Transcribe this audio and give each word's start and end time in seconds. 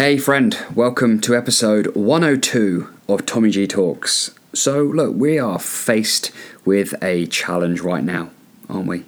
Hey, 0.00 0.16
friend, 0.16 0.56
welcome 0.74 1.20
to 1.20 1.36
episode 1.36 1.94
102 1.94 2.88
of 3.06 3.26
Tommy 3.26 3.50
G 3.50 3.66
Talks. 3.66 4.30
So, 4.54 4.82
look, 4.82 5.14
we 5.14 5.38
are 5.38 5.58
faced 5.58 6.32
with 6.64 6.94
a 7.04 7.26
challenge 7.26 7.82
right 7.82 8.02
now, 8.02 8.30
aren't 8.70 8.86
we? 8.86 9.04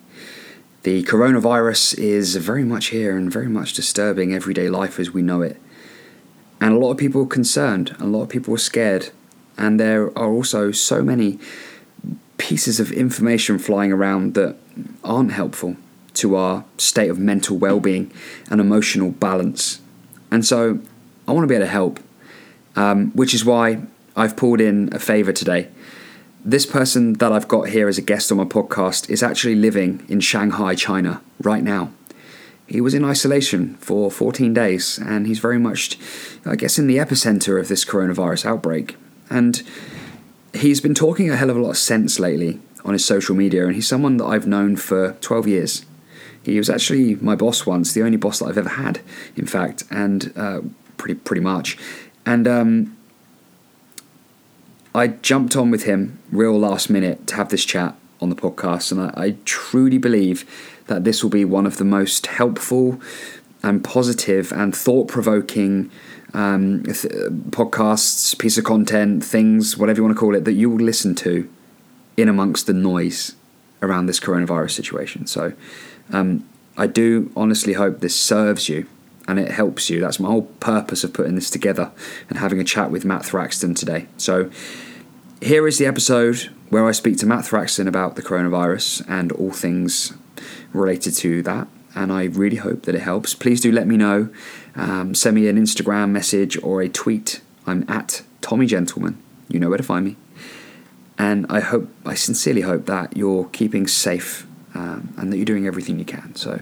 The 0.82 1.02
coronavirus 1.04 1.98
is 1.98 2.36
very 2.36 2.62
much 2.62 2.88
here 2.88 3.16
and 3.16 3.32
very 3.32 3.48
much 3.48 3.72
disturbing 3.72 4.34
everyday 4.34 4.68
life 4.68 5.00
as 5.00 5.12
we 5.12 5.22
know 5.22 5.40
it. 5.40 5.56
And 6.60 6.74
a 6.74 6.78
lot 6.78 6.90
of 6.90 6.98
people 6.98 7.22
are 7.22 7.26
concerned, 7.26 7.96
a 7.98 8.04
lot 8.04 8.24
of 8.24 8.28
people 8.28 8.52
are 8.52 8.58
scared, 8.58 9.12
and 9.56 9.80
there 9.80 10.08
are 10.08 10.30
also 10.30 10.72
so 10.72 11.02
many 11.02 11.38
pieces 12.36 12.78
of 12.80 12.92
information 12.92 13.58
flying 13.58 13.92
around 13.92 14.34
that 14.34 14.56
aren't 15.02 15.32
helpful 15.32 15.78
to 16.12 16.36
our 16.36 16.66
state 16.76 17.08
of 17.08 17.18
mental 17.18 17.56
well 17.56 17.80
being 17.80 18.12
and 18.50 18.60
emotional 18.60 19.10
balance. 19.10 19.80
And 20.32 20.46
so 20.46 20.80
I 21.28 21.32
want 21.32 21.44
to 21.44 21.46
be 21.46 21.54
able 21.54 21.66
to 21.66 21.70
help, 21.70 22.00
um, 22.74 23.10
which 23.10 23.34
is 23.34 23.44
why 23.44 23.82
I've 24.16 24.34
pulled 24.34 24.62
in 24.62 24.88
a 24.90 24.98
favor 24.98 25.30
today. 25.30 25.68
This 26.42 26.64
person 26.64 27.12
that 27.14 27.30
I've 27.30 27.46
got 27.46 27.68
here 27.68 27.86
as 27.86 27.98
a 27.98 28.02
guest 28.02 28.32
on 28.32 28.38
my 28.38 28.44
podcast 28.44 29.10
is 29.10 29.22
actually 29.22 29.56
living 29.56 30.04
in 30.08 30.20
Shanghai, 30.20 30.74
China, 30.74 31.20
right 31.42 31.62
now. 31.62 31.92
He 32.66 32.80
was 32.80 32.94
in 32.94 33.04
isolation 33.04 33.74
for 33.76 34.10
14 34.10 34.54
days, 34.54 34.98
and 34.98 35.26
he's 35.26 35.38
very 35.38 35.58
much, 35.58 35.98
I 36.46 36.56
guess, 36.56 36.78
in 36.78 36.86
the 36.86 36.96
epicenter 36.96 37.60
of 37.60 37.68
this 37.68 37.84
coronavirus 37.84 38.46
outbreak. 38.46 38.96
And 39.28 39.62
he's 40.54 40.80
been 40.80 40.94
talking 40.94 41.28
a 41.28 41.36
hell 41.36 41.50
of 41.50 41.58
a 41.58 41.60
lot 41.60 41.70
of 41.70 41.76
sense 41.76 42.18
lately 42.18 42.58
on 42.86 42.94
his 42.94 43.04
social 43.04 43.36
media, 43.36 43.66
and 43.66 43.74
he's 43.74 43.86
someone 43.86 44.16
that 44.16 44.24
I've 44.24 44.46
known 44.46 44.76
for 44.76 45.12
12 45.20 45.46
years. 45.46 45.84
He 46.44 46.58
was 46.58 46.68
actually 46.68 47.16
my 47.16 47.36
boss 47.36 47.66
once, 47.66 47.92
the 47.92 48.02
only 48.02 48.16
boss 48.16 48.40
that 48.40 48.46
I've 48.46 48.58
ever 48.58 48.70
had, 48.70 49.00
in 49.36 49.46
fact, 49.46 49.84
and 49.90 50.32
uh, 50.36 50.60
pretty 50.96 51.14
pretty 51.14 51.42
much. 51.42 51.78
And 52.26 52.46
um, 52.48 52.96
I 54.94 55.08
jumped 55.08 55.56
on 55.56 55.70
with 55.70 55.84
him 55.84 56.18
real 56.30 56.58
last 56.58 56.90
minute 56.90 57.26
to 57.28 57.36
have 57.36 57.48
this 57.48 57.64
chat 57.64 57.94
on 58.20 58.28
the 58.28 58.36
podcast, 58.36 58.92
and 58.92 59.00
I, 59.00 59.12
I 59.16 59.36
truly 59.44 59.98
believe 59.98 60.44
that 60.86 61.04
this 61.04 61.22
will 61.22 61.30
be 61.30 61.44
one 61.44 61.66
of 61.66 61.76
the 61.76 61.84
most 61.84 62.26
helpful 62.26 63.00
and 63.62 63.82
positive 63.84 64.52
and 64.52 64.74
thought 64.74 65.08
provoking 65.08 65.90
um, 66.34 66.82
th- 66.84 66.96
podcasts, 67.50 68.36
piece 68.38 68.58
of 68.58 68.64
content, 68.64 69.24
things, 69.24 69.76
whatever 69.76 69.98
you 69.98 70.04
want 70.04 70.16
to 70.16 70.18
call 70.18 70.34
it, 70.34 70.44
that 70.44 70.54
you 70.54 70.70
will 70.70 70.84
listen 70.84 71.14
to 71.16 71.48
in 72.16 72.28
amongst 72.28 72.66
the 72.66 72.72
noise 72.72 73.36
around 73.80 74.06
this 74.06 74.20
coronavirus 74.20 74.70
situation. 74.70 75.26
So 75.26 75.52
um, 76.10 76.48
I 76.76 76.86
do 76.86 77.30
honestly 77.36 77.74
hope 77.74 78.00
this 78.00 78.16
serves 78.16 78.68
you 78.68 78.86
and 79.28 79.38
it 79.38 79.50
helps 79.50 79.90
you. 79.90 80.00
That's 80.00 80.18
my 80.18 80.28
whole 80.28 80.42
purpose 80.42 81.04
of 81.04 81.12
putting 81.12 81.34
this 81.34 81.50
together 81.50 81.92
and 82.28 82.38
having 82.38 82.60
a 82.60 82.64
chat 82.64 82.90
with 82.90 83.04
Matt 83.04 83.22
Thraxton 83.22 83.74
today. 83.74 84.06
So 84.16 84.50
here 85.40 85.66
is 85.66 85.78
the 85.78 85.86
episode 85.86 86.50
where 86.70 86.86
I 86.86 86.92
speak 86.92 87.18
to 87.18 87.26
Matt 87.26 87.44
Thraxton 87.44 87.86
about 87.86 88.16
the 88.16 88.22
coronavirus 88.22 89.04
and 89.08 89.32
all 89.32 89.52
things 89.52 90.14
related 90.72 91.14
to 91.16 91.42
that. 91.42 91.68
And 91.94 92.10
I 92.10 92.24
really 92.24 92.56
hope 92.56 92.82
that 92.82 92.94
it 92.94 93.02
helps. 93.02 93.34
Please 93.34 93.60
do 93.60 93.70
let 93.70 93.86
me 93.86 93.96
know. 93.96 94.30
Um, 94.74 95.14
send 95.14 95.36
me 95.36 95.48
an 95.48 95.58
Instagram 95.58 96.10
message 96.10 96.56
or 96.62 96.80
a 96.80 96.88
tweet. 96.88 97.42
I'm 97.66 97.84
at 97.88 98.22
Tommy 98.40 98.66
Gentleman. 98.66 99.22
You 99.48 99.60
know 99.60 99.68
where 99.68 99.78
to 99.78 99.84
find 99.84 100.06
me. 100.06 100.16
And 101.18 101.44
I 101.50 101.60
hope, 101.60 101.90
I 102.06 102.14
sincerely 102.14 102.62
hope 102.62 102.86
that 102.86 103.16
you're 103.16 103.44
keeping 103.52 103.86
safe 103.86 104.46
um, 104.74 105.14
and 105.16 105.32
that 105.32 105.36
you're 105.36 105.44
doing 105.44 105.66
everything 105.66 105.98
you 105.98 106.04
can. 106.04 106.34
So, 106.34 106.60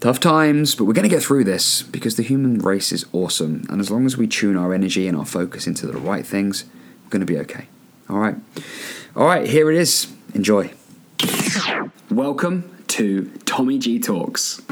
tough 0.00 0.20
times, 0.20 0.74
but 0.74 0.84
we're 0.84 0.92
going 0.92 1.08
to 1.08 1.14
get 1.14 1.22
through 1.22 1.44
this 1.44 1.82
because 1.82 2.16
the 2.16 2.22
human 2.22 2.58
race 2.58 2.92
is 2.92 3.04
awesome. 3.12 3.66
And 3.68 3.80
as 3.80 3.90
long 3.90 4.06
as 4.06 4.16
we 4.16 4.26
tune 4.26 4.56
our 4.56 4.72
energy 4.72 5.08
and 5.08 5.16
our 5.16 5.26
focus 5.26 5.66
into 5.66 5.86
the 5.86 5.98
right 5.98 6.24
things, 6.24 6.64
we're 7.04 7.10
going 7.10 7.26
to 7.26 7.26
be 7.26 7.38
okay. 7.38 7.66
All 8.08 8.18
right. 8.18 8.36
All 9.16 9.26
right, 9.26 9.48
here 9.48 9.70
it 9.70 9.76
is. 9.76 10.12
Enjoy. 10.34 10.72
Welcome 12.10 12.84
to 12.88 13.30
Tommy 13.44 13.78
G 13.78 13.98
Talks. 13.98 14.62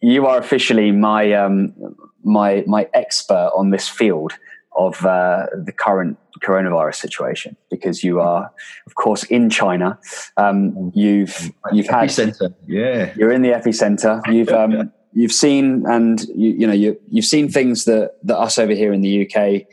You 0.00 0.26
are 0.26 0.38
officially 0.38 0.92
my 0.92 1.32
um, 1.32 1.74
my 2.22 2.64
my 2.66 2.88
expert 2.94 3.50
on 3.54 3.70
this 3.70 3.88
field 3.88 4.32
of 4.76 5.04
uh, 5.04 5.46
the 5.54 5.72
current 5.72 6.18
coronavirus 6.40 6.96
situation 6.96 7.56
because 7.70 8.02
you 8.02 8.20
are, 8.20 8.50
of 8.86 8.94
course, 8.94 9.24
in 9.24 9.50
China. 9.50 9.98
Um, 10.36 10.92
you've 10.94 11.50
you've 11.72 11.86
had 11.86 12.08
epicenter. 12.08 12.54
Yeah, 12.66 13.12
you're 13.16 13.32
in 13.32 13.42
the 13.42 13.50
epicenter. 13.50 14.20
You've 14.32 14.48
um, 14.48 14.92
you've 15.12 15.32
seen 15.32 15.84
and 15.86 16.20
you, 16.28 16.50
you 16.50 16.66
know 16.66 16.72
you 16.72 16.98
you've 17.08 17.24
seen 17.24 17.50
things 17.50 17.84
that 17.84 18.16
that 18.22 18.38
us 18.38 18.58
over 18.58 18.72
here 18.72 18.92
in 18.92 19.00
the 19.02 19.28
UK 19.28 19.66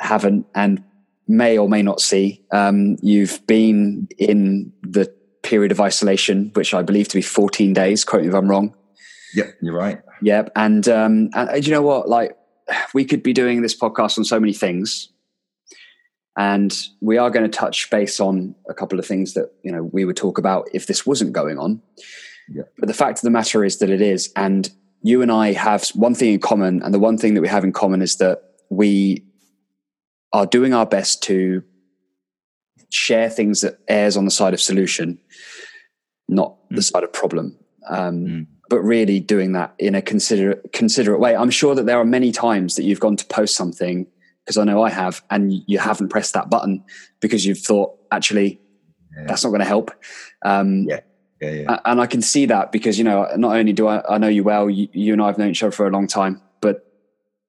haven't 0.00 0.46
and 0.54 0.82
may 1.28 1.58
or 1.58 1.68
may 1.68 1.82
not 1.82 2.00
see. 2.00 2.44
Um, 2.52 2.96
you've 3.02 3.44
been 3.46 4.08
in 4.18 4.72
the 4.82 5.12
period 5.46 5.72
of 5.72 5.80
isolation, 5.80 6.50
which 6.54 6.74
I 6.74 6.82
believe 6.82 7.08
to 7.08 7.16
be 7.16 7.22
14 7.22 7.72
days. 7.72 8.04
Quote 8.04 8.22
me 8.22 8.28
if 8.28 8.34
I'm 8.34 8.48
wrong. 8.48 8.74
yep, 9.34 9.54
you're 9.62 9.74
right. 9.74 10.00
Yep. 10.22 10.50
And 10.56 10.88
um, 10.88 11.30
and, 11.34 11.48
and 11.50 11.66
you 11.66 11.72
know 11.72 11.82
what? 11.82 12.08
Like 12.08 12.36
we 12.92 13.04
could 13.04 13.22
be 13.22 13.32
doing 13.32 13.62
this 13.62 13.78
podcast 13.78 14.18
on 14.18 14.24
so 14.24 14.40
many 14.40 14.52
things. 14.52 15.10
And 16.38 16.76
we 17.00 17.16
are 17.16 17.30
going 17.30 17.50
to 17.50 17.58
touch 17.58 17.88
base 17.90 18.20
on 18.20 18.54
a 18.68 18.74
couple 18.74 18.98
of 18.98 19.06
things 19.06 19.32
that, 19.34 19.52
you 19.62 19.72
know, 19.72 19.84
we 19.84 20.04
would 20.04 20.16
talk 20.16 20.36
about 20.36 20.68
if 20.74 20.86
this 20.86 21.06
wasn't 21.06 21.32
going 21.32 21.58
on. 21.58 21.80
Yeah. 22.48 22.64
But 22.78 22.88
the 22.88 22.94
fact 22.94 23.18
of 23.18 23.22
the 23.22 23.30
matter 23.30 23.64
is 23.64 23.78
that 23.78 23.88
it 23.88 24.02
is. 24.02 24.32
And 24.36 24.70
you 25.02 25.22
and 25.22 25.32
I 25.32 25.52
have 25.52 25.88
one 25.90 26.14
thing 26.14 26.34
in 26.34 26.40
common. 26.40 26.82
And 26.82 26.92
the 26.92 26.98
one 26.98 27.16
thing 27.16 27.34
that 27.34 27.40
we 27.40 27.48
have 27.48 27.64
in 27.64 27.72
common 27.72 28.02
is 28.02 28.16
that 28.16 28.42
we 28.68 29.24
are 30.34 30.44
doing 30.44 30.74
our 30.74 30.84
best 30.84 31.22
to 31.24 31.62
share 32.90 33.28
things 33.30 33.60
that 33.60 33.78
airs 33.88 34.16
on 34.16 34.24
the 34.24 34.30
side 34.30 34.54
of 34.54 34.60
solution, 34.60 35.18
not 36.28 36.56
the 36.70 36.82
side 36.82 37.04
of 37.04 37.12
problem. 37.12 37.56
Um, 37.88 38.26
Mm. 38.26 38.46
But 38.68 38.80
really 38.80 39.20
doing 39.20 39.52
that 39.52 39.74
in 39.78 39.94
a 39.94 40.02
considerate, 40.02 40.72
considerate 40.72 41.20
way. 41.20 41.36
I'm 41.36 41.50
sure 41.50 41.76
that 41.76 41.86
there 41.86 41.98
are 42.00 42.04
many 42.04 42.32
times 42.32 42.74
that 42.74 42.82
you've 42.82 42.98
gone 42.98 43.14
to 43.14 43.24
post 43.26 43.54
something 43.54 44.08
because 44.44 44.56
I 44.56 44.64
know 44.64 44.82
I 44.82 44.90
have, 44.90 45.22
and 45.30 45.52
you 45.68 45.78
haven't 45.78 46.08
pressed 46.08 46.34
that 46.34 46.50
button 46.50 46.82
because 47.20 47.46
you've 47.46 47.60
thought, 47.60 47.92
actually, 48.10 48.60
Yeah. 49.16 49.26
that's 49.28 49.44
not 49.44 49.50
going 49.50 49.60
to 49.60 49.66
help. 49.66 49.92
Um, 50.44 50.82
Yeah. 50.88 51.00
Yeah, 51.40 51.50
yeah. 51.52 51.80
and 51.84 52.00
I 52.00 52.06
can 52.06 52.22
see 52.22 52.46
that 52.46 52.72
because 52.72 52.96
you 52.98 53.04
know 53.04 53.28
not 53.36 53.54
only 53.56 53.72
do 53.72 53.86
I, 53.86 54.02
I 54.14 54.18
know 54.18 54.26
you 54.26 54.42
well, 54.42 54.68
you, 54.70 54.88
you 54.92 55.12
and 55.12 55.22
I 55.22 55.26
have 55.26 55.38
known 55.38 55.50
each 55.50 55.62
other 55.62 55.70
for 55.70 55.86
a 55.86 55.90
long 55.90 56.06
time, 56.08 56.40
but 56.60 56.90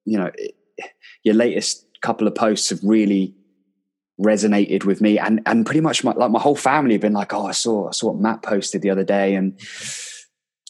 you 0.05 0.19
know 0.19 0.29
it, 0.35 0.55
your 1.23 1.33
latest 1.33 1.85
couple 2.01 2.27
of 2.27 2.35
posts 2.35 2.69
have 2.69 2.79
really 2.83 3.33
resonated 4.19 4.83
with 4.85 4.99
me, 5.01 5.19
and 5.19 5.41
and 5.45 5.65
pretty 5.65 5.81
much 5.81 6.03
my, 6.03 6.11
like 6.13 6.31
my 6.31 6.39
whole 6.39 6.55
family 6.55 6.93
have 6.93 7.01
been 7.01 7.13
like, 7.13 7.33
oh, 7.33 7.45
I 7.45 7.51
saw 7.51 7.87
I 7.89 7.91
saw 7.91 8.07
what 8.11 8.19
Matt 8.21 8.41
posted 8.41 8.81
the 8.81 8.89
other 8.89 9.03
day, 9.03 9.35
and 9.35 9.59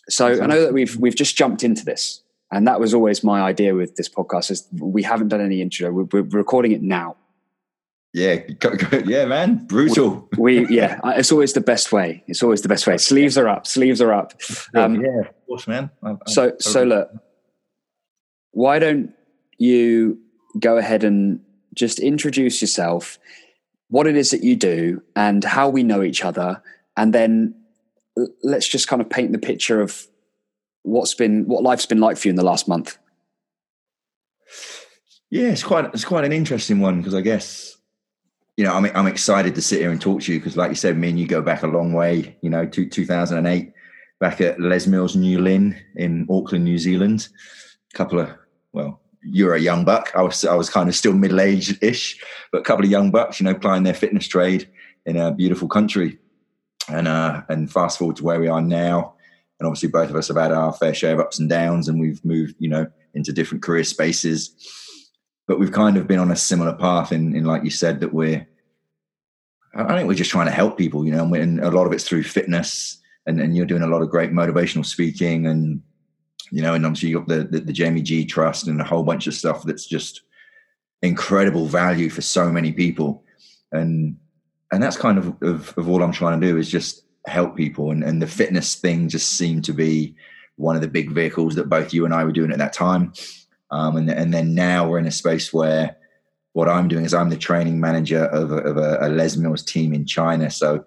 so 0.10 0.28
I 0.42 0.46
know 0.48 0.62
that 0.62 0.74
we've 0.74 0.96
we've 0.98 1.16
just 1.16 1.36
jumped 1.38 1.64
into 1.64 1.84
this, 1.86 2.24
and 2.52 2.68
that 2.68 2.80
was 2.80 2.94
always 2.94 3.24
my 3.24 3.42
idea 3.42 3.74
with 3.76 3.96
this 3.96 4.10
podcast 4.10 4.52
is 4.52 4.68
we 4.80 5.04
haven't 5.04 5.30
done 5.30 5.42
any 5.42 5.62
intro, 5.62 5.92
we're, 5.92 6.04
we're 6.04 6.22
recording 6.38 6.72
it 6.72 6.82
now. 6.82 7.16
yeah, 8.14 8.40
yeah, 9.06 9.26
man, 9.26 9.66
brutal. 9.68 10.28
We 10.38 10.66
yeah, 10.68 11.00
it's 11.18 11.32
always 11.32 11.54
the 11.54 11.62
best 11.62 11.92
way. 11.92 12.24
It's 12.28 12.42
always 12.42 12.62
the 12.62 12.70
best 12.70 12.88
way. 12.88 12.98
Sleeves 12.98 13.38
are 13.38 13.48
up. 13.48 13.68
Sleeves 13.68 14.02
are 14.02 14.12
up. 14.14 14.34
Um, 14.76 14.96
yeah, 14.96 15.20
of 15.22 15.46
course, 15.48 15.68
man. 15.68 15.90
I- 16.04 16.12
I- 16.12 16.18
So, 16.28 16.54
so 16.60 16.84
look, 16.84 17.10
why 18.52 18.80
don't 18.80 19.14
you 19.58 20.20
go 20.60 20.78
ahead 20.78 21.04
and 21.04 21.42
just 21.78 22.00
introduce 22.00 22.62
yourself, 22.62 23.18
what 23.90 24.08
it 24.08 24.18
is 24.18 24.32
that 24.32 24.44
you 24.44 24.56
do, 24.56 25.02
and 25.16 25.44
how 25.44 25.70
we 25.70 25.84
know 25.84 26.04
each 26.04 26.26
other, 26.26 26.62
and 26.98 27.14
then 27.14 27.56
let's 28.44 28.68
just 28.68 28.88
kind 28.88 29.02
of 29.02 29.10
paint 29.10 29.32
the 29.32 29.38
picture 29.38 29.80
of 29.80 30.08
what's 30.84 31.14
been 31.14 31.46
what 31.46 31.64
life's 31.64 31.86
been 31.86 32.00
like 32.00 32.18
for 32.18 32.28
you 32.28 32.32
in 32.32 32.36
the 32.36 32.44
last 32.44 32.68
month. 32.68 32.98
Yeah, 35.30 35.50
it's 35.50 35.64
quite 35.64 35.86
it's 35.94 36.06
quite 36.06 36.26
an 36.26 36.32
interesting 36.32 36.80
one 36.80 37.00
because 37.00 37.14
I 37.14 37.22
guess 37.22 37.78
you 38.56 38.66
know 38.66 38.74
I'm 38.74 38.86
I'm 38.96 39.08
excited 39.08 39.56
to 39.56 39.62
sit 39.62 39.82
here 39.82 39.92
and 39.92 40.02
talk 40.02 40.22
to 40.24 40.34
you 40.34 40.40
because, 40.40 40.58
like 40.58 40.70
you 40.70 40.76
said, 40.76 40.98
me 40.98 41.10
and 41.10 41.20
you 41.20 41.28
go 41.28 41.42
back 41.42 41.64
a 41.64 41.68
long 41.68 41.94
way. 41.94 42.38
You 42.42 42.50
know, 42.50 42.66
to 42.66 42.90
2008, 42.90 43.72
back 44.20 44.42
at 44.42 44.60
Les 44.60 44.88
Mills 44.88 45.16
New 45.16 45.40
Lynn 45.40 45.80
in 45.96 46.26
Auckland, 46.30 46.64
New 46.64 46.78
Zealand. 46.78 47.28
A 47.94 47.98
couple 47.98 48.20
of 48.20 48.30
well, 48.74 49.02
you're 49.32 49.56
a 49.56 49.60
young 49.60 49.86
buck. 49.86 50.12
I 50.16 50.22
was 50.22 50.44
I 50.46 50.56
was 50.56 50.70
kind 50.70 50.90
of 50.90 50.96
still 50.96 51.14
middle 51.14 51.40
aged 51.40 51.84
ish, 51.84 52.24
but 52.52 52.62
a 52.62 52.64
couple 52.64 52.86
of 52.86 52.92
young 52.92 53.12
bucks, 53.12 53.40
you 53.40 53.46
know, 53.46 53.56
plying 53.56 53.84
their 53.84 53.94
fitness 53.94 54.28
trade 54.28 54.70
in 55.06 55.18
a 55.18 55.32
beautiful 55.32 55.68
country. 55.68 56.20
and 56.90 57.08
uh, 57.08 57.42
and 57.50 57.72
fast 57.72 57.98
forward 57.98 58.16
to 58.18 58.24
where 58.24 58.40
we 58.40 58.48
are 58.48 58.62
now, 58.62 59.14
and 59.60 59.68
obviously 59.68 59.90
both 59.90 60.10
of 60.10 60.16
us 60.16 60.28
have 60.28 60.38
had 60.38 60.52
our 60.52 60.74
fair 60.74 60.94
share 60.94 61.14
of 61.14 61.20
ups 61.20 61.40
and 61.40 61.50
downs, 61.50 61.88
and 61.88 62.00
we've 62.00 62.24
moved, 62.24 62.56
you 62.60 62.70
know, 62.70 62.88
into 63.14 63.34
different 63.34 63.64
career 63.64 63.84
spaces. 63.84 64.52
But 65.48 65.60
we've 65.60 65.72
kind 65.72 65.98
of 65.98 66.08
been 66.08 66.20
on 66.20 66.32
a 66.32 66.36
similar 66.36 66.74
path 66.74 67.12
in, 67.12 67.36
in 67.36 67.46
like 67.46 67.64
you 67.64 67.70
said, 67.70 68.02
that 68.02 68.14
we're 68.14 68.48
I 69.74 69.96
think 69.96 70.08
we're 70.08 70.16
just 70.16 70.32
trying 70.32 70.48
to 70.48 70.52
help 70.54 70.78
people, 70.78 71.06
you 71.06 71.12
know, 71.12 71.24
and, 71.24 71.36
and 71.36 71.60
a 71.60 71.72
lot 71.72 71.86
of 71.86 71.94
it's 71.94 72.04
through 72.08 72.24
fitness, 72.24 73.00
and, 73.26 73.40
and 73.40 73.56
you're 73.56 73.66
doing 73.66 73.84
a 73.84 73.88
lot 73.88 74.02
of 74.02 74.10
great 74.10 74.32
motivational 74.32 74.86
speaking, 74.86 75.46
and 75.46 75.82
you 76.52 76.62
know, 76.62 76.74
and 76.74 76.86
obviously 76.86 77.10
you've 77.10 77.26
got 77.26 77.36
the, 77.36 77.44
the 77.44 77.60
the 77.60 77.74
Jamie 77.74 78.02
G 78.02 78.26
Trust 78.26 78.68
and 78.68 78.80
a 78.80 78.84
whole 78.86 79.04
bunch 79.04 79.28
of 79.28 79.34
stuff 79.34 79.64
that's 79.64 79.86
just 79.86 80.22
incredible 81.02 81.66
value 81.66 82.10
for 82.10 82.22
so 82.22 82.52
many 82.52 82.72
people, 82.72 83.24
and 83.72 84.18
and 84.72 84.82
that's 84.82 84.98
kind 84.98 85.18
of, 85.18 85.42
of 85.42 85.78
of 85.78 85.90
all 85.90 86.04
I'm 86.04 86.12
trying 86.12 86.40
to 86.40 86.48
do 86.48 86.58
is 86.58 86.70
just 86.70 87.04
help 87.26 87.56
people, 87.56 87.92
and 87.92 88.04
and 88.04 88.22
the 88.22 88.28
fitness 88.28 88.76
thing 88.76 89.10
just 89.10 89.32
seemed 89.32 89.66
to 89.66 89.74
be 89.74 90.16
one 90.56 90.76
of 90.76 90.82
the 90.82 90.88
big 90.88 91.12
vehicles 91.12 91.56
that 91.56 91.70
both 91.70 91.94
you 91.94 92.06
and 92.06 92.14
I 92.14 92.24
were 92.24 92.32
doing 92.32 92.52
at 92.52 92.58
that 92.58 92.74
time, 92.74 93.14
um, 93.72 93.98
and 93.98 94.10
and 94.10 94.34
then 94.34 94.56
now 94.56 94.88
we're 94.88 95.00
in 95.00 95.08
a 95.08 95.12
space 95.12 95.54
where 95.54 95.98
what 96.54 96.68
I'm 96.68 96.88
doing 96.88 97.06
is 97.06 97.14
I'm 97.14 97.30
the 97.30 97.38
training 97.38 97.80
manager 97.80 98.26
of 98.26 98.52
a, 98.52 98.58
of 98.58 98.78
a, 98.78 98.98
a 99.02 99.10
Les 99.10 99.38
Mills 99.38 99.64
team 99.64 99.94
in 99.94 100.08
China. 100.08 100.50
So 100.50 100.84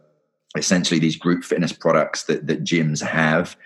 essentially, 0.56 0.98
these 0.98 1.14
group 1.14 1.44
fitness 1.44 1.72
products 1.72 2.24
that, 2.24 2.48
that 2.48 2.64
gyms 2.64 3.00
have. 3.06 3.56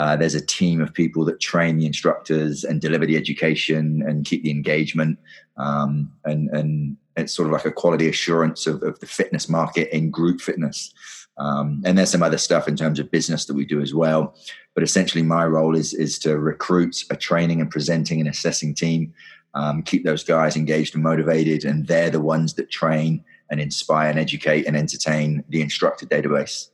Uh, 0.00 0.16
there's 0.16 0.34
a 0.34 0.46
team 0.46 0.80
of 0.80 0.94
people 0.94 1.26
that 1.26 1.40
train 1.40 1.76
the 1.76 1.84
instructors 1.84 2.64
and 2.64 2.80
deliver 2.80 3.04
the 3.04 3.18
education 3.18 4.02
and 4.08 4.24
keep 4.24 4.42
the 4.42 4.50
engagement. 4.50 5.18
Um, 5.58 6.10
and, 6.24 6.48
and 6.56 6.96
it's 7.18 7.34
sort 7.34 7.48
of 7.48 7.52
like 7.52 7.66
a 7.66 7.70
quality 7.70 8.08
assurance 8.08 8.66
of, 8.66 8.82
of 8.82 8.98
the 9.00 9.06
fitness 9.06 9.46
market 9.46 9.94
in 9.94 10.10
group 10.10 10.40
fitness. 10.40 10.90
Um, 11.36 11.82
and 11.84 11.98
there's 11.98 12.12
some 12.12 12.22
other 12.22 12.38
stuff 12.38 12.66
in 12.66 12.76
terms 12.76 12.98
of 12.98 13.10
business 13.10 13.44
that 13.44 13.54
we 13.54 13.66
do 13.66 13.82
as 13.82 13.92
well. 13.92 14.34
But 14.74 14.84
essentially, 14.84 15.22
my 15.22 15.44
role 15.44 15.76
is 15.76 15.92
is 15.92 16.18
to 16.20 16.38
recruit 16.38 17.04
a 17.10 17.16
training 17.16 17.60
and 17.60 17.70
presenting 17.70 18.20
and 18.20 18.28
assessing 18.28 18.74
team 18.74 19.12
um, 19.52 19.82
keep 19.82 20.04
those 20.04 20.24
guys 20.24 20.56
engaged 20.56 20.94
and 20.94 21.04
motivated. 21.04 21.66
And 21.66 21.86
they're 21.86 22.10
the 22.10 22.20
ones 22.20 22.54
that 22.54 22.70
train 22.70 23.22
and 23.50 23.60
inspire 23.60 24.08
and 24.08 24.18
educate 24.18 24.66
and 24.66 24.76
entertain 24.78 25.44
the 25.50 25.60
instructor 25.60 26.06
database. 26.06 26.68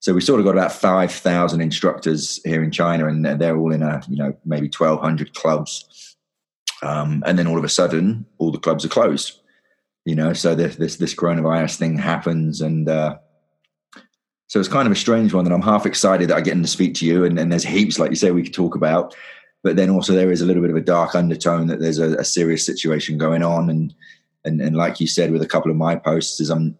So 0.00 0.14
we 0.14 0.20
sort 0.20 0.40
of 0.40 0.46
got 0.46 0.52
about 0.52 0.72
5,000 0.72 1.60
instructors 1.60 2.40
here 2.44 2.62
in 2.62 2.70
China, 2.70 3.06
and 3.06 3.24
they're 3.24 3.56
all 3.56 3.72
in 3.72 3.82
a, 3.82 4.02
you 4.08 4.16
know, 4.16 4.34
maybe 4.44 4.70
1,200 4.74 5.34
clubs. 5.34 6.16
Um, 6.82 7.22
and 7.26 7.38
then 7.38 7.46
all 7.46 7.58
of 7.58 7.64
a 7.64 7.68
sudden, 7.68 8.24
all 8.38 8.50
the 8.50 8.58
clubs 8.58 8.84
are 8.84 8.88
closed. 8.88 9.40
You 10.06 10.14
know, 10.14 10.32
so 10.32 10.54
this 10.54 10.76
this, 10.76 10.96
this 10.96 11.14
coronavirus 11.14 11.76
thing 11.76 11.98
happens, 11.98 12.62
and 12.62 12.88
uh, 12.88 13.18
so 14.46 14.58
it's 14.58 14.68
kind 14.68 14.86
of 14.86 14.92
a 14.92 14.96
strange 14.96 15.34
one 15.34 15.44
that 15.44 15.52
I'm 15.52 15.60
half 15.60 15.84
excited 15.84 16.30
that 16.30 16.36
I 16.38 16.40
get 16.40 16.54
in 16.54 16.62
to 16.62 16.68
speak 16.68 16.94
to 16.96 17.06
you, 17.06 17.24
and, 17.24 17.38
and 17.38 17.52
there's 17.52 17.64
heaps, 17.64 17.98
like 17.98 18.08
you 18.08 18.16
say, 18.16 18.30
we 18.30 18.42
could 18.42 18.54
talk 18.54 18.74
about 18.74 19.14
but 19.62 19.76
then 19.76 19.90
also 19.90 20.12
there 20.12 20.30
is 20.30 20.40
a 20.40 20.46
little 20.46 20.62
bit 20.62 20.70
of 20.70 20.76
a 20.76 20.80
dark 20.80 21.14
undertone 21.14 21.66
that 21.66 21.80
there's 21.80 21.98
a, 21.98 22.14
a 22.16 22.24
serious 22.24 22.64
situation 22.64 23.18
going 23.18 23.42
on 23.42 23.68
and 23.70 23.94
and 24.44 24.60
and 24.60 24.76
like 24.76 25.00
you 25.00 25.06
said 25.06 25.30
with 25.30 25.42
a 25.42 25.46
couple 25.46 25.70
of 25.70 25.76
my 25.76 25.96
posts 25.96 26.40
is 26.40 26.50
I'm 26.50 26.76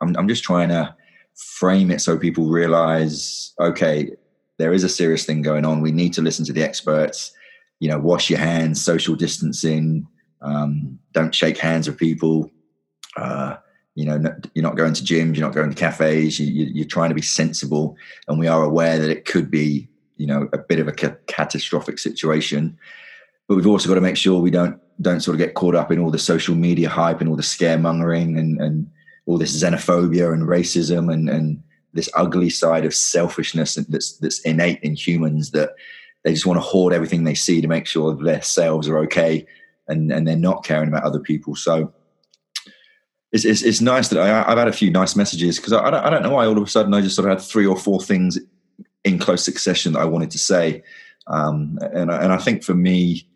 I'm, 0.00 0.16
I'm 0.16 0.28
just 0.28 0.44
trying 0.44 0.68
to 0.70 0.94
frame 1.36 1.90
it 1.90 2.00
so 2.00 2.18
people 2.18 2.46
realize 2.46 3.52
okay 3.60 4.10
there 4.58 4.72
is 4.72 4.84
a 4.84 4.88
serious 4.88 5.24
thing 5.24 5.42
going 5.42 5.64
on. 5.66 5.82
We 5.82 5.92
need 5.92 6.14
to 6.14 6.22
listen 6.22 6.44
to 6.46 6.52
the 6.52 6.62
experts. 6.62 7.32
You 7.78 7.88
know 7.90 7.98
wash 7.98 8.30
your 8.30 8.38
hands 8.38 8.82
social 8.82 9.14
distancing 9.14 10.06
um, 10.42 10.98
don't 11.12 11.34
shake 11.34 11.58
hands 11.58 11.88
with 11.88 11.98
people. 11.98 12.50
Uh, 13.16 13.56
you 13.94 14.04
know 14.04 14.22
you're 14.54 14.62
not 14.62 14.76
going 14.76 14.92
to 14.92 15.02
gyms 15.02 15.36
you're 15.36 15.46
not 15.46 15.54
going 15.54 15.70
to 15.70 15.74
cafes 15.74 16.38
you, 16.38 16.46
you, 16.46 16.66
you're 16.74 16.86
trying 16.86 17.08
to 17.08 17.14
be 17.14 17.22
sensible. 17.22 17.96
And 18.28 18.38
we 18.38 18.46
are 18.46 18.62
aware 18.62 18.98
that 18.98 19.10
it 19.10 19.24
could 19.24 19.50
be 19.50 19.88
you 20.16 20.26
know 20.26 20.48
a 20.52 20.58
bit 20.58 20.80
of 20.80 20.88
a 20.88 20.92
ca- 20.92 21.16
catastrophic 21.26 21.98
situation. 21.98 22.78
But 23.48 23.56
we've 23.56 23.66
also 23.66 23.88
got 23.88 23.94
to 23.94 24.00
make 24.00 24.16
sure 24.16 24.40
we 24.40 24.50
don't 24.50 24.80
don't 25.00 25.20
sort 25.20 25.34
of 25.34 25.38
get 25.38 25.54
caught 25.54 25.74
up 25.74 25.90
in 25.90 25.98
all 25.98 26.10
the 26.10 26.18
social 26.18 26.54
media 26.54 26.88
hype 26.88 27.20
and 27.20 27.28
all 27.28 27.36
the 27.36 27.42
scaremongering 27.42 28.38
and 28.38 28.60
and 28.60 28.90
all 29.26 29.38
this 29.38 29.62
xenophobia 29.62 30.32
and 30.32 30.44
racism 30.44 31.12
and 31.12 31.28
and 31.28 31.62
this 31.92 32.10
ugly 32.14 32.50
side 32.50 32.84
of 32.84 32.94
selfishness 32.94 33.74
that's 33.88 34.18
that's 34.18 34.40
innate 34.40 34.80
in 34.82 34.94
humans 34.94 35.50
that 35.50 35.70
they 36.24 36.32
just 36.32 36.46
want 36.46 36.56
to 36.56 36.66
hoard 36.66 36.92
everything 36.92 37.24
they 37.24 37.34
see 37.34 37.60
to 37.60 37.68
make 37.68 37.86
sure 37.86 38.14
their 38.14 38.42
selves 38.42 38.88
are 38.88 38.98
okay 38.98 39.46
and 39.88 40.12
and 40.12 40.26
they're 40.26 40.36
not 40.36 40.64
caring 40.64 40.88
about 40.88 41.04
other 41.04 41.20
people 41.20 41.54
so 41.54 41.92
it's, 43.32 43.44
it's, 43.44 43.62
it's 43.62 43.80
nice 43.80 44.08
that 44.08 44.20
I, 44.20 44.28
have 44.28 44.58
had 44.58 44.68
a 44.68 44.72
few 44.72 44.90
nice 44.90 45.16
messages 45.16 45.56
because 45.56 45.72
I, 45.72 45.84
I, 45.84 45.90
don't, 45.90 46.04
I 46.04 46.10
don't 46.10 46.22
know 46.22 46.30
why 46.30 46.46
all 46.46 46.56
of 46.56 46.62
a 46.62 46.70
sudden 46.70 46.94
I 46.94 47.00
just 47.00 47.16
sort 47.16 47.28
of 47.28 47.36
had 47.36 47.46
three 47.46 47.66
or 47.66 47.76
four 47.76 48.00
things 48.00 48.38
in 49.04 49.18
close 49.18 49.44
succession 49.44 49.92
that 49.92 50.00
I 50.00 50.04
wanted 50.04 50.30
to 50.30 50.38
say. 50.38 50.82
Um, 51.26 51.78
and, 51.80 52.10
and 52.10 52.32
I 52.32 52.38
think 52.38 52.62
for 52.62 52.74
me, 52.74 53.28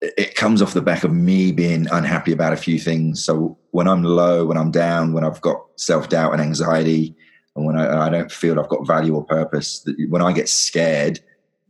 it 0.00 0.34
comes 0.34 0.62
off 0.62 0.72
the 0.72 0.80
back 0.80 1.04
of 1.04 1.12
me 1.12 1.52
being 1.52 1.86
unhappy 1.90 2.32
about 2.32 2.52
a 2.52 2.56
few 2.56 2.78
things. 2.78 3.22
So 3.24 3.58
when 3.72 3.86
I'm 3.86 4.02
low, 4.02 4.46
when 4.46 4.56
I'm 4.56 4.70
down, 4.70 5.12
when 5.12 5.24
I've 5.24 5.40
got 5.40 5.60
self 5.76 6.08
doubt 6.08 6.32
and 6.32 6.40
anxiety, 6.40 7.14
and 7.54 7.66
when 7.66 7.76
I, 7.76 8.06
I, 8.06 8.08
don't 8.08 8.32
feel 8.32 8.58
I've 8.58 8.68
got 8.68 8.86
value 8.86 9.14
or 9.14 9.24
purpose, 9.24 9.86
when 10.08 10.22
I 10.22 10.32
get 10.32 10.48
scared, 10.48 11.20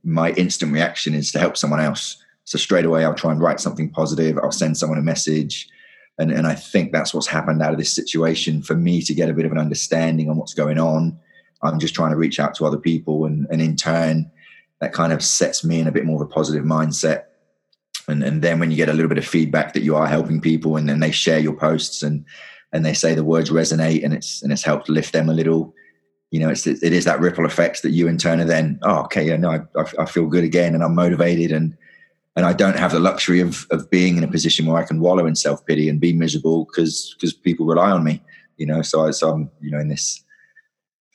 my 0.04 0.30
instant 0.32 0.72
reaction 0.72 1.14
is 1.14 1.32
to 1.32 1.38
help 1.38 1.56
someone 1.56 1.80
else. 1.80 2.22
So 2.44 2.58
straight 2.58 2.84
away, 2.84 3.04
I'll 3.04 3.14
try 3.14 3.32
and 3.32 3.40
write 3.40 3.60
something 3.60 3.90
positive. 3.90 4.38
I'll 4.38 4.52
send 4.52 4.76
someone 4.76 4.98
a 4.98 5.02
message. 5.02 5.68
And, 6.18 6.30
and 6.30 6.46
I 6.46 6.54
think 6.54 6.92
that's 6.92 7.14
what's 7.14 7.26
happened 7.26 7.62
out 7.62 7.72
of 7.72 7.78
this 7.78 7.92
situation 7.92 8.62
for 8.62 8.74
me 8.74 9.02
to 9.02 9.14
get 9.14 9.30
a 9.30 9.32
bit 9.32 9.46
of 9.46 9.52
an 9.52 9.58
understanding 9.58 10.28
on 10.28 10.36
what's 10.36 10.54
going 10.54 10.78
on 10.78 11.18
I'm 11.62 11.78
just 11.78 11.94
trying 11.94 12.10
to 12.10 12.16
reach 12.16 12.40
out 12.40 12.54
to 12.56 12.66
other 12.66 12.78
people, 12.78 13.26
and, 13.26 13.46
and 13.50 13.60
in 13.60 13.76
turn, 13.76 14.30
that 14.80 14.92
kind 14.92 15.12
of 15.12 15.22
sets 15.22 15.64
me 15.64 15.80
in 15.80 15.86
a 15.86 15.92
bit 15.92 16.06
more 16.06 16.22
of 16.22 16.28
a 16.28 16.32
positive 16.32 16.64
mindset. 16.64 17.24
And, 18.10 18.22
and 18.22 18.42
then 18.42 18.58
when 18.58 18.70
you 18.70 18.76
get 18.76 18.88
a 18.88 18.92
little 18.92 19.08
bit 19.08 19.18
of 19.18 19.26
feedback 19.26 19.72
that 19.72 19.82
you 19.82 19.96
are 19.96 20.06
helping 20.06 20.40
people, 20.40 20.76
and 20.76 20.88
then 20.88 21.00
they 21.00 21.10
share 21.10 21.38
your 21.38 21.54
posts 21.54 22.02
and 22.02 22.24
and 22.72 22.84
they 22.84 22.94
say 22.94 23.14
the 23.14 23.24
words 23.24 23.50
resonate, 23.50 24.04
and 24.04 24.14
it's 24.14 24.42
and 24.42 24.52
it's 24.52 24.64
helped 24.64 24.88
lift 24.88 25.12
them 25.12 25.28
a 25.28 25.34
little. 25.34 25.74
You 26.30 26.40
know, 26.40 26.48
it's 26.48 26.66
it 26.66 26.82
is 26.82 27.04
that 27.04 27.20
ripple 27.20 27.44
effect 27.44 27.82
that 27.82 27.90
you 27.90 28.06
in 28.06 28.18
turn 28.18 28.40
are 28.40 28.44
then, 28.44 28.78
oh, 28.82 29.00
okay, 29.02 29.26
yeah, 29.26 29.36
no, 29.36 29.50
I, 29.50 29.84
I 29.98 30.06
feel 30.06 30.26
good 30.26 30.44
again, 30.44 30.74
and 30.74 30.84
I'm 30.84 30.94
motivated, 30.94 31.50
and 31.50 31.76
and 32.36 32.46
I 32.46 32.52
don't 32.52 32.78
have 32.78 32.92
the 32.92 33.00
luxury 33.00 33.40
of 33.40 33.66
of 33.70 33.90
being 33.90 34.16
in 34.16 34.24
a 34.24 34.28
position 34.28 34.66
where 34.66 34.80
I 34.80 34.86
can 34.86 35.00
wallow 35.00 35.26
in 35.26 35.34
self 35.34 35.64
pity 35.66 35.88
and 35.88 36.00
be 36.00 36.12
miserable 36.12 36.66
because 36.66 37.16
because 37.18 37.32
people 37.32 37.66
rely 37.66 37.90
on 37.90 38.04
me. 38.04 38.22
You 38.56 38.66
know, 38.66 38.82
so, 38.82 39.06
I, 39.06 39.10
so 39.10 39.30
I'm 39.30 39.50
you 39.60 39.70
know 39.70 39.80
in 39.80 39.88
this 39.88 40.22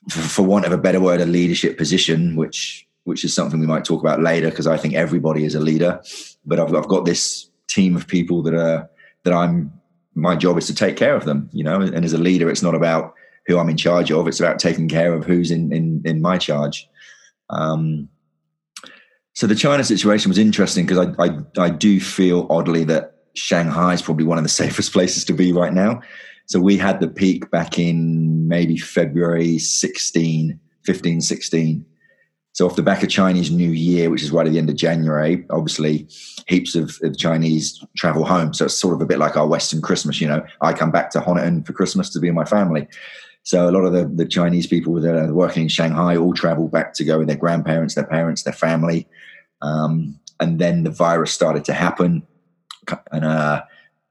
for 0.09 0.43
want 0.43 0.65
of 0.65 0.71
a 0.71 0.77
better 0.77 0.99
word, 0.99 1.21
a 1.21 1.25
leadership 1.25 1.77
position, 1.77 2.35
which 2.35 2.84
which 3.05 3.23
is 3.23 3.33
something 3.33 3.59
we 3.59 3.67
might 3.67 3.85
talk 3.85 4.01
about 4.01 4.21
later 4.21 4.49
because 4.49 4.67
I 4.67 4.77
think 4.77 4.95
everybody 4.95 5.45
is 5.45 5.55
a 5.55 5.59
leader. 5.59 6.01
But 6.45 6.59
I've, 6.59 6.75
I've 6.75 6.87
got 6.87 7.05
this 7.05 7.49
team 7.67 7.95
of 7.95 8.07
people 8.07 8.43
that 8.43 8.53
are 8.53 8.89
that 9.23 9.33
I'm. 9.33 9.71
My 10.17 10.35
job 10.35 10.57
is 10.57 10.67
to 10.67 10.75
take 10.75 10.95
care 10.95 11.15
of 11.15 11.25
them, 11.25 11.49
you 11.51 11.63
know. 11.63 11.81
And 11.81 12.05
as 12.05 12.13
a 12.13 12.17
leader, 12.17 12.49
it's 12.49 12.61
not 12.61 12.75
about 12.75 13.13
who 13.47 13.57
I'm 13.57 13.69
in 13.69 13.77
charge 13.77 14.11
of; 14.11 14.27
it's 14.27 14.39
about 14.39 14.59
taking 14.59 14.89
care 14.89 15.13
of 15.13 15.25
who's 15.25 15.51
in 15.51 15.71
in, 15.71 16.01
in 16.03 16.21
my 16.21 16.37
charge. 16.37 16.87
Um, 17.49 18.09
so 19.33 19.45
the 19.45 19.55
China 19.55 19.83
situation 19.83 20.29
was 20.29 20.37
interesting 20.37 20.85
because 20.85 21.07
I, 21.07 21.23
I 21.25 21.65
I 21.65 21.69
do 21.69 21.99
feel 21.99 22.47
oddly 22.49 22.85
that 22.85 23.15
Shanghai 23.35 23.93
is 23.93 24.01
probably 24.01 24.25
one 24.25 24.37
of 24.37 24.43
the 24.43 24.49
safest 24.63 24.93
places 24.93 25.23
to 25.25 25.33
be 25.33 25.51
right 25.51 25.73
now. 25.73 26.01
So 26.47 26.59
we 26.59 26.77
had 26.77 26.99
the 26.99 27.07
peak 27.07 27.49
back 27.49 27.79
in 27.79 28.47
maybe 28.47 28.77
February 28.77 29.57
16, 29.57 30.59
15, 30.85 31.21
16. 31.21 31.85
So 32.55 32.65
off 32.65 32.77
the 32.77 32.81
back 32.81 33.03
of 33.03 33.09
Chinese 33.09 33.51
New 33.51 33.69
Year, 33.69 34.09
which 34.09 34.23
is 34.23 34.31
right 34.31 34.47
at 34.47 34.53
the 34.53 34.59
end 34.59 34.69
of 34.69 34.77
January, 34.77 35.45
obviously 35.49 36.07
heaps 36.47 36.73
of, 36.73 36.97
of, 37.03 37.17
Chinese 37.17 37.83
travel 37.97 38.23
home. 38.23 38.53
So 38.53 38.65
it's 38.65 38.79
sort 38.79 38.95
of 38.95 39.01
a 39.01 39.05
bit 39.05 39.19
like 39.19 39.35
our 39.35 39.45
Western 39.45 39.81
Christmas. 39.81 40.21
You 40.21 40.29
know, 40.29 40.45
I 40.61 40.71
come 40.71 40.89
back 40.89 41.09
to 41.11 41.19
Honiton 41.19 41.67
for 41.67 41.73
Christmas 41.73 42.09
to 42.11 42.19
be 42.19 42.29
with 42.29 42.35
my 42.35 42.45
family. 42.45 42.87
So 43.43 43.69
a 43.69 43.71
lot 43.71 43.83
of 43.83 43.91
the, 43.91 44.05
the 44.05 44.25
Chinese 44.25 44.67
people 44.67 44.93
that 45.01 45.15
are 45.15 45.33
working 45.33 45.63
in 45.63 45.69
Shanghai 45.69 46.15
all 46.15 46.33
travel 46.33 46.69
back 46.69 46.93
to 46.93 47.03
go 47.03 47.19
with 47.19 47.27
their 47.27 47.35
grandparents, 47.35 47.93
their 47.93 48.07
parents, 48.07 48.43
their 48.43 48.53
family. 48.53 49.05
Um, 49.61 50.17
and 50.39 50.57
then 50.57 50.83
the 50.83 50.91
virus 50.91 51.33
started 51.33 51.65
to 51.65 51.73
happen. 51.73 52.25
And 53.11 53.25
uh, 53.25 53.63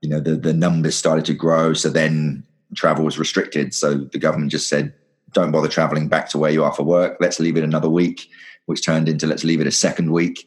you 0.05 0.11
know 0.11 0.21
the 0.21 0.37
the 0.37 0.53
numbers 0.53 0.95
started 0.95 1.25
to 1.25 1.33
grow 1.33 1.73
so 1.73 1.89
then 1.89 2.45
travel 2.77 3.07
was 3.07 3.19
restricted 3.19 3.73
so 3.73 3.95
the 3.95 4.19
government 4.19 4.53
just 4.53 4.69
said 4.69 4.93
don't 5.35 5.51
bother 5.51 5.69
traveling 5.69 6.09
back 6.09 6.29
to 6.31 6.39
where 6.39 6.51
you 6.51 6.65
are 6.65 6.73
for 6.73 6.85
work. 6.85 7.17
Let's 7.21 7.41
leave 7.41 7.57
it 7.57 7.65
another 7.65 7.91
week 7.91 8.29
which 8.67 8.85
turned 8.85 9.09
into 9.09 9.27
let's 9.27 9.45
leave 9.45 9.61
it 9.61 9.67
a 9.67 9.73
second 9.73 10.11
week. 10.11 10.47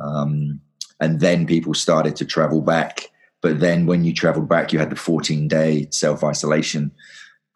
Um, 0.00 0.60
and 1.00 1.20
then 1.20 1.46
people 1.46 1.74
started 1.74 2.14
to 2.16 2.24
travel 2.24 2.60
back. 2.60 3.10
But 3.42 3.60
then 3.60 3.86
when 3.86 4.04
you 4.04 4.14
traveled 4.14 4.48
back 4.48 4.72
you 4.72 4.78
had 4.78 4.90
the 4.90 4.96
14 4.96 5.48
day 5.48 5.88
self 5.90 6.24
isolation 6.24 6.92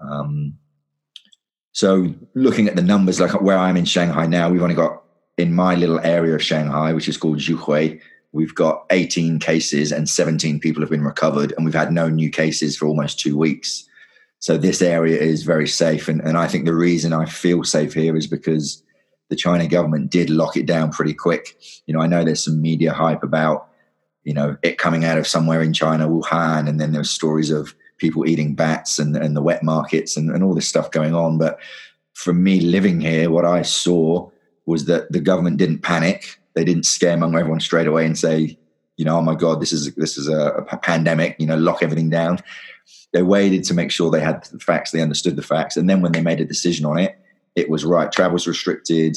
um, 0.01 0.55
so 1.73 2.13
looking 2.35 2.69
at 2.69 2.77
the 2.77 2.83
numbers 2.83 3.21
like 3.21 3.41
where 3.41 3.57
i'm 3.57 3.77
in 3.77 3.85
shanghai 3.85 4.27
now 4.27 4.51
we've 4.51 4.63
only 4.63 4.75
got 4.75 5.03
in 5.39 5.53
my 5.53 5.75
little 5.75 6.01
area 6.01 6.35
of 6.35 6.43
shanghai 6.43 6.93
which 6.93 7.09
is 7.09 7.17
called 7.17 7.39
Xuhui, 7.39 8.01
We've 8.33 8.55
got 8.55 8.87
18 8.91 9.41
cases 9.41 9.91
and 9.91 10.09
17 10.09 10.61
people 10.61 10.83
have 10.83 10.91
been 10.91 11.05
recovered, 11.05 11.53
and 11.57 11.65
we've 11.65 11.75
had 11.75 11.93
no 11.93 12.09
new 12.09 12.31
cases 12.31 12.77
for 12.77 12.87
almost 12.87 13.19
two 13.19 13.37
weeks. 13.37 13.89
So 14.41 14.57
this 14.57 14.83
area 14.83 15.19
is 15.19 15.43
very 15.43 15.69
safe, 15.69 16.09
and, 16.09 16.21
and 16.23 16.37
I 16.37 16.49
think 16.49 16.65
the 16.65 16.75
reason 16.75 17.13
I 17.13 17.27
feel 17.27 17.63
safe 17.63 17.95
here 17.95 18.17
is 18.17 18.27
because 18.27 18.83
the 19.29 19.37
China 19.37 19.67
government 19.69 20.11
did 20.11 20.29
lock 20.29 20.57
it 20.57 20.67
down 20.67 20.91
pretty 20.91 21.15
quick. 21.15 21.57
You 21.87 21.95
know, 21.95 22.01
I 22.01 22.07
know 22.07 22.25
there's 22.25 22.45
some 22.45 22.61
media 22.61 22.93
hype 22.93 23.23
about 23.23 23.69
you 24.25 24.35
know 24.35 24.57
it 24.63 24.79
coming 24.79 25.05
out 25.05 25.19
of 25.19 25.27
somewhere 25.27 25.63
in 25.63 25.73
China, 25.73 26.09
Wuhan, 26.09 26.69
and 26.69 26.81
then 26.81 26.93
there's 26.93 27.11
stories 27.11 27.51
of 27.51 27.75
people 27.99 28.27
eating 28.27 28.55
bats 28.55 28.99
and, 28.99 29.17
and 29.17 29.37
the 29.37 29.43
wet 29.43 29.63
markets 29.63 30.17
and, 30.17 30.31
and 30.31 30.43
all 30.43 30.55
this 30.55 30.69
stuff 30.69 30.91
going 30.91 31.15
on. 31.15 31.39
But 31.39 31.59
for 32.15 32.33
me 32.33 32.61
living 32.61 33.01
here, 33.01 33.31
what 33.31 33.45
I 33.45 33.63
saw 33.63 34.31
was 34.67 34.87
that 34.87 35.13
the 35.13 35.21
government 35.21 35.59
didn't 35.59 35.83
panic. 35.83 36.41
They 36.55 36.65
didn't 36.65 36.85
scaremonger 36.85 37.39
everyone 37.39 37.61
straight 37.61 37.87
away 37.87 38.07
and 38.07 38.19
say, 38.19 38.59
you 39.01 39.07
know, 39.07 39.17
oh 39.17 39.23
my 39.23 39.35
God, 39.35 39.63
this 39.63 39.73
is 39.73 39.95
this 39.95 40.19
is 40.19 40.29
a, 40.29 40.67
a 40.71 40.77
pandemic. 40.77 41.35
You 41.39 41.47
know, 41.47 41.57
lock 41.57 41.83
everything 41.83 42.11
down. 42.11 42.39
They 43.15 43.23
waited 43.23 43.65
to 43.65 43.75
make 43.75 43.91
sure 43.91 44.11
they 44.11 44.21
had 44.21 44.45
the 44.53 44.59
facts, 44.59 44.91
they 44.91 45.01
understood 45.01 45.37
the 45.37 45.43
facts, 45.43 45.79
and 45.79 45.89
then 45.89 46.03
when 46.03 46.13
they 46.13 46.21
made 46.21 46.39
a 46.39 46.45
decision 46.45 46.85
on 46.85 46.99
it, 46.99 47.19
it 47.57 47.71
was 47.71 47.83
right. 47.83 48.13
Travel's 48.13 48.47
restricted, 48.47 49.17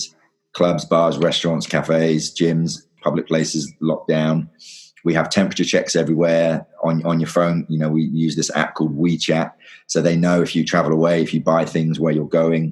clubs, 0.54 0.86
bars, 0.86 1.18
restaurants, 1.18 1.68
cafes, 1.68 2.34
gyms, 2.34 2.84
public 3.02 3.28
places 3.28 3.74
locked 3.82 4.08
down. 4.08 4.50
We 5.04 5.14
have 5.16 5.30
temperature 5.30 5.66
checks 5.66 5.98
everywhere 5.98 6.66
on 6.82 7.06
on 7.06 7.20
your 7.20 7.28
phone. 7.28 7.66
You 7.68 7.78
know, 7.78 7.90
we 7.90 8.04
use 8.04 8.38
this 8.38 8.56
app 8.56 8.76
called 8.76 8.98
WeChat, 8.98 9.52
so 9.88 10.02
they 10.02 10.16
know 10.16 10.42
if 10.42 10.56
you 10.56 10.64
travel 10.64 10.94
away, 10.94 11.22
if 11.22 11.34
you 11.34 11.42
buy 11.42 11.66
things, 11.66 12.00
where 12.00 12.14
you're 12.14 12.26
going. 12.26 12.72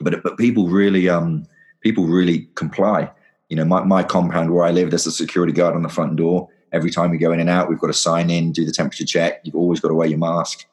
But 0.00 0.22
but 0.22 0.38
people 0.38 0.68
really 0.68 1.10
um 1.10 1.44
people 1.82 2.06
really 2.06 2.48
comply. 2.54 3.10
You 3.48 3.56
know, 3.56 3.64
my, 3.64 3.82
my 3.82 4.02
compound 4.02 4.52
where 4.52 4.64
I 4.64 4.70
live, 4.70 4.90
there's 4.90 5.06
a 5.06 5.12
security 5.12 5.52
guard 5.52 5.74
on 5.74 5.82
the 5.82 5.88
front 5.88 6.16
door. 6.16 6.48
Every 6.72 6.90
time 6.90 7.10
we 7.10 7.18
go 7.18 7.32
in 7.32 7.40
and 7.40 7.48
out, 7.48 7.68
we've 7.68 7.78
got 7.78 7.86
to 7.86 7.94
sign 7.94 8.28
in, 8.30 8.52
do 8.52 8.64
the 8.64 8.72
temperature 8.72 9.06
check. 9.06 9.40
You've 9.44 9.56
always 9.56 9.80
got 9.80 9.88
to 9.88 9.94
wear 9.94 10.08
your 10.08 10.18
mask, 10.18 10.66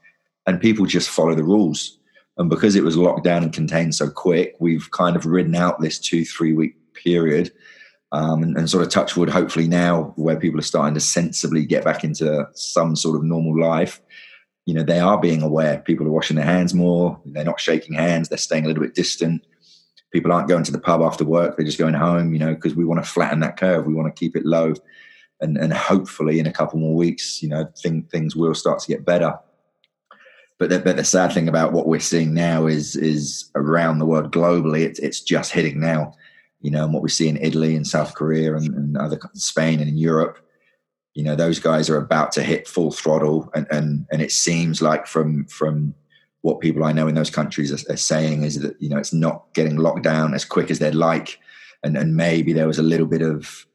and 0.46 0.60
people 0.60 0.86
just 0.86 1.10
follow 1.10 1.36
the 1.36 1.44
rules. 1.44 1.98
And 2.38 2.50
because 2.50 2.75
it 2.75 2.84
was 2.84 2.98
locked 2.98 3.24
down 3.24 3.44
and 3.44 3.53
contained 3.53 3.96
so 3.96 4.10
quick, 4.10 4.55
we've 4.60 4.91
kind 4.91 5.15
of 5.15 5.25
ridden 5.25 5.55
out 5.55 5.79
this 5.79 6.00
two 6.00 6.25
three 6.25 6.51
week 6.51 6.75
period 6.94 7.51
um, 8.12 8.44
and, 8.44 8.58
and, 8.58 8.70
sort 8.70 8.84
of 8.84 8.89
touch 8.89 9.17
wood, 9.17 9.29
hopefully 9.29 9.67
now 9.67 10.13
where 10.15 10.39
people 10.39 10.60
are 10.60 10.63
starting 10.63 10.94
to 10.94 11.00
sensibly 11.00 11.65
get 11.65 11.84
back 11.84 12.03
into 12.03 12.48
some 12.53 12.96
sort 12.96 13.17
of 13.17 13.24
normal 13.24 13.60
life, 13.60 14.01
you 14.65 14.74
know, 14.74 14.84
they 14.84 15.00
are 15.00 15.20
being 15.20 15.41
aware. 15.41 15.79
People 15.79 16.08
are 16.08 16.12
washing 16.12 16.36
their 16.36 16.46
hands 16.46 16.74
more. 16.74 17.20
They're 17.25 17.44
not 17.44 17.60
shaking 17.60 17.96
hands. 17.96 18.29
They're 18.29 18.38
staying 18.38 18.65
a 18.65 18.67
little 18.67 18.84
bit 18.84 18.96
distant. 18.96 19.46
People 20.16 20.32
aren't 20.32 20.48
going 20.48 20.64
to 20.64 20.72
the 20.72 20.80
pub 20.80 21.02
after 21.02 21.26
work. 21.26 21.58
They're 21.58 21.66
just 21.66 21.78
going 21.78 21.94
home, 21.94 22.32
you 22.32 22.40
know, 22.40 22.56
because 22.56 22.74
we 22.74 22.86
want 22.86 23.04
to 23.04 23.10
flatten 23.10 23.42
that 23.42 23.58
curve. 23.58 23.86
We 23.86 23.94
want 23.94 24.08
to 24.08 24.18
keep 24.18 24.38
it 24.38 24.46
low. 24.46 24.74
And, 25.42 25.58
and 25.58 25.74
hopefully 25.74 26.40
in 26.40 26.48
a 26.48 26.54
couple 26.54 26.80
more 26.80 26.96
weeks, 26.96 27.44
you 27.44 27.50
know, 27.50 27.70
thing, 27.78 28.04
things 28.04 28.34
will 28.34 28.56
start 28.56 28.80
to 28.80 28.88
get 28.88 29.04
better. 29.04 29.38
But 30.58 30.70
the, 30.70 30.80
but 30.80 30.96
the 30.96 31.04
sad 31.04 31.34
thing 31.34 31.50
about 31.50 31.74
what 31.74 31.88
we're 31.88 32.00
seeing 32.00 32.34
now 32.34 32.66
is 32.66 32.96
is 32.96 33.52
around 33.56 34.00
the 34.00 34.06
world 34.06 34.32
globally, 34.32 34.84
it's, 34.84 35.00
it's 35.00 35.20
just 35.20 35.52
hitting 35.52 35.82
now 35.82 36.14
you 36.66 36.72
know, 36.72 36.86
and 36.86 36.94
what 36.96 37.04
we 37.04 37.10
see 37.10 37.28
in 37.28 37.38
Italy 37.38 37.76
and 37.76 37.86
South 37.86 38.16
Korea 38.16 38.56
and, 38.56 38.74
and 38.74 38.98
other 38.98 39.20
Spain 39.36 39.80
and 39.80 39.88
in 39.88 40.00
Europe, 40.00 40.40
you 41.14 41.24
know, 41.24 41.36
those 41.36 41.60
guys 41.60 41.92
are 41.92 41.98
about 41.98 42.32
to 42.34 42.44
hit 42.44 42.68
full 42.68 42.92
throttle, 42.92 43.52
and 43.54 43.68
and 43.70 44.08
and 44.12 44.20
it 44.20 44.32
seems 44.32 44.82
like 44.82 45.06
from 45.06 45.46
from 45.46 45.94
what 46.46 46.60
people 46.60 46.84
I 46.84 46.92
know 46.92 47.08
in 47.08 47.16
those 47.16 47.32
countries 47.32 47.72
are, 47.72 47.92
are 47.92 47.98
saying 47.98 48.44
is 48.44 48.60
that 48.60 48.80
you 48.80 48.88
know 48.88 49.00
it's 49.00 49.12
not 49.12 49.52
getting 49.56 49.78
locked 49.78 50.04
down 50.04 50.36
as 50.36 50.46
quick 50.46 50.70
as 50.70 50.78
they'd 50.78 50.94
like, 50.94 51.40
and 51.84 51.98
and 51.98 52.16
maybe 52.16 52.54
there 52.54 52.68
was 52.68 52.78
a 52.78 52.84
little 52.84 53.08
bit 53.08 53.24
of 53.24 53.66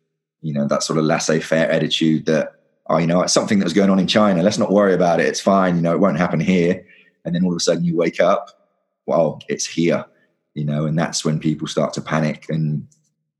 you 0.41 0.55
know 0.55 0.69
that 0.69 0.85
sort 0.85 0.97
of 0.97 1.05
laissez-faire 1.05 1.69
attitude 1.69 2.27
that 2.27 2.53
oh 2.89 2.99
you 2.99 3.09
know 3.09 3.23
it's 3.23 3.33
something 3.33 3.59
that 3.59 3.65
was 3.65 3.73
going 3.73 3.91
on 3.91 3.99
in 3.99 4.07
China, 4.07 4.45
let's 4.45 4.57
not 4.57 4.71
worry 4.71 4.95
about 4.95 5.19
it, 5.19 5.27
it's 5.27 5.41
fine, 5.41 5.75
you 5.75 5.83
know, 5.83 5.93
it 5.93 5.99
won't 5.99 6.17
happen 6.17 6.39
here, 6.39 6.87
and 7.25 7.35
then 7.35 7.45
all 7.45 7.50
of 7.50 7.57
a 7.57 7.61
sudden 7.61 7.83
you 7.83 7.97
wake 7.97 8.21
up, 8.21 8.50
well, 9.05 9.41
it's 9.49 9.67
here. 9.67 10.05
You 10.55 10.65
know, 10.65 10.87
and 10.87 10.97
that's 10.97 11.25
when 11.25 11.41
people 11.41 11.67
start 11.67 11.93
to 11.95 12.00
panic. 12.00 12.47
And 12.49 12.87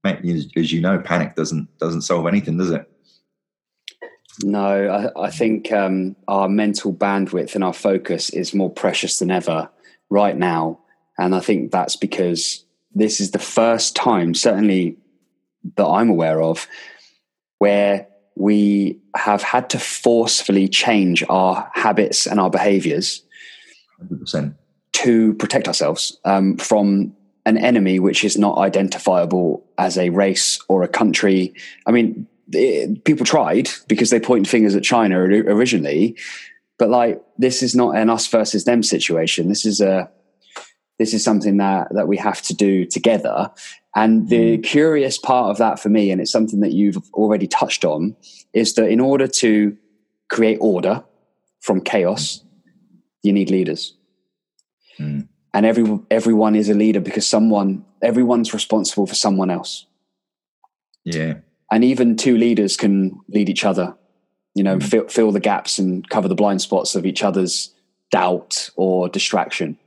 as 0.05 0.73
you 0.73 0.81
know, 0.81 0.99
panic 0.99 1.37
doesn't 1.37 1.69
doesn't 1.79 2.03
solve 2.03 2.27
anything, 2.27 2.59
does 2.59 2.71
it? 2.71 2.90
No, 4.43 5.13
I, 5.17 5.27
I 5.27 5.31
think 5.31 5.71
um, 5.73 6.17
our 6.29 6.49
mental 6.49 6.93
bandwidth 6.93 7.55
and 7.55 7.65
our 7.65 7.75
focus 7.75 8.31
is 8.31 8.55
more 8.55 8.71
precious 8.71 9.19
than 9.19 9.31
ever 9.31 9.69
right 10.09 10.37
now, 10.37 10.81
and 11.19 11.35
I 11.35 11.41
think 11.41 11.71
that's 11.71 11.97
because 11.97 12.65
this 12.95 13.21
is 13.21 13.31
the 13.31 13.39
first 13.39 13.95
time, 13.95 14.35
certainly 14.35 14.97
that 15.77 15.87
I'm 15.87 16.11
aware 16.11 16.41
of, 16.41 16.67
where 17.59 18.09
we 18.35 18.99
have 19.15 19.43
had 19.43 19.71
to 19.71 19.79
forcefully 19.79 20.69
change 20.69 21.23
our 21.29 21.71
habits 21.75 22.27
and 22.27 22.41
our 22.41 22.51
behaviors 22.51 23.23
100% 24.03 24.55
to 24.93 25.35
protect 25.35 25.69
ourselves 25.69 26.19
um, 26.25 26.57
from 26.57 27.15
an 27.47 27.59
enemy 27.59 27.99
which 27.99 28.25
is 28.25 28.39
not 28.39 28.59
identifiable 28.59 29.65
as 29.79 29.99
a 29.99 30.11
race 30.11 30.61
or 30.69 30.83
a 30.83 30.89
country. 30.89 31.55
I 31.87 31.91
mean, 31.91 32.27
it, 32.53 33.05
people 33.05 33.27
tried 33.27 33.69
because 33.89 34.11
they 34.11 34.21
point 34.21 34.49
fingers 34.49 34.75
at 34.75 34.83
China 34.83 35.19
originally, 35.19 36.17
but 36.79 36.89
like 36.91 37.23
this 37.39 37.63
is 37.63 37.75
not 37.75 37.97
an 37.97 38.11
us 38.11 38.27
versus 38.27 38.65
them 38.65 38.83
situation. 38.83 39.49
This 39.49 39.65
is 39.65 39.81
a 39.81 40.11
this 40.99 41.15
is 41.15 41.25
something 41.25 41.57
that 41.59 41.89
that 41.95 42.09
we 42.09 42.17
have 42.17 42.43
to 42.43 42.55
do 42.55 42.85
together. 42.85 43.51
And 43.97 44.29
the 44.29 44.59
mm. 44.59 44.63
curious 44.63 45.19
part 45.19 45.51
of 45.51 45.59
that 45.59 45.81
for 45.81 45.89
me, 45.89 46.11
and 46.11 46.21
it's 46.21 46.31
something 46.31 46.61
that 46.61 46.73
you've 46.73 46.99
already 47.13 47.49
touched 47.49 47.85
on, 47.85 48.17
is 48.53 48.75
that 48.75 48.89
in 48.89 49.01
order 49.01 49.27
to 49.27 49.77
create 50.29 50.59
order 50.61 51.03
from 51.61 51.81
chaos, 51.81 52.43
you 53.23 53.33
need 53.33 53.51
leaders. 53.51 53.97
Mm. 54.99 55.29
And 55.53 55.67
every, 55.67 55.99
everyone 56.11 56.55
is 56.55 56.69
a 56.69 56.75
leader 56.75 57.01
because 57.01 57.27
someone, 57.27 57.85
everyone's 58.03 58.55
responsible 58.55 59.07
for 59.07 59.17
someone 59.17 59.51
else. 59.51 59.87
Yeah. 61.05 61.39
And 61.71 61.85
even 61.85 62.17
two 62.17 62.37
leaders 62.37 62.77
can 62.77 63.21
lead 63.29 63.49
each 63.49 63.65
other, 63.65 63.97
you 64.55 64.63
know, 64.63 64.79
mm. 64.79 64.83
fill, 64.83 65.09
fill 65.09 65.33
the 65.33 65.41
gaps 65.41 65.79
and 65.79 66.09
cover 66.09 66.29
the 66.29 66.35
blind 66.35 66.61
spots 66.63 66.95
of 66.95 67.07
each 67.07 67.23
other's 67.23 67.73
doubt 68.11 68.71
or 68.77 69.09
distraction. 69.09 69.79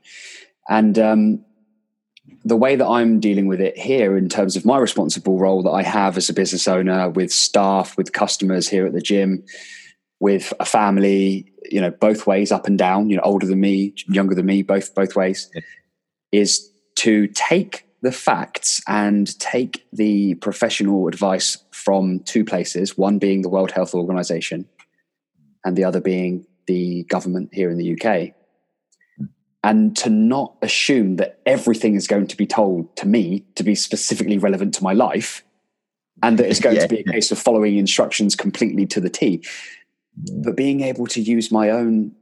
And 0.70 0.98
um, 0.98 1.46
the 2.46 2.56
way 2.56 2.76
that 2.76 2.88
I'm 2.88 3.20
dealing 3.20 3.48
with 3.48 3.62
it 3.62 3.78
here, 3.78 4.18
in 4.18 4.30
terms 4.30 4.56
of 4.56 4.66
my 4.66 4.78
responsible 4.78 5.40
role 5.40 5.64
that 5.64 5.72
I 5.72 5.84
have 5.84 6.18
as 6.18 6.30
a 6.30 6.34
business 6.34 6.68
owner 6.68 7.10
with 7.10 7.32
staff, 7.32 7.98
with 7.98 8.14
customers 8.14 8.70
here 8.70 8.86
at 8.86 8.94
the 8.94 9.02
gym, 9.02 9.44
with 10.20 10.54
a 10.60 10.66
family, 10.66 11.52
you 11.70 11.82
know, 11.82 11.92
both 11.92 12.26
ways, 12.26 12.52
up 12.52 12.66
and 12.66 12.78
down, 12.78 13.10
you 13.10 13.18
know, 13.18 13.24
older 13.24 13.46
than 13.46 13.60
me, 13.60 13.94
younger 14.08 14.36
than 14.36 14.46
me, 14.46 14.62
both 14.62 14.96
both 14.96 15.16
ways, 15.16 15.50
yeah. 15.54 15.62
is 16.32 16.72
to 16.96 17.28
take 17.28 17.86
the 18.02 18.12
facts 18.12 18.82
and 18.88 19.38
take 19.40 19.86
the 19.92 20.36
professional 20.36 21.08
advice 21.08 21.58
from 21.84 22.20
two 22.22 22.46
places, 22.46 22.98
one 22.98 23.20
being 23.20 23.42
the 23.42 23.50
World 23.50 23.72
Health 23.72 23.94
Organization 23.94 24.68
and 25.66 25.76
the 25.76 25.84
other 25.84 26.02
being 26.02 26.46
the 26.68 27.04
government 27.04 27.50
here 27.54 27.70
in 27.70 27.78
the 27.78 27.94
UK. 27.94 28.34
And 29.64 29.96
to 29.98 30.10
not 30.10 30.56
assume 30.62 31.16
that 31.18 31.40
everything 31.46 31.96
is 31.96 32.08
going 32.08 32.28
to 32.28 32.38
be 32.38 32.46
told 32.46 32.96
to 32.98 33.08
me 33.08 33.46
to 33.56 33.64
be 33.64 33.76
specifically 33.76 34.38
relevant 34.38 34.74
to 34.76 34.84
my 34.84 34.94
life 34.94 35.44
and 36.22 36.38
that 36.38 36.50
it's 36.50 36.60
going 36.60 36.76
yeah. 36.76 36.82
to 36.82 36.88
be 36.88 37.00
a 37.00 37.04
case 37.04 37.32
of 37.32 37.40
following 37.40 37.78
instructions 37.78 38.36
completely 38.36 38.86
to 38.88 39.00
the 39.00 39.10
T 39.10 39.42
but 40.16 40.56
being 40.56 40.82
able 40.82 41.08
to 41.08 41.22
use 41.22 41.52
my 41.52 41.70
own, 41.70 42.14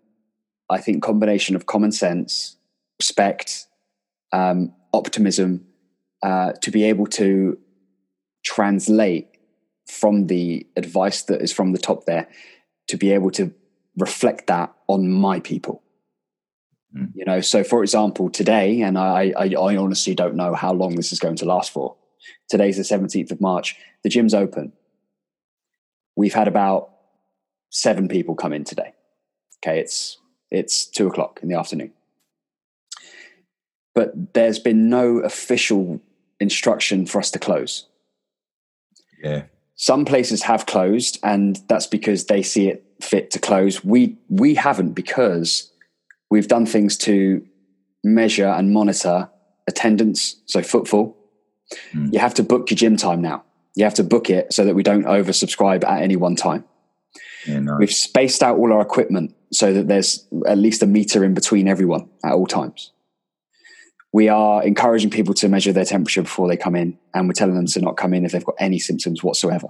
I 0.69 0.79
think, 0.79 1.03
combination 1.03 1.55
of 1.55 1.65
common 1.65 1.91
sense, 1.91 2.57
respect, 2.99 3.67
um, 4.31 4.73
optimism, 4.93 5.65
uh, 6.23 6.53
to 6.61 6.71
be 6.71 6.83
able 6.85 7.07
to 7.07 7.57
translate 8.43 9.27
from 9.91 10.27
the 10.27 10.65
advice 10.77 11.23
that 11.23 11.41
is 11.41 11.51
from 11.51 11.73
the 11.73 11.77
top 11.77 12.05
there, 12.05 12.27
to 12.87 12.95
be 12.95 13.11
able 13.11 13.29
to 13.31 13.53
reflect 13.97 14.47
that 14.47 14.73
on 14.87 15.11
my 15.11 15.39
people. 15.41 15.83
Mm. 16.95 17.11
You 17.13 17.25
know, 17.25 17.41
so 17.41 17.63
for 17.63 17.83
example, 17.83 18.29
today, 18.29 18.81
and 18.81 18.97
I, 18.97 19.33
I, 19.37 19.53
I 19.53 19.75
honestly 19.75 20.15
don't 20.15 20.35
know 20.35 20.55
how 20.55 20.71
long 20.71 20.95
this 20.95 21.11
is 21.11 21.19
going 21.19 21.35
to 21.37 21.45
last 21.45 21.71
for. 21.71 21.95
Today's 22.49 22.77
the 22.77 22.83
17th 22.83 23.31
of 23.31 23.41
March. 23.41 23.75
The 24.03 24.09
gym's 24.09 24.33
open. 24.33 24.71
We've 26.15 26.33
had 26.33 26.47
about 26.47 26.91
seven 27.69 28.07
people 28.07 28.35
come 28.35 28.53
in 28.53 28.63
today. 28.63 28.93
Okay, 29.59 29.79
it's 29.79 30.17
it's 30.49 30.85
two 30.85 31.07
o'clock 31.07 31.39
in 31.43 31.49
the 31.49 31.57
afternoon. 31.57 31.91
But 33.93 34.33
there's 34.33 34.59
been 34.59 34.89
no 34.89 35.17
official 35.17 36.01
instruction 36.39 37.05
for 37.05 37.19
us 37.19 37.31
to 37.31 37.39
close. 37.39 37.87
Yeah. 39.23 39.43
Some 39.81 40.05
places 40.05 40.43
have 40.43 40.67
closed, 40.67 41.17
and 41.23 41.59
that's 41.67 41.87
because 41.87 42.25
they 42.25 42.43
see 42.43 42.67
it 42.67 42.85
fit 43.01 43.31
to 43.31 43.39
close. 43.39 43.83
We 43.83 44.15
we 44.29 44.53
haven't 44.53 44.91
because 44.91 45.71
we've 46.29 46.47
done 46.47 46.67
things 46.67 46.95
to 46.97 47.43
measure 48.03 48.45
and 48.45 48.71
monitor 48.71 49.27
attendance, 49.67 50.39
so 50.45 50.61
footfall. 50.61 51.17
Mm. 51.93 52.13
You 52.13 52.19
have 52.19 52.35
to 52.35 52.43
book 52.43 52.69
your 52.69 52.75
gym 52.75 52.95
time 52.95 53.23
now. 53.23 53.43
You 53.73 53.83
have 53.85 53.95
to 53.95 54.03
book 54.03 54.29
it 54.29 54.53
so 54.53 54.65
that 54.65 54.75
we 54.75 54.83
don't 54.83 55.05
oversubscribe 55.05 55.83
at 55.83 56.03
any 56.03 56.15
one 56.15 56.35
time. 56.35 56.63
Yeah, 57.47 57.61
nice. 57.61 57.79
We've 57.79 57.91
spaced 57.91 58.43
out 58.43 58.59
all 58.59 58.71
our 58.71 58.81
equipment 58.81 59.35
so 59.51 59.73
that 59.73 59.87
there's 59.87 60.27
at 60.45 60.59
least 60.59 60.83
a 60.83 60.85
meter 60.85 61.23
in 61.23 61.33
between 61.33 61.67
everyone 61.67 62.07
at 62.23 62.33
all 62.33 62.45
times. 62.45 62.91
We 64.13 64.27
are 64.27 64.63
encouraging 64.63 65.09
people 65.09 65.33
to 65.35 65.47
measure 65.47 65.71
their 65.71 65.85
temperature 65.85 66.21
before 66.21 66.47
they 66.47 66.57
come 66.57 66.75
in, 66.75 66.97
and 67.13 67.27
we're 67.27 67.33
telling 67.33 67.55
them 67.55 67.67
to 67.67 67.81
not 67.81 67.97
come 67.97 68.13
in 68.13 68.25
if 68.25 68.31
they've 68.31 68.45
got 68.45 68.55
any 68.59 68.79
symptoms 68.79 69.23
whatsoever. 69.23 69.67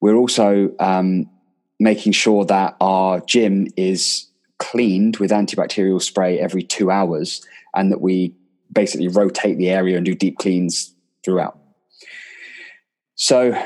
We're 0.00 0.16
also 0.16 0.74
um, 0.78 1.30
making 1.78 2.12
sure 2.12 2.44
that 2.46 2.76
our 2.80 3.20
gym 3.20 3.68
is 3.76 4.28
cleaned 4.58 5.16
with 5.16 5.30
antibacterial 5.30 6.00
spray 6.00 6.38
every 6.38 6.62
two 6.62 6.90
hours 6.90 7.44
and 7.74 7.90
that 7.90 8.00
we 8.00 8.34
basically 8.72 9.08
rotate 9.08 9.56
the 9.58 9.70
area 9.70 9.96
and 9.96 10.04
do 10.04 10.14
deep 10.14 10.38
cleans 10.38 10.94
throughout. 11.24 11.58
So 13.14 13.60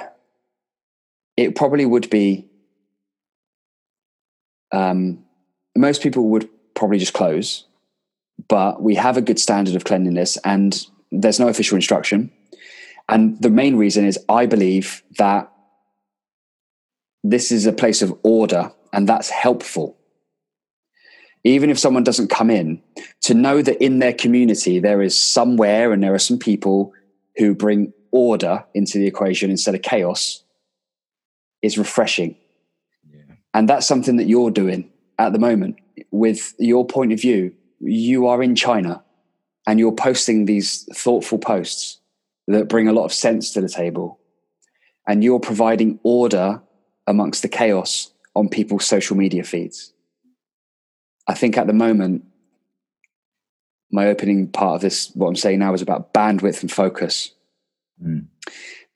it 1.36 1.56
probably 1.56 1.84
would 1.84 2.08
be 2.10 2.48
um, 4.72 5.24
most 5.76 6.02
people 6.02 6.28
would 6.30 6.48
probably 6.74 6.98
just 6.98 7.12
close, 7.12 7.64
but 8.48 8.82
we 8.82 8.94
have 8.94 9.16
a 9.16 9.22
good 9.22 9.38
standard 9.38 9.76
of 9.76 9.84
cleanliness 9.84 10.36
and 10.44 10.86
there's 11.10 11.40
no 11.40 11.48
official 11.48 11.76
instruction. 11.76 12.30
And 13.08 13.40
the 13.40 13.50
main 13.50 13.76
reason 13.76 14.04
is 14.04 14.18
I 14.28 14.46
believe 14.46 15.02
that 15.18 15.50
this 17.22 17.52
is 17.52 17.66
a 17.66 17.72
place 17.72 18.02
of 18.02 18.18
order 18.22 18.72
and 18.92 19.08
that's 19.08 19.30
helpful. 19.30 19.96
Even 21.42 21.68
if 21.68 21.78
someone 21.78 22.04
doesn't 22.04 22.28
come 22.28 22.50
in, 22.50 22.82
to 23.22 23.34
know 23.34 23.60
that 23.60 23.82
in 23.82 23.98
their 23.98 24.14
community 24.14 24.78
there 24.78 25.02
is 25.02 25.20
somewhere 25.20 25.92
and 25.92 26.02
there 26.02 26.14
are 26.14 26.18
some 26.18 26.38
people 26.38 26.92
who 27.36 27.54
bring 27.54 27.92
order 28.12 28.64
into 28.74 28.98
the 28.98 29.06
equation 29.06 29.50
instead 29.50 29.74
of 29.74 29.82
chaos 29.82 30.42
is 31.62 31.76
refreshing. 31.76 32.36
Yeah. 33.10 33.34
And 33.52 33.68
that's 33.68 33.86
something 33.86 34.16
that 34.16 34.26
you're 34.26 34.50
doing 34.50 34.90
at 35.18 35.32
the 35.32 35.38
moment 35.38 35.76
with 36.10 36.54
your 36.58 36.86
point 36.86 37.12
of 37.12 37.20
view. 37.20 37.54
You 37.84 38.26
are 38.28 38.42
in 38.42 38.54
China 38.54 39.02
and 39.66 39.78
you're 39.78 39.92
posting 39.92 40.44
these 40.44 40.84
thoughtful 40.94 41.38
posts 41.38 42.00
that 42.46 42.68
bring 42.68 42.88
a 42.88 42.92
lot 42.92 43.04
of 43.04 43.12
sense 43.12 43.52
to 43.52 43.60
the 43.60 43.68
table. 43.68 44.18
And 45.06 45.22
you're 45.22 45.40
providing 45.40 45.98
order 46.02 46.62
amongst 47.06 47.42
the 47.42 47.48
chaos 47.48 48.10
on 48.34 48.48
people's 48.48 48.86
social 48.86 49.16
media 49.16 49.44
feeds. 49.44 49.92
I 51.26 51.34
think 51.34 51.56
at 51.56 51.66
the 51.66 51.72
moment, 51.72 52.24
my 53.90 54.08
opening 54.08 54.48
part 54.48 54.76
of 54.76 54.80
this, 54.80 55.10
what 55.14 55.28
I'm 55.28 55.36
saying 55.36 55.58
now, 55.58 55.74
is 55.74 55.82
about 55.82 56.12
bandwidth 56.12 56.62
and 56.62 56.72
focus. 56.72 57.32
Mm. 58.02 58.26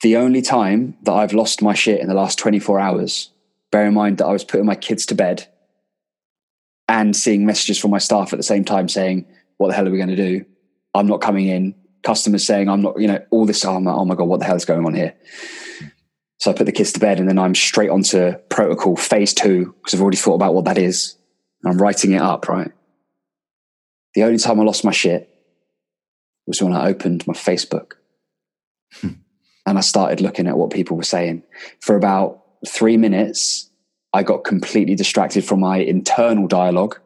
The 0.02 0.16
only 0.16 0.42
time 0.42 0.97
that 1.02 1.12
I've 1.12 1.33
lost 1.33 1.62
my 1.62 1.75
shit 1.75 2.00
in 2.00 2.09
the 2.09 2.14
last 2.14 2.38
24 2.38 2.80
hours, 2.80 3.30
bear 3.71 3.87
in 3.87 3.95
mind 3.95 4.18
that 4.18 4.26
I 4.26 4.33
was 4.33 4.45
putting 4.45 4.66
my 4.66 4.75
kids 4.75 5.07
to 5.07 5.14
bed 5.14 5.47
and 6.88 7.14
seeing 7.14 7.47
messages 7.47 7.78
from 7.78 7.90
my 7.90 7.99
staff 7.99 8.33
at 8.33 8.38
the 8.38 8.42
same 8.42 8.64
time 8.64 8.88
saying, 8.88 9.26
What 9.59 9.68
the 9.68 9.75
hell 9.75 9.87
are 9.87 9.90
we 9.90 9.99
going 9.99 10.09
to 10.09 10.16
do? 10.16 10.45
I'm 10.95 11.07
not 11.07 11.21
coming 11.21 11.47
in. 11.47 11.75
Customers 12.02 12.47
saying, 12.47 12.68
I'm 12.68 12.80
not, 12.80 13.00
you 13.00 13.07
know, 13.07 13.23
all 13.30 13.45
this. 13.45 13.64
Oh 13.64 13.78
my, 13.80 13.92
oh 13.92 14.04
my 14.04 14.14
God, 14.14 14.25
what 14.25 14.40
the 14.40 14.47
hell 14.47 14.57
is 14.57 14.64
going 14.64 14.87
on 14.87 14.95
here? 14.95 15.14
So 16.38 16.50
I 16.50 16.54
put 16.54 16.66
the 16.66 16.73
kids 16.73 16.92
to 16.92 17.00
bed 17.00 17.18
and 17.18 17.28
then 17.28 17.38
I'm 17.38 17.54
straight 17.54 17.90
onto 17.90 18.33
protocol 18.49 18.97
phase 18.97 19.35
two 19.35 19.75
because 19.78 19.95
I've 19.95 20.00
already 20.00 20.16
thought 20.16 20.35
about 20.35 20.54
what 20.54 20.64
that 20.66 20.78
is. 20.78 21.16
I'm 21.64 21.78
writing 21.78 22.12
it 22.12 22.23
up, 22.23 22.49
right? 22.49 22.71
The 24.14 24.23
only 24.23 24.38
time 24.38 24.61
I 24.61 24.62
lost 24.62 24.85
my 24.85 24.92
shit 24.92 25.28
was 26.47 26.62
when 26.62 26.73
I 26.73 26.88
opened 26.88 27.26
my 27.26 27.35
Facebook 27.35 27.95
hmm. 29.00 29.09
and 29.66 29.76
I 29.78 29.80
started 29.80 30.21
looking 30.21 30.47
at 30.47 30.57
what 30.57 30.71
people 30.71 30.97
were 30.97 31.02
saying. 31.02 31.42
For 31.80 31.97
about 31.97 32.42
three 32.66 32.97
minutes, 32.97 33.68
I 34.12 34.23
got 34.23 34.45
completely 34.45 34.95
distracted 34.95 35.45
from 35.45 35.61
my 35.61 35.79
internal 35.79 36.47
dialogue. 36.47 36.99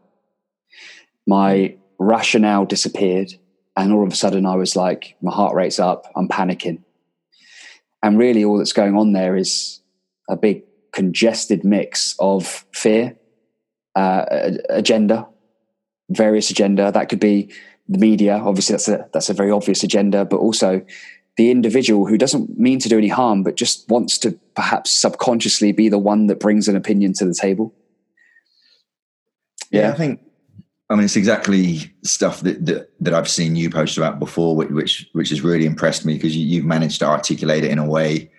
My 1.26 1.76
rationale 1.98 2.64
disappeared. 2.64 3.34
And 3.76 3.92
all 3.92 4.06
of 4.06 4.12
a 4.12 4.16
sudden, 4.16 4.46
I 4.46 4.56
was 4.56 4.76
like, 4.76 5.16
my 5.22 5.32
heart 5.32 5.54
rate's 5.54 5.78
up. 5.78 6.10
I'm 6.14 6.28
panicking. 6.28 6.82
And 8.02 8.18
really, 8.18 8.44
all 8.44 8.58
that's 8.58 8.72
going 8.72 8.96
on 8.96 9.12
there 9.12 9.36
is 9.36 9.80
a 10.28 10.36
big 10.36 10.64
congested 10.92 11.64
mix 11.64 12.14
of 12.18 12.66
fear, 12.72 13.16
uh, 13.94 14.24
agenda, 14.68 15.28
various 16.10 16.50
agenda. 16.50 16.92
That 16.92 17.08
could 17.08 17.20
be 17.20 17.50
the 17.88 17.98
media. 17.98 18.36
Obviously, 18.36 18.74
that's 18.74 18.88
a 18.88 19.08
that's 19.12 19.30
a 19.30 19.34
very 19.34 19.50
obvious 19.50 19.82
agenda, 19.82 20.24
but 20.24 20.38
also 20.38 20.84
the 21.36 21.50
individual 21.50 22.06
who 22.06 22.18
doesn't 22.18 22.58
mean 22.58 22.78
to 22.80 22.88
do 22.88 22.98
any 22.98 23.08
harm, 23.08 23.42
but 23.42 23.56
just 23.56 23.88
wants 23.88 24.18
to 24.18 24.38
perhaps 24.54 24.90
subconsciously 24.90 25.72
be 25.72 25.88
the 25.88 25.98
one 25.98 26.26
that 26.26 26.40
brings 26.40 26.68
an 26.68 26.76
opinion 26.76 27.12
to 27.14 27.24
the 27.24 27.34
table. 27.34 27.74
Yeah, 29.70 29.82
yeah 29.82 29.92
I 29.92 29.94
think 29.94 30.20
I 30.92 30.94
mean, 30.94 31.06
it's 31.06 31.16
exactly 31.16 31.90
stuff 32.04 32.42
that, 32.42 32.66
that, 32.66 32.90
that 33.00 33.14
I've 33.14 33.28
seen 33.28 33.56
you 33.56 33.70
post 33.70 33.96
about 33.96 34.18
before, 34.18 34.54
which 34.54 35.08
which 35.12 35.30
has 35.30 35.40
really 35.40 35.64
impressed 35.64 36.04
me 36.04 36.14
because 36.14 36.36
you, 36.36 36.60
have 36.60 36.66
managed 36.66 36.98
to 36.98 37.06
articulate 37.06 37.64
it 37.64 37.70
in 37.70 37.78
a 37.78 37.86
way 37.86 38.30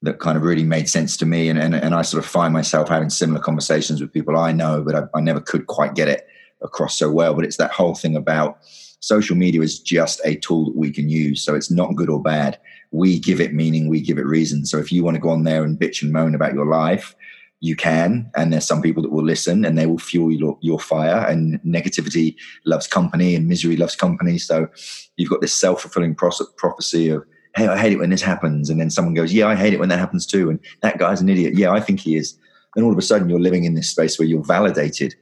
that 0.00 0.18
kind 0.18 0.38
of 0.38 0.44
really 0.44 0.64
made 0.64 0.88
sense 0.88 1.14
to 1.18 1.26
me, 1.26 1.50
and 1.50 1.58
and, 1.58 1.74
and 1.74 1.94
I 1.94 2.00
sort 2.00 2.24
of 2.24 2.30
find 2.30 2.54
myself 2.54 2.88
having 2.88 3.10
similar 3.10 3.38
conversations 3.38 4.00
with 4.00 4.14
people 4.14 4.34
I 4.38 4.50
know, 4.52 4.82
but 4.82 4.94
I, 4.94 5.02
I 5.14 5.20
never 5.20 5.40
could 5.40 5.66
quite 5.66 5.94
get 5.94 6.08
it 6.08 6.26
across 6.62 6.98
so 6.98 7.10
well. 7.10 7.34
But 7.34 7.44
it's 7.44 7.58
that 7.58 7.72
whole 7.72 7.94
thing 7.94 8.16
about 8.16 8.60
social 9.04 9.36
media 9.36 9.60
is 9.60 9.78
just 9.78 10.20
a 10.24 10.36
tool 10.36 10.64
that 10.66 10.76
we 10.76 10.90
can 10.90 11.08
use, 11.08 11.44
so 11.44 11.54
it's 11.54 11.70
not 11.70 11.94
good 11.94 12.08
or 12.08 12.22
bad. 12.22 12.58
We 12.90 13.18
give 13.18 13.40
it 13.40 13.52
meaning, 13.52 13.88
we 13.88 14.00
give 14.00 14.18
it 14.18 14.26
reason. 14.26 14.64
So 14.64 14.78
if 14.78 14.90
you 14.90 15.04
want 15.04 15.16
to 15.16 15.20
go 15.20 15.28
on 15.28 15.44
there 15.44 15.62
and 15.62 15.78
bitch 15.78 16.02
and 16.02 16.10
moan 16.10 16.34
about 16.34 16.54
your 16.54 16.66
life, 16.66 17.14
you 17.60 17.74
can 17.74 18.30
and 18.36 18.52
there's 18.52 18.66
some 18.66 18.82
people 18.82 19.02
that 19.02 19.10
will 19.10 19.24
listen 19.24 19.64
and 19.64 19.78
they 19.78 19.86
will 19.86 19.98
fuel 19.98 20.30
your, 20.30 20.58
your 20.60 20.78
fire 20.78 21.26
and 21.26 21.58
negativity 21.62 22.36
loves 22.66 22.86
company 22.86 23.34
and 23.34 23.48
misery 23.48 23.74
loves 23.74 23.96
company 23.96 24.36
so 24.36 24.68
you've 25.16 25.30
got 25.30 25.40
this 25.40 25.54
self-fulfilling 25.54 26.14
prophecy 26.14 27.08
of 27.08 27.24
hey 27.56 27.66
i 27.66 27.78
hate 27.78 27.92
it 27.94 27.98
when 27.98 28.10
this 28.10 28.20
happens 28.20 28.68
and 28.68 28.78
then 28.78 28.90
someone 28.90 29.14
goes 29.14 29.32
yeah 29.32 29.46
i 29.46 29.54
hate 29.54 29.72
it 29.72 29.80
when 29.80 29.88
that 29.88 29.98
happens 29.98 30.26
too 30.26 30.50
and 30.50 30.60
that 30.82 30.98
guy's 30.98 31.22
an 31.22 31.28
idiot 31.30 31.54
yeah 31.56 31.72
i 31.72 31.80
think 31.80 32.00
he 32.00 32.16
is 32.16 32.36
and 32.76 32.84
all 32.84 32.92
of 32.92 32.98
a 32.98 33.02
sudden 33.02 33.30
you're 33.30 33.40
living 33.40 33.64
in 33.64 33.74
this 33.74 33.88
space 33.88 34.18
where 34.18 34.28
you're 34.28 34.44
validated 34.44 35.14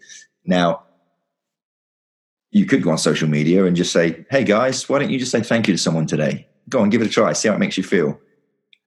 now 0.45 0.83
you 2.53 2.65
could 2.67 2.83
go 2.83 2.91
on 2.91 2.99
social 2.99 3.29
media 3.29 3.65
and 3.65 3.77
just 3.77 3.93
say 3.93 4.25
hey 4.31 4.45
guys 4.45 4.89
why 4.89 4.99
don't 4.99 5.11
you 5.11 5.19
just 5.19 5.33
say 5.33 5.43
thank 5.43 5.67
you 5.67 5.75
to 5.75 5.79
someone 5.79 6.07
today 6.07 6.47
go 6.69 6.81
on 6.81 6.91
give 6.91 7.03
it 7.03 7.07
a 7.07 7.11
try 7.11 7.33
see 7.33 7.49
how 7.49 7.55
it 7.55 7.59
makes 7.59 7.77
you 7.77 7.83
feel 7.83 8.19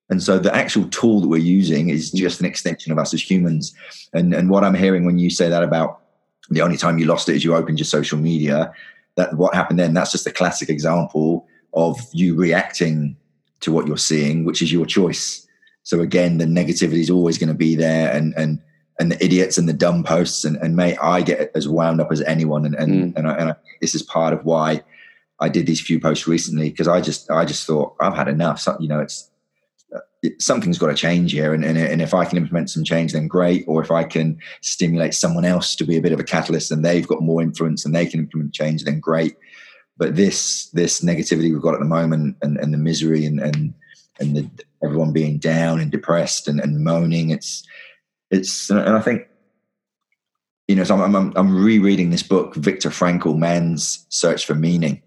and 0.09 0.21
so 0.21 0.37
the 0.37 0.53
actual 0.55 0.87
tool 0.89 1.21
that 1.21 1.27
we're 1.27 1.37
using 1.37 1.89
is 1.89 2.09
mm-hmm. 2.09 2.19
just 2.19 2.39
an 2.39 2.45
extension 2.45 2.91
of 2.91 2.97
us 2.97 3.13
as 3.13 3.21
humans. 3.21 3.73
And, 4.13 4.33
and 4.33 4.49
what 4.49 4.63
I'm 4.63 4.75
hearing 4.75 5.05
when 5.05 5.17
you 5.17 5.29
say 5.29 5.49
that 5.49 5.63
about 5.63 6.01
the 6.49 6.61
only 6.61 6.77
time 6.77 6.99
you 6.99 7.05
lost 7.05 7.27
it 7.27 7.35
is 7.35 7.43
you 7.43 7.55
opened 7.55 7.79
your 7.79 7.85
social 7.85 8.19
media, 8.19 8.71
that 9.15 9.35
what 9.35 9.55
happened 9.55 9.79
then, 9.79 9.93
that's 9.93 10.11
just 10.11 10.27
a 10.27 10.31
classic 10.31 10.69
example 10.69 11.47
of 11.73 11.99
you 12.11 12.35
reacting 12.35 13.17
to 13.61 13.71
what 13.71 13.87
you're 13.87 13.97
seeing, 13.97 14.45
which 14.45 14.61
is 14.61 14.71
your 14.71 14.85
choice. 14.85 15.47
So 15.83 16.01
again, 16.01 16.37
the 16.37 16.45
negativity 16.45 16.99
is 16.99 17.09
always 17.09 17.37
going 17.37 17.49
to 17.49 17.55
be 17.55 17.75
there 17.75 18.11
and, 18.11 18.33
and, 18.37 18.61
and 18.99 19.11
the 19.11 19.23
idiots 19.23 19.57
and 19.57 19.67
the 19.67 19.73
dumb 19.73 20.03
posts. 20.03 20.45
And, 20.45 20.57
and 20.57 20.75
may 20.75 20.95
I 20.97 21.21
get 21.21 21.51
as 21.55 21.67
wound 21.67 22.01
up 22.01 22.11
as 22.11 22.21
anyone. 22.21 22.65
And, 22.65 22.75
and, 22.75 23.13
mm. 23.13 23.17
and, 23.17 23.27
I, 23.27 23.33
and 23.35 23.49
I, 23.49 23.55
this 23.81 23.95
is 23.95 24.03
part 24.03 24.33
of 24.33 24.45
why 24.45 24.83
I 25.39 25.49
did 25.49 25.67
these 25.67 25.81
few 25.81 25.99
posts 25.99 26.27
recently, 26.27 26.69
because 26.69 26.87
I 26.87 27.01
just, 27.01 27.29
I 27.29 27.45
just 27.45 27.67
thought 27.67 27.95
I've 27.99 28.15
had 28.15 28.27
enough. 28.27 28.59
So, 28.59 28.77
you 28.79 28.87
know, 28.87 29.01
it's, 29.01 29.29
something's 30.39 30.79
got 30.79 30.87
to 30.87 30.95
change 30.95 31.33
here. 31.33 31.53
And, 31.53 31.63
and, 31.63 31.77
and 31.77 32.01
if 32.01 32.13
I 32.13 32.25
can 32.25 32.37
implement 32.37 32.69
some 32.69 32.83
change, 32.83 33.13
then 33.13 33.27
great. 33.27 33.63
Or 33.67 33.83
if 33.83 33.91
I 33.91 34.03
can 34.03 34.39
stimulate 34.61 35.13
someone 35.13 35.45
else 35.45 35.75
to 35.75 35.83
be 35.83 35.97
a 35.97 36.01
bit 36.01 36.13
of 36.13 36.19
a 36.19 36.23
catalyst 36.23 36.71
and 36.71 36.83
they've 36.83 37.07
got 37.07 37.21
more 37.21 37.41
influence 37.41 37.85
and 37.85 37.93
they 37.93 38.05
can 38.05 38.21
implement 38.21 38.53
change, 38.53 38.83
then 38.83 38.99
great. 38.99 39.35
But 39.97 40.15
this 40.15 40.69
this 40.71 41.01
negativity 41.01 41.51
we've 41.51 41.61
got 41.61 41.75
at 41.75 41.79
the 41.79 41.85
moment 41.85 42.37
and, 42.41 42.57
and 42.57 42.73
the 42.73 42.77
misery 42.77 43.25
and 43.25 43.39
and 43.39 43.73
and 44.19 44.35
the, 44.35 44.49
everyone 44.83 45.13
being 45.13 45.37
down 45.37 45.79
and 45.79 45.91
depressed 45.91 46.47
and, 46.47 46.59
and 46.59 46.83
moaning, 46.83 47.29
it's 47.29 47.63
it's 48.35 48.69
and 48.69 48.79
I 48.79 49.01
think 49.01 49.27
you 50.67 50.75
know 50.75 50.83
so 50.83 50.99
I'm, 51.01 51.15
I'm, 51.15 51.33
I'm 51.35 51.63
rereading 51.63 52.09
this 52.09 52.23
book, 52.23 52.55
Viktor 52.55 52.89
Frankl, 52.89 53.37
Man's 53.37 54.05
Search 54.09 54.45
for 54.45 54.55
Meaning, 54.55 55.01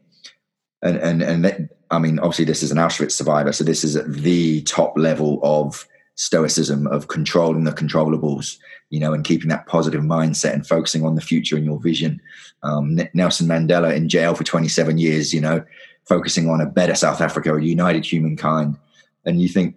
and 0.83 0.97
and 0.97 1.23
and 1.23 1.69
I 1.91 1.99
mean, 1.99 2.19
obviously, 2.19 2.45
this 2.45 2.63
is 2.63 2.71
an 2.71 2.79
Auschwitz 2.79 3.13
survivor, 3.13 3.53
so 3.53 3.65
this 3.65 3.85
is 3.85 3.97
at 3.97 4.13
the 4.13 4.63
top 4.63 4.97
level 4.97 5.41
of 5.43 5.87
stoicism 6.17 6.87
of 6.89 7.09
controlling 7.09 7.65
the 7.65 7.73
controllables, 7.73 8.59
you 8.91 9.01
know, 9.01 9.13
and 9.13 9.25
keeping 9.25 9.49
that 9.49 9.67
positive 9.67 10.03
mindset 10.03 10.53
and 10.53 10.67
focusing 10.67 11.05
on 11.05 11.15
the 11.15 11.21
future 11.21 11.57
and 11.57 11.65
your 11.65 11.79
vision. 11.79 12.21
Um, 12.63 12.99
Nelson 13.15 13.47
Mandela 13.47 13.95
in 13.95 14.09
jail 14.09 14.35
for 14.35 14.45
27 14.45 14.99
years, 14.99 15.33
you 15.33 15.41
know, 15.41 15.65
focusing 16.07 16.51
on 16.51 16.61
a 16.61 16.67
better 16.67 16.95
South 16.95 17.21
Africa, 17.21 17.55
a 17.55 17.63
united 17.63 18.05
humankind, 18.05 18.77
and 19.25 19.41
you 19.41 19.49
think 19.49 19.77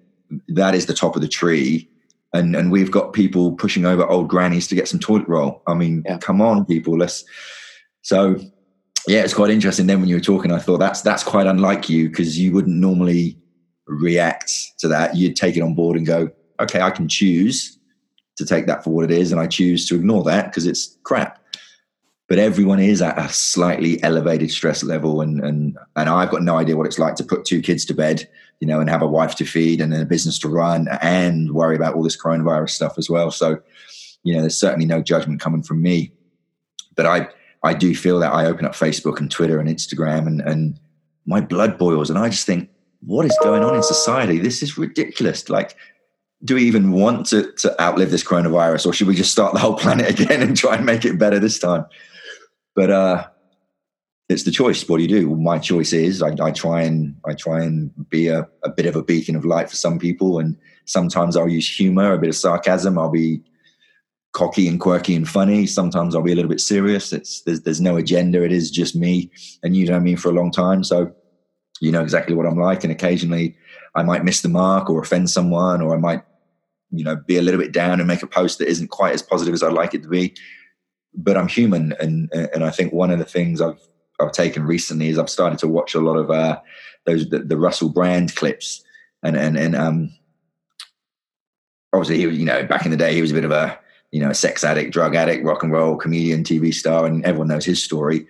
that 0.50 0.76
is 0.76 0.88
the 0.88 0.94
top 0.94 1.16
of 1.16 1.22
the 1.22 1.28
tree. 1.28 1.88
And 2.34 2.56
and 2.56 2.72
we've 2.72 2.92
got 2.92 3.14
people 3.14 3.54
pushing 3.54 3.86
over 3.86 4.06
old 4.06 4.30
grannies 4.30 4.68
to 4.70 4.76
get 4.76 4.88
some 4.88 5.00
toilet 5.00 5.28
roll. 5.28 5.62
I 5.68 5.74
mean, 5.74 6.04
yeah. 6.06 6.18
come 6.18 6.42
on, 6.42 6.66
people, 6.66 6.98
let's. 6.98 7.26
So 8.04 8.40
yeah, 9.08 9.22
it's 9.22 9.34
quite 9.34 9.50
interesting. 9.50 9.88
Then 9.88 10.00
when 10.00 10.10
you 10.10 10.16
were 10.16 10.22
talking, 10.22 10.52
I 10.52 10.60
thought 10.60 10.78
that's 10.78 11.02
that's 11.02 11.24
quite 11.24 11.48
unlike 11.48 11.90
you 11.90 12.10
because 12.10 12.40
you 12.40 12.54
wouldn't 12.54 12.76
normally 12.76 13.38
react 13.88 14.54
to 14.80 14.88
that. 14.88 15.16
You'd 15.16 15.36
take 15.36 15.58
it 15.58 15.62
on 15.62 15.76
board 15.76 15.98
and 15.98 16.06
go, 16.06 16.30
okay, 16.60 16.82
I 16.82 16.92
can 16.92 17.10
choose 17.10 17.78
to 18.38 18.46
take 18.46 18.66
that 18.68 18.84
for 18.84 18.92
what 18.92 19.06
it 19.06 19.12
is, 19.12 19.32
and 19.32 19.42
I 19.42 19.48
choose 19.48 19.88
to 19.90 19.96
ignore 19.96 20.24
that 20.24 20.46
because 20.46 20.66
it's 20.66 20.98
crap. 21.04 21.41
But 22.32 22.40
everyone 22.40 22.80
is 22.80 23.02
at 23.02 23.20
a 23.20 23.28
slightly 23.28 24.02
elevated 24.04 24.52
stress 24.52 24.84
level, 24.84 25.20
and 25.20 25.44
and 25.44 25.78
and 25.98 26.08
I've 26.08 26.32
got 26.32 26.44
no 26.44 26.56
idea 26.56 26.78
what 26.78 26.88
it's 26.88 26.98
like 26.98 27.16
to 27.16 27.26
put 27.26 27.44
two 27.44 27.62
kids 27.62 27.84
to 27.84 27.94
bed, 27.94 28.26
you 28.62 28.68
know, 28.68 28.80
and 28.80 28.90
have 28.90 29.02
a 29.02 29.06
wife 29.06 29.36
to 29.36 29.44
feed 29.44 29.82
and 29.82 29.94
a 29.94 30.06
business 30.06 30.40
to 30.40 30.48
run, 30.48 30.88
and 31.02 31.52
worry 31.52 31.76
about 31.76 31.94
all 31.94 32.04
this 32.04 32.16
coronavirus 32.16 32.70
stuff 32.70 32.98
as 32.98 33.10
well. 33.10 33.32
So, 33.32 33.60
you 34.24 34.34
know, 34.34 34.40
there's 34.40 34.58
certainly 34.58 34.86
no 34.86 35.02
judgment 35.02 35.42
coming 35.42 35.62
from 35.62 35.82
me, 35.82 36.14
but 36.96 37.06
I 37.06 37.28
I 37.64 37.74
do 37.74 37.94
feel 37.94 38.18
that 38.20 38.32
I 38.32 38.46
open 38.46 38.64
up 38.64 38.76
Facebook 38.76 39.20
and 39.20 39.30
Twitter 39.30 39.60
and 39.60 39.68
Instagram, 39.68 40.26
and 40.26 40.40
and 40.40 40.80
my 41.26 41.42
blood 41.42 41.78
boils, 41.78 42.10
and 42.10 42.18
I 42.18 42.30
just 42.30 42.46
think, 42.46 42.70
what 43.02 43.26
is 43.26 43.38
going 43.44 43.62
on 43.62 43.76
in 43.76 43.84
society? 43.84 44.38
This 44.38 44.64
is 44.64 44.78
ridiculous. 44.78 45.50
Like 45.50 45.76
do 46.44 46.56
we 46.56 46.64
even 46.64 46.92
want 46.92 47.28
to, 47.28 47.52
to 47.52 47.80
outlive 47.80 48.10
this 48.10 48.24
coronavirus 48.24 48.88
or 48.88 48.94
should 48.94 49.06
we 49.06 49.14
just 49.14 49.32
start 49.32 49.54
the 49.54 49.60
whole 49.60 49.76
planet 49.76 50.10
again 50.20 50.42
and 50.42 50.58
try 50.58 50.76
and 50.76 50.84
make 50.84 51.06
it 51.06 51.20
better 51.20 51.38
this 51.38 51.60
time 51.60 51.86
but 52.76 52.90
uh 52.90 53.28
it's 54.30 54.44
the 54.44 54.52
choice. 54.52 54.88
What 54.88 54.98
do 54.98 55.04
you 55.04 55.10
do? 55.10 55.28
Well, 55.28 55.40
my 55.40 55.60
choice 55.60 55.92
is 55.92 56.24
I, 56.24 56.34
I 56.42 56.52
try 56.52 56.84
and 56.84 57.16
i 57.26 57.34
try 57.34 57.62
and 57.62 57.92
be 58.10 58.30
a, 58.30 58.48
a 58.64 58.70
bit 58.70 58.86
of 58.86 58.96
a 58.96 59.04
beacon 59.04 59.36
of 59.36 59.44
light 59.44 59.70
for 59.70 59.76
some 59.76 60.00
people. 60.00 60.40
And 60.40 60.58
sometimes 60.86 61.36
i'll 61.36 61.50
use 61.50 61.70
humor 61.70 62.14
a 62.14 62.18
bit 62.18 62.30
of 62.30 62.36
sarcasm. 62.36 62.98
I'll 62.98 63.12
be 63.12 63.42
cocky 64.34 64.70
and 64.70 64.80
quirky 64.80 65.16
and 65.16 65.28
funny. 65.28 65.68
Sometimes 65.68 66.16
i'll 66.16 66.22
be 66.22 66.32
a 66.32 66.36
little 66.36 66.50
bit 66.50 66.62
serious. 66.62 67.12
It's 67.12 67.42
there's, 67.42 67.62
there's 67.62 67.82
no 67.82 67.98
agenda. 67.98 68.44
It 68.44 68.52
is 68.52 68.72
just 68.72 68.96
me. 68.96 69.30
And 69.64 69.76
you 69.76 69.86
know 69.88 70.00
me 70.00 70.16
for 70.16 70.30
a 70.30 70.34
long 70.34 70.52
time. 70.52 70.84
So 70.84 71.12
you 71.82 71.92
know 71.92 72.02
exactly 72.02 72.36
what 72.36 72.46
i'm 72.46 72.60
like. 72.60 72.84
And 72.84 72.92
occasionally 72.92 73.56
i 73.96 74.04
might 74.04 74.24
miss 74.24 74.42
the 74.42 74.50
mark 74.50 74.90
or 74.90 75.02
offend 75.02 75.30
someone 75.30 75.82
or 75.82 75.94
i 75.94 75.98
might 75.98 76.24
you 76.92 77.04
know 77.04 77.16
be 77.16 77.38
a 77.38 77.42
little 77.42 77.60
bit 77.60 77.72
down 77.72 78.00
and 78.00 78.08
make 78.08 78.22
a 78.22 78.28
post 78.28 78.60
that 78.60 78.68
isn't 78.68 78.90
quite 78.90 79.14
as 79.14 79.22
positive 79.22 79.54
as 79.54 79.64
I'd 79.64 79.74
like 79.74 79.94
it 79.94 80.04
to 80.04 80.10
be. 80.10 80.36
But 81.14 81.38
I'm 81.38 81.48
human, 81.48 81.94
and 82.00 82.32
and 82.34 82.64
I 82.64 82.70
think 82.70 82.94
one 82.94 83.12
of 83.12 83.20
the 83.20 83.26
things 83.26 83.62
I've 83.62 83.80
I've 84.20 84.32
taken 84.32 84.64
recently 84.64 85.10
is 85.10 85.18
I've 85.18 85.30
started 85.30 85.60
to 85.60 85.68
watch 85.68 85.94
a 85.94 86.00
lot 86.00 86.18
of 86.18 86.32
uh, 86.32 86.60
those 87.06 87.30
the, 87.30 87.40
the 87.40 87.58
Russell 87.58 87.90
Brand 87.90 88.36
clips, 88.36 88.84
and 89.24 89.36
and 89.36 89.58
and 89.58 89.76
um, 89.76 90.14
obviously 91.94 92.18
he 92.18 92.28
was 92.28 92.38
you 92.38 92.46
know 92.46 92.66
back 92.66 92.86
in 92.86 92.92
the 92.92 92.98
day 92.98 93.14
he 93.14 93.22
was 93.22 93.32
a 93.32 93.36
bit 93.36 93.46
of 93.46 93.52
a 93.52 93.78
you 94.12 94.22
know 94.22 94.30
a 94.30 94.36
sex 94.36 94.64
addict, 94.64 94.94
drug 94.94 95.16
addict, 95.16 95.44
rock 95.44 95.64
and 95.64 95.72
roll 95.72 95.98
comedian, 95.98 96.44
TV 96.44 96.74
star, 96.74 97.06
and 97.06 97.26
everyone 97.26 97.48
knows 97.48 97.66
his 97.66 97.84
story. 97.84 98.28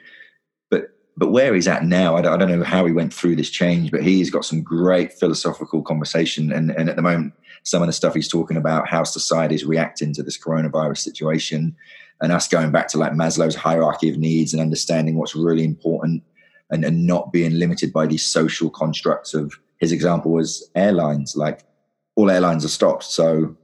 But 0.69 0.89
but 1.17 1.31
where 1.31 1.53
he's 1.53 1.67
at 1.67 1.83
now, 1.83 2.15
I 2.15 2.21
don't, 2.21 2.33
I 2.33 2.37
don't 2.37 2.59
know 2.59 2.65
how 2.65 2.85
he 2.85 2.91
went 2.91 3.13
through 3.13 3.35
this 3.35 3.49
change, 3.49 3.91
but 3.91 4.03
he's 4.03 4.29
got 4.29 4.45
some 4.45 4.63
great 4.63 5.13
philosophical 5.13 5.81
conversation, 5.81 6.51
and 6.51 6.71
and 6.71 6.89
at 6.89 6.95
the 6.95 7.01
moment 7.01 7.33
some 7.63 7.83
of 7.83 7.87
the 7.87 7.93
stuff 7.93 8.15
he's 8.15 8.27
talking 8.27 8.57
about, 8.57 8.87
how 8.87 9.03
society 9.03 9.53
is 9.53 9.65
reacting 9.65 10.13
to 10.13 10.23
this 10.23 10.37
coronavirus 10.37 10.97
situation, 10.97 11.75
and 12.21 12.31
us 12.31 12.47
going 12.47 12.71
back 12.71 12.87
to 12.89 12.97
like 12.97 13.13
Maslow's 13.13 13.55
hierarchy 13.55 14.09
of 14.09 14.17
needs 14.17 14.53
and 14.53 14.61
understanding 14.61 15.15
what's 15.15 15.35
really 15.35 15.63
important 15.63 16.23
and, 16.69 16.85
and 16.85 17.05
not 17.05 17.33
being 17.33 17.57
limited 17.57 17.91
by 17.91 18.05
these 18.05 18.25
social 18.25 18.69
constructs 18.69 19.33
of 19.33 19.53
his 19.79 19.91
example 19.91 20.31
was 20.31 20.69
airlines. 20.75 21.35
Like 21.35 21.63
all 22.15 22.29
airlines 22.29 22.63
are 22.63 22.69
stopped. 22.69 23.03
So, 23.03 23.55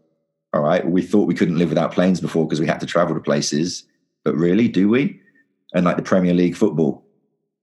all 0.54 0.62
right, 0.62 0.86
we 0.86 1.02
thought 1.02 1.28
we 1.28 1.36
couldn't 1.36 1.60
live 1.60 1.70
without 1.70 1.94
planes 1.94 2.20
before 2.20 2.46
because 2.46 2.60
we 2.60 2.68
had 2.68 2.80
to 2.80 2.86
travel 2.86 3.16
to 3.16 3.22
places. 3.22 3.86
But 4.24 4.36
really, 4.36 4.68
do 4.68 4.90
we? 4.90 5.22
And 5.74 5.86
like 5.86 5.98
the 5.98 6.04
Premier 6.04 6.34
League 6.34 6.56
football, 6.56 7.06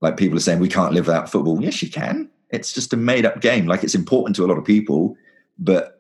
like 0.01 0.17
people 0.17 0.37
are 0.37 0.41
saying 0.41 0.61
we 0.61 0.69
can't 0.69 0.93
live 0.93 1.07
without 1.07 1.31
football. 1.31 1.61
Yes, 1.61 1.83
you 1.83 1.91
can. 1.91 2.31
It's 2.51 2.73
just 2.73 2.93
a 2.93 2.97
made 2.97 3.27
up 3.27 3.41
game. 3.41 3.67
Like 3.67 3.83
it's 3.83 3.95
important 3.95 4.37
to 4.37 4.45
a 4.45 4.47
lot 4.47 4.59
of 4.59 4.65
people, 4.65 5.17
but 5.59 5.94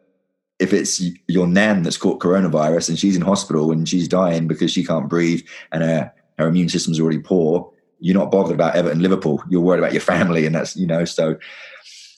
if 0.58 0.72
it's 0.72 1.02
your 1.26 1.46
nan 1.46 1.82
that's 1.82 1.96
caught 1.96 2.20
coronavirus 2.20 2.88
and 2.88 2.98
she's 2.98 3.16
in 3.16 3.22
hospital 3.22 3.72
and 3.72 3.88
she's 3.88 4.06
dying 4.06 4.46
because 4.46 4.70
she 4.70 4.84
can't 4.84 5.08
breathe 5.08 5.42
and 5.72 5.82
her, 5.82 6.12
her 6.38 6.46
immune 6.46 6.68
system's 6.68 7.00
already 7.00 7.18
poor, 7.18 7.70
you're 7.98 8.14
not 8.14 8.30
bothered 8.30 8.54
about 8.54 8.76
Everton 8.76 9.02
Liverpool. 9.02 9.42
You're 9.48 9.60
worried 9.60 9.80
about 9.80 9.92
your 9.92 10.00
family. 10.00 10.46
And 10.46 10.54
that's, 10.54 10.76
you 10.76 10.86
know, 10.86 11.04
so 11.04 11.36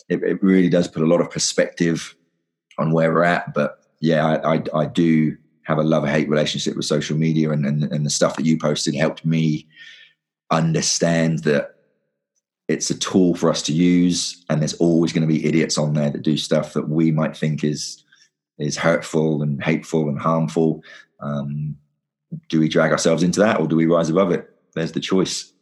it, 0.09 0.23
it 0.23 0.43
really 0.43 0.69
does 0.69 0.89
put 0.89 1.03
a 1.03 1.07
lot 1.07 1.21
of 1.21 1.31
perspective 1.31 2.15
on 2.79 2.93
where 2.93 3.13
we're 3.13 3.25
at. 3.25 3.55
But 3.55 3.79
yeah, 4.01 4.27
I, 4.27 4.57
I, 4.57 4.63
I 4.75 4.87
do 4.87 5.37
have 5.63 5.79
a 5.79 5.83
love 5.83 6.07
hate 6.07 6.29
relationship 6.29 6.77
with 6.77 6.85
social 6.85 7.17
media 7.17 7.51
and, 7.51 7.65
and, 7.65 7.85
and 7.85 8.05
the 8.05 8.11
stuff 8.11 8.37
that 8.37 8.47
you 8.47 8.59
posted 8.59 8.95
helped 8.95 9.25
me 9.25 9.67
understand 10.51 11.41
that 11.41 11.77
it's 12.69 12.91
a 12.91 12.99
tool 12.99 13.35
for 13.35 13.49
us 13.49 13.63
to 13.63 13.73
use 13.73 14.45
and 14.51 14.61
there's 14.61 14.75
always 14.75 15.13
going 15.13 15.27
to 15.27 15.33
be 15.33 15.45
idiots 15.47 15.79
on 15.79 15.95
there 15.95 16.11
that 16.11 16.23
do 16.23 16.37
stuff 16.37 16.73
that 16.73 16.89
we 16.89 17.11
might 17.11 17.37
think 17.37 17.65
is 17.65 18.05
is 18.59 18.77
hurtful 18.77 19.43
and 19.43 19.63
hateful 19.63 20.09
and 20.09 20.19
harmful. 20.19 20.83
Um, 21.21 21.77
do 22.49 22.61
we 22.61 22.69
drag 22.69 22.93
ourselves 22.93 23.23
into 23.23 23.41
that 23.41 23.61
or 23.61 23.67
do 23.67 23.77
we 23.77 23.87
rise 23.87 24.11
above 24.11 24.31
it? 24.31 24.49
There's 24.75 24.93
the 24.93 25.01
choice. 25.01 25.53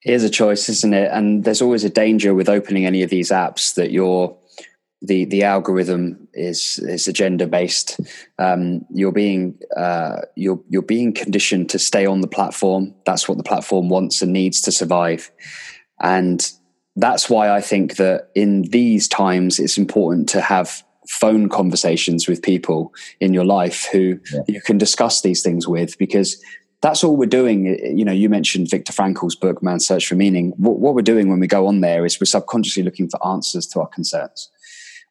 Here's 0.00 0.24
a 0.24 0.30
choice, 0.30 0.68
isn't 0.68 0.94
it? 0.94 1.10
And 1.12 1.44
there's 1.44 1.62
always 1.62 1.84
a 1.84 1.90
danger 1.90 2.34
with 2.34 2.48
opening 2.48 2.86
any 2.86 3.02
of 3.02 3.10
these 3.10 3.30
apps 3.30 3.74
that 3.74 3.90
you're 3.90 4.36
the 5.00 5.26
the 5.26 5.44
algorithm 5.44 6.28
is 6.34 6.78
is 6.80 7.06
agenda 7.06 7.46
based. 7.46 8.00
Um, 8.38 8.84
you're 8.90 9.12
being 9.12 9.58
uh, 9.76 10.22
you're 10.34 10.60
you're 10.68 10.82
being 10.82 11.12
conditioned 11.12 11.70
to 11.70 11.78
stay 11.78 12.04
on 12.06 12.20
the 12.20 12.28
platform. 12.28 12.94
That's 13.06 13.28
what 13.28 13.38
the 13.38 13.44
platform 13.44 13.88
wants 13.88 14.22
and 14.22 14.32
needs 14.32 14.60
to 14.62 14.72
survive, 14.72 15.30
and 16.00 16.50
that's 16.96 17.30
why 17.30 17.50
I 17.50 17.60
think 17.60 17.96
that 17.96 18.30
in 18.34 18.62
these 18.62 19.06
times 19.06 19.60
it's 19.60 19.78
important 19.78 20.28
to 20.30 20.40
have 20.40 20.82
phone 21.08 21.48
conversations 21.48 22.28
with 22.28 22.42
people 22.42 22.92
in 23.20 23.32
your 23.32 23.44
life 23.44 23.88
who 23.90 24.18
yeah. 24.32 24.40
you 24.46 24.60
can 24.60 24.78
discuss 24.78 25.22
these 25.22 25.42
things 25.42 25.66
with 25.66 25.96
because 25.98 26.42
that's 26.80 27.02
all 27.02 27.16
we're 27.16 27.26
doing. 27.26 27.66
You 27.96 28.04
know, 28.04 28.12
you 28.12 28.28
mentioned 28.28 28.70
Viktor 28.70 28.92
Frankl's 28.92 29.34
book, 29.34 29.62
Man's 29.62 29.86
Search 29.86 30.06
for 30.06 30.14
Meaning. 30.14 30.52
What, 30.56 30.78
what, 30.78 30.94
we're 30.94 31.02
doing 31.02 31.28
when 31.28 31.40
we 31.40 31.46
go 31.46 31.66
on 31.66 31.80
there 31.80 32.04
is 32.04 32.20
we're 32.20 32.26
subconsciously 32.26 32.82
looking 32.82 33.08
for 33.08 33.24
answers 33.26 33.66
to 33.68 33.80
our 33.80 33.88
concerns, 33.88 34.50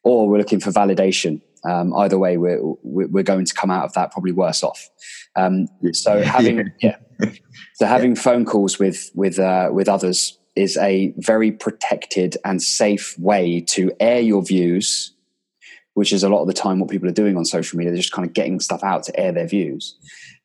or 0.04 0.30
we're 0.30 0.38
looking 0.38 0.60
for 0.60 0.72
validation. 0.72 1.42
Um, 1.66 1.94
either 1.96 2.18
way, 2.18 2.38
we're 2.38 2.60
we're 2.84 3.24
going 3.24 3.46
to 3.46 3.54
come 3.54 3.72
out 3.72 3.84
of 3.84 3.94
that 3.94 4.12
probably 4.12 4.32
worse 4.32 4.64
off. 4.64 4.90
Um, 5.36 5.68
so 5.92 6.22
having 6.24 6.72
yeah, 6.80 6.98
so 7.74 7.86
having 7.86 8.16
yeah. 8.16 8.22
phone 8.22 8.46
calls 8.46 8.80
with 8.80 9.10
with 9.14 9.40
uh, 9.40 9.70
with 9.74 9.90
others 9.90 10.38
is 10.56 10.78
a 10.78 11.14
very 11.18 11.52
protected 11.52 12.38
and 12.44 12.62
safe 12.62 13.18
way 13.20 13.62
to 13.62 13.92
air 14.00 14.20
your 14.20 14.42
views 14.42 15.14
which 15.98 16.14
is 16.14 16.22
a 16.22 16.30
lot 16.30 16.42
of 16.42 16.48
the 16.48 16.54
time 16.54 16.80
what 16.80 16.92
people 16.92 17.10
are 17.10 17.12
doing 17.12 17.36
on 17.36 17.44
social 17.44 17.76
media. 17.76 17.92
They're 17.92 18.00
just 18.00 18.12
kind 18.12 18.24
of 18.24 18.32
getting 18.32 18.60
stuff 18.60 18.84
out 18.84 19.02
to 19.06 19.20
air 19.20 19.32
their 19.32 19.48
views, 19.48 19.96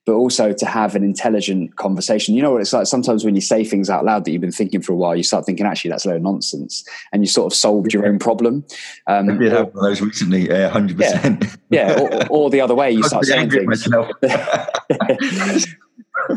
but 0.06 0.14
also 0.14 0.54
to 0.54 0.64
have 0.64 0.96
an 0.96 1.04
intelligent 1.04 1.76
conversation. 1.76 2.34
You 2.34 2.40
know 2.40 2.52
what 2.52 2.62
it's 2.62 2.72
like 2.72 2.86
sometimes 2.86 3.22
when 3.22 3.34
you 3.34 3.42
say 3.42 3.62
things 3.62 3.90
out 3.90 4.02
loud 4.02 4.24
that 4.24 4.30
you've 4.30 4.40
been 4.40 4.50
thinking 4.50 4.80
for 4.80 4.94
a 4.94 4.96
while, 4.96 5.14
you 5.14 5.22
start 5.22 5.44
thinking, 5.44 5.66
actually, 5.66 5.90
that's 5.90 6.06
a 6.06 6.08
load 6.08 6.16
of 6.16 6.22
nonsense. 6.22 6.88
And 7.12 7.22
you 7.22 7.26
sort 7.26 7.52
of 7.52 7.56
solved 7.56 7.92
your 7.92 8.06
own 8.06 8.18
problem. 8.18 8.64
Um, 9.06 9.28
I 9.28 9.36
did 9.36 9.52
have 9.52 9.74
those 9.74 10.00
recently, 10.00 10.48
yeah, 10.48 10.70
100%. 10.70 11.58
Yeah, 11.68 11.98
yeah 11.98 12.00
or, 12.00 12.44
or, 12.44 12.48
the 12.48 12.62
other 12.62 12.74
way, 12.74 12.90
you 12.90 13.02
start 13.06 13.26
saying 13.26 13.50
things. 13.50 13.86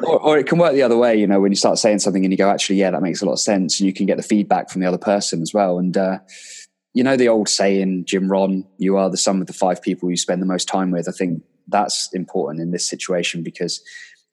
or, 0.03 0.19
or, 0.19 0.37
it 0.37 0.45
can 0.45 0.57
work 0.57 0.73
the 0.73 0.83
other 0.83 0.97
way, 0.97 1.15
you 1.15 1.25
know, 1.25 1.39
when 1.39 1.53
you 1.53 1.55
start 1.55 1.77
saying 1.77 1.99
something 1.99 2.25
and 2.25 2.33
you 2.33 2.37
go, 2.37 2.49
actually, 2.49 2.75
yeah, 2.75 2.91
that 2.91 3.01
makes 3.01 3.21
a 3.21 3.25
lot 3.25 3.31
of 3.31 3.39
sense. 3.39 3.79
And 3.79 3.87
you 3.87 3.93
can 3.93 4.07
get 4.07 4.17
the 4.17 4.23
feedback 4.23 4.69
from 4.69 4.81
the 4.81 4.87
other 4.89 4.97
person 4.97 5.41
as 5.41 5.53
well. 5.53 5.79
And, 5.79 5.95
uh, 5.95 6.17
you 6.95 7.03
know 7.03 7.17
the 7.17 7.27
old 7.27 7.49
saying, 7.49 8.05
Jim 8.05 8.31
Rohn, 8.31 8.65
you 8.77 8.95
are 8.95 9.09
the 9.09 9.17
sum 9.17 9.41
of 9.41 9.47
the 9.47 9.53
five 9.53 9.81
people 9.81 10.09
you 10.09 10.15
spend 10.15 10.41
the 10.41 10.45
most 10.45 10.65
time 10.65 10.91
with. 10.91 11.09
I 11.09 11.11
think 11.11 11.43
that's 11.67 12.09
important 12.13 12.61
in 12.61 12.71
this 12.71 12.87
situation 12.87 13.43
because 13.43 13.83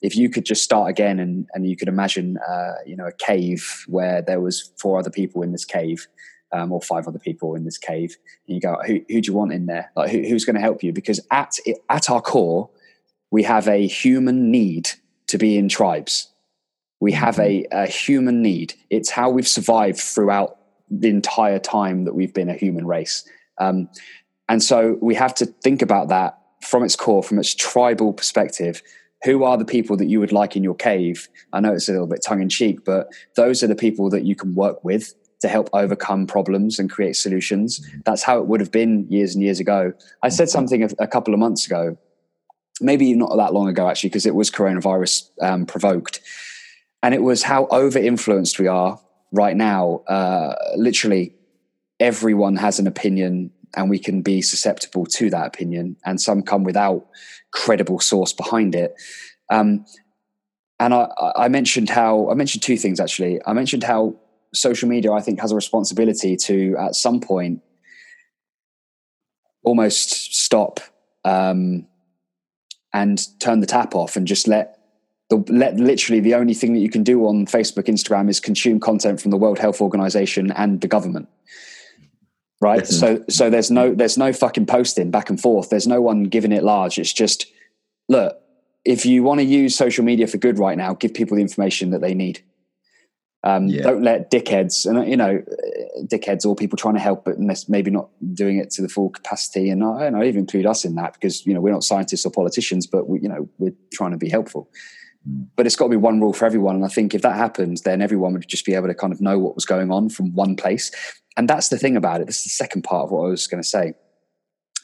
if 0.00 0.14
you 0.16 0.30
could 0.30 0.44
just 0.44 0.62
start 0.62 0.88
again 0.88 1.18
and, 1.18 1.48
and 1.54 1.68
you 1.68 1.76
could 1.76 1.88
imagine, 1.88 2.38
uh, 2.48 2.74
you 2.86 2.96
know, 2.96 3.06
a 3.06 3.12
cave 3.12 3.84
where 3.88 4.22
there 4.22 4.40
was 4.40 4.72
four 4.78 4.96
other 4.96 5.10
people 5.10 5.42
in 5.42 5.50
this 5.50 5.64
cave, 5.64 6.06
um, 6.52 6.70
or 6.70 6.80
five 6.80 7.08
other 7.08 7.18
people 7.18 7.56
in 7.56 7.64
this 7.64 7.78
cave, 7.78 8.16
and 8.46 8.54
you 8.54 8.60
go, 8.60 8.76
who, 8.86 9.00
who 9.08 9.20
do 9.20 9.32
you 9.32 9.36
want 9.36 9.52
in 9.52 9.66
there? 9.66 9.90
Like, 9.96 10.10
who, 10.10 10.18
who's 10.18 10.44
going 10.44 10.54
to 10.54 10.62
help 10.62 10.84
you? 10.84 10.92
Because 10.92 11.18
at 11.32 11.56
at 11.90 12.10
our 12.10 12.20
core, 12.20 12.70
we 13.32 13.42
have 13.42 13.66
a 13.66 13.88
human 13.88 14.52
need 14.52 14.90
to 15.26 15.36
be 15.36 15.58
in 15.58 15.68
tribes. 15.68 16.28
We 17.00 17.10
have 17.12 17.40
a, 17.40 17.66
a 17.72 17.86
human 17.86 18.40
need. 18.40 18.74
It's 18.88 19.10
how 19.10 19.30
we've 19.30 19.48
survived 19.48 19.98
throughout 19.98 20.58
the 21.00 21.08
entire 21.08 21.58
time 21.58 22.04
that 22.04 22.14
we've 22.14 22.34
been 22.34 22.48
a 22.48 22.54
human 22.54 22.86
race. 22.86 23.28
Um, 23.58 23.88
and 24.48 24.62
so 24.62 24.98
we 25.00 25.14
have 25.14 25.34
to 25.36 25.46
think 25.46 25.82
about 25.82 26.08
that 26.08 26.38
from 26.62 26.84
its 26.84 26.96
core, 26.96 27.22
from 27.22 27.38
its 27.38 27.54
tribal 27.54 28.12
perspective. 28.12 28.82
Who 29.24 29.44
are 29.44 29.56
the 29.56 29.64
people 29.64 29.96
that 29.96 30.06
you 30.06 30.20
would 30.20 30.32
like 30.32 30.56
in 30.56 30.64
your 30.64 30.74
cave? 30.74 31.28
I 31.52 31.60
know 31.60 31.72
it's 31.72 31.88
a 31.88 31.92
little 31.92 32.06
bit 32.06 32.22
tongue 32.22 32.42
in 32.42 32.48
cheek, 32.48 32.84
but 32.84 33.08
those 33.36 33.62
are 33.62 33.68
the 33.68 33.76
people 33.76 34.10
that 34.10 34.24
you 34.24 34.34
can 34.34 34.54
work 34.54 34.84
with 34.84 35.14
to 35.40 35.48
help 35.48 35.70
overcome 35.72 36.26
problems 36.26 36.78
and 36.78 36.90
create 36.90 37.16
solutions. 37.16 37.84
That's 38.04 38.22
how 38.22 38.38
it 38.38 38.46
would 38.46 38.60
have 38.60 38.70
been 38.70 39.06
years 39.08 39.34
and 39.34 39.42
years 39.42 39.60
ago. 39.60 39.92
I 40.22 40.28
said 40.28 40.48
something 40.48 40.84
a, 40.84 40.88
a 40.98 41.06
couple 41.06 41.34
of 41.34 41.40
months 41.40 41.66
ago, 41.66 41.96
maybe 42.80 43.14
not 43.14 43.36
that 43.36 43.52
long 43.52 43.68
ago 43.68 43.88
actually, 43.88 44.10
because 44.10 44.26
it 44.26 44.34
was 44.34 44.50
coronavirus 44.50 45.30
um, 45.40 45.66
provoked. 45.66 46.20
And 47.02 47.14
it 47.14 47.22
was 47.22 47.42
how 47.44 47.66
over 47.66 47.98
influenced 47.98 48.58
we 48.58 48.68
are 48.68 49.00
right 49.32 49.56
now, 49.56 50.02
uh, 50.08 50.54
literally 50.76 51.34
everyone 51.98 52.56
has 52.56 52.78
an 52.78 52.86
opinion 52.86 53.50
and 53.74 53.88
we 53.88 53.98
can 53.98 54.22
be 54.22 54.42
susceptible 54.42 55.06
to 55.06 55.30
that 55.30 55.46
opinion, 55.46 55.96
and 56.04 56.20
some 56.20 56.42
come 56.42 56.62
without 56.62 57.06
credible 57.52 57.98
source 58.00 58.32
behind 58.34 58.74
it. 58.74 58.94
Um, 59.50 59.86
and 60.78 60.92
I, 60.92 61.08
I 61.36 61.48
mentioned 61.48 61.88
how 61.88 62.30
I 62.30 62.34
mentioned 62.34 62.62
two 62.62 62.76
things 62.76 63.00
actually. 63.00 63.40
I 63.46 63.54
mentioned 63.54 63.84
how 63.84 64.16
social 64.52 64.88
media, 64.88 65.12
I 65.12 65.20
think, 65.20 65.40
has 65.40 65.52
a 65.52 65.54
responsibility 65.54 66.36
to 66.36 66.76
at 66.78 66.94
some 66.94 67.20
point 67.20 67.62
almost 69.64 70.34
stop 70.34 70.80
um, 71.24 71.86
and 72.92 73.26
turn 73.40 73.60
the 73.60 73.66
tap 73.66 73.94
off 73.94 74.16
and 74.16 74.26
just 74.26 74.48
let 74.48 74.81
the 75.36 75.72
literally 75.76 76.20
the 76.20 76.34
only 76.34 76.54
thing 76.54 76.74
that 76.74 76.80
you 76.80 76.90
can 76.90 77.02
do 77.02 77.26
on 77.26 77.46
Facebook, 77.46 77.84
Instagram 77.84 78.28
is 78.28 78.40
consume 78.40 78.80
content 78.80 79.20
from 79.20 79.30
the 79.30 79.36
World 79.36 79.58
Health 79.58 79.80
Organization 79.80 80.52
and 80.52 80.80
the 80.80 80.88
government. 80.88 81.28
Right. 82.60 82.86
So 82.86 83.24
so 83.28 83.50
there's 83.50 83.70
no 83.70 83.94
there's 83.94 84.16
no 84.16 84.32
fucking 84.32 84.66
posting 84.66 85.10
back 85.10 85.30
and 85.30 85.40
forth. 85.40 85.70
There's 85.70 85.88
no 85.88 86.00
one 86.00 86.24
giving 86.24 86.52
it 86.52 86.62
large. 86.62 86.98
It's 86.98 87.12
just 87.12 87.46
look, 88.08 88.36
if 88.84 89.04
you 89.04 89.24
want 89.24 89.40
to 89.40 89.44
use 89.44 89.74
social 89.74 90.04
media 90.04 90.26
for 90.26 90.38
good 90.38 90.58
right 90.58 90.78
now, 90.78 90.94
give 90.94 91.12
people 91.12 91.36
the 91.36 91.42
information 91.42 91.90
that 91.90 92.00
they 92.00 92.14
need. 92.14 92.44
Um, 93.44 93.66
Yeah. 93.66 93.82
Don't 93.82 94.02
let 94.02 94.30
dickheads, 94.30 94.86
and 94.86 95.10
you 95.10 95.16
know, 95.16 95.42
dickheads 96.04 96.46
or 96.46 96.54
people 96.54 96.76
trying 96.76 96.94
to 96.94 97.00
help, 97.00 97.24
but 97.24 97.36
maybe 97.68 97.90
not 97.90 98.10
doing 98.34 98.58
it 98.58 98.70
to 98.72 98.82
the 98.82 98.88
full 98.88 99.10
capacity. 99.10 99.68
And 99.68 99.82
I, 99.82 100.04
and 100.04 100.16
I 100.16 100.26
even 100.26 100.40
include 100.40 100.66
us 100.66 100.84
in 100.84 100.94
that 100.94 101.14
because 101.14 101.44
you 101.44 101.52
know 101.52 101.60
we're 101.60 101.72
not 101.72 101.82
scientists 101.82 102.24
or 102.24 102.30
politicians, 102.30 102.86
but 102.86 103.08
we, 103.08 103.20
you 103.20 103.28
know 103.28 103.48
we're 103.58 103.74
trying 103.92 104.12
to 104.12 104.18
be 104.18 104.28
helpful. 104.28 104.68
But 105.24 105.66
it's 105.66 105.76
got 105.76 105.84
to 105.86 105.90
be 105.90 105.96
one 105.96 106.20
rule 106.20 106.32
for 106.32 106.46
everyone. 106.46 106.76
And 106.76 106.84
I 106.84 106.88
think 106.88 107.14
if 107.14 107.22
that 107.22 107.36
happens, 107.36 107.82
then 107.82 108.02
everyone 108.02 108.32
would 108.32 108.48
just 108.48 108.64
be 108.64 108.74
able 108.74 108.88
to 108.88 108.94
kind 108.94 109.12
of 109.12 109.20
know 109.20 109.38
what 109.38 109.54
was 109.54 109.64
going 109.64 109.90
on 109.92 110.08
from 110.08 110.34
one 110.34 110.56
place. 110.56 110.90
And 111.36 111.48
that's 111.48 111.68
the 111.68 111.78
thing 111.78 111.96
about 111.96 112.20
it. 112.20 112.26
This 112.26 112.38
is 112.38 112.44
the 112.44 112.50
second 112.50 112.82
part 112.82 113.04
of 113.04 113.10
what 113.10 113.26
I 113.26 113.28
was 113.28 113.46
going 113.46 113.62
to 113.62 113.68
say. 113.68 113.94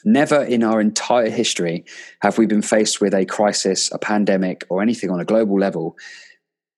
Never 0.05 0.41
in 0.43 0.63
our 0.63 0.79
entire 0.79 1.29
history 1.29 1.83
have 2.21 2.37
we 2.37 2.45
been 2.45 2.61
faced 2.61 3.01
with 3.01 3.13
a 3.13 3.25
crisis, 3.25 3.91
a 3.91 3.99
pandemic, 3.99 4.65
or 4.69 4.81
anything 4.81 5.09
on 5.09 5.19
a 5.19 5.25
global 5.25 5.59
level 5.59 5.97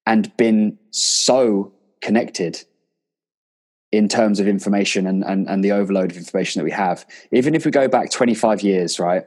and 0.08 0.36
been 0.38 0.78
so 0.89 1.74
connected 2.02 2.63
in 3.91 4.08
terms 4.08 4.39
of 4.39 4.47
information 4.47 5.06
and, 5.06 5.24
and, 5.24 5.47
and 5.47 5.63
the 5.63 5.71
overload 5.71 6.12
of 6.12 6.17
information 6.17 6.60
that 6.60 6.63
we 6.63 6.71
have. 6.71 7.06
Even 7.32 7.54
if 7.54 7.65
we 7.65 7.71
go 7.71 7.88
back 7.88 8.10
25 8.10 8.62
years, 8.62 9.00
right, 9.00 9.26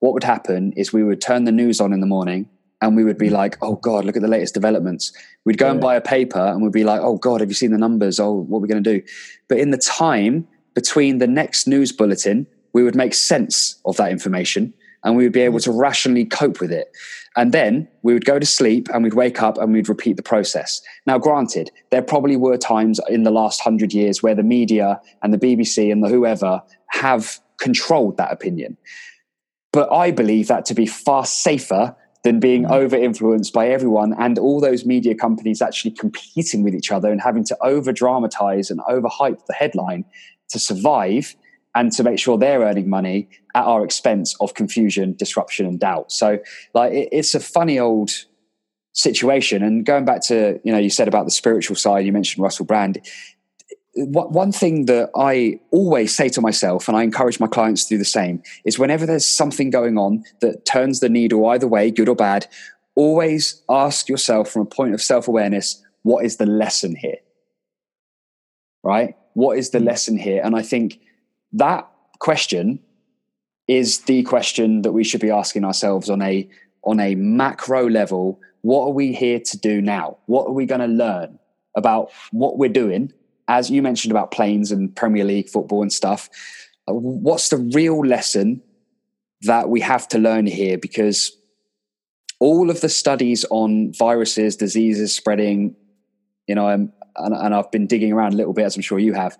what 0.00 0.14
would 0.14 0.24
happen 0.24 0.72
is 0.72 0.92
we 0.92 1.02
would 1.02 1.20
turn 1.20 1.44
the 1.44 1.52
news 1.52 1.80
on 1.80 1.92
in 1.92 2.00
the 2.00 2.06
morning 2.06 2.48
and 2.82 2.96
we 2.96 3.04
would 3.04 3.18
be 3.18 3.30
like, 3.30 3.56
oh 3.62 3.76
God, 3.76 4.04
look 4.04 4.16
at 4.16 4.22
the 4.22 4.28
latest 4.28 4.54
developments. 4.54 5.12
We'd 5.44 5.58
go 5.58 5.70
and 5.70 5.80
buy 5.80 5.96
a 5.96 6.00
paper 6.00 6.38
and 6.38 6.62
we'd 6.62 6.72
be 6.72 6.84
like, 6.84 7.00
oh 7.00 7.16
God, 7.16 7.40
have 7.40 7.48
you 7.48 7.54
seen 7.54 7.72
the 7.72 7.78
numbers? 7.78 8.20
Oh, 8.20 8.32
what 8.32 8.58
are 8.58 8.60
we 8.60 8.68
going 8.68 8.82
to 8.82 8.98
do? 8.98 9.06
But 9.48 9.58
in 9.58 9.70
the 9.70 9.78
time 9.78 10.46
between 10.74 11.18
the 11.18 11.26
next 11.26 11.66
news 11.66 11.90
bulletin, 11.92 12.46
we 12.74 12.82
would 12.82 12.94
make 12.94 13.14
sense 13.14 13.80
of 13.86 13.96
that 13.96 14.10
information 14.12 14.74
and 15.04 15.16
we 15.16 15.22
would 15.22 15.32
be 15.32 15.40
able 15.40 15.58
mm. 15.58 15.64
to 15.64 15.72
rationally 15.72 16.26
cope 16.26 16.60
with 16.60 16.70
it. 16.70 16.90
And 17.36 17.52
then 17.52 17.88
we 18.02 18.12
would 18.12 18.24
go 18.24 18.38
to 18.38 18.46
sleep 18.46 18.88
and 18.92 19.02
we'd 19.02 19.14
wake 19.14 19.42
up 19.42 19.56
and 19.56 19.72
we'd 19.72 19.88
repeat 19.88 20.16
the 20.16 20.22
process. 20.22 20.80
Now, 21.06 21.18
granted, 21.18 21.70
there 21.90 22.02
probably 22.02 22.36
were 22.36 22.56
times 22.56 23.00
in 23.08 23.22
the 23.22 23.30
last 23.30 23.60
hundred 23.60 23.94
years 23.94 24.22
where 24.22 24.34
the 24.34 24.42
media 24.42 25.00
and 25.22 25.32
the 25.32 25.38
BBC 25.38 25.90
and 25.90 26.02
the 26.02 26.08
whoever 26.08 26.62
have 26.88 27.40
controlled 27.58 28.16
that 28.16 28.32
opinion. 28.32 28.76
But 29.72 29.92
I 29.92 30.10
believe 30.10 30.48
that 30.48 30.64
to 30.66 30.74
be 30.74 30.86
far 30.86 31.24
safer 31.24 31.94
than 32.26 32.40
being 32.40 32.66
over 32.66 32.96
influenced 32.96 33.52
by 33.52 33.68
everyone 33.68 34.12
and 34.18 34.36
all 34.36 34.60
those 34.60 34.84
media 34.84 35.14
companies 35.14 35.62
actually 35.62 35.92
competing 35.92 36.64
with 36.64 36.74
each 36.74 36.90
other 36.90 37.12
and 37.12 37.20
having 37.20 37.44
to 37.44 37.56
over 37.62 37.92
dramatize 37.92 38.68
and 38.68 38.80
overhype 38.80 39.46
the 39.46 39.52
headline 39.52 40.04
to 40.48 40.58
survive 40.58 41.36
and 41.76 41.92
to 41.92 42.02
make 42.02 42.18
sure 42.18 42.36
they're 42.36 42.62
earning 42.62 42.90
money 42.90 43.28
at 43.54 43.62
our 43.62 43.84
expense 43.84 44.34
of 44.40 44.54
confusion, 44.54 45.14
disruption, 45.16 45.66
and 45.66 45.78
doubt. 45.78 46.10
So, 46.10 46.40
like, 46.74 46.92
it, 46.92 47.08
it's 47.12 47.32
a 47.36 47.38
funny 47.38 47.78
old 47.78 48.10
situation. 48.92 49.62
And 49.62 49.86
going 49.86 50.04
back 50.04 50.20
to, 50.22 50.58
you 50.64 50.72
know, 50.72 50.78
you 50.78 50.90
said 50.90 51.06
about 51.06 51.26
the 51.26 51.30
spiritual 51.30 51.76
side, 51.76 52.06
you 52.06 52.12
mentioned 52.12 52.42
Russell 52.42 52.66
Brand. 52.66 52.98
What- 53.96 54.32
One 54.32 54.52
thing 54.52 54.84
that 54.86 55.10
I 55.16 55.58
always 55.70 56.14
say 56.14 56.28
to 56.30 56.40
myself, 56.40 56.86
and 56.86 56.96
I 56.96 57.02
encourage 57.02 57.40
my 57.40 57.46
clients 57.46 57.84
to 57.84 57.94
do 57.94 57.98
the 57.98 58.04
same, 58.04 58.42
is 58.64 58.78
whenever 58.78 59.06
there's 59.06 59.26
something 59.26 59.70
going 59.70 59.96
on 59.96 60.24
that 60.40 60.64
turns 60.66 61.00
the 61.00 61.08
needle 61.08 61.46
either 61.46 61.66
way, 61.66 61.90
good 61.90 62.08
or 62.08 62.16
bad, 62.16 62.46
always 62.94 63.62
ask 63.68 64.08
yourself 64.08 64.50
from 64.50 64.62
a 64.62 64.66
point 64.66 64.94
of 64.94 65.02
self 65.02 65.28
awareness, 65.28 65.82
what 66.02 66.24
is 66.24 66.36
the 66.36 66.46
lesson 66.46 66.94
here? 66.94 67.18
Right? 68.82 69.16
What 69.34 69.58
is 69.58 69.70
the 69.70 69.78
hmm. 69.78 69.86
lesson 69.86 70.18
here? 70.18 70.40
And 70.44 70.54
I 70.54 70.62
think 70.62 71.00
that 71.52 71.88
question 72.18 72.80
is 73.68 74.00
the 74.00 74.22
question 74.22 74.82
that 74.82 74.92
we 74.92 75.04
should 75.04 75.20
be 75.20 75.30
asking 75.30 75.64
ourselves 75.64 76.08
on 76.08 76.22
a 76.22 76.48
on 76.84 77.00
a 77.00 77.14
macro 77.16 77.88
level 77.88 78.40
what 78.62 78.82
are 78.86 78.92
we 78.92 79.12
here 79.12 79.40
to 79.40 79.58
do 79.58 79.80
now 79.80 80.16
what 80.26 80.46
are 80.46 80.52
we 80.52 80.66
going 80.66 80.80
to 80.80 80.86
learn 80.86 81.38
about 81.76 82.10
what 82.30 82.58
we're 82.58 82.68
doing 82.68 83.12
as 83.48 83.70
you 83.70 83.82
mentioned 83.82 84.10
about 84.12 84.30
planes 84.30 84.72
and 84.72 84.94
premier 84.96 85.24
league 85.24 85.48
football 85.48 85.82
and 85.82 85.92
stuff 85.92 86.28
Uh, 86.88 86.94
what's 86.94 87.48
the 87.48 87.56
real 87.74 88.00
lesson 88.04 88.62
that 89.42 89.68
we 89.68 89.80
have 89.80 90.06
to 90.08 90.18
learn 90.18 90.46
here 90.46 90.78
because 90.78 91.32
all 92.40 92.70
of 92.70 92.80
the 92.80 92.88
studies 92.88 93.44
on 93.50 93.92
viruses 93.92 94.56
diseases 94.56 95.14
spreading 95.14 95.74
you 96.46 96.54
know 96.54 96.68
um, 96.68 96.92
and, 97.16 97.34
and 97.34 97.54
i've 97.54 97.70
been 97.70 97.86
digging 97.86 98.12
around 98.12 98.32
a 98.34 98.36
little 98.36 98.52
bit 98.52 98.64
as 98.64 98.76
i'm 98.76 98.82
sure 98.82 98.98
you 98.98 99.14
have 99.14 99.36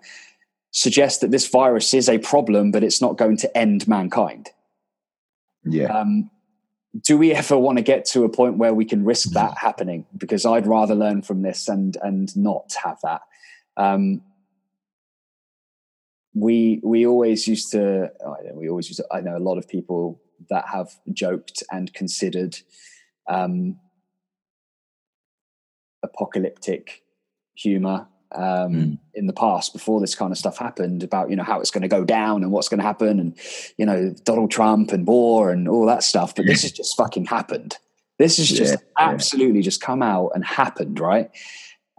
suggest 0.71 1.21
that 1.21 1.31
this 1.31 1.47
virus 1.47 1.93
is 1.93 2.09
a 2.09 2.17
problem 2.19 2.71
but 2.71 2.83
it's 2.83 3.01
not 3.01 3.17
going 3.17 3.37
to 3.37 3.57
end 3.57 3.87
mankind 3.87 4.49
Yeah. 5.65 5.87
um, 5.99 6.29
do 7.01 7.17
we 7.17 7.31
ever 7.33 7.57
want 7.57 7.77
to 7.77 7.83
get 7.83 8.05
to 8.05 8.23
a 8.23 8.29
point 8.29 8.57
where 8.57 8.73
we 8.73 8.85
can 8.85 9.03
risk 9.05 9.29
that 9.31 9.57
happening? 9.57 10.05
Because 10.17 10.45
I'd 10.47 10.65
rather 10.65 10.95
learn 10.95 11.21
from 11.21 11.41
this 11.43 11.67
and 11.67 11.95
and 12.01 12.35
not 12.35 12.73
have 12.83 12.97
that. 13.03 13.21
Um, 13.77 14.21
we 16.33 16.81
we 16.83 17.05
always 17.07 17.47
used 17.47 17.71
to. 17.71 18.11
I 18.21 18.43
know, 18.43 18.53
we 18.55 18.69
always 18.69 18.89
used 18.89 18.99
to. 18.99 19.07
I 19.11 19.21
know 19.21 19.37
a 19.37 19.39
lot 19.39 19.57
of 19.57 19.67
people 19.67 20.21
that 20.49 20.65
have 20.67 20.89
joked 21.13 21.63
and 21.71 21.93
considered 21.93 22.57
um, 23.27 23.79
apocalyptic 26.03 27.03
humor 27.55 28.07
um, 28.35 28.43
Mm. 28.73 28.99
in 29.13 29.25
the 29.27 29.33
past 29.33 29.71
before 29.71 30.01
this 30.01 30.13
kind 30.13 30.31
of 30.33 30.37
stuff 30.37 30.57
happened 30.57 31.01
about 31.01 31.29
you 31.29 31.35
know 31.37 31.43
how 31.43 31.61
it's 31.61 31.71
going 31.71 31.81
to 31.81 31.87
go 31.87 32.03
down 32.03 32.43
and 32.43 32.51
what's 32.51 32.67
going 32.67 32.79
to 32.79 32.85
happen 32.85 33.19
and 33.21 33.37
you 33.77 33.85
know 33.85 34.13
Donald 34.25 34.51
Trump 34.51 34.91
and 34.91 35.07
war 35.07 35.49
and 35.49 35.67
all 35.69 35.85
that 35.85 36.03
stuff. 36.03 36.35
But 36.35 36.45
this 36.45 36.63
has 36.63 36.73
just 36.73 36.97
fucking 36.97 37.25
happened. 37.25 37.77
This 38.19 38.37
has 38.37 38.49
just 38.49 38.73
Yeah, 38.73 38.79
yeah. 38.99 39.13
absolutely 39.13 39.61
just 39.61 39.79
come 39.81 40.01
out 40.03 40.31
and 40.35 40.43
happened, 40.45 40.99
right? 40.99 41.29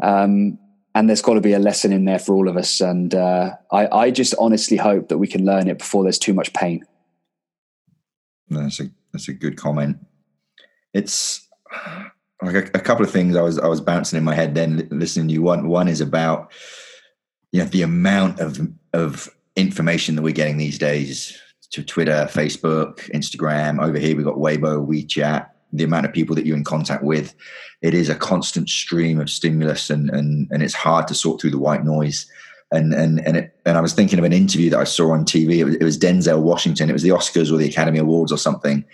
Um, 0.02 0.58
and 0.98 1.08
there's 1.08 1.22
got 1.22 1.34
to 1.34 1.40
be 1.40 1.52
a 1.52 1.60
lesson 1.60 1.92
in 1.92 2.06
there 2.06 2.18
for 2.18 2.34
all 2.34 2.48
of 2.48 2.56
us. 2.56 2.80
And 2.80 3.14
uh, 3.14 3.52
I, 3.70 3.86
I 3.86 4.10
just 4.10 4.34
honestly 4.36 4.76
hope 4.76 5.08
that 5.08 5.18
we 5.18 5.28
can 5.28 5.44
learn 5.44 5.68
it 5.68 5.78
before 5.78 6.02
there's 6.02 6.18
too 6.18 6.34
much 6.34 6.52
pain. 6.54 6.84
That's 8.50 8.80
a 8.80 8.90
that's 9.12 9.28
a 9.28 9.32
good 9.32 9.56
comment. 9.56 9.98
It's 10.92 11.46
like 12.42 12.56
a, 12.56 12.70
a 12.74 12.80
couple 12.80 13.04
of 13.04 13.12
things 13.12 13.36
I 13.36 13.42
was 13.42 13.60
I 13.60 13.68
was 13.68 13.80
bouncing 13.80 14.16
in 14.16 14.24
my 14.24 14.34
head 14.34 14.56
then 14.56 14.88
listening 14.90 15.28
to 15.28 15.34
you. 15.34 15.42
One 15.42 15.68
one 15.68 15.86
is 15.86 16.00
about 16.00 16.50
you 17.52 17.60
know 17.60 17.66
the 17.66 17.82
amount 17.82 18.40
of 18.40 18.58
of 18.92 19.30
information 19.54 20.16
that 20.16 20.22
we're 20.22 20.32
getting 20.32 20.56
these 20.56 20.78
days 20.78 21.40
to 21.70 21.84
Twitter, 21.84 22.26
Facebook, 22.28 23.08
Instagram. 23.12 23.80
Over 23.80 24.00
here 24.00 24.16
we've 24.16 24.26
got 24.26 24.34
Weibo, 24.34 24.84
WeChat. 24.84 25.48
The 25.72 25.84
amount 25.84 26.06
of 26.06 26.12
people 26.12 26.34
that 26.34 26.46
you're 26.46 26.56
in 26.56 26.64
contact 26.64 27.02
with, 27.02 27.34
it 27.82 27.94
is 27.94 28.08
a 28.08 28.14
constant 28.14 28.68
stream 28.68 29.20
of 29.20 29.30
stimulus, 29.30 29.90
and 29.90 30.10
and 30.10 30.48
and 30.50 30.62
it's 30.62 30.74
hard 30.74 31.08
to 31.08 31.14
sort 31.14 31.40
through 31.40 31.50
the 31.50 31.58
white 31.58 31.84
noise. 31.84 32.26
And 32.70 32.92
and 32.92 33.26
and 33.26 33.36
it, 33.36 33.56
and 33.64 33.78
I 33.78 33.80
was 33.80 33.92
thinking 33.92 34.18
of 34.18 34.24
an 34.24 34.32
interview 34.32 34.70
that 34.70 34.80
I 34.80 34.84
saw 34.84 35.12
on 35.12 35.24
TV. 35.24 35.58
It 35.58 35.64
was, 35.64 35.74
it 35.76 35.84
was 35.84 35.98
Denzel 35.98 36.42
Washington. 36.42 36.90
It 36.90 36.94
was 36.94 37.02
the 37.02 37.10
Oscars 37.10 37.52
or 37.52 37.56
the 37.56 37.68
Academy 37.68 37.98
Awards 37.98 38.32
or 38.32 38.38
something. 38.38 38.84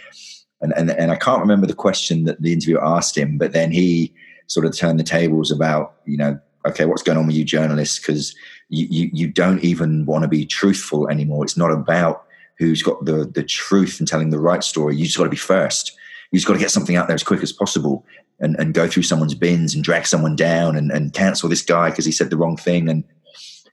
And, 0.60 0.72
and 0.76 0.90
and 0.92 1.10
I 1.10 1.16
can't 1.16 1.40
remember 1.40 1.66
the 1.66 1.74
question 1.74 2.24
that 2.24 2.40
the 2.40 2.52
interviewer 2.52 2.84
asked 2.84 3.16
him, 3.16 3.38
but 3.38 3.52
then 3.52 3.70
he 3.70 4.12
sort 4.46 4.66
of 4.66 4.76
turned 4.76 4.98
the 4.98 5.04
tables 5.04 5.50
about 5.50 5.94
you 6.06 6.16
know 6.16 6.38
okay 6.66 6.84
what's 6.84 7.02
going 7.02 7.18
on 7.18 7.26
with 7.26 7.36
you 7.36 7.44
journalists 7.44 7.98
because 7.98 8.34
you, 8.68 8.86
you 8.90 9.10
you 9.12 9.28
don't 9.28 9.62
even 9.62 10.06
want 10.06 10.22
to 10.22 10.28
be 10.28 10.46
truthful 10.46 11.08
anymore. 11.08 11.44
It's 11.44 11.56
not 11.56 11.70
about 11.70 12.24
who's 12.58 12.82
got 12.82 13.04
the 13.04 13.30
the 13.34 13.42
truth 13.42 13.98
and 13.98 14.08
telling 14.08 14.30
the 14.30 14.38
right 14.38 14.64
story. 14.64 14.96
You 14.96 15.04
just 15.04 15.18
got 15.18 15.24
to 15.24 15.30
be 15.30 15.36
first. 15.36 15.96
You 16.34 16.40
just 16.40 16.48
got 16.48 16.54
to 16.54 16.58
get 16.58 16.72
something 16.72 16.96
out 16.96 17.06
there 17.06 17.14
as 17.14 17.22
quick 17.22 17.44
as 17.44 17.52
possible 17.52 18.04
and, 18.40 18.56
and 18.58 18.74
go 18.74 18.88
through 18.88 19.04
someone's 19.04 19.36
bins 19.36 19.72
and 19.72 19.84
drag 19.84 20.04
someone 20.04 20.34
down 20.34 20.74
and, 20.74 20.90
and 20.90 21.12
cancel 21.12 21.48
this 21.48 21.62
guy 21.62 21.90
because 21.90 22.04
he 22.04 22.10
said 22.10 22.28
the 22.28 22.36
wrong 22.36 22.56
thing. 22.56 22.88
And 22.88 23.04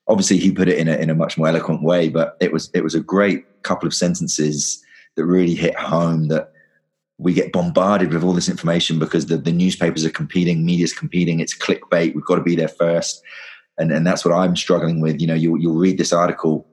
obviously 0.07 0.37
he 0.37 0.51
put 0.51 0.67
it 0.67 0.77
in 0.77 0.87
a, 0.87 0.95
in 0.95 1.09
a 1.09 1.15
much 1.15 1.39
more 1.39 1.47
eloquent 1.47 1.81
way, 1.81 2.07
but 2.07 2.37
it 2.39 2.53
was 2.53 2.69
it 2.75 2.83
was 2.83 2.93
a 2.93 2.99
great 2.99 3.63
couple 3.63 3.87
of 3.87 3.95
sentences 3.95 4.79
that 5.15 5.25
really 5.25 5.55
hit 5.55 5.75
home 5.75 6.27
that 6.27 6.51
we 7.17 7.33
get 7.33 7.51
bombarded 7.51 8.13
with 8.13 8.23
all 8.23 8.33
this 8.33 8.47
information 8.47 8.99
because 8.99 9.25
the, 9.25 9.37
the 9.37 9.51
newspapers 9.51 10.05
are 10.05 10.11
competing, 10.11 10.63
media's 10.63 10.93
competing, 10.93 11.39
it's 11.39 11.57
clickbait, 11.57 12.13
we've 12.13 12.25
got 12.25 12.35
to 12.35 12.43
be 12.43 12.55
there 12.55 12.67
first. 12.67 13.23
And 13.79 13.91
and 13.91 14.05
that's 14.05 14.23
what 14.23 14.35
I'm 14.35 14.55
struggling 14.55 15.01
with. 15.01 15.19
You 15.19 15.25
know, 15.25 15.33
you 15.33 15.57
you'll 15.57 15.79
read 15.79 15.97
this 15.97 16.13
article, 16.13 16.67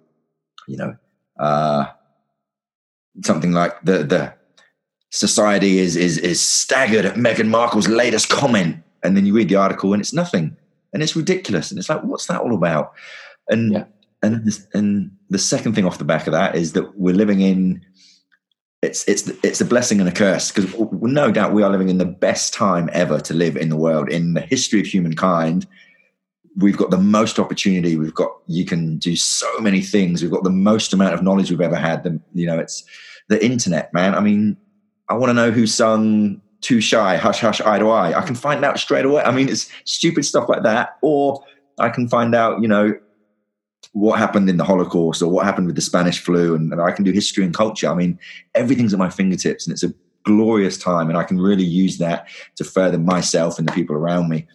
you 0.67 0.77
know, 0.77 0.97
uh, 1.41 1.87
something 3.25 3.53
like 3.53 3.81
the 3.81 4.05
the 4.05 4.38
society 5.11 5.79
is 5.79 5.97
is 5.97 6.19
is 6.19 6.41
staggered 6.41 7.05
at 7.05 7.15
Meghan 7.15 7.49
Markle's 7.49 7.89
latest 7.89 8.29
comment, 8.29 8.77
and 9.03 9.17
then 9.17 9.27
you 9.27 9.35
read 9.35 9.49
the 9.49 9.57
article 9.57 9.93
and 9.93 10.01
it's 10.01 10.13
nothing, 10.13 10.57
and 10.93 11.03
it's 11.03 11.17
ridiculous, 11.17 11.71
and 11.71 11.79
it's 11.79 11.89
like, 11.89 12.03
what's 12.05 12.27
that 12.27 12.41
all 12.41 12.55
about? 12.55 12.93
And 13.49 13.73
Yeah. 13.73 13.85
and 14.23 14.45
this, 14.45 14.67
and 14.75 15.11
the 15.31 15.39
second 15.39 15.75
thing 15.75 15.85
off 15.87 15.99
the 15.99 16.05
back 16.05 16.27
of 16.27 16.33
that 16.33 16.55
is 16.55 16.73
that 16.73 16.99
we're 16.99 17.15
living 17.15 17.41
in 17.41 17.85
it's 18.83 19.09
it's 19.09 19.29
it's 19.43 19.61
a 19.61 19.65
blessing 19.65 19.99
and 20.01 20.09
a 20.09 20.13
curse. 20.13 20.53
Because 20.53 20.73
no 21.03 21.33
doubt 21.33 21.53
we 21.53 21.63
are 21.63 21.71
living 21.71 21.89
in 21.89 21.99
the 21.99 22.05
best 22.05 22.55
time 22.55 22.89
ever 22.93 23.19
to 23.21 23.35
live 23.35 23.57
in 23.57 23.71
the 23.71 23.77
world. 23.77 24.09
In 24.09 24.35
the 24.35 24.41
history 24.41 24.81
of 24.81 24.87
humankind 24.87 25.67
we've 26.57 26.77
got 26.77 26.91
the 26.91 26.99
most 26.99 27.39
opportunity. 27.39 27.97
We've 27.97 28.15
got 28.15 28.33
you 28.47 28.65
can 28.65 28.99
do 28.99 29.15
so 29.17 29.47
many 29.61 29.81
things. 29.81 30.23
We've 30.23 30.31
got 30.31 30.45
the 30.45 30.51
most 30.51 30.93
amount 30.93 31.15
of 31.15 31.23
knowledge 31.23 31.51
we've 31.51 31.61
ever 31.61 31.77
had. 31.77 32.03
The, 32.05 32.21
you 32.35 32.47
know 32.47 32.59
it's 32.59 32.85
the 33.29 33.45
internet 33.45 33.93
man. 33.93 34.15
I 34.15 34.21
mean 34.21 34.57
i 35.09 35.15
want 35.15 35.31
to 35.31 35.35
know 35.35 35.51
who 35.51 35.67
sung 35.67 36.41
too 36.61 36.81
shy 36.81 37.17
hush 37.17 37.41
hush 37.41 37.61
eye 37.61 37.79
to 37.79 37.89
eye. 37.89 38.19
I 38.19 38.23
can 38.23 38.35
find 38.35 38.65
out 38.65 38.79
straight 38.79 39.05
away. 39.05 39.23
I 39.23 39.31
mean 39.31 39.49
it's 39.49 39.71
stupid 39.85 40.25
stuff 40.25 40.49
like 40.49 40.63
that 40.63 40.97
or 41.03 41.43
i 41.79 41.89
can 41.89 42.09
find 42.09 42.35
out 42.35 42.61
you 42.61 42.69
know 42.69 42.99
what 43.93 44.19
happened 44.19 44.51
in 44.51 44.57
the 44.57 44.65
holocaust 44.65 45.23
or 45.23 45.31
what 45.31 45.45
happened 45.47 45.67
with 45.67 45.77
the 45.77 45.83
spanish 45.83 46.19
flu 46.19 46.55
and, 46.55 46.73
and 46.73 46.81
i 46.81 46.91
can 46.91 47.05
do 47.05 47.13
history 47.13 47.45
and 47.45 47.55
culture. 47.55 47.89
I 47.89 47.95
mean 47.95 48.19
everything's 48.55 48.93
at 48.93 48.99
my 48.99 49.11
fingertips 49.11 49.67
and 49.67 49.73
it's 49.73 49.85
a 49.85 49.95
glorious 50.25 50.77
time 50.77 51.09
and 51.09 51.17
i 51.17 51.23
can 51.23 51.41
really 51.41 51.65
use 51.65 51.99
that 51.99 52.29
to 52.57 52.65
further 52.65 52.99
myself 52.99 53.59
and 53.59 53.69
the 53.69 53.73
people 53.73 53.97
around 53.97 54.29
me. 54.29 54.47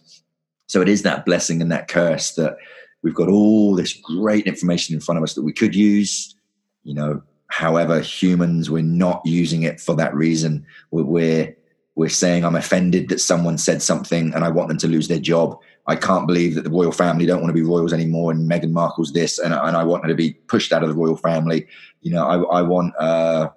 So 0.66 0.80
it 0.80 0.88
is 0.88 1.02
that 1.02 1.24
blessing 1.24 1.62
and 1.62 1.72
that 1.72 1.88
curse 1.88 2.34
that 2.34 2.56
we've 3.02 3.14
got 3.14 3.28
all 3.28 3.74
this 3.74 3.92
great 3.92 4.46
information 4.46 4.94
in 4.94 5.00
front 5.00 5.18
of 5.18 5.24
us 5.24 5.34
that 5.34 5.42
we 5.42 5.52
could 5.52 5.74
use 5.74 6.36
you 6.82 6.94
know 6.94 7.22
however 7.48 8.00
humans 8.00 8.70
we're 8.70 8.82
not 8.82 9.20
using 9.24 9.62
it 9.62 9.80
for 9.80 9.94
that 9.94 10.14
reason 10.14 10.64
we're 10.90 11.54
we're, 11.94 12.08
saying 12.08 12.44
i'm 12.44 12.56
offended 12.56 13.08
that 13.08 13.20
someone 13.20 13.56
said 13.58 13.80
something 13.80 14.32
and 14.34 14.44
i 14.44 14.48
want 14.48 14.68
them 14.68 14.78
to 14.78 14.88
lose 14.88 15.08
their 15.08 15.18
job 15.18 15.58
i 15.86 15.94
can't 15.94 16.26
believe 16.26 16.54
that 16.54 16.64
the 16.64 16.70
royal 16.70 16.92
family 16.92 17.26
don't 17.26 17.40
want 17.40 17.50
to 17.50 17.60
be 17.60 17.62
royals 17.62 17.92
anymore 17.92 18.30
and 18.32 18.50
meghan 18.50 18.72
markle's 18.72 19.12
this 19.12 19.38
and, 19.38 19.54
and 19.54 19.76
i 19.76 19.84
want 19.84 20.02
her 20.02 20.08
to 20.08 20.14
be 20.14 20.32
pushed 20.32 20.72
out 20.72 20.82
of 20.82 20.88
the 20.88 20.94
royal 20.94 21.16
family 21.16 21.66
you 22.00 22.10
know 22.10 22.26
i, 22.26 22.58
I 22.58 22.62
want 22.62 22.94
uh 22.98 23.50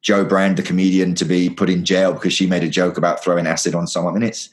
Jo 0.00 0.24
Brand, 0.24 0.56
the 0.56 0.62
comedian, 0.62 1.14
to 1.16 1.24
be 1.24 1.50
put 1.50 1.68
in 1.68 1.84
jail 1.84 2.12
because 2.12 2.32
she 2.32 2.46
made 2.46 2.62
a 2.62 2.68
joke 2.68 2.96
about 2.96 3.22
throwing 3.22 3.46
acid 3.46 3.74
on 3.74 3.86
someone. 3.86 4.14
And 4.14 4.24
it's 4.24 4.48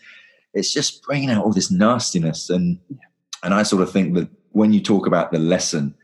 it's 0.53 0.73
just 0.73 1.03
bringing 1.03 1.29
out 1.29 1.43
all 1.43 1.53
this 1.53 1.71
nastiness. 1.71 2.49
And 2.49 2.79
and 3.43 3.53
I 3.53 3.63
sort 3.63 3.81
of 3.81 3.91
think 3.91 4.15
that 4.15 4.27
when 4.51 4.73
you 4.73 4.81
talk 4.81 5.05
about 5.05 5.31
the 5.31 5.39
lesson, 5.39 5.95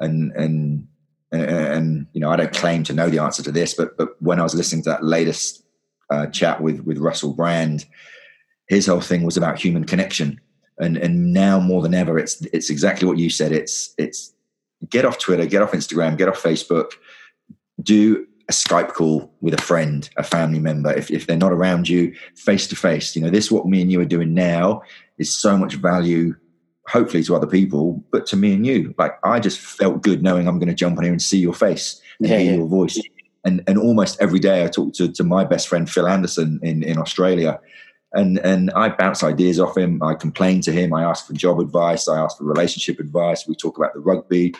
and 0.00 0.32
and 0.32 0.88
and, 1.32 2.06
you 2.12 2.20
know, 2.20 2.30
I 2.30 2.36
don't 2.36 2.52
claim 2.52 2.84
to 2.84 2.92
know 2.92 3.08
the 3.08 3.18
answer 3.18 3.42
to 3.42 3.52
this, 3.52 3.74
but 3.74 3.96
but 3.96 4.20
when 4.20 4.38
I 4.38 4.42
was 4.42 4.54
listening 4.54 4.82
to 4.84 4.90
that 4.90 5.04
latest 5.04 5.64
uh, 6.10 6.26
chat 6.26 6.60
with 6.60 6.80
with 6.80 6.98
Russell 6.98 7.32
Brand, 7.32 7.86
his 8.68 8.86
whole 8.86 9.00
thing 9.00 9.22
was 9.22 9.36
about 9.36 9.58
human 9.58 9.84
connection. 9.84 10.40
And 10.78 10.96
and 10.96 11.32
now 11.32 11.60
more 11.60 11.82
than 11.82 11.94
ever, 11.94 12.18
it's 12.18 12.40
it's 12.46 12.70
exactly 12.70 13.06
what 13.08 13.18
you 13.18 13.30
said. 13.30 13.52
It's 13.52 13.94
it's 13.98 14.32
get 14.88 15.04
off 15.04 15.18
Twitter, 15.18 15.46
get 15.46 15.62
off 15.62 15.72
Instagram, 15.72 16.18
get 16.18 16.28
off 16.28 16.42
Facebook, 16.42 16.92
do 17.82 18.26
a 18.48 18.52
Skype 18.52 18.92
call 18.92 19.32
with 19.40 19.54
a 19.54 19.62
friend, 19.62 20.08
a 20.16 20.22
family 20.22 20.58
member. 20.58 20.92
If, 20.92 21.10
if 21.10 21.26
they're 21.26 21.36
not 21.36 21.52
around 21.52 21.88
you, 21.88 22.14
face 22.34 22.66
to 22.68 22.76
face. 22.76 23.14
You 23.14 23.22
know, 23.22 23.30
this 23.30 23.50
what 23.50 23.66
me 23.66 23.80
and 23.82 23.92
you 23.92 24.00
are 24.00 24.06
doing 24.06 24.34
now 24.34 24.82
is 25.18 25.34
so 25.34 25.56
much 25.56 25.74
value, 25.74 26.34
hopefully 26.86 27.22
to 27.24 27.36
other 27.36 27.46
people, 27.46 28.02
but 28.10 28.26
to 28.26 28.36
me 28.36 28.52
and 28.54 28.66
you. 28.66 28.94
Like 28.98 29.18
I 29.24 29.40
just 29.40 29.58
felt 29.58 30.02
good 30.02 30.22
knowing 30.22 30.48
I'm 30.48 30.58
going 30.58 30.68
to 30.68 30.74
jump 30.74 30.98
on 30.98 31.04
here 31.04 31.12
and 31.12 31.22
see 31.22 31.38
your 31.38 31.54
face 31.54 32.00
and 32.18 32.28
Yeah, 32.28 32.38
hear 32.38 32.52
yeah. 32.52 32.58
your 32.58 32.66
voice. 32.66 33.00
And 33.44 33.62
and 33.66 33.78
almost 33.78 34.20
every 34.20 34.38
day 34.38 34.64
I 34.64 34.68
talk 34.68 34.94
to, 34.94 35.10
to 35.12 35.24
my 35.24 35.44
best 35.44 35.68
friend 35.68 35.90
Phil 35.90 36.06
Anderson 36.06 36.60
in, 36.62 36.82
in 36.82 36.98
Australia. 36.98 37.60
And 38.12 38.38
and 38.40 38.70
I 38.72 38.90
bounce 38.90 39.22
ideas 39.22 39.58
off 39.58 39.76
him. 39.76 40.02
I 40.02 40.14
complain 40.14 40.60
to 40.62 40.72
him. 40.72 40.92
I 40.92 41.02
ask 41.02 41.26
for 41.26 41.32
job 41.32 41.60
advice. 41.60 42.08
I 42.08 42.18
ask 42.20 42.36
for 42.38 42.44
relationship 42.44 43.00
advice. 43.00 43.46
We 43.46 43.54
talk 43.54 43.78
about 43.78 43.94
the 43.94 44.00
rugby. 44.00 44.54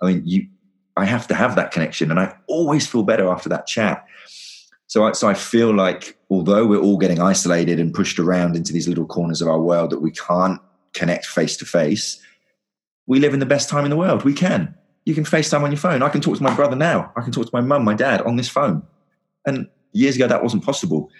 I 0.00 0.06
mean, 0.06 0.22
you 0.24 0.46
I 0.96 1.04
have 1.04 1.26
to 1.28 1.34
have 1.34 1.56
that 1.56 1.72
connection, 1.72 2.10
and 2.10 2.20
I 2.20 2.34
always 2.48 2.86
feel 2.86 3.02
better 3.02 3.28
after 3.28 3.48
that 3.48 3.66
chat. 3.66 4.04
So, 4.86 5.04
I, 5.06 5.12
so 5.12 5.26
I 5.26 5.32
feel 5.32 5.74
like 5.74 6.18
although 6.28 6.66
we're 6.66 6.80
all 6.80 6.98
getting 6.98 7.18
isolated 7.18 7.80
and 7.80 7.94
pushed 7.94 8.18
around 8.18 8.56
into 8.56 8.74
these 8.74 8.86
little 8.88 9.06
corners 9.06 9.40
of 9.40 9.48
our 9.48 9.60
world 9.60 9.88
that 9.88 10.00
we 10.00 10.10
can't 10.10 10.60
connect 10.94 11.26
face 11.26 11.56
to 11.58 11.64
face, 11.64 12.20
we 13.06 13.20
live 13.20 13.34
in 13.34 13.40
the 13.40 13.46
best 13.46 13.68
time 13.68 13.84
in 13.84 13.90
the 13.90 13.96
world. 13.96 14.24
We 14.24 14.34
can. 14.34 14.74
You 15.04 15.14
can 15.14 15.24
FaceTime 15.24 15.62
on 15.62 15.72
your 15.72 15.78
phone. 15.78 16.02
I 16.02 16.08
can 16.08 16.20
talk 16.20 16.36
to 16.36 16.42
my 16.42 16.54
brother 16.54 16.76
now. 16.76 17.12
I 17.16 17.22
can 17.22 17.32
talk 17.32 17.46
to 17.46 17.50
my 17.52 17.60
mum, 17.60 17.84
my 17.84 17.94
dad 17.94 18.20
on 18.22 18.36
this 18.36 18.48
phone. 18.48 18.82
And 19.44 19.68
years 19.92 20.16
ago, 20.16 20.28
that 20.28 20.42
wasn't 20.42 20.64
possible. 20.64 21.10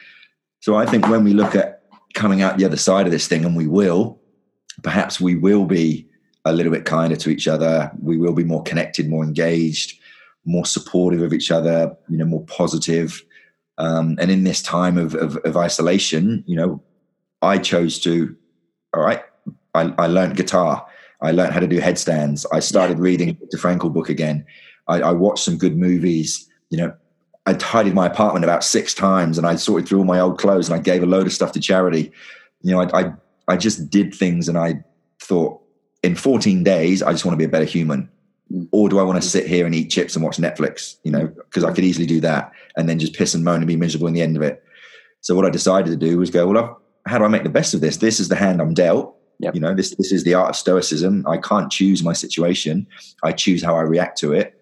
So 0.61 0.77
I 0.77 0.87
think 0.87 1.09
when 1.09 1.25
we 1.25 1.33
look 1.33 1.57
at 1.57 1.83
coming 2.15 2.43
out 2.43 2.59
the 2.59 2.65
other 2.65 2.77
side 2.77 3.07
of 3.07 3.13
this 3.13 3.27
thing, 3.27 3.45
and 3.45 3.57
we 3.57 3.67
will, 3.67 4.21
perhaps 4.83 5.21
we 5.21 5.35
will 5.35 5.65
be 5.65 6.09
a 6.45 6.53
little 6.53 6.73
bit 6.73 6.85
kinder 6.85 7.17
to 7.17 7.31
each 7.31 7.49
other. 7.49 7.91
We 8.01 8.17
will 8.17 8.35
be 8.35 8.45
more 8.45 8.63
connected, 8.63 9.09
more 9.09 9.25
engaged, 9.25 9.99
more 10.45 10.65
supportive 10.65 11.23
of 11.23 11.33
each 11.33 11.51
other, 11.51 11.97
you 12.09 12.17
know, 12.17 12.25
more 12.25 12.45
positive. 12.45 13.23
Um, 13.79 14.17
and 14.21 14.31
in 14.31 14.45
this 14.45 14.63
time 14.63 14.99
of, 14.99 15.15
of, 15.15 15.37
of 15.39 15.57
isolation, 15.57 16.45
you 16.47 16.57
know, 16.57 16.83
I 17.41 17.59
chose 17.59 17.99
to, 18.01 18.37
all 18.95 19.03
right, 19.03 19.23
I, 19.75 19.93
I 19.99 20.07
learned 20.07 20.37
guitar. 20.37 20.87
I 21.21 21.31
learned 21.31 21.53
how 21.53 21.61
to 21.61 21.67
do 21.67 21.79
headstands. 21.79 22.45
I 22.53 22.61
started 22.61 22.99
reading 22.99 23.39
the 23.51 23.59
Frankl 23.59 23.93
book 23.93 24.09
again. 24.09 24.45
I, 24.89 25.01
I 25.01 25.13
watched 25.13 25.45
some 25.45 25.57
good 25.57 25.77
movies. 25.77 26.49
You 26.71 26.79
know, 26.79 26.95
I 27.47 27.55
tidied 27.55 27.95
my 27.95 28.07
apartment 28.07 28.45
about 28.45 28.65
six 28.65 28.95
times 28.95 29.39
and 29.39 29.47
I 29.47 29.57
sorted 29.57 29.89
through 29.89 29.99
all 29.99 30.05
my 30.05 30.21
old 30.21 30.39
clothes 30.39 30.69
and 30.69 30.79
I 30.79 30.83
gave 30.83 31.03
a 31.03 31.07
load 31.07 31.27
of 31.27 31.33
stuff 31.33 31.53
to 31.53 31.61
charity. 31.61 32.13
You 32.63 32.73
know, 32.73 32.81
I, 32.81 33.01
I, 33.01 33.13
I 33.49 33.57
just 33.57 33.91
did 33.91 34.15
things 34.15 34.49
and 34.49 34.59
I 34.59 34.83
thought, 35.21 35.61
in 36.03 36.17
14 36.17 36.65
days, 36.65 37.03
I 37.03 37.13
just 37.13 37.25
want 37.25 37.35
to 37.35 37.39
be 37.39 37.45
a 37.45 37.49
better 37.49 37.65
human. 37.65 38.09
Mm. 38.53 38.69
Or 38.73 38.89
do 38.89 38.99
I 38.99 39.05
want 39.05 39.23
to 39.23 39.29
sit 39.29 39.47
here 39.47 39.67
and 39.67 39.75
eat 39.75 39.91
chips 39.91 40.17
and 40.17 40.25
watch 40.25 40.37
Netflix? 40.39 40.97
You 41.05 41.13
know, 41.13 41.27
because 41.29 41.63
I 41.63 41.73
could 41.73 41.85
easily 41.85 42.07
do 42.07 42.21
that 42.21 42.53
and 42.77 42.89
then 42.89 42.99
just 42.99 43.15
piss 43.15 43.35
and 43.35 43.45
moan 43.45 43.57
and 43.57 43.67
be 43.67 43.77
miserable 43.77 44.09
in 44.09 44.15
the 44.15 44.23
end 44.23 44.37
of 44.37 44.43
it. 44.43 44.63
So 45.21 45.37
what 45.37 45.47
I 45.47 45.51
decided 45.51 45.91
to 45.91 45.97
do 45.97 46.19
was 46.19 46.31
go, 46.31 46.49
well, 46.49 46.81
how 47.07 47.19
do 47.19 47.25
I 47.25 47.29
make 47.29 47.45
the 47.45 47.49
best 47.49 47.75
of 47.75 47.81
this? 47.81 47.99
This 47.99 48.19
is 48.19 48.29
the 48.29 48.37
hand 48.37 48.61
I'm 48.61 48.75
dealt. 48.75 49.17
Yep. 49.43 49.55
You 49.57 49.61
know, 49.61 49.75
this 49.75 49.95
this 49.97 50.13
is 50.13 50.25
the 50.25 50.35
art 50.35 50.51
of 50.51 50.57
stoicism. 50.57 51.27
I 51.27 51.37
can't 51.37 51.71
choose 51.71 52.03
my 52.03 52.13
situation. 52.13 52.87
I 53.25 53.33
choose 53.33 53.63
how 53.63 53.77
I 53.77 53.83
react 53.83 54.17
to 54.19 54.33
it. 54.33 54.59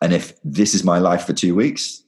And 0.00 0.12
if 0.12 0.34
this 0.44 0.74
is 0.74 0.84
my 0.84 0.98
life 0.98 1.26
for 1.26 1.32
two 1.32 1.54
weeks, 1.54 2.02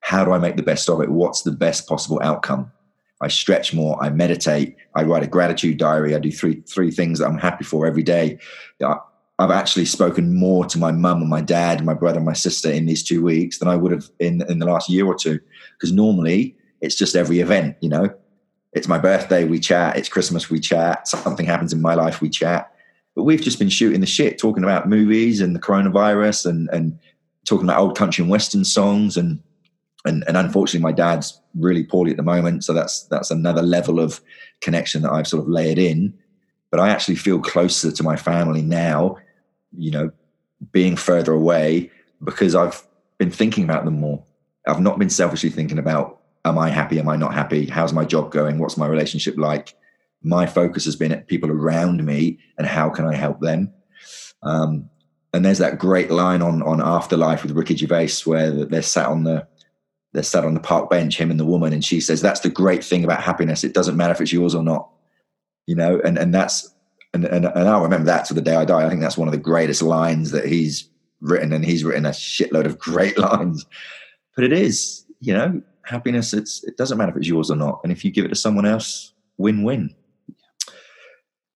how 0.00 0.24
do 0.24 0.32
I 0.32 0.38
make 0.38 0.56
the 0.56 0.62
best 0.62 0.88
of 0.88 1.00
it? 1.00 1.10
What's 1.10 1.42
the 1.42 1.52
best 1.52 1.86
possible 1.86 2.18
outcome? 2.22 2.72
I 3.20 3.28
stretch 3.28 3.74
more. 3.74 4.02
I 4.02 4.08
meditate. 4.08 4.76
I 4.94 5.02
write 5.02 5.22
a 5.22 5.26
gratitude 5.26 5.76
diary. 5.76 6.14
I 6.14 6.18
do 6.18 6.32
three 6.32 6.62
three 6.62 6.90
things 6.90 7.18
that 7.18 7.26
I'm 7.26 7.38
happy 7.38 7.64
for 7.64 7.86
every 7.86 8.02
day. 8.02 8.38
I've 9.38 9.50
actually 9.50 9.86
spoken 9.86 10.34
more 10.34 10.64
to 10.66 10.78
my 10.78 10.92
mum 10.92 11.20
and 11.20 11.30
my 11.30 11.42
dad, 11.42 11.78
and 11.78 11.86
my 11.86 11.94
brother 11.94 12.18
and 12.18 12.26
my 12.26 12.34
sister 12.34 12.70
in 12.70 12.86
these 12.86 13.02
two 13.02 13.22
weeks 13.22 13.58
than 13.58 13.68
I 13.68 13.76
would 13.76 13.92
have 13.92 14.10
in 14.18 14.42
in 14.48 14.60
the 14.60 14.66
last 14.66 14.88
year 14.88 15.06
or 15.06 15.14
two. 15.14 15.38
Because 15.76 15.92
normally 15.92 16.56
it's 16.80 16.94
just 16.94 17.14
every 17.14 17.40
event, 17.40 17.76
you 17.80 17.90
know. 17.90 18.08
It's 18.72 18.88
my 18.88 18.98
birthday, 18.98 19.44
we 19.44 19.58
chat. 19.58 19.96
It's 19.96 20.08
Christmas, 20.08 20.48
we 20.48 20.60
chat. 20.60 21.08
Something 21.08 21.46
happens 21.46 21.72
in 21.72 21.82
my 21.82 21.94
life, 21.94 22.20
we 22.20 22.30
chat. 22.30 22.72
But 23.16 23.24
we've 23.24 23.42
just 23.42 23.58
been 23.58 23.68
shooting 23.68 24.00
the 24.00 24.06
shit, 24.06 24.38
talking 24.38 24.62
about 24.62 24.88
movies 24.88 25.40
and 25.40 25.54
the 25.54 25.60
coronavirus, 25.60 26.46
and 26.46 26.68
and 26.72 26.98
talking 27.44 27.66
about 27.66 27.80
old 27.80 27.96
country 27.96 28.22
and 28.22 28.30
western 28.30 28.64
songs 28.64 29.16
and 29.16 29.40
and 30.04 30.24
and 30.26 30.36
unfortunately 30.36 30.80
my 30.80 30.92
dad's 30.92 31.40
really 31.54 31.84
poorly 31.84 32.10
at 32.10 32.16
the 32.16 32.22
moment 32.22 32.64
so 32.64 32.72
that's 32.72 33.04
that's 33.04 33.30
another 33.30 33.62
level 33.62 34.00
of 34.00 34.20
connection 34.60 35.02
that 35.02 35.12
i've 35.12 35.26
sort 35.26 35.42
of 35.42 35.48
layered 35.48 35.78
in 35.78 36.16
but 36.70 36.80
i 36.80 36.88
actually 36.88 37.16
feel 37.16 37.40
closer 37.40 37.90
to 37.90 38.02
my 38.02 38.16
family 38.16 38.62
now 38.62 39.16
you 39.76 39.90
know 39.90 40.10
being 40.72 40.96
further 40.96 41.32
away 41.32 41.90
because 42.22 42.54
i've 42.54 42.82
been 43.18 43.30
thinking 43.30 43.64
about 43.64 43.84
them 43.84 43.98
more 43.98 44.22
i've 44.66 44.80
not 44.80 44.98
been 44.98 45.10
selfishly 45.10 45.50
thinking 45.50 45.78
about 45.78 46.19
am 46.44 46.58
i 46.58 46.68
happy 46.68 46.98
am 46.98 47.08
i 47.08 47.16
not 47.16 47.34
happy 47.34 47.66
how's 47.66 47.92
my 47.92 48.04
job 48.04 48.30
going 48.30 48.58
what's 48.58 48.76
my 48.76 48.86
relationship 48.86 49.36
like 49.36 49.74
my 50.22 50.46
focus 50.46 50.84
has 50.84 50.96
been 50.96 51.12
at 51.12 51.28
people 51.28 51.50
around 51.50 52.04
me 52.04 52.38
and 52.58 52.66
how 52.66 52.90
can 52.90 53.06
i 53.06 53.14
help 53.14 53.40
them 53.40 53.72
um, 54.42 54.88
and 55.32 55.44
there's 55.44 55.58
that 55.58 55.78
great 55.78 56.10
line 56.10 56.42
on 56.42 56.62
on 56.62 56.80
afterlife 56.80 57.42
with 57.42 57.52
ricky 57.52 57.76
gervais 57.76 58.12
where 58.24 58.50
they're 58.64 58.82
sat 58.82 59.06
on 59.06 59.24
the 59.24 59.46
they're 60.12 60.22
sat 60.22 60.44
on 60.44 60.54
the 60.54 60.60
park 60.60 60.90
bench, 60.90 61.16
him 61.16 61.30
and 61.30 61.38
the 61.38 61.44
woman, 61.44 61.72
and 61.72 61.84
she 61.84 62.00
says, 62.00 62.20
"That's 62.20 62.40
the 62.40 62.50
great 62.50 62.82
thing 62.82 63.04
about 63.04 63.22
happiness. 63.22 63.62
It 63.62 63.74
doesn't 63.74 63.96
matter 63.96 64.12
if 64.12 64.20
it's 64.20 64.32
yours 64.32 64.54
or 64.54 64.62
not." 64.62 64.88
You 65.66 65.76
know, 65.76 66.00
and 66.04 66.18
and 66.18 66.34
that's 66.34 66.74
and 67.14 67.24
and, 67.24 67.44
and 67.44 67.68
I'll 67.68 67.82
remember 67.82 68.06
that 68.06 68.24
to 68.26 68.34
the 68.34 68.40
day 68.40 68.56
I 68.56 68.64
die. 68.64 68.84
I 68.84 68.88
think 68.88 69.00
that's 69.00 69.18
one 69.18 69.28
of 69.28 69.32
the 69.32 69.38
greatest 69.38 69.82
lines 69.82 70.32
that 70.32 70.46
he's 70.46 70.88
written, 71.20 71.52
and 71.52 71.64
he's 71.64 71.84
written 71.84 72.06
a 72.06 72.10
shitload 72.10 72.66
of 72.66 72.78
great 72.78 73.18
lines. 73.30 73.66
But 74.34 74.44
it 74.44 74.52
is, 74.52 75.04
you 75.20 75.32
know, 75.34 75.62
happiness. 75.90 76.32
It's 76.32 76.64
it 76.64 76.76
doesn't 76.76 76.96
matter 76.96 77.10
if 77.10 77.18
it's 77.18 77.28
yours 77.28 77.50
or 77.50 77.56
not, 77.56 77.80
and 77.82 77.92
if 77.92 78.04
you 78.04 78.10
give 78.10 78.24
it 78.24 78.28
to 78.28 78.34
someone 78.36 78.66
else, 78.66 79.12
win-win. 79.36 79.94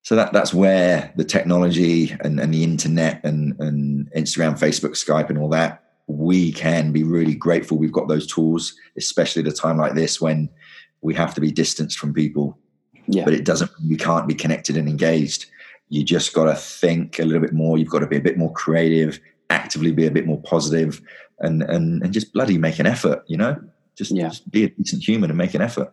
so 0.02 0.16
that 0.16 0.32
that's 0.32 0.52
where 0.52 1.12
the 1.16 1.24
technology 1.24 2.16
and, 2.20 2.38
and 2.40 2.52
the 2.52 2.64
internet 2.64 3.24
and, 3.24 3.58
and 3.60 4.10
Instagram, 4.12 4.58
Facebook, 4.58 4.92
Skype, 4.92 5.30
and 5.30 5.38
all 5.38 5.48
that 5.50 5.84
we 6.06 6.52
can 6.52 6.92
be 6.92 7.02
really 7.02 7.34
grateful 7.34 7.78
we've 7.78 7.92
got 7.92 8.08
those 8.08 8.26
tools, 8.26 8.74
especially 8.96 9.42
at 9.42 9.48
a 9.48 9.52
time 9.52 9.78
like 9.78 9.94
this 9.94 10.20
when 10.20 10.50
we 11.00 11.14
have 11.14 11.34
to 11.34 11.40
be 11.40 11.50
distanced 11.50 11.98
from 11.98 12.12
people. 12.12 12.58
Yeah. 13.06 13.24
But 13.24 13.34
it 13.34 13.44
doesn't. 13.44 13.70
You 13.82 13.96
can't 13.96 14.26
be 14.26 14.34
connected 14.34 14.76
and 14.76 14.88
engaged. 14.88 15.46
You 15.90 16.02
just 16.02 16.32
got 16.32 16.44
to 16.44 16.54
think 16.54 17.18
a 17.18 17.24
little 17.24 17.42
bit 17.42 17.52
more. 17.52 17.76
You've 17.76 17.90
got 17.90 17.98
to 17.98 18.06
be 18.06 18.16
a 18.16 18.22
bit 18.22 18.38
more 18.38 18.52
creative, 18.52 19.20
actively 19.50 19.92
be 19.92 20.06
a 20.06 20.10
bit 20.10 20.26
more 20.26 20.40
positive, 20.40 21.02
and 21.40 21.62
and 21.62 22.02
and 22.02 22.12
just 22.12 22.32
bloody 22.32 22.56
make 22.56 22.78
an 22.78 22.86
effort. 22.86 23.22
You 23.26 23.36
know, 23.36 23.62
just, 23.96 24.10
Yeah. 24.12 24.28
just 24.28 24.50
be 24.50 24.64
a 24.64 24.68
decent 24.70 25.02
human 25.06 25.30
and 25.30 25.38
make 25.38 25.54
an 25.54 25.62
effort. 25.62 25.92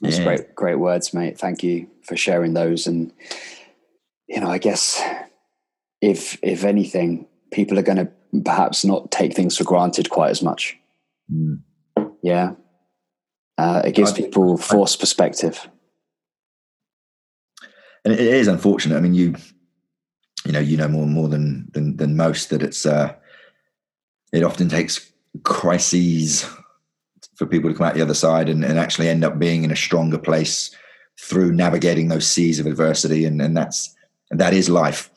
That's 0.00 0.18
Yeah. 0.18 0.24
great, 0.24 0.54
great 0.54 0.78
words, 0.78 1.12
mate. 1.14 1.38
Thank 1.38 1.62
you 1.62 1.88
for 2.02 2.16
sharing 2.16 2.54
those. 2.54 2.86
And 2.86 3.12
you 4.28 4.40
know, 4.40 4.48
I 4.48 4.58
guess 4.58 5.00
if 6.00 6.38
if 6.42 6.64
anything, 6.64 7.26
people 7.52 7.78
are 7.78 7.82
going 7.82 7.98
to 7.98 8.10
perhaps 8.44 8.84
not 8.84 9.10
take 9.10 9.34
things 9.34 9.56
for 9.56 9.64
granted 9.64 10.08
quite 10.10 10.30
as 10.30 10.42
much. 10.42 10.76
Mm. 11.30 11.60
Yeah, 12.22 12.54
uh, 13.58 13.82
it 13.84 13.94
gives 13.94 14.12
I- 14.12 14.16
people 14.16 14.56
forced 14.56 15.00
perspective. 15.00 15.68
and 18.04 18.12
it 18.14 18.20
is 18.20 18.48
unfortunate. 18.48 18.96
I 18.96 19.00
mean, 19.00 19.14
you, 19.14 19.34
you 20.44 20.52
know, 20.52 20.58
you 20.60 20.76
know 20.76 20.88
more 20.88 21.06
more 21.06 21.28
than 21.28 21.70
than, 21.74 21.96
than 21.96 22.16
most 22.16 22.50
that 22.50 22.62
it's. 22.62 22.84
Uh, 22.86 23.14
it 24.32 24.42
often 24.42 24.68
takes 24.70 25.12
crises 25.42 26.46
for 27.42 27.50
people 27.50 27.70
to 27.70 27.76
come 27.76 27.86
out 27.86 27.94
the 27.94 28.02
other 28.02 28.14
side 28.14 28.48
and, 28.48 28.64
and 28.64 28.78
actually 28.78 29.08
end 29.08 29.24
up 29.24 29.38
being 29.38 29.64
in 29.64 29.70
a 29.70 29.76
stronger 29.76 30.18
place 30.18 30.74
through 31.20 31.52
navigating 31.52 32.08
those 32.08 32.26
seas 32.26 32.58
of 32.58 32.66
adversity, 32.66 33.24
and 33.24 33.40
and 33.42 33.56
that's 33.56 33.94
that 34.30 34.54
is 34.54 34.68
life. 34.68 35.10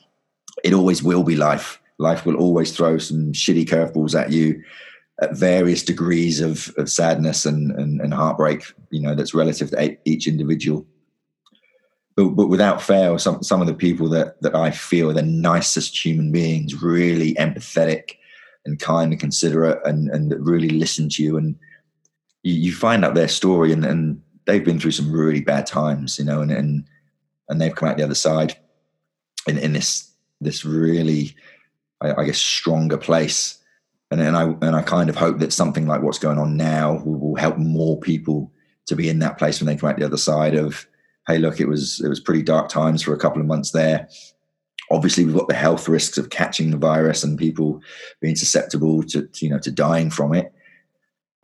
It 0.64 0.72
always 0.72 1.02
will 1.02 1.22
be 1.22 1.36
life. 1.36 1.80
Life 1.98 2.26
will 2.26 2.36
always 2.36 2.76
throw 2.76 2.98
some 2.98 3.32
shitty 3.32 3.66
curveballs 3.66 4.18
at 4.18 4.32
you 4.32 4.62
at 5.22 5.34
various 5.34 5.82
degrees 5.82 6.40
of, 6.42 6.70
of 6.76 6.90
sadness 6.90 7.46
and, 7.46 7.70
and, 7.72 8.02
and 8.02 8.12
heartbreak, 8.12 8.62
you 8.90 9.00
know, 9.00 9.14
that's 9.14 9.32
relative 9.32 9.70
to 9.70 9.96
each 10.04 10.28
individual 10.28 10.86
but, 12.16 12.30
but 12.30 12.48
without 12.48 12.82
fail, 12.82 13.18
some 13.18 13.42
some 13.42 13.60
of 13.60 13.66
the 13.66 13.74
people 13.74 14.08
that 14.08 14.40
that 14.40 14.54
I 14.54 14.70
feel 14.70 15.10
are 15.10 15.14
the 15.14 15.22
nicest 15.22 16.02
human 16.04 16.32
beings, 16.32 16.82
really 16.82 17.34
empathetic 17.34 18.16
and 18.64 18.80
kind 18.80 19.12
and 19.12 19.20
considerate, 19.20 19.78
and 19.84 20.08
and 20.08 20.34
really 20.44 20.70
listen 20.70 21.10
to 21.10 21.22
you, 21.22 21.36
and 21.36 21.54
you, 22.46 22.54
you 22.54 22.72
find 22.72 23.04
out 23.04 23.14
their 23.14 23.28
story, 23.28 23.72
and, 23.72 23.84
and 23.84 24.22
they've 24.46 24.64
been 24.64 24.78
through 24.78 24.92
some 24.92 25.10
really 25.10 25.40
bad 25.40 25.66
times, 25.66 26.16
you 26.16 26.24
know, 26.24 26.40
and 26.40 26.52
and 26.52 26.84
and 27.48 27.60
they've 27.60 27.74
come 27.74 27.88
out 27.88 27.96
the 27.96 28.04
other 28.04 28.14
side 28.14 28.56
in 29.48 29.58
in 29.58 29.72
this 29.72 30.12
this 30.40 30.64
really, 30.64 31.34
I, 32.00 32.14
I 32.14 32.24
guess, 32.24 32.38
stronger 32.38 32.98
place, 32.98 33.58
and 34.12 34.20
and 34.20 34.36
I 34.36 34.44
and 34.44 34.76
I 34.76 34.82
kind 34.82 35.10
of 35.10 35.16
hope 35.16 35.40
that 35.40 35.52
something 35.52 35.88
like 35.88 36.02
what's 36.02 36.20
going 36.20 36.38
on 36.38 36.56
now 36.56 37.02
will, 37.04 37.18
will 37.18 37.34
help 37.34 37.58
more 37.58 37.98
people 37.98 38.52
to 38.86 38.94
be 38.94 39.08
in 39.08 39.18
that 39.18 39.38
place 39.38 39.60
when 39.60 39.66
they 39.66 39.76
come 39.76 39.90
out 39.90 39.98
the 39.98 40.06
other 40.06 40.16
side 40.16 40.54
of 40.54 40.86
hey, 41.26 41.38
look, 41.38 41.58
it 41.58 41.66
was 41.66 42.00
it 42.00 42.08
was 42.08 42.20
pretty 42.20 42.42
dark 42.42 42.68
times 42.68 43.02
for 43.02 43.12
a 43.12 43.18
couple 43.18 43.40
of 43.40 43.48
months 43.48 43.72
there. 43.72 44.08
Obviously, 44.92 45.24
we've 45.24 45.34
got 45.34 45.48
the 45.48 45.54
health 45.54 45.88
risks 45.88 46.16
of 46.16 46.30
catching 46.30 46.70
the 46.70 46.76
virus 46.76 47.24
and 47.24 47.36
people 47.36 47.80
being 48.20 48.36
susceptible 48.36 49.02
to, 49.02 49.26
to, 49.26 49.44
you 49.44 49.50
know 49.50 49.58
to 49.58 49.72
dying 49.72 50.10
from 50.10 50.32
it. 50.32 50.52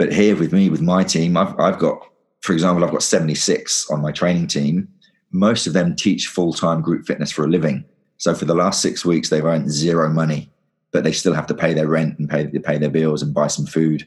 But 0.03 0.13
here 0.13 0.35
with 0.35 0.53
me, 0.53 0.69
with 0.69 0.81
my 0.81 1.05
team, 1.05 1.37
I've 1.37 1.57
I've 1.61 1.79
got, 1.79 2.05
for 2.41 2.53
example, 2.53 2.85
I've 2.85 2.91
got 2.91 3.05
76 3.05 3.89
on 3.89 4.03
my 4.03 4.11
training 4.11 4.49
team. 4.49 4.89
Most 5.31 5.69
of 5.69 5.75
them 5.75 5.95
teach 5.95 6.27
full 6.27 6.53
time 6.53 6.81
group 6.81 7.07
fitness 7.07 7.31
for 7.31 7.45
a 7.45 7.49
living. 7.49 7.85
So 8.17 8.35
for 8.35 8.45
the 8.45 8.55
last 8.57 8.83
six 8.83 9.05
weeks, 9.05 9.29
they've 9.31 9.45
earned 9.45 9.71
zero 9.71 10.11
money, 10.11 10.51
but 10.91 11.05
they 11.05 11.13
still 11.13 11.35
have 11.35 11.47
to 11.47 11.55
pay 11.55 11.73
their 11.73 11.87
rent 11.87 12.19
and 12.19 12.29
pay 12.29 12.49
pay 12.49 12.79
their 12.79 12.91
bills 12.91 13.23
and 13.23 13.33
buy 13.33 13.47
some 13.47 13.65
food 13.65 14.05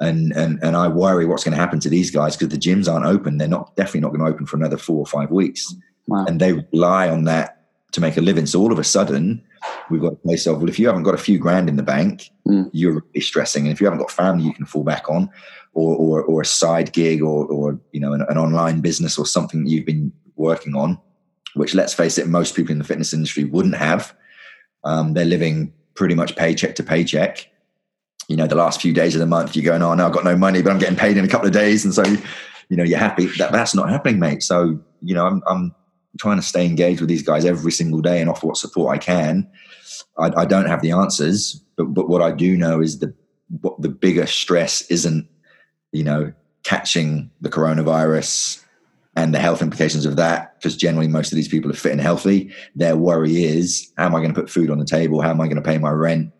and 0.00 0.32
and 0.32 0.58
and 0.62 0.74
I 0.76 0.88
worry 0.88 1.26
what's 1.26 1.44
going 1.44 1.52
to 1.52 1.60
happen 1.60 1.80
to 1.80 1.90
these 1.90 2.10
guys 2.10 2.34
because 2.34 2.48
the 2.48 2.56
gyms 2.56 2.90
aren't 2.90 3.04
open. 3.04 3.36
They're 3.36 3.48
not 3.48 3.76
definitely 3.76 4.00
not 4.00 4.14
going 4.14 4.20
to 4.24 4.32
open 4.34 4.46
for 4.46 4.56
another 4.56 4.78
four 4.78 4.96
or 4.96 5.06
five 5.06 5.30
weeks, 5.30 5.74
Wow. 6.06 6.24
and 6.26 6.40
they 6.40 6.54
rely 6.72 7.10
on 7.10 7.24
that 7.24 7.57
to 7.92 8.00
make 8.00 8.16
a 8.16 8.20
living. 8.20 8.46
So 8.46 8.60
all 8.60 8.72
of 8.72 8.78
a 8.78 8.84
sudden, 8.84 9.42
we've 9.90 10.00
got 10.00 10.12
a 10.12 10.16
place 10.16 10.46
of 10.46 10.58
well, 10.58 10.68
if 10.68 10.78
you 10.78 10.86
haven't 10.86 11.04
got 11.04 11.14
a 11.14 11.18
few 11.18 11.38
grand 11.38 11.68
in 11.68 11.76
the 11.76 11.82
bank, 11.82 12.30
Mm. 12.46 12.70
you're 12.72 12.94
really 12.94 13.20
stressing, 13.20 13.64
and 13.64 13.72
if 13.72 13.80
you 13.80 13.86
haven't 13.86 14.00
got 14.00 14.10
family 14.10 14.44
you 14.44 14.54
can 14.54 14.64
fall 14.64 14.82
back 14.84 15.10
on, 15.10 15.28
or 15.74 15.94
or, 15.96 16.22
or 16.22 16.40
a 16.40 16.46
side 16.46 16.92
gig, 16.92 17.22
or 17.22 17.44
or 17.46 17.78
you 17.92 18.00
know 18.00 18.12
an, 18.14 18.24
an 18.28 18.38
online 18.38 18.80
business 18.80 19.18
or 19.18 19.26
something 19.26 19.64
that 19.64 19.70
you've 19.70 19.84
been 19.84 20.12
working 20.36 20.74
on, 20.74 20.98
which 21.54 21.74
let's 21.74 21.92
face 21.92 22.16
it, 22.16 22.26
most 22.26 22.56
people 22.56 22.72
in 22.72 22.78
the 22.78 22.84
fitness 22.84 23.12
industry 23.12 23.44
wouldn't 23.44 23.76
have. 23.76 24.14
Um, 24.84 25.12
they're 25.12 25.26
living 25.26 25.72
pretty 25.94 26.14
much 26.14 26.36
paycheck 26.36 26.74
to 26.76 26.82
paycheck 26.82 27.50
you 28.28 28.36
know, 28.36 28.46
the 28.46 28.54
last 28.54 28.80
few 28.82 28.92
days 28.92 29.14
of 29.14 29.20
the 29.20 29.26
month, 29.26 29.56
you're 29.56 29.64
going, 29.64 29.80
oh, 29.82 29.94
no, 29.94 30.06
I've 30.06 30.12
got 30.12 30.24
no 30.24 30.36
money, 30.36 30.60
but 30.60 30.70
I'm 30.70 30.78
getting 30.78 30.98
paid 30.98 31.16
in 31.16 31.24
a 31.24 31.28
couple 31.28 31.46
of 31.46 31.52
days. 31.54 31.84
And 31.86 31.94
so, 31.94 32.04
you 32.68 32.76
know, 32.76 32.84
you're 32.84 32.98
happy. 32.98 33.24
That, 33.38 33.52
that's 33.52 33.74
not 33.74 33.88
happening, 33.88 34.18
mate. 34.18 34.42
So, 34.42 34.78
you 35.00 35.14
know, 35.14 35.26
I'm, 35.26 35.42
I'm 35.46 35.74
trying 36.18 36.36
to 36.36 36.42
stay 36.42 36.66
engaged 36.66 37.00
with 37.00 37.08
these 37.08 37.22
guys 37.22 37.44
every 37.44 37.72
single 37.72 38.00
day 38.00 38.20
and 38.20 38.30
offer 38.30 38.46
what 38.46 38.56
support 38.56 38.94
I 38.94 38.98
can. 38.98 39.50
I, 40.18 40.30
I 40.38 40.44
don't 40.44 40.66
have 40.66 40.82
the 40.82 40.92
answers, 40.92 41.62
but, 41.76 41.86
but 41.86 42.08
what 42.08 42.22
I 42.22 42.32
do 42.32 42.56
know 42.56 42.80
is 42.80 42.98
the, 42.98 43.14
what 43.60 43.80
the 43.80 43.88
bigger 43.88 44.26
stress 44.26 44.82
isn't, 44.90 45.28
you 45.92 46.04
know, 46.04 46.32
catching 46.64 47.30
the 47.40 47.48
coronavirus 47.48 48.64
and 49.16 49.34
the 49.34 49.38
health 49.38 49.62
implications 49.62 50.06
of 50.06 50.16
that, 50.16 50.58
because 50.58 50.76
generally 50.76 51.08
most 51.08 51.32
of 51.32 51.36
these 51.36 51.48
people 51.48 51.70
are 51.70 51.74
fit 51.74 51.92
and 51.92 52.00
healthy. 52.00 52.52
Their 52.74 52.96
worry 52.96 53.44
is, 53.44 53.92
how 53.96 54.06
am 54.06 54.14
I 54.14 54.20
going 54.20 54.32
to 54.32 54.40
put 54.40 54.50
food 54.50 54.70
on 54.70 54.78
the 54.78 54.84
table? 54.84 55.20
How 55.20 55.30
am 55.30 55.40
I 55.40 55.46
going 55.46 55.56
to 55.56 55.62
pay 55.62 55.78
my 55.78 55.90
rent? 55.90 56.32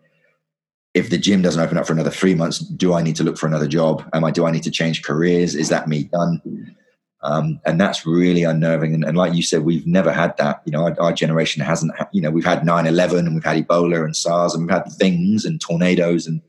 if 0.93 1.09
the 1.09 1.17
gym 1.17 1.41
doesn't 1.41 1.61
open 1.61 1.77
up 1.77 1.85
for 1.85 1.93
another 1.93 2.09
three 2.09 2.35
months, 2.35 2.59
do 2.59 2.93
I 2.93 3.01
need 3.01 3.15
to 3.17 3.23
look 3.23 3.37
for 3.37 3.47
another 3.47 3.67
job? 3.67 4.07
Am 4.13 4.23
I 4.23 4.31
do 4.31 4.45
I 4.45 4.51
need 4.51 4.63
to 4.63 4.71
change 4.71 5.03
careers? 5.03 5.55
Is 5.55 5.69
that 5.69 5.87
me 5.87 6.03
done? 6.05 6.75
Um, 7.21 7.59
and 7.65 7.79
that's 7.79 8.05
really 8.05 8.43
unnerving. 8.43 8.93
And, 8.93 9.03
and 9.03 9.17
like 9.17 9.33
you 9.33 9.43
said, 9.43 9.63
we've 9.63 9.85
never 9.85 10.11
had 10.11 10.37
that. 10.37 10.61
You 10.65 10.71
know, 10.71 10.83
our, 10.83 11.01
our 11.01 11.13
generation 11.13 11.61
hasn't. 11.61 11.95
ha- 11.97 12.07
You 12.13 12.21
know, 12.21 12.31
we've 12.31 12.45
had 12.45 12.61
9-11 12.61 13.19
and 13.19 13.33
we've 13.35 13.43
had 13.43 13.65
Ebola 13.67 14.05
and 14.05 14.15
SARS 14.15 14.53
and 14.53 14.63
we've 14.63 14.73
had 14.73 14.91
things 14.93 15.45
and 15.45 15.59
tornadoes 15.59 16.27
and 16.27 16.41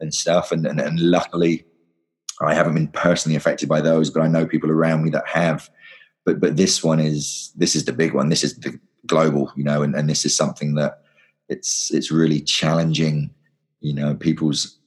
and 0.00 0.12
stuff. 0.14 0.52
And 0.52 0.66
and, 0.66 0.80
and 0.80 0.98
luckily, 0.98 1.64
I 2.40 2.54
haven't 2.54 2.74
been 2.74 2.88
personally 2.88 3.36
affected 3.36 3.68
by 3.68 3.80
those, 3.80 4.10
but 4.10 4.22
I 4.22 4.28
know 4.28 4.46
people 4.46 4.70
around 4.70 5.04
me 5.04 5.10
that 5.10 5.28
have. 5.28 5.68
But 6.24 6.40
but 6.40 6.56
this 6.56 6.82
one 6.82 6.98
is 6.98 7.52
this 7.56 7.76
is 7.76 7.84
the 7.84 7.92
big 7.92 8.14
one. 8.14 8.30
This 8.30 8.42
is 8.42 8.56
the 8.58 8.78
global. 9.06 9.52
You 9.54 9.64
know, 9.64 9.82
and, 9.82 9.94
and 9.94 10.08
this 10.08 10.24
is 10.24 10.34
something 10.34 10.74
that 10.76 11.00
it's 11.48 11.92
it's 11.92 12.10
really 12.10 12.40
challenging 12.40 13.30
you 13.80 13.92
know 13.92 14.14
people's 14.14 14.78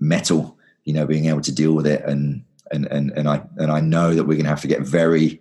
metal 0.00 0.58
you 0.84 0.92
know 0.92 1.06
being 1.06 1.26
able 1.26 1.40
to 1.40 1.54
deal 1.54 1.72
with 1.72 1.86
it 1.86 2.04
and 2.04 2.44
and 2.72 2.86
and, 2.86 3.10
and 3.12 3.28
i 3.28 3.42
and 3.58 3.70
i 3.70 3.80
know 3.80 4.14
that 4.14 4.24
we're 4.24 4.34
going 4.34 4.44
to 4.44 4.50
have 4.50 4.60
to 4.60 4.68
get 4.68 4.80
very 4.82 5.40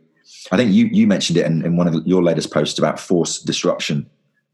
i 0.51 0.57
think 0.57 0.71
you 0.71 0.85
you 0.91 1.07
mentioned 1.07 1.37
it 1.37 1.45
in, 1.45 1.65
in 1.65 1.77
one 1.77 1.87
of 1.87 1.95
your 2.05 2.21
latest 2.23 2.51
posts 2.51 2.77
about 2.79 2.99
forced 2.99 3.45
disruption 3.45 4.09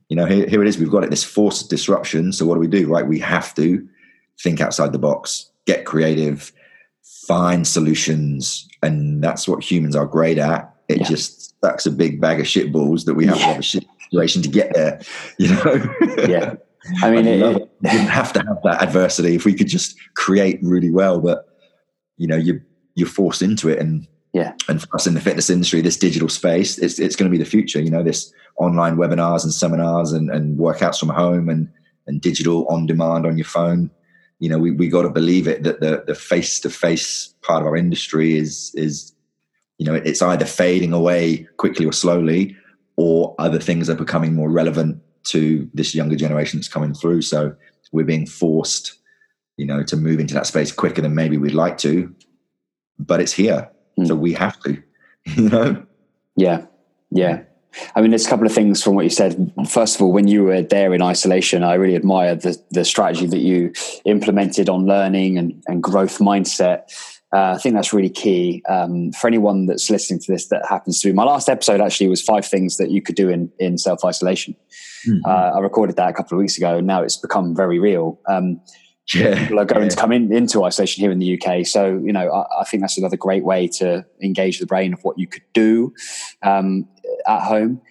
you 0.10 0.16
know 0.16 0.26
here, 0.26 0.48
here 0.48 0.62
it 0.62 0.68
is 0.68 0.78
we've 0.78 0.92
got 0.92 1.04
it 1.04 1.10
this 1.10 1.24
forced 1.24 1.70
disruption 1.70 2.32
so 2.32 2.46
what 2.46 2.56
do 2.56 2.60
we 2.60 2.68
do 2.68 2.88
right 2.88 3.08
we 3.08 3.20
have 3.20 3.54
to 3.56 3.88
think 4.42 4.62
outside 4.62 4.92
the 4.94 5.00
box 5.00 5.50
get 5.66 5.86
creative 5.86 6.52
find 7.28 7.68
solutions 7.68 8.68
and 8.84 9.24
that's 9.24 9.48
what 9.48 9.64
humans 9.64 9.96
are 9.96 10.06
great 10.06 10.38
at 10.38 10.74
it 10.88 11.00
Yeah. 11.00 11.04
just 11.08 11.60
sucks 11.62 11.86
a 11.86 11.92
big 11.92 12.22
bag 12.22 12.40
of 12.40 12.48
shit 12.48 12.72
balls 12.72 13.06
that 13.06 13.16
we 13.16 13.26
have 13.26 13.38
to 13.38 13.44
have 13.44 13.60
a 13.60 13.62
shit 13.64 13.86
situation 14.04 14.42
to 14.42 14.50
get 14.50 14.74
there 14.74 15.02
you 15.40 15.50
know 15.54 15.96
Yeah. 16.28 16.54
I 17.04 17.12
mean, 17.12 17.28
I 17.28 17.32
it, 17.32 17.40
love 17.42 17.56
it- 17.58 17.62
it. 17.64 17.72
We 17.82 17.90
didn't 17.90 18.08
have 18.08 18.32
to 18.34 18.40
have 18.40 18.60
that 18.64 18.82
adversity 18.82 19.36
if 19.36 19.44
we 19.44 19.54
could 19.54 19.68
just 19.68 19.98
create 20.16 20.60
really 20.62 20.90
well. 20.90 21.20
But 21.20 21.46
you 22.16 22.28
know, 22.28 22.38
you 22.38 22.62
you're 22.98 23.08
forced 23.08 23.42
into 23.42 23.70
it, 23.70 23.80
and 23.80 24.08
Yeah. 24.34 24.54
and 24.68 24.82
for 24.82 24.96
us 24.96 25.08
in 25.08 25.14
the 25.14 25.22
fitness 25.22 25.50
industry, 25.50 25.82
this 25.82 25.98
digital 25.98 26.30
space, 26.30 26.78
it's 26.80 27.00
it's 27.00 27.16
going 27.16 27.32
to 27.32 27.38
be 27.38 27.44
the 27.44 27.50
future. 27.50 27.80
You 27.80 27.92
know, 27.92 28.04
this 28.04 28.34
online 28.58 28.98
webinars 28.98 29.44
and 29.44 29.54
seminars 29.54 30.12
and, 30.12 30.30
and 30.32 30.58
workouts 30.60 31.00
from 31.00 31.10
home 31.10 31.48
and 31.48 31.70
and 32.08 32.22
digital 32.22 32.66
on 32.68 32.86
demand 32.88 33.26
on 33.26 33.38
your 33.38 33.46
phone. 33.46 33.90
You 34.40 34.50
know, 34.50 34.58
we 34.60 34.72
we 34.72 34.90
got 34.90 35.04
to 35.04 35.10
believe 35.10 35.48
it 35.48 35.64
that 35.64 35.80
the 35.80 36.04
the 36.08 36.16
face 36.16 36.60
to 36.62 36.70
face 36.70 37.34
part 37.42 37.62
of 37.62 37.68
our 37.68 37.78
industry 37.78 38.36
is 38.36 38.72
is 38.76 39.14
you 39.78 39.86
know 39.86 39.94
it's 39.96 40.22
either 40.22 40.46
fading 40.46 40.94
away 40.94 41.48
quickly 41.58 41.86
or 41.86 41.94
slowly, 41.94 42.56
or 42.96 43.36
other 43.38 43.60
things 43.60 43.90
are 43.90 43.96
becoming 43.96 44.34
more 44.34 44.50
relevant 44.50 45.00
to 45.26 45.70
this 45.74 45.94
younger 45.94 46.16
generation 46.16 46.58
that's 46.58 46.68
coming 46.74 46.94
through. 46.94 47.22
So 47.22 47.54
we're 47.92 48.06
being 48.06 48.26
forced, 48.26 48.94
you 49.58 49.66
know, 49.66 49.84
to 49.84 49.98
move 49.98 50.20
into 50.20 50.34
that 50.34 50.48
space 50.48 50.72
quicker 50.72 51.02
than 51.02 51.14
maybe 51.16 51.38
we'd 51.38 51.54
like 51.66 51.78
to, 51.80 52.14
but 53.00 53.22
it's 53.22 53.34
here. 53.34 53.70
Hmm. 53.98 54.06
So 54.06 54.16
we 54.16 54.34
have 54.34 54.60
to, 54.62 54.82
you 55.26 55.50
know? 55.50 55.86
Yeah, 56.36 56.66
yeah. 57.12 57.44
I 57.96 58.02
mean, 58.02 58.12
there's 58.12 58.26
a 58.26 58.30
couple 58.30 58.46
of 58.46 58.54
things 58.54 58.82
from 58.82 58.96
what 58.96 59.04
you 59.04 59.10
said. 59.10 59.52
First 59.68 59.96
of 59.96 60.02
all, 60.02 60.12
when 60.12 60.28
you 60.28 60.44
were 60.44 60.62
there 60.62 60.94
in 60.94 61.02
isolation, 61.02 61.64
I 61.64 61.76
really 61.76 61.96
admired 61.96 62.42
the, 62.42 62.58
the 62.72 62.84
strategy 62.84 63.28
that 63.28 63.40
you 63.40 63.72
implemented 64.06 64.70
on 64.70 64.86
learning 64.86 65.38
and, 65.38 65.62
and 65.68 65.84
growth 65.84 66.18
mindset. 66.18 66.92
Uh, 67.34 67.54
I 67.56 67.58
think 67.58 67.76
that's 67.76 67.94
really 67.94 68.10
key 68.10 68.64
um, 68.70 69.12
for 69.12 69.28
anyone 69.28 69.66
that's 69.66 69.90
listening 69.90 70.20
to 70.22 70.32
this 70.32 70.48
that 70.48 70.66
happens 70.68 71.02
to 71.02 71.10
be. 71.10 71.14
My 71.14 71.26
last 71.26 71.50
episode 71.50 71.82
actually 71.82 72.08
was 72.08 72.22
five 72.22 72.46
things 72.46 72.78
that 72.78 72.90
you 72.90 73.02
could 73.02 73.16
do 73.16 73.30
in, 73.30 73.52
in 73.60 73.78
self 73.78 74.06
isolation. 74.06 74.56
Mhm. 75.06 75.20
Uh, 75.26 75.58
I 75.58 75.60
recorded 75.60 75.98
that 75.98 76.10
a 76.10 76.14
couple 76.14 76.38
of 76.38 76.40
weeks 76.40 76.58
ago, 76.58 76.78
and 76.78 76.88
now 76.88 77.02
it's 77.04 77.18
become 77.18 77.54
very 77.54 77.80
real. 77.80 78.20
Um, 78.28 78.62
yeah, 79.14 79.40
people 79.40 79.60
are 79.60 79.66
going 79.66 79.84
yeah. 79.84 79.90
to 79.90 79.96
come 79.96 80.12
in, 80.12 80.34
into 80.34 80.64
isolation 80.64 81.02
here 81.02 81.12
in 81.12 81.20
the 81.20 81.40
UK. 81.40 81.66
So, 81.66 82.02
you 82.04 82.12
know, 82.12 82.30
I, 82.30 82.62
I 82.62 82.64
think 82.66 82.82
that's 82.82 82.98
another 82.98 83.18
great 83.18 83.44
way 83.44 83.68
to 83.80 84.06
engage 84.22 84.60
the 84.60 84.66
brain 84.66 84.94
of 84.94 85.04
what 85.04 85.18
you 85.18 85.28
could 85.28 85.44
do 85.54 85.94
um, 86.44 86.88
at 87.26 87.42
home. 87.42 87.82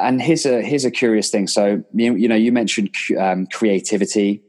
And 0.00 0.22
here's 0.22 0.46
a 0.46 0.62
here's 0.62 0.86
a 0.86 0.90
curious 0.90 1.28
thing. 1.28 1.46
So, 1.46 1.84
you, 1.92 2.14
you 2.14 2.28
know, 2.28 2.34
you 2.34 2.52
mentioned 2.52 2.94
um, 3.18 3.46
creativity, 3.46 4.42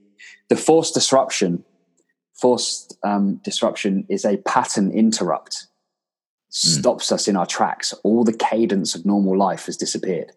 the 0.50 0.56
forced 0.56 0.94
disruption. 0.94 1.64
Forced 2.40 2.98
um, 3.04 3.40
disruption 3.44 4.06
is 4.10 4.26
a 4.26 4.38
pattern 4.38 4.92
interrupt. 4.92 5.68
Stops 6.50 7.12
us 7.12 7.28
in 7.28 7.36
our 7.36 7.46
tracks. 7.46 7.94
All 8.04 8.24
the 8.24 8.34
cadence 8.34 8.94
of 8.94 9.06
normal 9.06 9.38
life 9.38 9.66
has 9.68 9.78
disappeared 9.78 10.32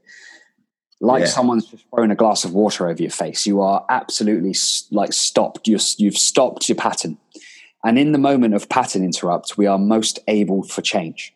like 1.00 1.20
Yeah. 1.20 1.26
someone's 1.26 1.66
just 1.66 1.84
thrown 1.94 2.10
a 2.10 2.16
glass 2.16 2.44
of 2.44 2.54
water 2.54 2.88
over 2.88 3.00
your 3.00 3.10
face. 3.10 3.46
You 3.46 3.60
are 3.60 3.84
absolutely 3.88 4.54
like 4.90 5.12
stopped. 5.12 5.68
You're, 5.68 5.80
you've 5.96 6.18
stopped 6.18 6.68
your 6.68 6.76
pattern. 6.76 7.18
And 7.84 7.98
in 7.98 8.12
the 8.12 8.18
moment 8.18 8.54
of 8.54 8.68
pattern 8.68 9.04
interrupt, 9.04 9.56
we 9.56 9.66
are 9.66 9.78
most 9.78 10.18
able 10.26 10.64
for 10.64 10.82
change 10.82 11.32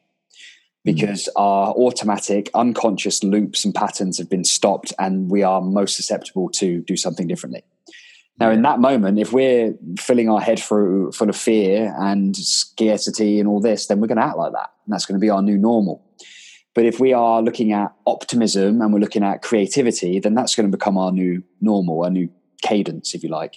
hmm. 0.84 0.92
because 0.92 1.28
our 1.36 1.72
automatic, 1.72 2.50
unconscious 2.54 3.22
loops 3.22 3.64
and 3.64 3.74
patterns 3.74 4.18
have 4.18 4.28
been 4.28 4.44
stopped 4.44 4.92
and 4.98 5.30
we 5.30 5.42
are 5.42 5.60
most 5.60 5.96
susceptible 5.96 6.48
to 6.50 6.80
do 6.80 6.96
something 6.96 7.28
differently. 7.28 7.62
Now, 8.38 8.50
in 8.50 8.62
that 8.62 8.80
moment, 8.80 9.20
if 9.20 9.32
we're 9.32 9.74
filling 9.98 10.28
our 10.28 10.40
head 10.40 10.58
full, 10.60 11.12
full 11.12 11.28
of 11.28 11.36
fear 11.36 11.94
and 11.98 12.34
scarcity 12.36 13.38
and 13.38 13.48
all 13.48 13.60
this, 13.60 13.86
then 13.86 14.00
we're 14.00 14.08
going 14.08 14.18
to 14.18 14.24
act 14.24 14.38
like 14.38 14.52
that. 14.52 14.70
And 14.84 14.92
that's 14.92 15.06
going 15.06 15.20
to 15.20 15.24
be 15.24 15.30
our 15.30 15.42
new 15.42 15.58
normal. 15.58 16.02
But 16.74 16.84
if 16.86 16.98
we 17.00 17.12
are 17.12 17.42
looking 17.42 17.72
at 17.72 17.92
optimism 18.06 18.80
and 18.80 18.92
we're 18.92 19.00
looking 19.00 19.22
at 19.22 19.42
creativity, 19.42 20.18
then 20.20 20.34
that's 20.34 20.54
going 20.54 20.70
to 20.70 20.76
become 20.76 20.96
our 20.96 21.12
new 21.12 21.42
normal, 21.60 22.02
our 22.04 22.10
new 22.10 22.28
cadence, 22.62 23.14
if 23.14 23.22
you 23.22 23.28
like. 23.28 23.56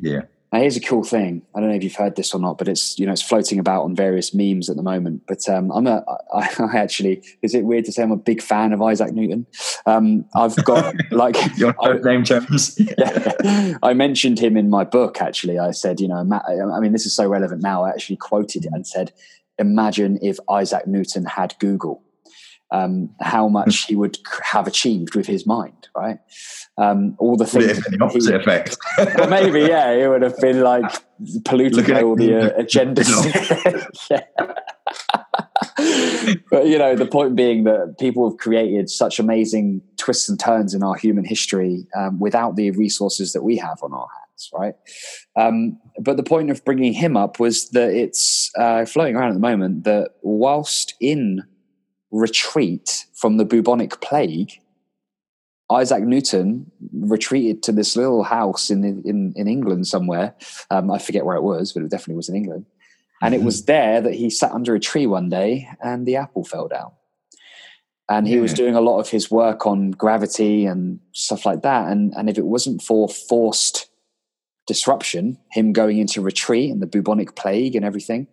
yeah. 0.00 0.22
Now, 0.50 0.60
here's 0.60 0.78
a 0.78 0.80
cool 0.80 1.04
thing. 1.04 1.42
I 1.54 1.60
don't 1.60 1.68
know 1.68 1.74
if 1.74 1.84
you've 1.84 1.94
heard 1.94 2.16
this 2.16 2.32
or 2.32 2.40
not, 2.40 2.56
but 2.56 2.68
it's 2.68 2.98
you 2.98 3.04
know 3.04 3.12
it's 3.12 3.20
floating 3.20 3.58
about 3.58 3.82
on 3.84 3.94
various 3.94 4.32
memes 4.32 4.70
at 4.70 4.76
the 4.76 4.82
moment. 4.82 5.24
But 5.28 5.46
um, 5.46 5.70
I'm 5.70 5.86
a 5.86 6.02
I, 6.34 6.48
I 6.72 6.78
actually 6.78 7.22
is 7.42 7.54
it 7.54 7.64
weird 7.66 7.84
to 7.84 7.92
say 7.92 8.02
I'm 8.02 8.12
a 8.12 8.16
big 8.16 8.40
fan 8.40 8.72
of 8.72 8.80
Isaac 8.80 9.12
Newton? 9.12 9.46
Um, 9.84 10.24
I've 10.34 10.56
got 10.64 10.94
like 11.10 11.36
Your 11.58 11.74
I- 11.82 11.98
name 11.98 12.24
terms. 12.24 12.80
yeah. 12.80 13.76
I 13.82 13.92
mentioned 13.92 14.38
him 14.38 14.56
in 14.56 14.70
my 14.70 14.84
book. 14.84 15.20
Actually, 15.20 15.58
I 15.58 15.70
said, 15.72 16.00
you 16.00 16.08
know, 16.08 16.16
I 16.16 16.80
mean, 16.80 16.92
this 16.92 17.04
is 17.04 17.14
so 17.14 17.28
relevant 17.28 17.60
now. 17.60 17.84
I 17.84 17.90
actually 17.90 18.16
quoted 18.16 18.64
it 18.64 18.72
and 18.72 18.86
said, 18.86 19.12
"Imagine 19.58 20.18
if 20.22 20.38
Isaac 20.50 20.86
Newton 20.86 21.26
had 21.26 21.56
Google, 21.58 22.02
um, 22.70 23.10
how 23.20 23.48
much 23.48 23.86
he 23.86 23.96
would 23.96 24.18
have 24.42 24.66
achieved 24.66 25.14
with 25.14 25.26
his 25.26 25.46
mind, 25.46 25.88
right? 25.96 26.18
Um, 26.76 27.16
all 27.18 27.36
the 27.36 27.44
Would 27.44 27.50
things. 27.50 27.64
it 27.64 27.74
have 27.76 27.84
been 27.84 27.98
the 27.98 28.04
opposite 28.04 28.34
effect? 28.34 28.76
well, 28.98 29.28
maybe, 29.28 29.60
yeah, 29.60 29.90
it 29.90 30.08
would 30.08 30.22
have 30.22 30.38
been 30.38 30.60
like 30.60 30.84
polluted 31.44 31.76
Looking 31.76 31.96
all 31.96 32.16
the 32.16 32.54
uh, 32.54 32.62
agendas. 32.62 33.08
but 36.50 36.66
you 36.66 36.78
know, 36.78 36.94
the 36.94 37.06
point 37.06 37.36
being 37.36 37.64
that 37.64 37.96
people 37.98 38.28
have 38.28 38.38
created 38.38 38.90
such 38.90 39.18
amazing 39.18 39.80
twists 39.96 40.28
and 40.28 40.38
turns 40.38 40.74
in 40.74 40.82
our 40.82 40.94
human 40.94 41.24
history 41.24 41.86
um, 41.96 42.20
without 42.20 42.56
the 42.56 42.70
resources 42.72 43.32
that 43.32 43.42
we 43.42 43.56
have 43.56 43.78
on 43.82 43.94
our 43.94 44.08
hands, 44.18 44.50
right? 44.52 44.74
Um, 45.36 45.78
but 46.00 46.16
the 46.16 46.22
point 46.22 46.50
of 46.50 46.64
bringing 46.64 46.92
him 46.92 47.16
up 47.16 47.40
was 47.40 47.70
that 47.70 47.90
it's 47.90 48.50
uh, 48.58 48.84
floating 48.84 49.16
around 49.16 49.30
at 49.30 49.34
the 49.34 49.40
moment 49.40 49.84
that 49.84 50.10
whilst 50.22 50.94
in 51.00 51.44
retreat 52.10 53.04
from 53.14 53.36
the 53.36 53.44
bubonic 53.44 54.00
plague, 54.00 54.52
Isaac 55.70 56.02
Newton 56.02 56.70
retreated 56.92 57.62
to 57.64 57.72
this 57.72 57.96
little 57.96 58.24
house 58.24 58.70
in 58.70 58.84
in, 58.84 59.32
in 59.36 59.46
England 59.48 59.86
somewhere. 59.86 60.34
Um, 60.70 60.90
I 60.90 60.98
forget 60.98 61.26
where 61.26 61.36
it 61.36 61.42
was, 61.42 61.72
but 61.72 61.82
it 61.82 61.90
definitely 61.90 62.16
was 62.16 62.28
in 62.28 62.36
England. 62.36 62.66
And 63.20 63.34
it 63.34 63.42
was 63.42 63.64
there 63.64 64.00
that 64.00 64.14
he 64.14 64.30
sat 64.30 64.52
under 64.52 64.74
a 64.74 64.80
tree 64.80 65.06
one 65.06 65.28
day, 65.28 65.68
and 65.82 66.06
the 66.06 66.16
apple 66.16 66.44
fell 66.44 66.68
down. 66.68 66.92
And 68.08 68.26
he 68.26 68.38
was 68.38 68.54
doing 68.54 68.74
a 68.74 68.80
lot 68.80 69.00
of 69.00 69.10
his 69.10 69.30
work 69.30 69.66
on 69.66 69.90
gravity 69.90 70.64
and 70.64 71.00
stuff 71.12 71.44
like 71.44 71.60
that. 71.62 71.90
And 71.90 72.14
and 72.16 72.30
if 72.30 72.38
it 72.38 72.46
wasn't 72.46 72.80
for 72.80 73.08
forced 73.08 73.90
disruption, 74.66 75.38
him 75.50 75.72
going 75.72 75.98
into 75.98 76.22
retreat 76.22 76.70
and 76.70 76.80
the 76.80 76.86
bubonic 76.86 77.34
plague 77.34 77.74
and 77.74 77.84
everything, 77.84 78.28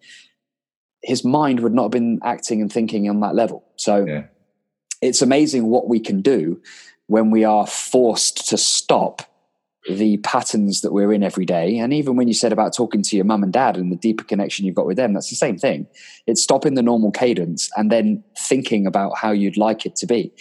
his 1.06 1.24
mind 1.24 1.60
would 1.60 1.74
not 1.74 1.84
have 1.84 1.92
been 1.92 2.20
acting 2.24 2.62
and 2.62 2.72
thinking 2.72 3.08
on 3.10 3.20
that 3.22 3.36
level. 3.36 3.64
So 3.76 4.06
Yeah. 4.06 4.24
it's 5.02 5.22
amazing 5.22 5.68
what 5.68 5.88
we 5.88 6.00
can 6.00 6.22
do 6.22 6.62
when 7.08 7.30
we 7.30 7.44
are 7.44 7.68
forced 7.68 8.50
to 8.50 8.58
stop 8.58 9.22
the 9.88 10.18
patterns 10.18 10.82
that 10.82 10.92
we're 10.92 11.14
in 11.14 11.22
every 11.22 11.46
day. 11.46 11.78
And 11.78 11.94
even 11.94 12.16
when 12.16 12.28
you 12.28 12.34
said 12.34 12.52
about 12.52 12.74
talking 12.74 13.04
to 13.04 13.16
your 13.16 13.26
mum 13.26 13.44
and 13.44 13.54
dad 13.54 13.78
and 13.78 13.92
the 13.92 13.96
deeper 13.96 14.24
connection 14.24 14.66
you've 14.66 14.74
got 14.74 14.88
with 14.88 14.98
them, 14.98 15.14
that's 15.14 15.30
the 15.30 15.36
same 15.36 15.60
thing. 15.60 15.86
It's 16.26 16.42
stopping 16.42 16.74
the 16.74 16.82
normal 16.82 17.12
cadence 17.12 17.70
and 17.78 17.92
then 17.92 18.24
thinking 18.36 18.88
about 18.88 19.16
how 19.20 19.32
you'd 19.32 19.58
like 19.58 19.86
it 19.86 19.96
to 19.98 20.08
be. 20.08 20.34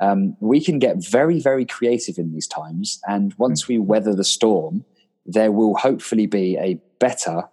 Um, 0.00 0.36
we 0.40 0.62
can 0.62 0.78
get 0.78 1.02
very, 1.02 1.40
very 1.40 1.64
creative 1.64 2.18
in 2.18 2.32
these 2.32 2.46
times. 2.46 3.00
And 3.06 3.32
once 3.38 3.66
we 3.66 3.78
weather 3.78 4.14
the 4.14 4.24
storm, 4.24 4.84
there 5.24 5.52
will 5.52 5.76
hopefully 5.76 6.26
be 6.26 6.58
a 6.58 6.78
better 6.98 7.48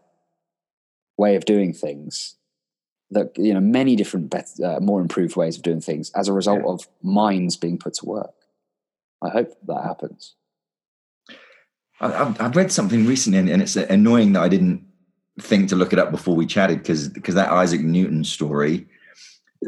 way 1.18 1.36
of 1.38 1.46
doing 1.46 1.72
things 1.74 2.36
that 3.12 3.32
you 3.38 3.54
know 3.54 3.60
many 3.62 3.96
different 3.96 4.30
bet- 4.30 4.60
uh, 4.64 4.80
more 4.82 5.00
improved 5.02 5.36
ways 5.36 5.56
of 5.56 5.64
doing 5.64 5.82
things 5.82 6.12
as 6.16 6.28
a 6.28 6.34
result 6.34 6.62
Yeah. 6.64 6.72
of 6.72 6.88
minds 7.02 7.56
being 7.56 7.78
put 7.78 7.94
to 7.96 8.06
work 8.06 8.34
i 9.22 9.30
hope 9.30 9.50
that 9.68 9.84
happens 9.84 10.36
I, 12.00 12.14
I've, 12.14 12.42
I've 12.42 12.56
read 12.56 12.72
something 12.72 13.06
recently, 13.06 13.40
and, 13.40 13.50
and 13.50 13.62
it's 13.62 13.76
annoying 13.76 14.34
that 14.34 14.44
I 14.44 14.50
didn't 14.50 14.86
think 15.40 15.70
to 15.70 15.76
look 15.76 15.94
it 15.94 16.00
up 16.00 16.12
before 16.12 16.36
we 16.36 16.46
chatted 16.46 16.80
because 16.80 17.10
because 17.10 17.36
that 17.36 17.52
Isaac 17.52 17.82
Newton 17.82 18.24
story, 18.24 18.88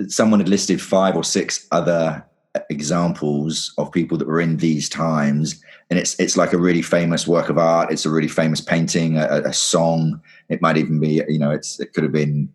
someone 0.07 0.39
had 0.39 0.49
listed 0.49 0.81
five 0.81 1.15
or 1.15 1.23
six 1.23 1.67
other 1.71 2.23
examples 2.69 3.73
of 3.77 3.91
people 3.91 4.17
that 4.17 4.27
were 4.27 4.41
in 4.41 4.57
these 4.57 4.89
times, 4.89 5.61
and 5.89 5.97
it's 5.97 6.19
it's 6.19 6.37
like 6.37 6.53
a 6.53 6.57
really 6.57 6.81
famous 6.81 7.27
work 7.27 7.49
of 7.49 7.57
art. 7.57 7.91
It's 7.91 8.05
a 8.05 8.09
really 8.09 8.27
famous 8.27 8.61
painting, 8.61 9.17
a, 9.17 9.41
a 9.45 9.53
song. 9.53 10.21
It 10.49 10.61
might 10.61 10.77
even 10.77 10.99
be, 10.99 11.23
you 11.27 11.39
know, 11.39 11.51
it's 11.51 11.79
it 11.79 11.93
could 11.93 12.03
have 12.03 12.13
been, 12.13 12.49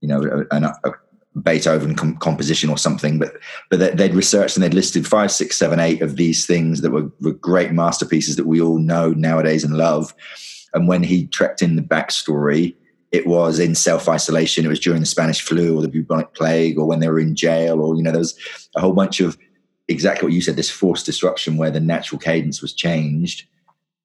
you 0.00 0.08
know, 0.08 0.44
a, 0.50 0.90
Beethoven 1.42 1.94
com- 1.94 2.16
composition 2.16 2.70
or 2.70 2.78
something, 2.78 3.18
but 3.18 3.34
but 3.70 3.78
they- 3.78 3.90
they'd 3.90 4.14
researched 4.14 4.56
and 4.56 4.64
they'd 4.64 4.72
listed 4.72 5.06
five, 5.06 5.30
six, 5.30 5.56
seven, 5.56 5.80
eight 5.80 6.00
of 6.00 6.16
these 6.16 6.46
things 6.46 6.80
that 6.80 6.90
were, 6.90 7.10
were 7.20 7.32
great 7.32 7.72
masterpieces 7.72 8.36
that 8.36 8.46
we 8.46 8.60
all 8.60 8.78
know 8.78 9.10
nowadays 9.10 9.62
and 9.62 9.76
love. 9.76 10.14
And 10.72 10.88
when 10.88 11.02
he 11.02 11.26
trekked 11.26 11.60
in 11.62 11.76
the 11.76 11.82
backstory, 11.82 12.74
it 13.12 13.26
was 13.26 13.58
in 13.58 13.74
self 13.74 14.08
isolation. 14.08 14.64
It 14.64 14.68
was 14.68 14.80
during 14.80 15.00
the 15.00 15.06
Spanish 15.06 15.40
flu 15.42 15.76
or 15.76 15.82
the 15.82 15.88
bubonic 15.88 16.34
plague, 16.34 16.78
or 16.78 16.86
when 16.86 17.00
they 17.00 17.08
were 17.08 17.20
in 17.20 17.36
jail, 17.36 17.80
or 17.80 17.96
you 17.96 18.02
know, 18.02 18.10
there 18.12 18.18
was 18.18 18.34
a 18.74 18.80
whole 18.80 18.92
bunch 18.92 19.20
of 19.20 19.38
exactly 19.88 20.26
what 20.26 20.32
you 20.32 20.40
said, 20.40 20.56
this 20.56 20.70
forced 20.70 21.06
disruption 21.06 21.56
where 21.56 21.70
the 21.70 21.80
natural 21.80 22.18
cadence 22.18 22.60
was 22.60 22.72
changed, 22.72 23.44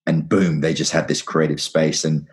and 0.06 0.30
boom, 0.30 0.62
they 0.62 0.74
just 0.74 0.92
had 0.92 1.08
this 1.08 1.22
creative 1.22 1.62
space, 1.62 2.04
and 2.06 2.28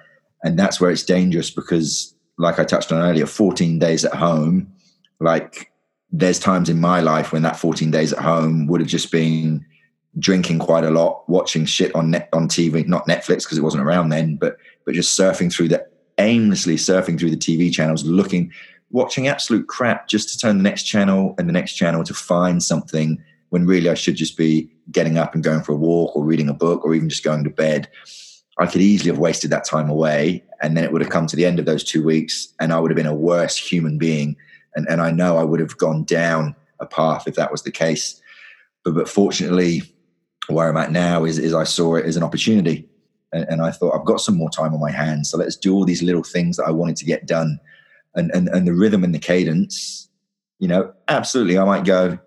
and 0.45 0.59
that's 0.59 0.81
where 0.81 0.91
it's 0.91 1.03
dangerous 1.05 1.51
because, 1.51 2.15
like 2.39 2.59
I 2.59 2.65
touched 2.65 2.93
on 2.93 3.03
earlier, 3.03 3.27
14 3.27 3.79
days 3.79 4.05
at 4.05 4.15
home 4.15 4.73
like 5.21 5.73
there's 6.11 6.39
times 6.39 6.69
in 6.69 6.81
my 6.81 7.01
life 7.01 7.33
when 7.33 7.43
that 7.43 7.59
14 7.59 7.91
days 7.91 8.13
at 8.13 8.21
home 8.21 8.67
would 8.67 8.81
have 8.81 8.89
just 8.89 9.11
been 9.11 9.65
drinking 10.19 10.59
quite 10.59 10.85
a 10.85 10.91
lot 10.91 11.29
watching 11.29 11.65
shit 11.65 11.95
on 11.95 12.11
net 12.11 12.29
on 12.33 12.49
tv 12.49 12.87
not 12.89 13.07
netflix 13.07 13.43
because 13.43 13.59
it 13.59 13.63
wasn't 13.63 13.83
around 13.83 14.09
then 14.09 14.37
but 14.37 14.57
but 14.85 14.95
just 14.95 15.19
surfing 15.19 15.53
through 15.53 15.69
the 15.69 15.87
aimlessly 16.19 16.77
surfing 16.77 17.19
through 17.19 17.31
the 17.31 17.37
tv 17.37 17.71
channels 17.71 18.05
looking 18.05 18.51
watching 18.91 19.29
absolute 19.29 19.69
crap 19.69 20.09
just 20.09 20.29
to 20.31 20.39
turn 20.39 20.57
the 20.57 20.63
next 20.63 20.85
channel 20.85 21.35
and 21.39 21.49
the 21.49 21.53
next 21.53 21.75
channel 21.75 22.03
to 22.03 22.15
find 22.15 22.63
something 22.63 23.23
when 23.51 23.67
really 23.67 23.91
i 23.91 23.95
should 23.95 24.17
just 24.17 24.37
be 24.37 24.69
getting 24.91 25.19
up 25.19 25.35
and 25.35 25.45
going 25.45 25.63
for 25.63 25.73
a 25.73 25.77
walk 25.77 26.15
or 26.17 26.25
reading 26.25 26.49
a 26.49 26.55
book 26.55 26.85
or 26.85 26.95
even 26.95 27.09
just 27.09 27.25
going 27.25 27.45
to 27.45 27.51
bed. 27.51 27.89
I 28.59 28.67
could 28.67 28.81
easily 28.81 29.11
have 29.11 29.19
wasted 29.19 29.51
that 29.51 29.65
time 29.65 29.89
away 29.89 30.45
and 30.61 30.77
then 30.77 30.85
it 30.85 30.93
would 30.93 31.01
have 31.01 31.11
come 31.11 31.27
to 31.27 31.37
the 31.37 31.47
end 31.47 31.59
of 31.59 31.67
those 31.67 31.85
two 31.85 32.03
weeks 32.03 32.49
and 32.61 32.73
i 32.73 32.79
would 32.81 32.91
have 32.91 32.97
been 32.97 33.07
a 33.07 33.15
worse 33.15 33.57
human 33.57 33.99
being 33.99 34.37
and, 34.79 34.87
and 34.89 35.01
I 35.01 35.11
know 35.11 35.37
I 35.37 35.43
would 35.43 35.59
have 35.59 35.77
gone 35.77 36.05
down 36.05 36.55
a 36.79 36.87
path 36.87 37.27
if 37.27 37.35
that 37.35 37.51
was 37.51 37.63
the 37.63 37.73
case. 37.73 38.21
But, 38.85 38.95
but 38.95 39.09
fortunately, 39.09 39.83
where 40.49 40.69
I'm 40.69 40.77
at 40.77 40.93
now 40.93 41.25
is, 41.25 41.39
is 41.39 41.53
I 41.53 41.65
saw 41.65 41.97
it 41.97 42.07
as 42.07 42.17
an 42.17 42.23
opportunity. 42.23 42.89
And, 43.33 43.45
and 43.49 43.63
I 43.63 43.73
thought, 43.73 43.99
I've 43.99 44.07
got 44.07 44.21
some 44.21 44.37
more 44.37 44.51
time 44.51 44.73
on 44.73 44.81
my 44.81 44.93
hands. 44.93 45.31
So 45.31 45.37
let's 45.37 45.57
do 45.57 45.75
all 45.75 45.85
these 45.85 46.03
little 46.03 46.23
things 46.23 46.57
that 46.57 46.65
I 46.65 46.71
wanted 46.71 46.97
to 46.99 47.05
get 47.05 47.27
done. 47.27 47.59
And, 48.15 48.31
and, 48.31 48.49
and 48.49 48.69
the 48.69 48.73
rhythm 48.73 49.03
and 49.03 49.13
the 49.13 49.19
cadence, 49.19 50.09
you 50.61 50.69
know, 50.69 50.93
absolutely. 51.09 51.59
I 51.59 51.65
might 51.65 51.85
go, 51.85 52.19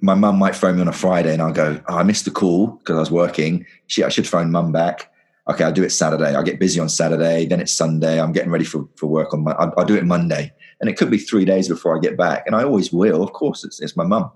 my 0.00 0.14
mum 0.14 0.38
might 0.38 0.56
phone 0.56 0.76
me 0.76 0.80
on 0.80 0.88
a 0.88 0.92
Friday 0.92 1.34
and 1.34 1.42
I'll 1.42 1.52
go, 1.52 1.78
oh, 1.88 1.98
I 1.98 2.02
missed 2.02 2.24
the 2.24 2.30
call 2.30 2.68
because 2.68 2.96
I 2.96 3.00
was 3.00 3.10
working. 3.10 3.66
Shit, 3.86 4.06
I 4.06 4.08
should 4.08 4.26
phone 4.26 4.50
mum 4.50 4.72
back. 4.72 5.12
Okay, 5.50 5.64
I'll 5.64 5.72
do 5.72 5.82
it 5.82 5.90
Saturday. 5.90 6.34
I'll 6.34 6.42
get 6.42 6.60
busy 6.60 6.80
on 6.80 6.88
Saturday. 6.88 7.46
Then 7.46 7.60
it's 7.60 7.72
Sunday. 7.72 8.20
I'm 8.20 8.32
getting 8.32 8.50
ready 8.50 8.64
for, 8.64 8.88
for 8.96 9.06
work 9.06 9.34
on 9.34 9.44
my, 9.44 9.52
I'll, 9.52 9.72
I'll 9.76 9.84
do 9.84 9.96
it 9.96 10.04
Monday. 10.04 10.52
And 10.80 10.88
it 10.88 10.96
could 10.96 11.10
be 11.10 11.18
three 11.18 11.44
days 11.44 11.68
before 11.68 11.96
I 11.96 12.00
get 12.00 12.16
back. 12.16 12.44
And 12.46 12.54
I 12.54 12.64
always 12.64 12.92
will. 12.92 13.22
Of 13.22 13.32
course, 13.32 13.64
it's, 13.64 13.80
it's 13.80 13.96
my 13.96 14.04
mum. 14.04 14.30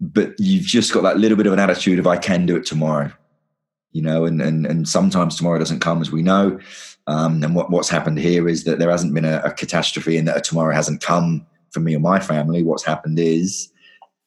But 0.00 0.34
you've 0.38 0.64
just 0.64 0.92
got 0.92 1.02
that 1.02 1.18
little 1.18 1.36
bit 1.36 1.46
of 1.46 1.52
an 1.52 1.58
attitude 1.58 1.98
of, 1.98 2.06
I 2.06 2.16
can 2.16 2.46
do 2.46 2.56
it 2.56 2.64
tomorrow, 2.64 3.12
you 3.92 4.00
know, 4.00 4.24
and, 4.24 4.40
and, 4.40 4.64
and 4.64 4.88
sometimes 4.88 5.36
tomorrow 5.36 5.58
doesn't 5.58 5.80
come 5.80 6.00
as 6.00 6.12
we 6.12 6.22
know. 6.22 6.58
Um, 7.08 7.42
and 7.42 7.54
what, 7.54 7.70
what's 7.70 7.88
happened 7.88 8.18
here 8.18 8.48
is 8.48 8.64
that 8.64 8.78
there 8.78 8.90
hasn't 8.90 9.14
been 9.14 9.24
a, 9.24 9.40
a 9.44 9.52
catastrophe 9.52 10.16
and 10.16 10.28
that 10.28 10.36
a 10.36 10.40
tomorrow 10.40 10.72
hasn't 10.72 11.02
come 11.02 11.46
for 11.72 11.80
me 11.80 11.96
or 11.96 12.00
my 12.00 12.20
family. 12.20 12.62
What's 12.62 12.84
happened 12.84 13.18
is, 13.18 13.72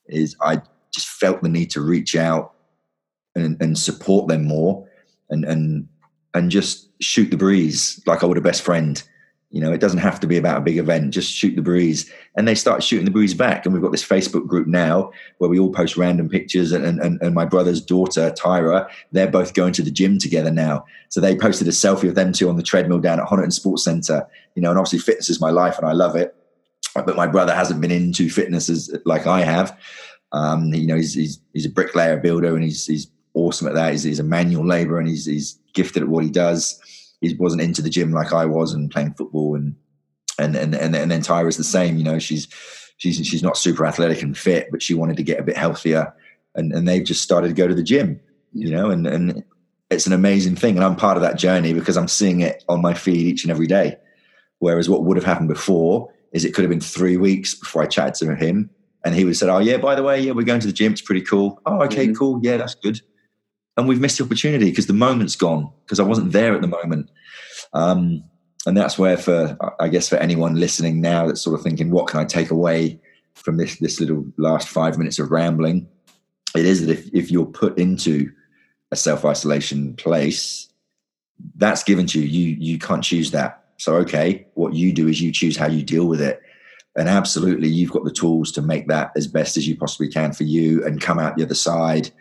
is 0.07 0.35
I 0.41 0.61
just 0.93 1.07
felt 1.07 1.41
the 1.41 1.47
need 1.47 1.69
to 1.71 1.81
reach 1.81 2.17
out 2.17 2.53
and, 3.35 3.55
and 3.61 3.77
support 3.77 4.27
them 4.27 4.45
more 4.45 4.89
and 5.31 5.45
and 5.45 5.87
and 6.33 6.51
just 6.51 6.89
shoot 7.01 7.31
the 7.31 7.37
breeze 7.37 8.01
like 8.05 8.23
I 8.23 8.25
would 8.25 8.37
a 8.37 8.41
best 8.41 8.61
friend. 8.61 9.01
You 9.49 9.59
know, 9.59 9.73
it 9.73 9.81
doesn't 9.81 9.99
have 9.99 10.17
to 10.21 10.27
be 10.27 10.37
about 10.37 10.59
a 10.59 10.61
big 10.61 10.77
event. 10.77 11.13
Just 11.13 11.29
shoot 11.29 11.57
the 11.57 11.61
breeze, 11.61 12.09
and 12.37 12.47
they 12.47 12.55
start 12.55 12.83
shooting 12.83 13.03
the 13.03 13.11
breeze 13.11 13.33
back. 13.33 13.65
And 13.65 13.73
we've 13.73 13.83
got 13.83 13.91
this 13.91 14.07
Facebook 14.07 14.47
group 14.47 14.65
now 14.65 15.11
where 15.39 15.49
we 15.49 15.59
all 15.59 15.73
post 15.73 15.97
random 15.97 16.29
pictures. 16.29 16.71
And 16.71 16.85
and, 16.85 17.21
and 17.21 17.35
my 17.35 17.43
brother's 17.43 17.81
daughter 17.81 18.31
Tyra, 18.31 18.87
they're 19.11 19.27
both 19.29 19.53
going 19.53 19.73
to 19.73 19.81
the 19.81 19.91
gym 19.91 20.19
together 20.19 20.51
now. 20.51 20.85
So 21.09 21.19
they 21.19 21.35
posted 21.35 21.67
a 21.67 21.71
selfie 21.71 22.07
of 22.07 22.15
them 22.15 22.31
two 22.31 22.47
on 22.47 22.55
the 22.55 22.63
treadmill 22.63 22.99
down 22.99 23.19
at 23.19 23.27
Honiton 23.27 23.51
Sports 23.51 23.83
Centre. 23.83 24.25
You 24.55 24.61
know, 24.61 24.69
and 24.69 24.79
obviously 24.79 24.99
fitness 24.99 25.29
is 25.29 25.41
my 25.41 25.49
life, 25.49 25.77
and 25.77 25.87
I 25.87 25.93
love 25.93 26.15
it. 26.15 26.33
But 26.93 27.17
my 27.17 27.27
brother 27.27 27.53
hasn't 27.53 27.81
been 27.81 27.91
into 27.91 28.29
fitness 28.29 28.69
as 28.69 28.95
like 29.05 29.27
I 29.27 29.41
have. 29.41 29.77
Um, 30.31 30.73
you 30.73 30.87
know, 30.87 30.95
he's, 30.95 31.13
he's 31.13 31.41
he's 31.51 31.65
a 31.65 31.69
bricklayer 31.69 32.17
builder, 32.17 32.55
and 32.55 32.63
he's 32.63 32.85
he's 32.85 33.07
awesome 33.33 33.67
at 33.67 33.73
that. 33.75 33.91
He's, 33.91 34.03
he's 34.03 34.19
a 34.19 34.23
manual 34.23 34.65
laborer 34.65 34.99
and 34.99 35.07
he's, 35.07 35.25
he's 35.25 35.57
gifted 35.73 36.03
at 36.03 36.09
what 36.09 36.23
he 36.23 36.29
does. 36.29 36.79
He 37.21 37.35
wasn't 37.35 37.61
into 37.61 37.81
the 37.81 37.89
gym 37.89 38.11
like 38.11 38.33
I 38.33 38.45
was 38.45 38.73
and 38.73 38.89
playing 38.91 39.13
football 39.13 39.55
and 39.55 39.75
and 40.39 40.55
and 40.55 40.73
and, 40.73 40.95
and 40.95 41.11
then 41.11 41.21
Tyra's 41.21 41.57
the 41.57 41.63
same. 41.63 41.97
You 41.97 42.03
know, 42.03 42.17
she's 42.19 42.47
she's 42.97 43.17
she's 43.25 43.43
not 43.43 43.57
super 43.57 43.85
athletic 43.85 44.21
and 44.23 44.35
fit, 44.37 44.69
but 44.71 44.81
she 44.81 44.93
wanted 44.95 45.17
to 45.17 45.23
get 45.23 45.39
a 45.39 45.43
bit 45.43 45.55
healthier, 45.57 46.13
and 46.55 46.73
and 46.73 46.87
they've 46.87 47.03
just 47.03 47.21
started 47.21 47.49
to 47.49 47.53
go 47.53 47.67
to 47.67 47.75
the 47.75 47.83
gym. 47.83 48.19
You 48.53 48.71
know, 48.71 48.89
and 48.89 49.05
and 49.05 49.43
it's 49.91 50.07
an 50.07 50.13
amazing 50.13 50.55
thing, 50.55 50.75
and 50.77 50.83
I'm 50.83 50.95
part 50.95 51.15
of 51.17 51.21
that 51.21 51.37
journey 51.37 51.73
because 51.73 51.95
I'm 51.95 52.07
seeing 52.07 52.39
it 52.41 52.63
on 52.67 52.81
my 52.81 52.93
feed 52.95 53.17
each 53.27 53.43
and 53.43 53.51
every 53.51 53.67
day. 53.67 53.97
Whereas 54.59 54.89
what 54.89 55.03
would 55.03 55.17
have 55.17 55.25
happened 55.25 55.49
before 55.49 56.11
is 56.33 56.43
it 56.43 56.53
could 56.55 56.63
have 56.63 56.69
been 56.69 56.81
three 56.81 57.17
weeks 57.17 57.53
before 57.53 57.83
I 57.83 57.87
chatted 57.87 58.15
to 58.15 58.35
him, 58.35 58.69
and 59.05 59.13
he 59.13 59.23
would 59.25 59.31
have 59.31 59.37
said, 59.37 59.49
"Oh 59.49 59.59
yeah, 59.59 59.77
by 59.77 59.93
the 59.93 60.01
way, 60.03 60.19
yeah, 60.21 60.31
we're 60.31 60.43
going 60.45 60.61
to 60.61 60.67
the 60.67 60.73
gym. 60.73 60.93
It's 60.93 61.01
pretty 61.01 61.21
cool. 61.21 61.61
Oh 61.67 61.83
okay, 61.83 62.07
Mhm. 62.07 62.17
cool. 62.17 62.39
Yeah, 62.41 62.57
that's 62.57 62.73
good." 62.75 62.99
And 63.77 63.87
we've 63.87 64.01
missed 64.01 64.17
the 64.17 64.23
opportunity 64.23 64.69
because 64.69 64.87
the 64.87 64.93
moment's 64.93 65.35
gone 65.35 65.71
because 65.85 65.99
I 65.99 66.03
wasn't 66.03 66.31
there 66.31 66.53
at 66.53 66.61
the 66.61 66.67
moment. 66.67 67.09
Um, 67.73 68.23
and 68.65 68.77
that's 68.77 68.97
where, 68.97 69.17
for 69.17 69.57
I 69.79 69.87
guess, 69.87 70.09
for 70.09 70.17
anyone 70.17 70.55
listening 70.55 71.01
now 71.01 71.25
that's 71.25 71.41
sort 71.41 71.57
of 71.57 71.63
thinking, 71.63 71.89
what 71.89 72.07
can 72.07 72.19
I 72.19 72.25
take 72.25 72.51
away 72.51 72.99
from 73.33 73.57
this 73.57 73.77
this 73.79 73.99
little 73.99 74.25
last 74.37 74.67
five 74.67 74.97
minutes 74.97 75.19
of 75.19 75.31
rambling? 75.31 75.87
It 76.55 76.65
is 76.65 76.85
that 76.85 76.91
if 76.91 77.09
if 77.13 77.31
you're 77.31 77.45
put 77.45 77.77
into 77.79 78.31
a 78.91 78.95
self 78.95 79.25
isolation 79.25 79.95
place, 79.95 80.67
that's 81.55 81.83
given 81.83 82.05
to 82.07 82.19
you. 82.19 82.27
You 82.27 82.57
you 82.59 82.79
can't 82.79 83.03
choose 83.03 83.31
that. 83.31 83.63
So 83.77 83.95
okay, 83.95 84.45
what 84.53 84.73
you 84.73 84.93
do 84.93 85.07
is 85.07 85.21
you 85.21 85.31
choose 85.31 85.57
how 85.57 85.67
you 85.67 85.81
deal 85.81 86.05
with 86.05 86.21
it. 86.21 86.41
And 86.97 87.07
absolutely, 87.07 87.69
you've 87.69 87.91
got 87.91 88.03
the 88.03 88.11
tools 88.11 88.51
to 88.51 88.61
make 88.61 88.87
that 88.89 89.11
as 89.15 89.25
best 89.25 89.55
as 89.55 89.65
you 89.67 89.77
possibly 89.77 90.09
can 90.09 90.33
for 90.33 90.43
you 90.43 90.85
and 90.85 91.01
come 91.01 91.17
out 91.17 91.37
the 91.37 91.43
other 91.43 91.55
side 91.55 92.11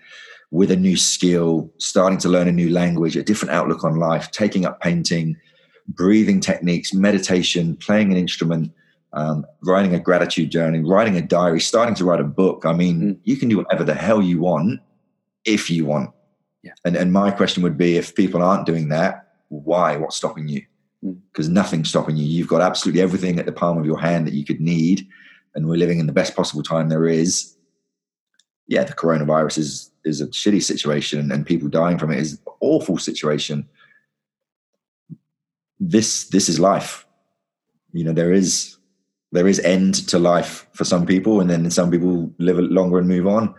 with 0.51 0.70
a 0.70 0.76
new 0.76 0.96
skill, 0.96 1.72
starting 1.78 2.18
to 2.18 2.28
learn 2.28 2.48
a 2.48 2.53
new 2.53 2.70
language, 2.70 3.16
a 3.16 3.22
different 3.22 3.55
outlook 3.55 3.84
on 3.84 3.96
life, 3.96 4.30
taking 4.30 4.64
up 4.64 4.80
painting, 4.80 5.36
breathing 5.86 6.40
techniques, 6.40 6.92
meditation, 6.92 7.76
playing 7.76 8.11
an 8.11 8.18
instrument, 8.18 8.72
um, 9.12 9.44
writing 9.62 9.94
a 9.94 10.01
gratitude 10.01 10.51
journey, 10.51 10.80
writing 10.80 11.16
a 11.16 11.22
diary, 11.22 11.61
starting 11.61 11.94
to 11.96 12.05
write 12.05 12.20
a 12.20 12.24
book. 12.24 12.64
I 12.64 12.72
mean, 12.72 13.01
Mm. 13.01 13.18
you 13.24 13.36
can 13.36 13.48
do 13.48 13.59
whatever 13.59 13.84
the 13.84 13.94
hell 13.94 14.22
you 14.22 14.40
want 14.40 14.80
if 15.44 15.70
you 15.70 15.84
want. 15.86 16.11
Yeah. 16.62 16.72
And, 16.84 16.96
and 16.96 17.12
my 17.12 17.30
question 17.30 17.62
would 17.62 17.78
be 17.78 17.96
if 17.96 18.14
people 18.14 18.42
aren't 18.42 18.66
doing 18.66 18.88
that, 18.90 19.28
why? 19.48 19.96
What's 19.96 20.16
stopping 20.16 20.48
you? 20.48 20.62
Mm. 21.05 21.18
Because 21.32 21.48
nothing's 21.48 21.88
stopping 21.88 22.16
you. 22.16 22.24
You've 22.24 22.48
got 22.48 22.61
absolutely 22.61 23.03
everything 23.03 23.38
at 23.38 23.46
the 23.46 23.53
palm 23.53 23.78
of 23.78 23.86
your 23.86 23.98
hand 23.98 24.26
that 24.26 24.34
you 24.34 24.44
could 24.44 24.61
need. 24.61 25.07
And 25.55 25.66
we're 25.68 25.76
living 25.76 25.98
in 25.98 26.07
the 26.07 26.12
best 26.12 26.36
possible 26.36 26.62
time 26.62 26.88
there 26.88 27.07
is. 27.07 27.57
Yeah, 28.68 28.84
the 28.84 28.92
coronavirus 28.92 29.59
is 29.59 29.89
is 30.05 30.20
a 30.20 30.26
shitty 30.28 30.62
situation 30.62 31.30
and 31.30 31.46
people 31.46 31.68
dying 31.68 31.98
from 31.98 32.11
it 32.11 32.18
is 32.18 32.34
an 32.34 32.38
awful 32.61 32.98
situation. 32.98 33.68
This 35.78 36.28
this 36.28 36.48
is 36.48 36.61
life. 36.61 37.07
You 37.92 38.05
know, 38.05 38.12
there 38.12 38.32
is 38.32 38.76
there 39.32 39.46
is 39.46 39.61
end 39.61 40.09
to 40.09 40.18
life 40.18 40.66
for 40.72 40.84
some 40.84 41.07
people, 41.07 41.40
and 41.40 41.48
then 41.48 41.70
some 41.70 41.90
people 41.90 42.32
live 42.38 42.59
longer 42.59 42.98
and 42.98 43.09
move 43.09 43.26
on. 43.26 43.55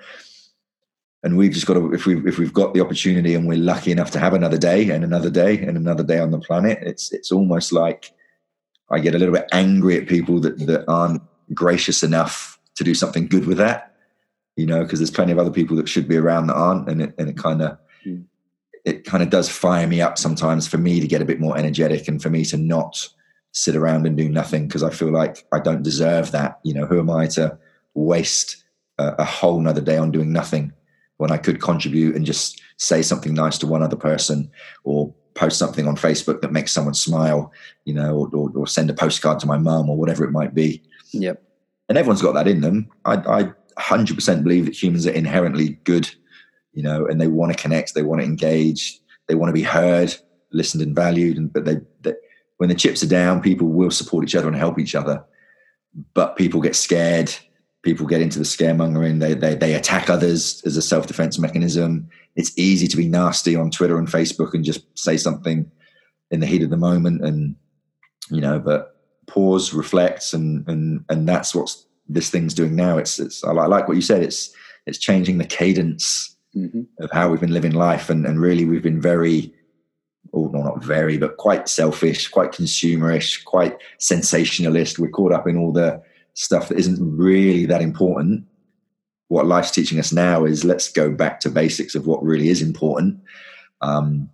And 1.23 1.37
we've 1.37 1.51
just 1.51 1.67
got 1.67 1.75
to 1.75 1.93
if 1.93 2.05
we 2.05 2.17
if 2.27 2.37
we've 2.37 2.53
got 2.53 2.73
the 2.73 2.81
opportunity 2.81 3.35
and 3.35 3.47
we're 3.47 3.57
lucky 3.57 3.91
enough 3.91 4.11
to 4.11 4.19
have 4.19 4.33
another 4.33 4.57
day 4.57 4.89
and 4.89 5.03
another 5.03 5.29
day 5.29 5.59
and 5.59 5.77
another 5.77 6.03
day 6.03 6.19
on 6.19 6.31
the 6.31 6.39
planet, 6.39 6.79
it's 6.81 7.11
it's 7.11 7.31
almost 7.31 7.71
like 7.71 8.11
I 8.89 8.99
get 8.99 9.15
a 9.15 9.19
little 9.19 9.33
bit 9.33 9.47
angry 9.51 9.97
at 9.97 10.07
people 10.07 10.39
that 10.41 10.59
that 10.67 10.85
aren't 10.87 11.21
gracious 11.53 12.03
enough 12.03 12.59
to 12.75 12.83
do 12.83 12.93
something 12.93 13.27
good 13.27 13.45
with 13.45 13.57
that. 13.57 13.90
You 14.61 14.67
know, 14.67 14.83
because 14.83 14.99
there's 14.99 15.17
plenty 15.17 15.31
of 15.31 15.39
other 15.39 15.51
people 15.59 15.75
that 15.77 15.89
should 15.89 16.07
be 16.07 16.17
around 16.17 16.47
that 16.47 16.55
aren't, 16.55 16.87
and 16.89 17.01
it 17.01 17.15
and 17.17 17.27
it 17.29 17.37
kind 17.37 17.61
of 17.61 17.77
Mm. 18.05 18.23
it 18.83 19.03
kind 19.05 19.21
of 19.21 19.29
does 19.29 19.47
fire 19.47 19.85
me 19.87 20.01
up 20.01 20.17
sometimes 20.17 20.67
for 20.67 20.79
me 20.79 20.99
to 20.99 21.07
get 21.07 21.21
a 21.21 21.25
bit 21.31 21.39
more 21.39 21.55
energetic 21.55 22.07
and 22.07 22.19
for 22.19 22.31
me 22.31 22.43
to 22.45 22.57
not 22.57 23.07
sit 23.51 23.75
around 23.75 24.07
and 24.07 24.17
do 24.17 24.27
nothing 24.27 24.67
because 24.67 24.81
I 24.81 24.89
feel 24.89 25.11
like 25.11 25.45
I 25.51 25.59
don't 25.59 25.83
deserve 25.83 26.31
that. 26.31 26.59
You 26.63 26.73
know, 26.73 26.85
who 26.87 26.99
am 26.99 27.09
I 27.11 27.27
to 27.37 27.57
waste 27.93 28.63
a, 28.97 29.07
a 29.19 29.23
whole 29.23 29.59
nother 29.59 29.81
day 29.81 29.97
on 29.97 30.09
doing 30.11 30.31
nothing 30.33 30.73
when 31.17 31.31
I 31.31 31.37
could 31.37 31.61
contribute 31.61 32.15
and 32.15 32.25
just 32.25 32.59
say 32.77 33.03
something 33.03 33.35
nice 33.35 33.59
to 33.59 33.67
one 33.67 33.83
other 33.83 33.95
person 34.11 34.49
or 34.83 35.13
post 35.35 35.59
something 35.59 35.87
on 35.87 35.95
Facebook 35.95 36.41
that 36.41 36.51
makes 36.51 36.71
someone 36.71 36.95
smile, 36.95 37.51
you 37.85 37.93
know, 37.93 38.15
or, 38.17 38.29
or, 38.33 38.51
or 38.55 38.67
send 38.67 38.89
a 38.89 38.93
postcard 38.95 39.39
to 39.39 39.47
my 39.47 39.59
mum 39.59 39.89
or 39.89 39.97
whatever 39.97 40.23
it 40.25 40.31
might 40.31 40.55
be. 40.55 40.81
Yep. 41.11 41.43
And 41.87 41.97
everyone's 41.99 42.23
got 42.23 42.33
that 42.33 42.47
in 42.47 42.61
them. 42.61 42.89
I, 43.05 43.15
I 43.39 43.51
100% 43.77 44.43
believe 44.43 44.65
that 44.65 44.81
humans 44.81 45.07
are 45.07 45.11
inherently 45.11 45.79
good, 45.83 46.09
you 46.73 46.83
know, 46.83 47.05
and 47.05 47.19
they 47.19 47.27
want 47.27 47.51
to 47.51 47.61
connect, 47.61 47.93
they 47.93 48.03
want 48.03 48.21
to 48.21 48.25
engage, 48.25 48.99
they 49.27 49.35
want 49.35 49.49
to 49.49 49.53
be 49.53 49.63
heard, 49.63 50.15
listened, 50.51 50.83
and 50.83 50.95
valued. 50.95 51.37
And 51.37 51.51
but 51.51 51.65
they, 51.65 51.77
they 52.01 52.13
when 52.57 52.69
the 52.69 52.75
chips 52.75 53.01
are 53.03 53.07
down, 53.07 53.41
people 53.41 53.67
will 53.67 53.91
support 53.91 54.23
each 54.23 54.35
other 54.35 54.47
and 54.47 54.55
help 54.55 54.77
each 54.77 54.95
other. 54.95 55.23
But 56.13 56.35
people 56.35 56.61
get 56.61 56.75
scared. 56.75 57.33
People 57.83 58.05
get 58.05 58.21
into 58.21 58.39
the 58.39 58.45
scaremongering. 58.45 59.19
They 59.19 59.33
they 59.33 59.55
they 59.55 59.73
attack 59.73 60.09
others 60.09 60.61
as 60.65 60.77
a 60.77 60.81
self 60.81 61.07
defense 61.07 61.39
mechanism. 61.39 62.09
It's 62.35 62.57
easy 62.57 62.87
to 62.87 62.97
be 62.97 63.07
nasty 63.07 63.55
on 63.55 63.71
Twitter 63.71 63.97
and 63.97 64.07
Facebook 64.07 64.53
and 64.53 64.63
just 64.63 64.85
say 64.97 65.17
something 65.17 65.69
in 66.29 66.39
the 66.39 66.45
heat 66.45 66.63
of 66.63 66.69
the 66.69 66.77
moment, 66.77 67.25
and 67.25 67.55
you 68.29 68.41
know. 68.41 68.59
But 68.59 68.95
pause, 69.27 69.73
reflect, 69.73 70.33
and 70.33 70.67
and 70.67 71.03
and 71.09 71.27
that's 71.27 71.55
what 71.55 71.75
this 72.13 72.29
thing's 72.29 72.53
doing 72.53 72.75
now. 72.75 72.97
It's 72.97 73.19
it's 73.19 73.43
I 73.43 73.51
like, 73.51 73.87
what 73.87 73.95
you 73.95 74.01
said. 74.01 74.23
It's 74.23 74.53
it's 74.85 74.97
changing 74.97 75.37
the 75.37 75.45
cadence 75.45 76.35
hmm 76.53 76.81
of 76.99 77.09
how 77.11 77.29
we've 77.29 77.39
been 77.39 77.53
living 77.53 77.71
life. 77.71 78.09
And, 78.09 78.25
and 78.25 78.39
really 78.39 78.65
we've 78.65 78.83
been 78.83 79.01
very 79.01 79.53
or 80.33 80.49
no, 80.51 80.63
not 80.63 80.83
very 80.83 81.17
but 81.17 81.37
quite 81.37 81.67
selfish 81.67 82.27
quite 82.27 82.51
consumerish 82.51 83.43
quite 83.45 83.77
sensationalist. 83.99 84.99
We're 84.99 85.09
caught 85.09 85.33
up 85.33 85.47
in 85.47 85.57
all 85.57 85.71
the 85.71 86.01
stuff 86.33 86.69
that 86.69 86.77
isn't 86.77 86.99
really 87.17 87.65
that 87.65 87.81
important. 87.81 88.45
What 89.27 89.45
life's 89.45 89.71
teaching 89.71 89.99
us 89.99 90.11
now 90.11 90.43
is 90.45 90.65
let's 90.65 90.91
go 90.91 91.11
back 91.11 91.39
to 91.41 91.49
basics 91.49 91.95
of 91.95 92.05
what 92.05 92.23
really 92.23 92.49
is 92.49 92.61
important. 92.61 93.19
Um, 93.81 94.29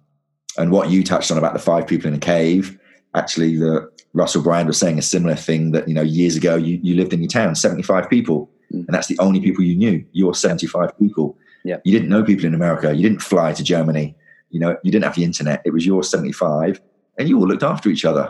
and 0.57 0.71
what 0.71 0.89
you 0.89 1.03
touched 1.03 1.31
on 1.31 1.37
about 1.37 1.53
the 1.53 1.59
five 1.59 1.85
people 1.85 2.07
in 2.07 2.15
a 2.15 2.19
cave 2.19 2.79
actually 3.17 3.57
the 3.57 3.89
russell 4.17 4.41
brand 4.41 4.67
was 4.67 4.77
saying 4.77 4.97
a 4.99 5.01
similar 5.13 5.35
thing 5.35 5.71
that 5.71 5.87
you 5.87 5.93
know 5.93 6.01
years 6.01 6.35
ago 6.35 6.55
you, 6.55 6.79
you 6.83 6.95
lived 6.95 7.13
in 7.13 7.21
your 7.21 7.29
town 7.29 7.55
75 7.55 8.09
people 8.09 8.49
Mm. 8.73 8.83
and 8.85 8.93
that's 8.93 9.07
the 9.07 9.17
only 9.19 9.39
people 9.39 9.63
you 9.63 9.77
knew 9.77 10.03
you're 10.11 10.33
75 10.33 10.99
people 10.99 11.37
Yeah. 11.63 11.77
you 11.85 11.91
didn't 11.95 12.09
know 12.09 12.21
people 12.21 12.45
in 12.45 12.53
america 12.53 12.93
you 12.93 13.01
didn't 13.07 13.21
fly 13.21 13.53
to 13.53 13.63
germany 13.63 14.13
you 14.49 14.59
know 14.59 14.71
you 14.83 14.91
didn't 14.91 15.05
have 15.05 15.15
the 15.15 15.23
internet 15.23 15.61
it 15.63 15.71
was 15.71 15.85
your 15.85 16.03
75 16.03 16.81
and 17.17 17.29
you 17.29 17.39
all 17.39 17.47
looked 17.47 17.63
after 17.63 17.87
each 17.89 18.03
other 18.03 18.29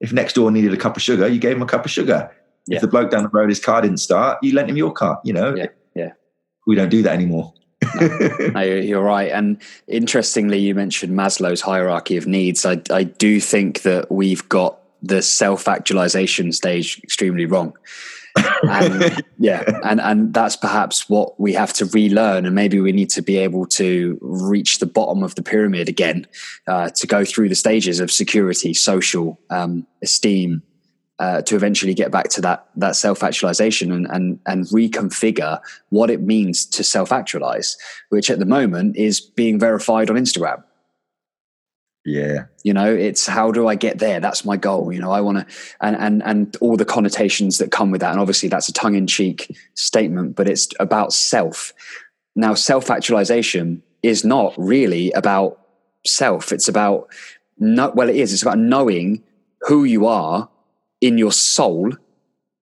if 0.00 0.12
next 0.12 0.34
door 0.34 0.50
needed 0.50 0.74
a 0.74 0.76
cup 0.76 0.94
of 0.98 1.02
sugar 1.02 1.26
you 1.26 1.38
gave 1.38 1.56
him 1.56 1.62
a 1.62 1.70
cup 1.74 1.86
of 1.86 1.90
sugar 1.90 2.30
Yeah. 2.66 2.76
if 2.76 2.80
the 2.82 2.88
bloke 2.88 3.10
down 3.10 3.22
the 3.22 3.30
road 3.30 3.48
his 3.48 3.60
car 3.60 3.80
didn't 3.80 3.96
start 4.08 4.36
you 4.42 4.52
lent 4.54 4.68
him 4.68 4.76
your 4.76 4.92
car 4.92 5.14
you 5.24 5.32
know 5.32 5.54
Yeah, 5.54 5.68
yeah. 5.96 6.12
we 6.66 6.76
don't 6.76 6.90
do 6.90 7.00
that 7.06 7.14
anymore 7.20 7.54
No, 8.54 8.60
you're 8.62 9.02
right. 9.02 9.30
And 9.32 9.60
interestingly, 9.88 10.58
you 10.58 10.74
mentioned 10.74 11.12
Maslow's 11.18 11.60
hierarchy 11.62 12.16
of 12.16 12.26
needs. 12.26 12.64
I, 12.64 12.80
I 12.90 13.02
do 13.04 13.40
think 13.40 13.82
that 13.82 14.10
we've 14.10 14.48
got 14.48 14.78
the 15.02 15.22
self 15.22 15.68
actualization 15.68 16.52
stage 16.52 17.00
extremely 17.02 17.46
wrong. 17.46 17.76
and 18.62 19.22
yeah 19.38 19.62
and 19.84 20.00
and 20.00 20.32
that's 20.32 20.56
perhaps 20.56 21.06
what 21.10 21.38
we 21.38 21.52
have 21.52 21.70
to 21.70 21.84
relearn 21.86 22.46
and 22.46 22.54
maybe 22.54 22.80
we 22.80 22.90
need 22.90 23.10
to 23.10 23.20
be 23.20 23.36
able 23.36 23.66
to 23.66 24.16
reach 24.22 24.78
the 24.78 24.86
bottom 24.86 25.22
of 25.22 25.34
the 25.34 25.42
pyramid 25.42 25.86
again 25.86 26.26
uh, 26.66 26.88
to 26.88 27.06
go 27.06 27.26
through 27.26 27.46
the 27.46 27.54
stages 27.54 28.00
of 28.00 28.10
security 28.10 28.72
social 28.72 29.38
um, 29.50 29.86
esteem 30.02 30.62
uh, 31.22 31.40
to 31.42 31.54
eventually 31.54 31.94
get 31.94 32.10
back 32.10 32.28
to 32.28 32.40
that 32.40 32.66
that 32.74 32.96
self 32.96 33.22
actualization 33.22 33.92
and, 33.92 34.06
and 34.10 34.40
and 34.46 34.66
reconfigure 34.66 35.60
what 35.90 36.10
it 36.10 36.20
means 36.20 36.66
to 36.66 36.82
self 36.82 37.12
actualize, 37.12 37.76
which 38.08 38.28
at 38.28 38.40
the 38.40 38.44
moment 38.44 38.96
is 38.96 39.20
being 39.20 39.56
verified 39.56 40.10
on 40.10 40.16
Instagram. 40.16 40.64
Yeah. 42.04 42.44
You 42.64 42.74
know, 42.74 42.92
it's 42.92 43.26
how 43.26 43.52
do 43.52 43.68
I 43.68 43.76
get 43.76 43.98
there? 43.98 44.18
That's 44.18 44.44
my 44.44 44.56
goal. 44.56 44.92
You 44.92 45.00
know, 45.00 45.12
I 45.12 45.20
want 45.20 45.38
to, 45.38 45.54
and 45.80 45.96
and 45.96 46.22
and 46.24 46.56
all 46.60 46.76
the 46.76 46.84
connotations 46.84 47.58
that 47.58 47.70
come 47.70 47.90
with 47.90 48.00
that. 48.00 48.10
And 48.10 48.20
obviously, 48.20 48.48
that's 48.48 48.68
a 48.68 48.72
tongue 48.72 48.96
in 48.96 49.06
cheek 49.06 49.56
statement, 49.74 50.34
but 50.34 50.48
it's 50.48 50.68
about 50.80 51.12
self. 51.12 51.72
Now, 52.34 52.54
self 52.54 52.90
actualization 52.90 53.82
is 54.02 54.24
not 54.24 54.54
really 54.56 55.12
about 55.12 55.60
self. 56.04 56.52
It's 56.52 56.68
about 56.68 57.08
no, 57.58 57.92
well, 57.94 58.08
it 58.08 58.16
is. 58.16 58.32
It's 58.32 58.42
about 58.42 58.58
knowing 58.58 59.22
who 59.62 59.84
you 59.84 60.06
are 60.06 60.48
in 61.00 61.18
your 61.18 61.32
soul 61.32 61.92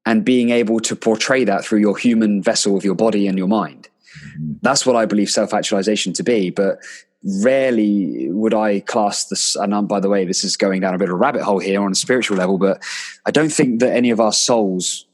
and 0.05 0.24
being 0.24 0.51
able 0.51 0.80
to 0.80 0.97
portray 0.97 1.45
that 1.45 1.64
through 1.64 1.78
your 1.80 1.97
human 1.97 2.43
vessel 2.43 2.76
of 2.76 2.84
your 2.84 2.95
body 2.95 3.26
and 3.26 3.38
your 3.38 3.49
mind. 3.49 3.88
Mm-hmm. 4.18 4.53
That's 4.62 4.84
what 4.84 4.97
I 4.97 5.07
believe 5.07 5.30
self 5.30 5.55
actualization 5.55 6.12
to 6.14 6.22
be. 6.22 6.51
But 6.51 6.78
rarely 7.25 8.31
would 8.31 8.55
I 8.55 8.81
class 8.81 9.27
this. 9.27 9.55
And 9.57 9.75
um, 9.75 9.87
by 9.87 10.01
the 10.01 10.09
way, 10.09 10.25
this 10.25 10.45
is 10.45 10.57
going 10.57 10.81
down 10.81 10.95
a 10.95 10.99
bit 10.99 11.09
of 11.09 11.14
a 11.14 11.18
rabbit 11.18 11.43
hole 11.43 11.59
here 11.59 11.83
on 11.83 11.93
a 11.93 11.95
spiritual 11.95 12.37
level, 12.37 12.59
but 12.59 12.83
I 13.27 13.31
don't 13.31 13.53
think 13.53 13.81
that 13.81 13.95
any 13.95 14.11
of 14.11 14.21
our 14.21 14.33
souls 14.33 15.07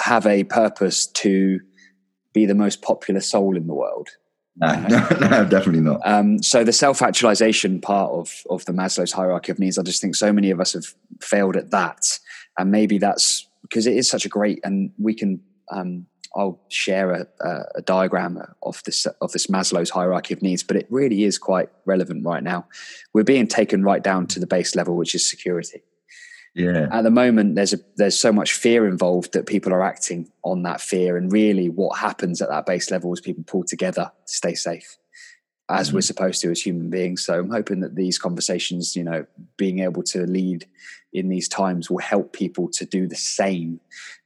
have 0.00 0.26
a 0.26 0.44
purpose 0.44 1.06
to 1.06 1.60
be 2.32 2.46
the 2.46 2.54
most 2.54 2.82
popular 2.82 3.20
soul 3.20 3.56
in 3.56 3.66
the 3.66 3.74
world. 3.74 4.08
No, 4.56 4.74
no, 4.88 5.08
no, 5.28 5.44
definitely 5.44 5.80
not. 5.80 6.00
Um, 6.04 6.42
so 6.42 6.64
the 6.64 6.72
self-actualization 6.72 7.80
part 7.80 8.10
of 8.12 8.42
of 8.50 8.64
the 8.66 8.72
Maslow's 8.72 9.12
hierarchy 9.12 9.52
of 9.52 9.58
needs, 9.58 9.78
I 9.78 9.82
just 9.82 10.00
think 10.00 10.14
so 10.14 10.32
many 10.32 10.50
of 10.50 10.60
us 10.60 10.74
have 10.74 10.84
failed 11.20 11.56
at 11.56 11.70
that, 11.70 12.18
and 12.58 12.70
maybe 12.70 12.98
that's 12.98 13.48
because 13.62 13.86
it 13.86 13.96
is 13.96 14.08
such 14.08 14.26
a 14.26 14.28
great, 14.28 14.60
and 14.64 14.92
we 14.98 15.14
can. 15.14 15.40
Um, 15.70 16.06
I'll 16.34 16.60
share 16.68 17.12
a, 17.12 17.26
a, 17.40 17.62
a 17.76 17.82
diagram 17.82 18.38
of 18.62 18.82
this 18.84 19.06
of 19.20 19.32
this 19.32 19.46
Maslow's 19.46 19.90
hierarchy 19.90 20.34
of 20.34 20.42
needs, 20.42 20.62
but 20.62 20.76
it 20.76 20.86
really 20.90 21.24
is 21.24 21.38
quite 21.38 21.68
relevant 21.84 22.24
right 22.24 22.42
now. 22.42 22.66
We're 23.12 23.24
being 23.24 23.46
taken 23.46 23.82
right 23.82 24.02
down 24.02 24.26
to 24.28 24.40
the 24.40 24.46
base 24.46 24.74
level, 24.74 24.96
which 24.96 25.14
is 25.14 25.28
security 25.28 25.82
Yeah. 26.54 26.88
at 26.90 27.02
the 27.02 27.10
moment 27.10 27.54
there's 27.54 27.72
a 27.72 27.78
there's 27.96 28.18
so 28.18 28.32
much 28.32 28.52
fear 28.52 28.86
involved 28.86 29.32
that 29.32 29.46
people 29.46 29.72
are 29.72 29.82
acting 29.82 30.30
on 30.44 30.62
that 30.64 30.80
fear 30.80 31.16
and 31.16 31.32
really 31.32 31.68
what 31.68 31.98
happens 31.98 32.42
at 32.42 32.48
that 32.50 32.66
base 32.66 32.90
level 32.90 33.12
is 33.12 33.20
people 33.20 33.44
pull 33.46 33.64
together 33.64 34.10
to 34.26 34.32
stay 34.32 34.54
safe 34.54 34.98
as 35.70 35.92
we're 35.92 36.00
mm-hmm. 36.00 36.04
supposed 36.04 36.42
to 36.42 36.50
as 36.50 36.60
human 36.60 36.90
beings 36.90 37.24
so 37.24 37.38
i'm 37.38 37.50
hoping 37.50 37.80
that 37.80 37.94
these 37.94 38.18
conversations 38.18 38.94
you 38.94 39.02
know 39.02 39.24
being 39.56 39.78
able 39.78 40.02
to 40.02 40.26
lead 40.26 40.66
in 41.12 41.28
these 41.28 41.48
times 41.48 41.90
will 41.90 41.98
help 41.98 42.32
people 42.32 42.68
to 42.68 42.84
do 42.84 43.06
the 43.06 43.16
same 43.16 43.80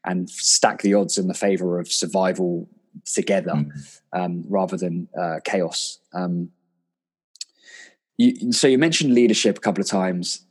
and 0.04 0.30
stack 0.30 0.82
the 0.82 0.94
odds 0.94 1.18
in 1.18 1.26
the 1.28 1.34
favor 1.34 1.78
of 1.80 1.90
survival 1.90 2.68
together 3.04 3.52
Mm. 3.52 4.00
um, 4.12 4.44
rather 4.48 4.76
than 4.76 5.08
uh, 5.20 5.40
chaos 5.44 5.98
um, 6.14 6.50
you, 8.16 8.52
so 8.52 8.66
you 8.66 8.78
mentioned 8.78 9.12
leadership 9.12 9.58
a 9.58 9.60
couple 9.60 9.82
of 9.82 9.88
times 9.88 10.46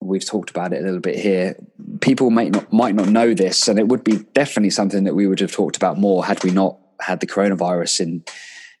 we've 0.00 0.24
talked 0.24 0.50
about 0.50 0.72
it 0.72 0.80
a 0.80 0.84
little 0.84 1.00
bit 1.00 1.18
here. 1.18 1.56
People 2.00 2.30
might 2.30 2.52
not 2.52 2.72
might 2.72 2.94
not 2.94 3.08
know 3.08 3.34
this, 3.34 3.68
and 3.68 3.78
it 3.78 3.88
would 3.88 4.04
be 4.04 4.18
definitely 4.34 4.70
something 4.70 5.04
that 5.04 5.14
we 5.14 5.26
would 5.26 5.40
have 5.40 5.52
talked 5.52 5.76
about 5.76 5.98
more 5.98 6.24
had 6.24 6.42
we 6.44 6.50
not 6.50 6.78
had 7.00 7.20
the 7.20 7.26
coronavirus 7.26 8.00
in 8.00 8.24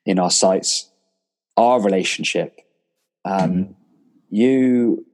in 0.04 0.18
our 0.18 0.30
sights. 0.30 0.90
Our 1.56 1.80
relationship, 1.80 2.60
um, 3.24 3.76
you 4.28 5.06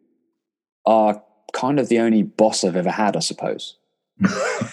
are 0.84 1.22
kind 1.52 1.78
of 1.78 1.88
the 1.88 1.98
only 2.00 2.22
boss 2.22 2.64
I've 2.64 2.76
ever 2.76 2.90
had, 2.90 3.16
I 3.16 3.20
suppose. 3.20 3.76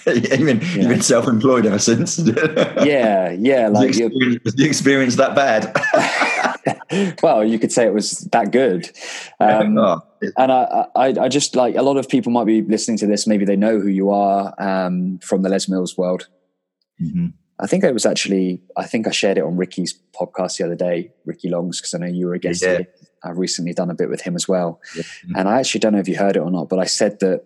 you've 0.06 0.24
been, 0.46 0.62
you've 0.76 0.90
been 0.90 1.02
self-employed 1.02 1.66
ever 1.66 1.80
since. 1.80 2.20
Yeah, 2.84 3.32
yeah, 3.32 3.68
like 3.68 3.92
the 3.92 3.98
you 3.98 4.06
experience, 4.08 4.44
was 4.44 4.56
the 4.56 4.66
experience 4.66 5.16
that 5.16 5.36
bad? 5.36 7.18
well, 7.24 7.44
you 7.44 7.58
could 7.60 7.72
say 7.72 7.86
it 7.86 7.94
was 7.94 8.20
that 8.32 8.52
good. 8.52 8.90
Um, 9.40 9.78
Oh, 9.78 10.02
and 10.38 10.52
I, 10.52 10.86
I, 10.96 11.06
I 11.22 11.28
just 11.30 11.56
like 11.56 11.76
a 11.76 11.82
lot 11.82 11.98
of 11.98 12.08
people 12.10 12.32
might 12.32 12.46
be 12.46 12.62
listening 12.62 12.98
to 13.00 13.08
this. 13.08 13.26
Maybe 13.28 13.46
they 13.46 13.56
know 13.56 13.80
who 13.80 13.88
you 13.88 14.12
are 14.12 14.54
um, 14.60 15.20
from 15.20 15.42
the 15.42 15.50
Les 15.50 15.68
Mills 15.70 15.98
world. 15.98 16.28
mhm. 17.02 17.34
I 17.62 17.68
think 17.68 17.84
it 17.84 17.94
was 17.94 18.06
actually, 18.06 18.62
I 18.78 18.86
think 18.86 19.06
I 19.06 19.12
shared 19.12 19.38
it 19.38 19.44
on 19.44 19.58
Ricky's 19.58 19.94
podcast 20.18 20.58
the 20.58 20.64
other 20.64 20.76
day, 20.76 21.12
Ricky 21.26 21.50
Longs, 21.50 21.82
because 21.82 21.94
I 21.94 21.98
know 21.98 22.08
you 22.08 22.28
were 22.28 22.34
a 22.36 22.40
guest 22.40 22.62
Yeah. 22.64 22.78
here. 22.78 22.88
I've 23.24 23.38
recently 23.38 23.74
done 23.74 23.90
a 23.90 23.96
bit 23.96 24.10
with 24.10 24.22
him 24.22 24.36
as 24.36 24.48
well. 24.48 24.82
Yeah. 24.96 25.04
And 25.36 25.50
I 25.50 25.60
actually 25.60 25.80
don't 25.80 25.94
know 25.94 26.00
if 26.00 26.08
you 26.08 26.18
heard 26.18 26.36
it 26.36 26.42
or 26.42 26.52
not, 26.52 26.70
but 26.70 26.80
I 26.80 26.86
said 26.86 27.20
that 27.20 27.44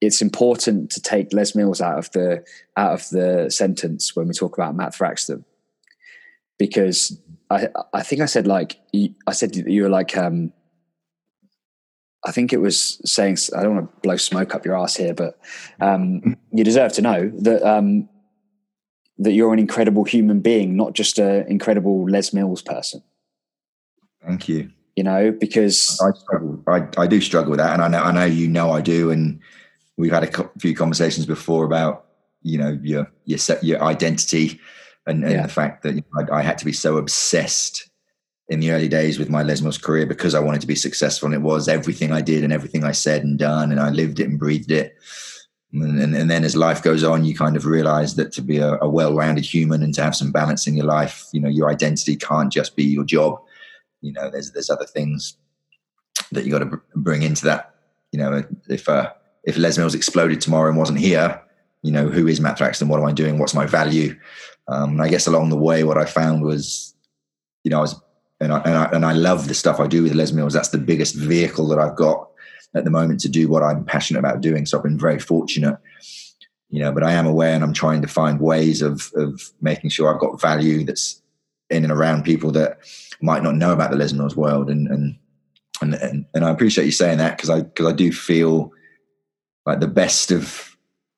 it's 0.00 0.20
important 0.20 0.90
to 0.90 1.00
take 1.00 1.32
Les 1.32 1.54
Mills 1.54 1.80
out 1.80 1.98
of 1.98 2.10
the 2.12 2.44
out 2.76 2.92
of 2.92 3.08
the 3.10 3.50
sentence 3.50 4.16
when 4.16 4.26
we 4.26 4.34
talk 4.34 4.56
about 4.56 4.74
Matt 4.74 4.94
Thraxton. 4.94 5.44
Because 6.58 7.18
I 7.50 7.68
I 7.92 8.02
think 8.02 8.20
I 8.20 8.26
said 8.26 8.46
like 8.46 8.80
I 9.26 9.32
said 9.32 9.54
that 9.54 9.68
you 9.68 9.84
were 9.84 9.88
like 9.88 10.16
um 10.16 10.52
I 12.24 12.30
think 12.30 12.52
it 12.52 12.60
was 12.60 13.00
saying 13.04 13.36
I 13.56 13.62
don't 13.62 13.74
want 13.76 13.90
to 13.90 14.00
blow 14.00 14.16
smoke 14.16 14.54
up 14.54 14.64
your 14.64 14.78
ass 14.78 14.96
here, 14.96 15.14
but 15.14 15.38
um, 15.80 16.36
you 16.52 16.62
deserve 16.64 16.92
to 16.94 17.02
know 17.02 17.32
that 17.40 17.62
um, 17.62 18.08
that 19.18 19.32
you're 19.32 19.52
an 19.52 19.58
incredible 19.58 20.04
human 20.04 20.40
being, 20.40 20.76
not 20.76 20.94
just 20.94 21.18
an 21.18 21.46
incredible 21.48 22.08
Les 22.08 22.32
Mills 22.32 22.62
person. 22.62 23.02
Thank 24.24 24.48
you. 24.48 24.70
You 24.96 25.04
know, 25.04 25.30
because 25.32 25.98
I 26.02 26.10
struggle. 26.18 26.62
I, 26.66 26.86
I 26.98 27.06
do 27.06 27.20
struggle 27.20 27.50
with 27.50 27.60
that, 27.60 27.72
and 27.72 27.82
I 27.82 27.88
know 27.88 28.02
I 28.02 28.12
know 28.12 28.24
you 28.26 28.46
know 28.48 28.72
I 28.72 28.80
do. 28.82 29.10
And 29.10 29.40
we've 29.96 30.12
had 30.12 30.22
a 30.24 30.26
co- 30.26 30.50
few 30.58 30.74
conversations 30.74 31.24
before 31.24 31.64
about 31.64 32.06
you 32.42 32.58
know 32.58 32.78
your 32.82 33.10
your 33.24 33.38
your 33.62 33.82
identity 33.82 34.60
and, 35.06 35.24
and 35.24 35.32
Yeah. 35.32 35.42
the 35.42 35.48
fact 35.52 35.82
that 35.84 35.94
you 35.94 36.02
know, 36.12 36.26
I, 36.30 36.40
I 36.40 36.42
had 36.42 36.58
to 36.58 36.64
be 36.66 36.72
so 36.72 36.98
obsessed 36.98 37.88
in 38.48 38.60
the 38.60 38.70
early 38.70 38.88
days 38.88 39.18
with 39.18 39.30
my 39.30 39.42
Les 39.42 39.62
Mills 39.62 39.78
career 39.78 40.04
because 40.04 40.34
I 40.34 40.40
wanted 40.40 40.60
to 40.60 40.66
be 40.66 40.74
successful, 40.74 41.26
and 41.26 41.34
it 41.34 41.40
was 41.40 41.68
everything 41.68 42.12
I 42.12 42.20
did 42.20 42.44
and 42.44 42.52
everything 42.52 42.84
I 42.84 42.92
said 42.92 43.24
and 43.24 43.38
done, 43.38 43.70
and 43.72 43.80
I 43.80 43.88
lived 43.88 44.20
it 44.20 44.28
and 44.28 44.38
breathed 44.38 44.70
it. 44.70 44.94
And, 45.72 45.98
and, 46.02 46.14
and 46.14 46.30
then 46.30 46.44
as 46.44 46.54
life 46.54 46.82
goes 46.82 47.02
on, 47.02 47.24
you 47.24 47.34
kind 47.34 47.56
of 47.56 47.64
realize 47.64 48.14
that 48.16 48.30
to 48.32 48.42
be 48.42 48.58
a, 48.58 48.76
a 48.82 48.88
well-rounded 48.90 49.46
human 49.46 49.82
and 49.82 49.94
to 49.94 50.02
have 50.02 50.14
some 50.14 50.30
balance 50.30 50.66
in 50.66 50.76
your 50.76 50.84
life, 50.84 51.24
you 51.32 51.40
know, 51.40 51.48
your 51.48 51.70
identity 51.70 52.14
can't 52.14 52.52
just 52.52 52.76
be 52.76 52.84
your 52.84 53.04
job. 53.04 53.40
You 54.02 54.12
know, 54.12 54.30
there's 54.30 54.52
there's 54.52 54.68
other 54.68 54.84
things 54.84 55.36
that 56.32 56.44
you 56.44 56.50
got 56.50 56.58
to 56.58 56.66
br- 56.66 56.76
bring 56.96 57.22
into 57.22 57.44
that. 57.46 57.74
You 58.10 58.18
know, 58.18 58.44
if 58.68 58.88
uh, 58.88 59.10
if 59.44 59.56
Les 59.56 59.78
Mills 59.78 59.94
exploded 59.94 60.40
tomorrow 60.40 60.68
and 60.68 60.78
wasn't 60.78 60.98
here, 60.98 61.40
you 61.82 61.90
know, 61.90 62.08
who 62.08 62.26
is 62.26 62.40
Matt 62.40 62.58
Thraxton? 62.58 62.88
What 62.88 63.00
am 63.00 63.06
I 63.06 63.12
doing? 63.12 63.38
What's 63.38 63.54
my 63.54 63.66
value? 63.66 64.18
Um, 64.68 64.90
and 64.90 65.02
I 65.02 65.08
guess 65.08 65.26
along 65.26 65.48
the 65.48 65.56
way, 65.56 65.84
what 65.84 65.98
I 65.98 66.04
found 66.04 66.42
was, 66.42 66.94
you 67.64 67.70
know, 67.70 67.78
I 67.78 67.82
was 67.82 68.00
and 68.40 68.52
I, 68.52 68.58
and 68.60 68.74
I 68.76 68.84
and 68.86 69.06
I 69.06 69.12
love 69.12 69.48
the 69.48 69.54
stuff 69.54 69.80
I 69.80 69.86
do 69.86 70.02
with 70.02 70.14
Les 70.14 70.32
Mills. 70.32 70.52
That's 70.52 70.70
the 70.70 70.78
biggest 70.78 71.14
vehicle 71.14 71.68
that 71.68 71.78
I've 71.78 71.96
got 71.96 72.28
at 72.74 72.84
the 72.84 72.90
moment 72.90 73.20
to 73.20 73.28
do 73.28 73.48
what 73.48 73.62
I'm 73.62 73.84
passionate 73.84 74.20
about 74.20 74.40
doing. 74.40 74.66
So 74.66 74.76
I've 74.76 74.84
been 74.84 74.98
very 74.98 75.18
fortunate, 75.18 75.78
you 76.68 76.80
know. 76.80 76.92
But 76.92 77.04
I 77.04 77.12
am 77.12 77.26
aware, 77.26 77.54
and 77.54 77.62
I'm 77.62 77.72
trying 77.72 78.02
to 78.02 78.08
find 78.08 78.40
ways 78.40 78.82
of 78.82 79.12
of 79.14 79.52
making 79.60 79.90
sure 79.90 80.12
I've 80.12 80.20
got 80.20 80.40
value 80.40 80.84
that's 80.84 81.22
in 81.70 81.84
and 81.84 81.92
around 81.92 82.24
people 82.24 82.50
that 82.52 82.78
might 83.22 83.42
not 83.42 83.54
know 83.54 83.72
about 83.72 83.90
the 83.90 83.96
Les 83.96 84.12
Mills 84.12 84.36
world, 84.36 84.68
and 84.68 84.88
and 84.88 85.16
and 85.80 85.94
and, 85.94 86.26
and 86.34 86.44
I 86.44 86.50
appreciate 86.50 86.84
you 86.84 86.92
saying 86.92 87.18
that 87.18 87.36
because 87.36 87.50
I 87.50 87.62
because 87.62 87.86
I 87.86 87.92
do 87.92 88.12
feel 88.12 88.72
like 89.64 89.80
the 89.80 89.88
best 89.88 90.30
of 90.30 90.76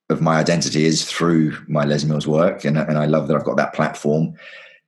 of 0.09 0.21
my 0.21 0.37
identity 0.37 0.85
is 0.85 1.03
through 1.03 1.57
my 1.67 1.83
Les 1.83 2.05
Mills 2.05 2.27
work, 2.27 2.63
and 2.63 2.77
and 2.77 2.97
I 2.97 3.05
love 3.05 3.27
that 3.27 3.35
I've 3.35 3.45
got 3.45 3.57
that 3.57 3.73
platform. 3.73 4.35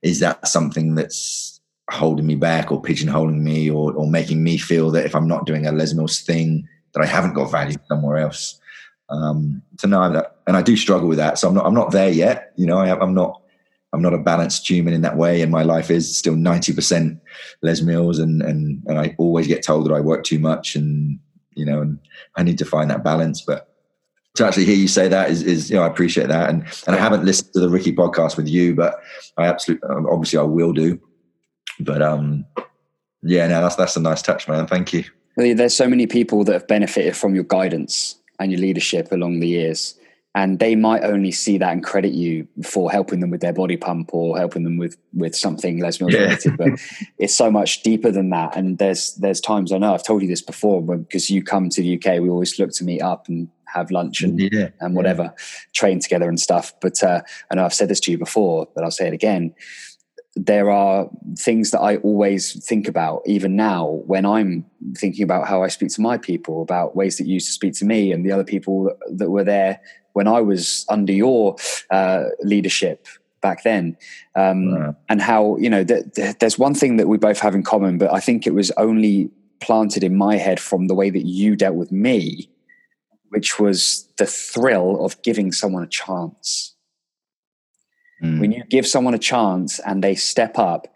Is 0.02 0.20
that 0.20 0.46
something 0.46 0.94
that's 0.94 1.60
holding 1.90 2.26
me 2.26 2.36
back 2.36 2.70
or 2.70 2.80
pigeonholing 2.80 3.40
me 3.40 3.68
or 3.70 3.92
or 3.92 4.06
making 4.06 4.42
me 4.42 4.56
feel 4.58 4.90
that 4.92 5.04
if 5.04 5.14
I'm 5.14 5.28
not 5.28 5.46
doing 5.46 5.66
a 5.66 5.72
Les 5.72 5.94
Mills 5.94 6.20
thing 6.20 6.68
that 6.94 7.02
I 7.02 7.06
haven't 7.06 7.34
got 7.34 7.50
value 7.50 7.76
somewhere 7.88 8.18
else? 8.18 8.60
Um, 9.10 9.62
know 9.84 10.12
that, 10.12 10.36
and 10.46 10.56
I 10.56 10.62
do 10.62 10.76
struggle 10.76 11.08
with 11.08 11.18
that. 11.18 11.38
So 11.38 11.48
I'm 11.48 11.54
not 11.54 11.66
I'm 11.66 11.74
not 11.74 11.90
there 11.90 12.10
yet. 12.10 12.52
You 12.56 12.66
know, 12.66 12.78
I, 12.78 12.96
I'm 12.98 13.14
not 13.14 13.42
I'm 13.92 14.02
not 14.02 14.14
a 14.14 14.18
balanced 14.18 14.68
human 14.68 14.92
in 14.92 15.02
that 15.02 15.16
way, 15.16 15.40
and 15.40 15.50
my 15.50 15.62
life 15.62 15.90
is 15.90 16.18
still 16.18 16.36
ninety 16.36 16.72
percent 16.72 17.20
Les 17.62 17.80
Mills, 17.80 18.18
and 18.18 18.42
and 18.42 18.82
and 18.86 18.98
I 18.98 19.14
always 19.18 19.46
get 19.46 19.62
told 19.62 19.86
that 19.86 19.94
I 19.94 20.00
work 20.00 20.24
too 20.24 20.38
much, 20.38 20.76
and 20.76 21.18
you 21.54 21.64
know, 21.64 21.80
and 21.80 21.98
I 22.36 22.42
need 22.42 22.58
to 22.58 22.64
find 22.64 22.90
that 22.90 23.02
balance. 23.02 23.40
But 23.40 23.74
to 24.34 24.46
actually 24.46 24.66
hear 24.66 24.76
you 24.76 24.88
say 24.88 25.08
that 25.08 25.30
is, 25.30 25.42
is 25.42 25.70
you 25.70 25.76
know, 25.76 25.82
I 25.82 25.86
appreciate 25.86 26.28
that, 26.28 26.50
and 26.50 26.64
and 26.86 26.94
I 26.94 26.98
haven't 26.98 27.24
listened 27.24 27.52
to 27.54 27.60
the 27.60 27.70
Ricky 27.70 27.92
podcast 27.92 28.36
with 28.36 28.48
you, 28.48 28.74
but 28.74 29.00
I 29.36 29.46
absolutely, 29.46 29.88
obviously, 29.88 30.38
I 30.38 30.42
will 30.42 30.72
do. 30.72 31.00
But 31.80 32.02
um, 32.02 32.44
yeah, 33.22 33.46
no, 33.46 33.62
that's 33.62 33.76
that's 33.76 33.96
a 33.96 34.00
nice 34.00 34.22
touch, 34.22 34.48
man. 34.48 34.66
Thank 34.66 34.92
you. 34.92 35.04
there's 35.36 35.74
so 35.74 35.88
many 35.88 36.06
people 36.06 36.44
that 36.44 36.52
have 36.52 36.68
benefited 36.68 37.16
from 37.16 37.34
your 37.34 37.44
guidance 37.44 38.20
and 38.38 38.52
your 38.52 38.60
leadership 38.60 39.10
along 39.12 39.40
the 39.40 39.48
years. 39.48 39.97
And 40.38 40.60
they 40.60 40.76
might 40.76 41.02
only 41.02 41.32
see 41.32 41.58
that 41.58 41.72
and 41.72 41.82
credit 41.82 42.12
you 42.12 42.46
for 42.62 42.92
helping 42.92 43.18
them 43.18 43.30
with 43.30 43.40
their 43.40 43.52
body 43.52 43.76
pump 43.76 44.10
or 44.12 44.38
helping 44.38 44.62
them 44.62 44.76
with 44.78 44.96
with 45.12 45.34
something 45.34 45.80
Les 45.80 46.00
Mills 46.00 46.14
Yeah. 46.14 46.20
related. 46.20 46.56
But 46.56 46.68
it's 47.18 47.36
so 47.36 47.50
much 47.50 47.82
deeper 47.82 48.12
than 48.12 48.30
that. 48.30 48.56
And 48.56 48.78
there's 48.78 49.14
there's 49.14 49.40
times 49.40 49.72
I 49.72 49.78
know 49.78 49.94
I've 49.94 50.04
told 50.06 50.22
you 50.22 50.28
this 50.28 50.40
before, 50.40 50.80
because 50.80 51.28
you 51.28 51.42
come 51.42 51.70
to 51.70 51.82
the 51.82 51.96
UK, 51.96 52.20
we 52.20 52.28
always 52.30 52.56
look 52.56 52.70
to 52.74 52.84
meet 52.84 53.02
up 53.02 53.26
and 53.26 53.48
have 53.66 53.90
lunch 53.90 54.22
and 54.22 54.38
yeah, 54.38 54.68
and 54.80 54.94
whatever, 54.94 55.34
train 55.74 55.98
together 55.98 56.28
and 56.28 56.38
stuff. 56.38 56.72
But 56.80 57.02
uh, 57.02 57.20
I 57.50 57.56
know 57.56 57.64
I've 57.64 57.74
said 57.74 57.88
this 57.88 58.00
to 58.00 58.12
you 58.12 58.18
before, 58.18 58.68
but 58.76 58.84
I'll 58.84 58.92
say 58.92 59.08
it 59.08 59.12
again. 59.14 59.54
There 60.36 60.70
are 60.70 61.10
things 61.36 61.72
that 61.72 61.80
I 61.80 61.96
always 61.96 62.64
think 62.64 62.86
about, 62.86 63.22
even 63.26 63.56
now, 63.56 64.02
when 64.06 64.24
I'm 64.24 64.64
thinking 64.96 65.24
about 65.24 65.48
how 65.48 65.64
I 65.64 65.68
speak 65.68 65.90
to 65.94 66.00
my 66.00 66.16
people, 66.16 66.62
about 66.62 66.94
ways 66.94 67.16
that 67.16 67.26
you 67.26 67.34
used 67.34 67.48
to 67.48 67.52
speak 67.52 67.74
to 67.78 67.84
me 67.84 68.12
and 68.12 68.24
the 68.24 68.30
other 68.30 68.44
people 68.44 68.92
that 69.16 69.30
were 69.30 69.42
there 69.42 69.80
when 70.18 70.28
I 70.28 70.40
was 70.40 70.84
under 70.88 71.12
your 71.12 71.56
uh, 71.90 72.24
leadership 72.52 73.06
back 73.40 73.62
then. 73.62 73.96
Um, 74.34 74.58
Wow. 74.74 74.96
And 75.08 75.22
how, 75.22 75.56
you 75.58 75.70
know, 75.70 75.84
th- 75.84 76.06
th- 76.14 76.38
there's 76.40 76.58
one 76.58 76.74
thing 76.74 76.96
that 76.98 77.08
we 77.08 77.18
both 77.18 77.40
have 77.40 77.54
in 77.54 77.62
common, 77.62 77.98
but 78.02 78.12
I 78.12 78.20
think 78.20 78.46
it 78.46 78.54
was 78.60 78.70
only 78.86 79.30
planted 79.60 80.02
in 80.02 80.14
my 80.16 80.36
head 80.36 80.58
from 80.60 80.88
the 80.88 80.94
way 80.94 81.08
that 81.10 81.26
you 81.26 81.56
dealt 81.56 81.76
with 81.82 81.92
me 81.92 82.50
which 83.30 83.58
was 83.58 84.08
the 84.16 84.26
thrill 84.26 85.04
of 85.04 85.20
giving 85.22 85.52
someone 85.52 85.82
a 85.82 85.88
chance. 85.88 86.74
Mm. 88.22 88.40
When 88.40 88.52
you 88.52 88.64
give 88.68 88.86
someone 88.86 89.14
a 89.14 89.18
chance 89.18 89.78
and 89.80 90.02
they 90.02 90.14
step 90.14 90.58
up, 90.58 90.88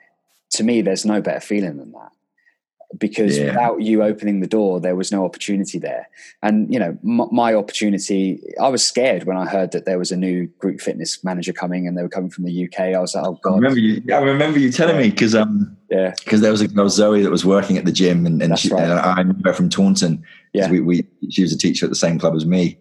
to 0.52 0.64
me, 0.64 0.82
there's 0.82 1.04
no 1.04 1.20
better 1.20 1.40
feeling 1.40 1.76
than 1.76 1.92
that. 1.92 2.12
Because 2.99 3.38
Yeah. 3.38 3.47
without 3.47 3.80
you 3.82 4.03
opening 4.03 4.40
the 4.40 4.47
door, 4.47 4.80
there 4.80 4.95
was 4.97 5.11
no 5.11 5.24
opportunity 5.24 5.78
there. 5.78 6.09
And, 6.43 6.72
you 6.72 6.78
know, 6.78 6.97
m- 7.05 7.28
my 7.32 7.55
opportunity, 7.55 8.43
I 8.61 8.68
was 8.68 8.84
scared 8.84 9.24
when 9.24 9.36
I 9.36 9.47
heard 9.47 9.72
that 9.72 9.84
there 9.86 9.99
was 9.99 10.12
a 10.12 10.16
new 10.16 10.47
group 10.59 10.80
fitness 10.80 11.22
manager 11.24 11.53
coming 11.53 11.86
and 11.88 11.97
they 11.97 12.03
were 12.03 12.09
coming 12.09 12.30
from 12.30 12.45
the 12.45 12.53
UK. 12.64 12.95
I 12.95 12.99
was 13.01 13.14
like, 13.14 13.24
oh, 13.26 13.34
I 13.34 13.38
God. 13.43 13.55
remember 13.55 13.78
you. 13.78 14.03
I 14.14 14.18
remember 14.18 14.59
you 14.59 14.70
telling 14.70 14.97
me 14.99 15.11
because 15.11 15.34
um 15.34 15.76
Yeah. 15.90 16.12
because 16.24 16.40
there 16.43 16.51
was 16.51 16.61
a 16.61 16.68
girl 16.68 16.88
Zoe 16.88 17.22
that 17.22 17.30
was 17.30 17.45
working 17.45 17.78
at 17.78 17.84
the 17.84 17.93
gym 17.93 18.26
and, 18.26 18.43
and, 18.43 18.59
she, 18.59 18.68
right. 18.68 18.82
and 18.82 18.93
I 18.93 19.22
knew 19.22 19.34
her 19.45 19.53
from 19.53 19.68
Taunton. 19.70 20.22
Yeah. 20.53 20.70
we, 20.70 20.80
we 20.80 21.07
she 21.30 21.43
was 21.43 21.53
a 21.53 21.59
teacher 21.59 21.86
at 21.86 21.90
the 21.90 21.97
same 21.97 22.18
club 22.18 22.34
as 22.34 22.45
me. 22.45 22.78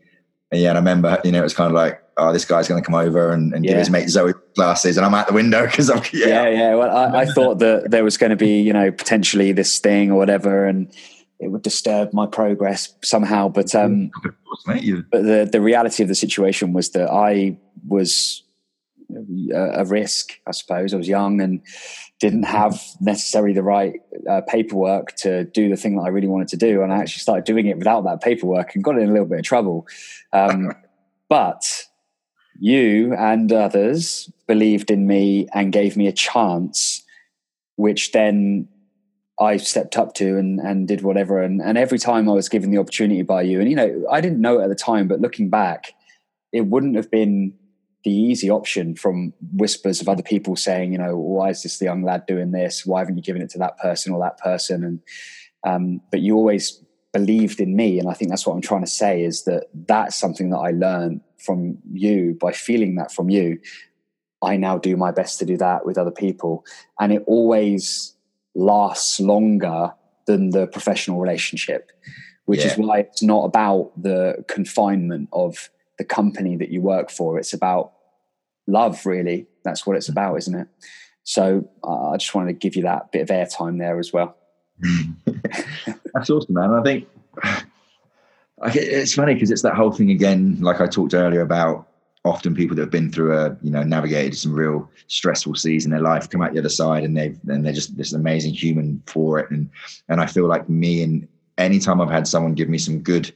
And 0.52 0.60
yeah, 0.62 0.70
and 0.70 0.78
I 0.78 0.82
remember 0.82 1.20
you 1.24 1.32
know 1.32 1.40
it 1.40 1.44
was 1.44 1.54
kind 1.54 1.70
of 1.70 1.74
like 1.76 2.01
oh 2.18 2.34
this 2.34 2.46
guy's 2.46 2.68
going 2.68 2.82
to 2.82 2.86
come 2.86 2.96
over 2.96 3.32
and, 3.32 3.54
and 3.54 3.66
give 3.66 3.78
his 3.78 3.90
mate 3.90 4.10
Zoe 4.10 4.34
glasses 4.56 4.98
and 4.98 5.06
I'm 5.06 5.14
out 5.14 5.28
the 5.28 5.34
window 5.34 5.66
because 5.66 5.90
I'm 5.90 6.04
yeah, 6.14 6.28
yeah, 6.28 6.50
yeah. 6.50 6.76
Well, 6.76 6.96
I, 6.96 7.22
I 7.22 7.26
thought 7.26 7.60
that 7.60 7.92
there 7.92 8.04
was 8.04 8.18
going 8.18 8.32
to 8.32 8.36
be, 8.36 8.62
you 8.62 8.74
know, 8.74 8.92
potentially 8.92 9.52
this 9.52 9.80
thing 9.80 10.12
or 10.12 10.18
whatever, 10.18 10.66
and 10.66 10.94
it 11.40 11.50
would 11.50 11.64
disturb 11.64 12.14
my 12.14 12.28
progress 12.28 12.94
somehow. 13.04 13.50
But 13.50 13.74
um, 13.74 14.12
course, 14.12 14.64
but 15.12 15.24
the 15.24 15.50
the 15.52 15.62
reality 15.62 16.04
of 16.04 16.10
the 16.10 16.16
situation 16.16 16.74
was 16.74 16.92
that 16.92 17.10
I 17.10 17.58
was 17.88 18.44
a, 19.54 19.82
a 19.82 19.86
risk, 19.86 20.40
I 20.48 20.52
suppose. 20.52 20.94
I 20.94 20.98
was 20.98 21.08
young 21.08 21.42
and 21.42 21.62
didn't 22.20 22.44
have 22.44 22.82
necessarily 23.00 23.54
the 23.54 23.64
right 23.64 24.00
uh, 24.30 24.42
paperwork 24.48 25.16
to 25.18 25.46
do 25.46 25.70
the 25.70 25.76
thing 25.76 25.96
that 25.96 26.04
I 26.04 26.10
really 26.10 26.28
wanted 26.28 26.50
to 26.50 26.58
do, 26.58 26.84
and 26.84 26.94
I 26.94 27.00
actually 27.00 27.22
started 27.22 27.46
doing 27.46 27.68
it 27.68 27.78
without 27.78 28.04
that 28.04 28.22
paperwork 28.22 28.76
and 28.76 28.84
got 28.84 28.98
in 28.98 29.10
a 29.10 29.12
little 29.12 29.28
bit 29.28 29.40
of 29.40 29.46
trouble. 29.46 29.88
Um, 30.34 30.72
but 31.30 31.88
you 32.60 33.14
and 33.14 33.52
others 33.52 34.30
believed 34.48 34.92
in 34.92 35.08
me 35.08 35.48
and 35.54 35.72
gave 35.72 35.98
me 35.98 36.08
a 36.08 36.12
chance, 36.12 37.04
which 37.76 38.12
then 38.12 38.68
I 39.40 39.58
stepped 39.58 39.98
up 39.98 40.14
to 40.16 40.38
and, 40.38 40.60
and 40.60 40.88
did 40.88 41.02
whatever. 41.02 41.42
And, 41.42 41.62
and 41.62 41.78
every 41.78 41.98
time 41.98 42.30
I 42.30 42.34
was 42.34 42.50
given 42.50 42.72
the 42.72 42.78
opportunity 42.78 43.24
by 43.24 43.42
you, 43.42 43.60
and 43.60 43.70
you 43.70 43.76
know, 43.76 44.06
I 44.12 44.22
didn't 44.22 44.42
know 44.42 44.60
it 44.60 44.64
at 44.64 44.70
the 44.70 44.76
time, 44.76 45.08
but 45.08 45.22
looking 45.22 45.50
back, 45.50 45.94
it 46.52 46.68
wouldn't 46.68 46.96
have 46.96 47.10
been 47.10 47.54
the 48.04 48.12
easy 48.12 48.50
option 48.50 48.96
from 48.96 49.34
whispers 49.54 50.02
of 50.02 50.10
other 50.10 50.24
people 50.24 50.56
saying, 50.56 50.92
you 50.92 50.98
know, 50.98 51.16
why 51.16 51.50
is 51.50 51.64
this 51.64 51.82
young 51.82 52.04
lad 52.04 52.26
doing 52.26 52.52
this? 52.52 52.86
Why 52.86 53.00
haven't 53.00 53.18
you 53.18 53.24
given 53.24 53.42
it 53.42 53.50
to 53.52 53.60
that 53.60 53.78
person 53.78 54.14
or 54.14 54.20
that 54.22 54.38
person? 54.40 54.84
And 54.84 55.00
um, 55.64 56.02
but 56.10 56.22
you 56.22 56.36
always 56.36 56.84
believed 57.14 57.60
in 57.60 57.76
me, 57.76 58.00
and 58.00 58.10
I 58.10 58.14
think 58.14 58.30
that's 58.30 58.46
what 58.46 58.54
I'm 58.54 58.62
trying 58.62 58.84
to 58.84 58.90
say 58.90 59.24
is 59.24 59.44
that 59.44 59.68
that's 59.74 60.16
something 60.16 60.50
that 60.52 60.58
I 60.58 60.72
learned 60.72 61.22
from 61.38 61.78
you 61.92 62.38
by 62.40 62.52
feeling 62.52 62.96
that 62.96 63.12
from 63.12 63.30
you. 63.30 63.60
I 64.42 64.58
now 64.58 64.78
do 64.78 64.96
my 64.98 65.12
best 65.12 65.38
to 65.40 65.46
do 65.46 65.58
that 65.58 65.86
with 65.86 65.98
other 65.98 66.12
people, 66.12 66.66
and 67.00 67.12
it 67.12 67.24
always 67.28 68.16
lasts 68.56 69.20
longer 69.20 69.94
than 70.26 70.50
the 70.50 70.68
professional 70.68 71.20
relationship, 71.20 71.92
which 72.46 72.66
is 72.66 72.76
why 72.76 73.00
it's 73.00 73.24
not 73.24 73.46
about 73.46 73.92
the 74.02 74.44
confinement 74.48 75.30
of 75.32 75.70
the 75.98 76.04
company 76.04 76.56
that 76.58 76.70
you 76.70 76.82
work 76.82 77.10
for. 77.10 77.38
It's 77.38 77.54
about 77.54 77.94
love, 78.68 79.06
really. 79.06 79.48
That's 79.64 79.86
what 79.86 79.96
it's 79.96 80.10
about, 80.10 80.36
isn't 80.38 80.56
it? 80.56 80.68
So 81.24 81.70
uh, 81.84 82.10
I 82.10 82.18
just 82.18 82.34
wanted 82.34 82.54
to 82.54 82.58
give 82.58 82.76
you 82.76 82.84
that 82.84 83.12
bit 83.12 83.22
of 83.22 83.28
airtime 83.28 83.78
there 83.78 84.00
as 84.00 84.12
well. 84.12 84.36
That's 86.14 86.30
awesome, 86.30 86.56
man. 86.56 86.72
I 86.72 86.84
think 86.84 87.08
it's 88.76 89.14
funny 89.14 89.34
because 89.34 89.52
it's 89.52 89.62
that 89.64 89.76
whole 89.76 89.92
thing 89.92 90.12
again, 90.12 90.58
like 90.62 90.82
I 90.82 90.88
talked 90.88 91.14
earlier 91.14 91.42
about 91.42 91.88
often 92.24 92.54
people 92.54 92.76
that 92.76 92.84
have 92.84 92.92
been 92.92 93.12
through 93.12 93.36
a, 93.36 93.58
you 93.62 93.72
know, 93.72 93.84
navigated 93.84 94.38
some 94.38 94.54
real 94.54 94.90
stressful 95.08 95.56
seas 95.56 95.86
in 95.86 95.92
their 95.92 96.02
life 96.02 96.30
come 96.30 96.42
out 96.42 96.54
the 96.54 96.60
other 96.60 96.70
side 96.70 97.04
and 97.04 97.18
they've, 97.18 97.40
and 97.48 97.66
they're 97.66 97.74
just 97.74 97.98
this 97.98 98.14
amazing 98.14 98.54
human 98.54 99.02
for 99.08 99.40
it. 99.40 99.50
And, 99.50 99.70
and 100.08 100.22
I 100.22 100.28
feel 100.28 100.48
like 100.48 100.70
me 100.70 101.02
and 101.02 101.28
anytime 101.58 102.00
I've 102.00 102.12
had 102.12 102.28
someone 102.28 102.54
give 102.54 102.70
me 102.70 102.78
some 102.78 103.00
good, 103.00 103.34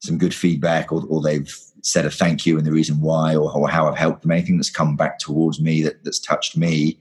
some 0.00 0.18
good 0.18 0.34
feedback 0.34 0.92
or, 0.92 1.02
or 1.08 1.22
they've 1.22 1.50
said 1.82 2.04
a 2.04 2.10
thank 2.10 2.44
you 2.44 2.58
and 2.58 2.66
the 2.66 2.72
reason 2.72 3.00
why, 3.00 3.34
or, 3.34 3.50
or 3.50 3.68
how 3.70 3.88
I've 3.88 3.96
helped 3.96 4.22
them, 4.22 4.32
anything 4.32 4.58
that's 4.58 4.70
come 4.70 4.96
back 4.96 5.18
towards 5.18 5.60
me 5.60 5.80
that, 5.82 6.04
that's 6.04 6.18
touched 6.18 6.58
me, 6.58 6.98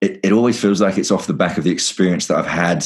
it, 0.00 0.20
it 0.22 0.32
always 0.32 0.60
feels 0.60 0.80
like 0.80 0.96
it's 0.96 1.10
off 1.10 1.26
the 1.26 1.34
back 1.34 1.58
of 1.58 1.64
the 1.64 1.70
experience 1.70 2.26
that 2.28 2.38
I've 2.38 2.46
had 2.46 2.84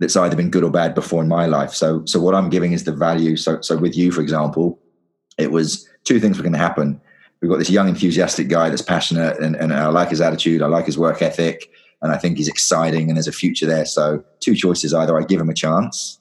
that's 0.00 0.16
either 0.16 0.36
been 0.36 0.50
good 0.50 0.64
or 0.64 0.70
bad 0.70 0.94
before 0.94 1.22
in 1.22 1.28
my 1.28 1.46
life. 1.46 1.72
So 1.72 2.04
so 2.04 2.20
what 2.20 2.34
I'm 2.34 2.50
giving 2.50 2.72
is 2.72 2.84
the 2.84 2.92
value. 2.92 3.36
So 3.36 3.60
so 3.60 3.76
with 3.76 3.96
you, 3.96 4.10
for 4.10 4.20
example, 4.20 4.78
it 5.38 5.50
was 5.50 5.88
two 6.04 6.20
things 6.20 6.36
were 6.36 6.42
going 6.42 6.52
to 6.52 6.58
happen. 6.58 7.00
We've 7.40 7.50
got 7.50 7.58
this 7.58 7.70
young, 7.70 7.88
enthusiastic 7.88 8.48
guy 8.48 8.70
that's 8.70 8.82
passionate, 8.82 9.38
and, 9.38 9.54
and 9.56 9.72
I 9.72 9.88
like 9.88 10.08
his 10.08 10.20
attitude, 10.20 10.62
I 10.62 10.66
like 10.66 10.86
his 10.86 10.96
work 10.96 11.20
ethic, 11.20 11.70
and 12.00 12.10
I 12.10 12.16
think 12.16 12.38
he's 12.38 12.48
exciting, 12.48 13.08
and 13.08 13.16
there's 13.16 13.28
a 13.28 13.32
future 13.32 13.66
there. 13.66 13.84
So 13.84 14.24
two 14.40 14.54
choices: 14.54 14.94
either 14.94 15.18
I 15.18 15.24
give 15.24 15.40
him 15.40 15.50
a 15.50 15.54
chance, 15.54 16.18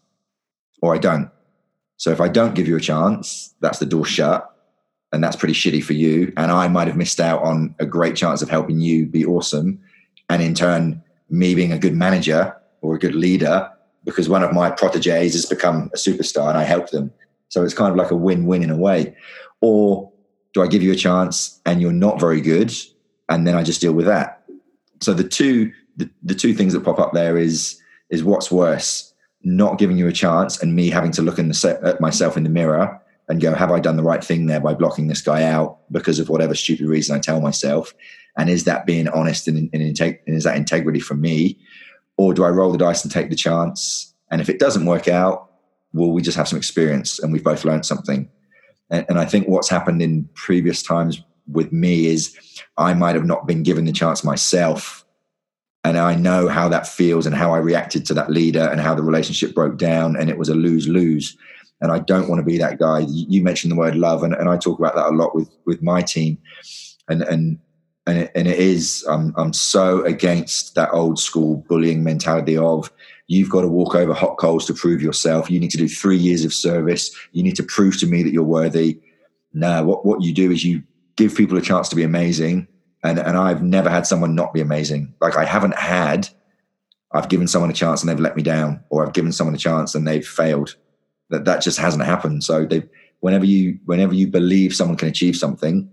or 0.82 0.93
I 0.93 0.97
don't. 0.97 1.30
So 1.97 2.11
if 2.11 2.19
I 2.19 2.28
don't 2.28 2.55
give 2.55 2.67
you 2.67 2.76
a 2.76 2.82
chance, 2.82 3.55
that's 3.61 3.80
the 3.80 3.86
door 3.86 4.05
shut, 4.05 4.49
and 5.13 5.24
that's 5.24 5.36
pretty 5.36 5.53
shitty 5.53 5.84
for 5.84 5.93
you. 5.93 6.34
And 6.36 6.51
I 6.51 6.67
might 6.67 6.88
have 6.88 6.97
missed 6.97 7.21
out 7.21 7.41
on 7.41 7.74
a 7.80 7.86
great 7.86 8.15
chance 8.15 8.41
of 8.41 8.49
helping 8.49 8.80
you 8.82 9.05
be 9.05 9.26
awesome, 9.26 9.80
and 10.30 10.41
in 10.41 10.53
turn, 10.53 11.01
me 11.30 11.55
being 11.55 11.71
a 11.71 11.80
good 11.80 11.95
manager 11.95 12.55
or 12.84 12.96
a 12.96 13.00
good 13.00 13.16
leader 13.16 13.70
because 14.04 14.30
one 14.30 14.44
of 14.44 14.54
my 14.54 14.70
proteges 14.70 15.34
has 15.34 15.46
become 15.46 15.90
a 15.94 15.98
superstar 15.98 16.50
and 16.50 16.58
I 16.58 16.64
help 16.64 16.90
them. 16.90 17.12
So 17.48 17.64
it's 17.64 17.74
kind 17.74 17.90
of 17.90 17.96
like 17.96 18.12
a 18.12 18.16
win-win 18.16 18.62
in 18.62 18.70
a 18.70 18.78
way. 18.78 19.16
Or 19.62 20.12
do 20.54 20.62
I 20.62 20.68
give 20.68 20.84
you 20.84 20.92
a 20.92 20.96
chance 20.96 21.60
and 21.66 21.82
you're 21.82 21.94
not 21.94 22.20
very 22.20 22.42
good 22.42 22.74
and 23.30 23.48
then 23.48 23.56
I 23.56 23.64
just 23.64 23.82
deal 23.82 23.94
with 23.94 24.06
that? 24.06 24.44
So 25.02 25.14
the 25.14 25.28
two 25.28 25.72
the, 25.96 26.10
the 26.24 26.36
two 26.36 26.54
things 26.54 26.74
that 26.74 26.84
pop 26.84 27.00
up 27.00 27.14
there 27.14 27.38
is 27.38 27.80
is 28.10 28.24
what's 28.24 28.52
worse, 28.52 29.14
not 29.44 29.80
giving 29.80 29.98
you 29.98 30.08
a 30.08 30.12
chance 30.12 30.62
and 30.62 30.76
me 30.76 30.90
having 30.90 31.12
to 31.12 31.22
look 31.22 31.40
in 31.40 31.48
the 31.48 31.54
se- 31.54 31.80
at 31.84 32.02
myself 32.02 32.36
in 32.36 32.44
the 32.44 32.50
mirror 32.50 33.00
and 33.30 33.40
go, 33.42 33.54
have 33.54 33.72
I 33.72 33.80
done 33.80 33.96
the 33.96 34.04
right 34.04 34.24
thing 34.24 34.48
there 34.48 34.60
by 34.60 34.74
blocking 34.74 35.08
this 35.08 35.22
guy 35.22 35.44
out 35.44 35.80
because 35.92 36.20
of 36.20 36.30
whatever 36.30 36.54
stupid 36.54 36.88
reason 36.88 37.16
I 37.16 37.20
tell 37.20 37.40
myself? 37.40 37.94
And 38.38 38.50
is 38.50 38.66
that 38.66 38.86
being 38.86 39.08
honest 39.08 39.48
and, 39.48 39.70
and, 39.74 40.00
and 40.00 40.20
is 40.28 40.44
that 40.44 40.58
integrity 40.58 41.00
from 41.00 41.22
me? 41.22 41.60
Or 42.18 42.34
do 42.34 42.43
I 42.43 42.49
roll 42.49 42.72
the 42.72 42.78
dice 42.78 43.03
and 43.03 43.11
take 43.11 43.30
the 43.30 43.36
chance? 43.36 44.14
And 44.32 44.41
if 44.41 44.49
it 44.49 44.59
doesn't 44.59 44.86
work 44.86 45.07
out, 45.07 45.49
well, 45.93 46.11
we 46.11 46.22
just 46.22 46.38
have 46.38 46.47
some 46.47 46.57
experience 46.57 47.20
and 47.20 47.32
we've 47.32 47.43
both 47.43 47.66
learned 47.66 47.86
something. 47.86 48.30
And, 48.89 49.05
and 49.09 49.20
I 49.20 49.26
think 49.26 49.47
what's 49.47 49.70
happened 49.70 50.01
in 50.01 50.28
previous 50.34 50.84
times 50.84 51.22
with 51.51 51.72
me 51.72 52.07
is 52.07 52.36
I 52.78 52.93
might 52.93 53.16
have 53.16 53.26
not 53.26 53.47
been 53.47 53.64
given 53.64 53.86
the 53.86 53.91
chance 53.91 54.24
myself. 54.24 55.05
And 55.84 55.97
I 55.97 56.16
know 56.16 56.47
how 56.47 56.70
that 56.70 56.88
feels 56.88 57.26
and 57.26 57.36
how 57.36 57.53
I 57.53 57.57
reacted 57.57 58.05
to 58.05 58.14
that 58.14 58.32
leader 58.32 58.61
and 58.61 58.80
how 58.80 58.95
the 58.95 59.03
relationship 59.03 59.53
broke 59.53 59.78
down. 59.78 60.16
And 60.16 60.30
it 60.30 60.38
was 60.38 60.49
a 60.49 60.55
lose 60.55 60.88
lose. 60.88 61.38
And 61.82 61.91
I 61.91 61.99
don't 61.99 62.30
want 62.30 62.39
to 62.39 62.45
be 62.45 62.57
that 62.59 62.80
guy. 62.80 62.99
You 63.09 63.43
mentioned 63.43 63.72
the 63.72 63.76
word 63.76 63.95
love, 63.95 64.24
and, 64.24 64.34
and 64.34 64.47
I 64.47 64.55
talk 64.55 64.80
about 64.80 64.95
that 64.95 65.07
a 65.07 65.09
lot 65.09 65.36
with, 65.36 65.49
with 65.66 65.84
my 65.84 66.01
team. 66.01 66.38
And, 67.09 67.22
and 67.24 67.59
and 68.06 68.18
it, 68.20 68.32
and 68.36 68.47
it 68.47 68.60
is 68.60 69.06
I'm, 69.10 69.34
I'm 69.38 69.54
so 69.54 70.04
against 70.04 70.76
that 70.76 70.91
old 70.91 71.20
school 71.20 71.58
bullying 71.68 72.04
mentality 72.04 72.58
of 72.58 72.91
you've 73.28 73.49
got 73.49 73.62
to 73.62 73.68
walk 73.68 73.95
over 73.95 74.14
hot 74.14 74.38
coals 74.38 74.66
to 74.66 74.74
prove 74.74 75.01
yourself. 75.01 75.49
You 75.49 75.60
need 75.60 75.72
to 75.72 75.78
do 75.78 75.88
three 75.88 76.18
years 76.18 76.43
of 76.43 76.54
service. 76.54 77.16
You 77.32 77.43
need 77.43 77.56
to 77.56 77.64
prove 77.64 77.97
to 77.99 78.08
me 78.08 78.22
that 78.24 78.34
you're 78.34 78.43
worthy. 78.43 78.99
No 79.54 79.84
what, 79.86 80.06
what 80.06 80.22
you 80.22 80.34
do 80.34 80.51
is 80.51 80.66
you 80.66 80.84
give 81.16 81.36
people 81.36 81.58
a 81.58 81.62
chance 81.62 81.88
to 81.89 81.95
be 81.95 82.04
amazing. 82.04 82.68
And, 83.06 83.20
and 83.20 83.38
i've 83.38 83.62
never 83.62 83.89
had 83.89 84.08
someone 84.08 84.36
not 84.36 84.54
be 84.54 84.62
amazing. 84.62 85.14
Like 85.22 85.38
i 85.38 85.45
haven't 85.45 85.76
had 85.76 86.30
i've 87.14 87.30
given 87.30 87.47
someone 87.47 87.70
a 87.70 87.74
chance 87.74 88.01
and 88.01 88.10
they've 88.10 88.20
let 88.20 88.36
me 88.36 88.43
down 88.43 88.84
or 88.89 89.06
i've 89.06 89.14
given 89.14 89.32
someone 89.32 89.56
a 89.56 89.60
chance 89.60 89.95
and 89.95 90.08
they've 90.08 90.28
failed. 90.28 90.76
That 91.30 91.45
that 91.45 91.62
just 91.62 91.80
hasn't 91.80 92.04
happened. 92.04 92.43
So 92.43 92.66
they've 92.66 92.88
whenever 93.22 93.45
you 93.45 93.80
whenever 93.86 94.14
you 94.14 94.28
believe 94.28 94.76
someone 94.76 94.97
can 94.97 95.08
achieve 95.08 95.38
something, 95.38 95.89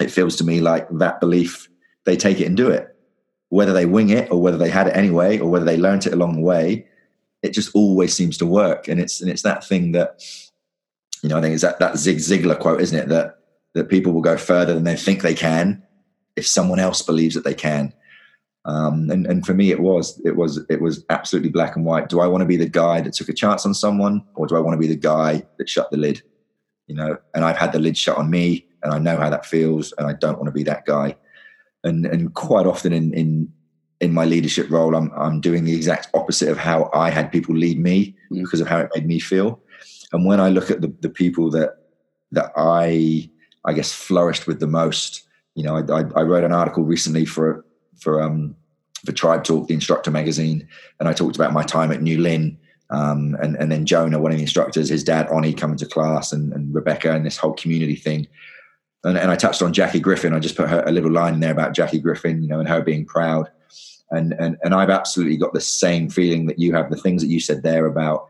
it 0.00 0.10
feels 0.10 0.36
to 0.36 0.44
me 0.44 0.60
like 0.60 0.88
that 0.90 1.20
belief 1.20 1.68
they 2.04 2.16
take 2.16 2.40
it 2.40 2.46
and 2.46 2.56
do 2.56 2.68
it. 2.68 2.96
Whether 3.48 3.72
they 3.72 3.86
wing 3.86 4.10
it 4.10 4.30
or 4.30 4.40
whether 4.40 4.58
they 4.58 4.70
had 4.70 4.86
it 4.86 4.96
anyway 4.96 5.38
or 5.38 5.50
whether 5.50 5.64
they 5.64 5.76
learned 5.76 6.06
it 6.06 6.12
along 6.12 6.34
the 6.34 6.40
way, 6.40 6.86
it 7.42 7.52
just 7.52 7.74
always 7.74 8.14
seems 8.14 8.38
to 8.38 8.46
work. 8.46 8.88
And 8.88 9.00
it's 9.00 9.20
and 9.20 9.30
it's 9.30 9.42
that 9.42 9.64
thing 9.64 9.92
that 9.92 10.22
you 11.22 11.28
know 11.28 11.38
I 11.38 11.40
think 11.40 11.54
it's 11.54 11.62
that 11.62 11.78
that 11.80 11.98
Zig 11.98 12.18
Ziglar 12.18 12.58
quote, 12.58 12.80
isn't 12.80 12.98
it? 12.98 13.08
That 13.08 13.38
that 13.74 13.88
people 13.88 14.12
will 14.12 14.20
go 14.20 14.36
further 14.36 14.74
than 14.74 14.84
they 14.84 14.96
think 14.96 15.22
they 15.22 15.34
can 15.34 15.82
if 16.36 16.46
someone 16.46 16.78
else 16.78 17.02
believes 17.02 17.34
that 17.34 17.44
they 17.44 17.54
can. 17.54 17.92
Um, 18.64 19.10
and, 19.10 19.26
and 19.26 19.44
for 19.46 19.54
me, 19.54 19.70
it 19.70 19.80
was 19.80 20.20
it 20.24 20.36
was 20.36 20.60
it 20.68 20.80
was 20.80 21.04
absolutely 21.08 21.50
black 21.50 21.76
and 21.76 21.84
white. 21.84 22.08
Do 22.08 22.20
I 22.20 22.26
want 22.26 22.42
to 22.42 22.46
be 22.46 22.56
the 22.56 22.68
guy 22.68 23.00
that 23.00 23.14
took 23.14 23.28
a 23.28 23.34
chance 23.34 23.64
on 23.64 23.74
someone, 23.74 24.22
or 24.34 24.46
do 24.46 24.56
I 24.56 24.60
want 24.60 24.74
to 24.74 24.78
be 24.78 24.86
the 24.86 25.00
guy 25.00 25.42
that 25.58 25.68
shut 25.68 25.90
the 25.90 25.96
lid? 25.96 26.22
You 26.86 26.94
know, 26.94 27.18
and 27.34 27.44
I've 27.44 27.56
had 27.56 27.72
the 27.72 27.78
lid 27.78 27.96
shut 27.96 28.18
on 28.18 28.30
me, 28.30 28.66
and 28.82 28.92
I 28.92 28.98
know 28.98 29.16
how 29.16 29.30
that 29.30 29.46
feels, 29.46 29.92
and 29.98 30.06
I 30.06 30.14
don't 30.14 30.36
want 30.36 30.46
to 30.46 30.52
be 30.52 30.64
that 30.64 30.84
guy. 30.84 31.16
And 31.84 32.06
and 32.06 32.34
quite 32.34 32.66
often 32.66 32.92
in 32.92 33.12
in 33.14 33.52
in 34.00 34.12
my 34.12 34.24
leadership 34.24 34.70
role, 34.70 34.94
I'm 34.94 35.10
I'm 35.16 35.40
doing 35.40 35.64
the 35.64 35.74
exact 35.74 36.08
opposite 36.14 36.48
of 36.48 36.58
how 36.58 36.90
I 36.92 37.10
had 37.10 37.32
people 37.32 37.54
lead 37.54 37.78
me 37.78 38.16
Mm. 38.30 38.44
because 38.44 38.60
of 38.60 38.68
how 38.68 38.78
it 38.78 38.90
made 38.94 39.06
me 39.06 39.18
feel. 39.18 39.60
And 40.12 40.24
when 40.24 40.40
I 40.40 40.48
look 40.50 40.70
at 40.70 40.80
the 40.80 40.94
the 41.00 41.08
people 41.08 41.50
that 41.50 41.70
that 42.32 42.52
I 42.56 43.30
I 43.64 43.72
guess 43.72 43.92
flourished 43.92 44.46
with 44.46 44.60
the 44.60 44.66
most, 44.66 45.26
you 45.54 45.64
know, 45.64 45.76
I, 45.76 45.80
I, 45.92 46.02
I 46.16 46.22
wrote 46.22 46.44
an 46.44 46.52
article 46.52 46.84
recently 46.84 47.24
for 47.24 47.64
for 47.98 48.22
um 48.22 48.54
for 49.04 49.12
Tribe 49.12 49.44
Talk, 49.44 49.66
the 49.68 49.74
instructor 49.74 50.10
magazine, 50.10 50.68
and 50.98 51.08
I 51.08 51.12
talked 51.12 51.36
about 51.36 51.52
my 51.52 51.62
time 51.62 51.90
at 51.90 52.02
New 52.02 52.18
Lynn. 52.18 52.58
Um, 52.90 53.36
and, 53.40 53.56
and 53.56 53.70
then 53.70 53.86
Jonah, 53.86 54.18
one 54.18 54.32
of 54.32 54.36
the 54.36 54.42
instructors, 54.42 54.88
his 54.88 55.04
dad, 55.04 55.28
Oni, 55.30 55.54
coming 55.54 55.76
to 55.78 55.86
class, 55.86 56.32
and, 56.32 56.52
and 56.52 56.74
Rebecca, 56.74 57.12
and 57.12 57.24
this 57.24 57.36
whole 57.36 57.52
community 57.52 57.94
thing. 57.94 58.26
And, 59.04 59.16
and 59.16 59.30
I 59.30 59.36
touched 59.36 59.62
on 59.62 59.72
Jackie 59.72 60.00
Griffin. 60.00 60.34
I 60.34 60.40
just 60.40 60.56
put 60.56 60.68
her, 60.68 60.82
a 60.86 60.92
little 60.92 61.10
line 61.10 61.34
in 61.34 61.40
there 61.40 61.52
about 61.52 61.74
Jackie 61.74 62.00
Griffin, 62.00 62.42
you 62.42 62.48
know, 62.48 62.60
and 62.60 62.68
her 62.68 62.82
being 62.82 63.06
proud. 63.06 63.50
And, 64.10 64.32
and, 64.34 64.56
and 64.62 64.74
I've 64.74 64.90
absolutely 64.90 65.36
got 65.36 65.52
the 65.52 65.60
same 65.60 66.10
feeling 66.10 66.46
that 66.46 66.58
you 66.58 66.74
have. 66.74 66.90
The 66.90 66.96
things 66.96 67.22
that 67.22 67.28
you 67.28 67.40
said 67.40 67.62
there 67.62 67.86
about, 67.86 68.28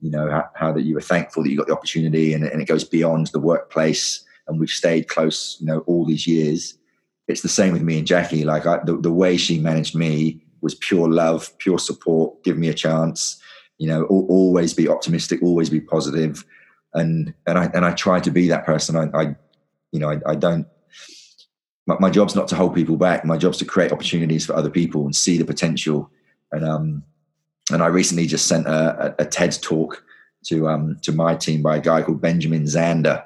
you 0.00 0.10
know, 0.10 0.30
how, 0.30 0.48
how 0.54 0.72
that 0.72 0.82
you 0.82 0.94
were 0.94 1.00
thankful 1.00 1.42
that 1.42 1.50
you 1.50 1.56
got 1.56 1.66
the 1.66 1.72
opportunity, 1.72 2.32
and, 2.32 2.44
and 2.44 2.62
it 2.62 2.68
goes 2.68 2.84
beyond 2.84 3.28
the 3.28 3.40
workplace. 3.40 4.24
And 4.46 4.58
we've 4.58 4.70
stayed 4.70 5.08
close, 5.08 5.58
you 5.60 5.66
know, 5.66 5.80
all 5.80 6.06
these 6.06 6.26
years. 6.26 6.78
It's 7.28 7.42
the 7.42 7.48
same 7.48 7.74
with 7.74 7.82
me 7.82 7.98
and 7.98 8.06
Jackie. 8.06 8.44
Like 8.44 8.66
I, 8.66 8.78
the, 8.84 8.96
the 8.96 9.12
way 9.12 9.36
she 9.36 9.58
managed 9.58 9.94
me 9.94 10.40
was 10.62 10.74
pure 10.74 11.08
love, 11.08 11.56
pure 11.58 11.78
support, 11.78 12.42
give 12.42 12.56
me 12.56 12.68
a 12.68 12.74
chance. 12.74 13.40
You 13.76 13.88
know, 13.88 14.02
al- 14.04 14.26
always 14.28 14.72
be 14.72 14.88
optimistic, 14.88 15.42
always 15.42 15.68
be 15.68 15.80
positive. 15.80 16.36
positive, 16.36 16.44
and 16.94 17.34
and 17.46 17.58
I 17.58 17.70
and 17.74 17.84
I 17.84 17.92
try 17.92 18.20
to 18.20 18.30
be 18.30 18.48
that 18.48 18.64
person. 18.64 18.96
I, 18.96 19.20
I 19.20 19.36
you 19.92 20.00
know, 20.00 20.10
I, 20.10 20.18
I 20.26 20.34
don't. 20.34 20.66
My, 21.86 21.96
my 22.00 22.10
job's 22.10 22.34
not 22.34 22.48
to 22.48 22.56
hold 22.56 22.74
people 22.74 22.96
back. 22.96 23.24
My 23.24 23.38
job's 23.38 23.58
to 23.58 23.64
create 23.64 23.92
opportunities 23.92 24.44
for 24.44 24.54
other 24.54 24.70
people 24.70 25.04
and 25.04 25.16
see 25.16 25.38
the 25.38 25.44
potential. 25.44 26.10
And 26.52 26.64
um, 26.64 27.02
and 27.70 27.82
I 27.82 27.86
recently 27.86 28.26
just 28.26 28.46
sent 28.46 28.66
a, 28.66 29.14
a, 29.18 29.22
a 29.22 29.26
TED 29.26 29.58
talk 29.62 30.02
to 30.46 30.68
um 30.68 30.98
to 31.02 31.12
my 31.12 31.34
team 31.34 31.62
by 31.62 31.76
a 31.76 31.80
guy 31.80 32.02
called 32.02 32.20
Benjamin 32.20 32.64
Zander, 32.64 33.24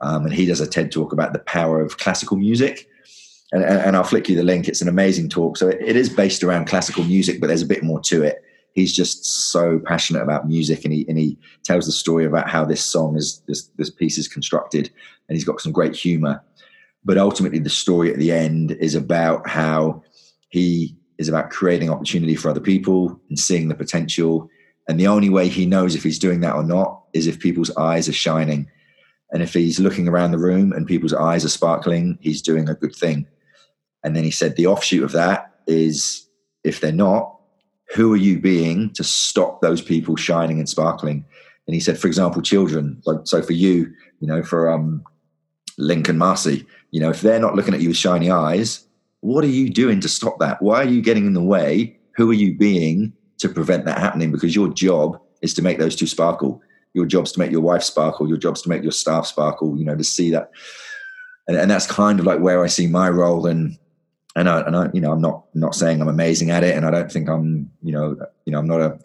um, 0.00 0.24
and 0.24 0.34
he 0.34 0.46
does 0.46 0.60
a 0.60 0.66
TED 0.66 0.92
talk 0.92 1.12
about 1.12 1.32
the 1.32 1.38
power 1.40 1.80
of 1.80 1.98
classical 1.98 2.36
music. 2.36 2.86
And, 3.52 3.64
and, 3.64 3.96
I'll 3.96 4.04
flick 4.04 4.28
you 4.28 4.36
the 4.36 4.44
link. 4.44 4.68
It's 4.68 4.80
an 4.80 4.86
amazing 4.86 5.28
talk. 5.28 5.56
So 5.56 5.66
it, 5.66 5.78
it 5.80 5.96
is 5.96 6.08
based 6.08 6.44
around 6.44 6.66
classical 6.66 7.02
music, 7.02 7.40
but 7.40 7.48
there's 7.48 7.62
a 7.62 7.66
bit 7.66 7.82
more 7.82 7.98
to 8.02 8.22
it. 8.22 8.44
He's 8.74 8.94
just 8.94 9.50
so 9.50 9.80
passionate 9.80 10.22
about 10.22 10.46
music, 10.46 10.84
and 10.84 10.94
he 10.94 11.04
and 11.08 11.18
he 11.18 11.36
tells 11.64 11.86
the 11.86 11.92
story 11.92 12.24
about 12.24 12.48
how 12.48 12.64
this 12.64 12.82
song 12.82 13.16
is 13.16 13.42
this 13.48 13.66
this 13.76 13.90
piece 13.90 14.18
is 14.18 14.28
constructed, 14.28 14.92
and 15.30 15.36
he's 15.36 15.44
got 15.44 15.60
some 15.60 15.70
great 15.70 15.94
humor. 15.94 16.42
But 17.04 17.16
ultimately, 17.16 17.60
the 17.60 17.70
story 17.70 18.12
at 18.12 18.18
the 18.18 18.32
end 18.32 18.72
is 18.72 18.96
about 18.96 19.48
how 19.48 20.02
he 20.48 20.96
is 21.18 21.28
about 21.28 21.50
creating 21.50 21.88
opportunity 21.88 22.34
for 22.34 22.50
other 22.50 22.60
people 22.60 23.18
and 23.28 23.38
seeing 23.38 23.68
the 23.68 23.74
potential. 23.76 24.50
And 24.88 24.98
the 24.98 25.06
only 25.06 25.28
way 25.28 25.48
he 25.48 25.66
knows 25.66 25.94
if 25.94 26.02
he's 26.02 26.18
doing 26.18 26.40
that 26.40 26.56
or 26.56 26.64
not 26.64 27.04
is 27.12 27.28
if 27.28 27.38
people's 27.38 27.74
eyes 27.76 28.08
are 28.08 28.12
shining. 28.12 28.68
And 29.30 29.40
if 29.40 29.54
he's 29.54 29.78
looking 29.78 30.08
around 30.08 30.32
the 30.32 30.38
room 30.38 30.72
and 30.72 30.84
people's 30.84 31.14
eyes 31.14 31.44
are 31.44 31.50
sparkling, 31.50 32.18
he's 32.20 32.42
doing 32.42 32.68
a 32.68 32.74
good 32.74 32.94
thing. 32.94 33.28
And 34.02 34.16
then 34.16 34.24
he 34.24 34.32
said 34.32 34.56
the 34.56 34.66
offshoot 34.66 35.04
of 35.04 35.12
that 35.12 35.54
is 35.68 36.28
if 36.64 36.80
they're 36.80 36.90
not, 36.90 37.36
who 37.94 38.12
are 38.12 38.16
you 38.16 38.40
being 38.40 38.92
to 38.94 39.04
stop 39.04 39.60
those 39.60 39.80
people 39.80 40.16
shining 40.16 40.58
and 40.58 40.68
sparkling? 40.68 41.24
And 41.66 41.74
he 41.74 41.80
said, 41.80 41.98
for 41.98 42.08
example, 42.08 42.42
children. 42.42 43.00
So, 43.04 43.20
so 43.24 43.42
for 43.42 43.52
you, 43.52 43.92
you 44.18 44.26
know, 44.26 44.42
for 44.42 44.70
um, 44.70 45.04
And 45.80 46.18
Marcy, 46.18 46.66
you 46.90 47.00
know, 47.00 47.10
if 47.10 47.20
they're 47.20 47.40
not 47.40 47.54
looking 47.54 47.74
at 47.74 47.80
you 47.80 47.88
with 47.88 47.96
shiny 47.96 48.30
eyes, 48.30 48.86
what 49.20 49.44
are 49.44 49.48
you 49.48 49.70
doing 49.70 50.00
to 50.00 50.08
stop 50.08 50.38
that? 50.38 50.60
Why 50.62 50.82
are 50.82 50.88
you 50.88 51.02
getting 51.02 51.26
in 51.26 51.34
the 51.34 51.42
way? 51.42 51.98
Who 52.16 52.30
are 52.30 52.34
you 52.34 52.56
being 52.56 53.12
to 53.38 53.48
prevent 53.48 53.84
that 53.86 53.98
happening? 53.98 54.30
Because 54.32 54.54
your 54.54 54.68
job 54.68 55.20
is 55.42 55.54
to 55.54 55.62
make 55.62 55.78
those 55.78 55.96
two 55.96 56.06
sparkle. 56.06 56.62
Your 56.92 57.06
job's 57.06 57.32
to 57.32 57.38
make 57.38 57.50
your 57.50 57.60
wife 57.60 57.82
sparkle. 57.82 58.28
Your 58.28 58.36
job's 58.38 58.62
to 58.62 58.68
make 58.68 58.82
your 58.82 58.92
staff 58.92 59.26
sparkle. 59.26 59.78
You 59.78 59.84
know, 59.84 59.96
to 59.96 60.04
see 60.04 60.30
that, 60.30 60.50
and, 61.46 61.56
and 61.56 61.70
that's 61.70 61.86
kind 61.86 62.18
of 62.18 62.26
like 62.26 62.40
where 62.40 62.62
I 62.62 62.66
see 62.66 62.86
my 62.86 63.08
role. 63.08 63.46
And 63.46 63.78
and 64.36 64.48
I, 64.48 64.60
and 64.62 64.76
I, 64.76 64.90
you 64.92 65.00
know, 65.00 65.12
I'm 65.12 65.20
not 65.20 65.44
not 65.54 65.74
saying 65.74 66.00
I'm 66.00 66.08
amazing 66.08 66.50
at 66.50 66.64
it, 66.64 66.76
and 66.76 66.84
I 66.84 66.90
don't 66.90 67.10
think 67.10 67.28
I'm, 67.28 67.70
you 67.82 67.92
know, 67.92 68.16
you 68.44 68.52
know, 68.52 68.58
I'm 68.58 68.66
not 68.66 68.80
a, 68.80 68.98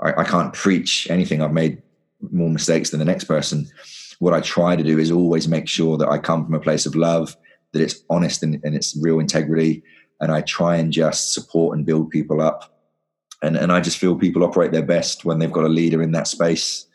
I, 0.00 0.20
I 0.20 0.24
can't 0.24 0.52
preach 0.52 1.08
anything. 1.10 1.42
I've 1.42 1.52
made 1.52 1.82
more 2.30 2.50
mistakes 2.50 2.90
than 2.90 2.98
the 2.98 3.06
next 3.06 3.24
person. 3.24 3.68
What 4.22 4.34
I 4.34 4.40
try 4.40 4.76
to 4.76 4.84
do 4.84 5.00
is 5.00 5.10
always 5.10 5.48
make 5.48 5.66
sure 5.66 5.98
that 5.98 6.08
I 6.08 6.16
come 6.16 6.44
from 6.44 6.54
a 6.54 6.60
place 6.60 6.86
of 6.86 6.94
love, 6.94 7.36
that 7.72 7.82
it's 7.82 8.04
honest 8.08 8.44
and, 8.44 8.60
and 8.62 8.72
it's 8.72 8.96
real 9.02 9.18
integrity, 9.18 9.82
and 10.20 10.30
I 10.30 10.42
try 10.42 10.76
and 10.76 10.92
just 10.92 11.34
support 11.34 11.76
and 11.76 11.84
build 11.84 12.08
people 12.10 12.40
up. 12.40 12.72
And 13.42 13.56
and 13.56 13.72
I 13.72 13.80
just 13.80 13.98
feel 13.98 14.14
people 14.14 14.44
operate 14.44 14.70
their 14.70 14.84
best 14.84 15.24
when 15.24 15.40
they've 15.40 15.50
got 15.50 15.64
a 15.64 15.68
leader 15.80 16.00
in 16.00 16.12
that 16.12 16.28
space, 16.28 16.86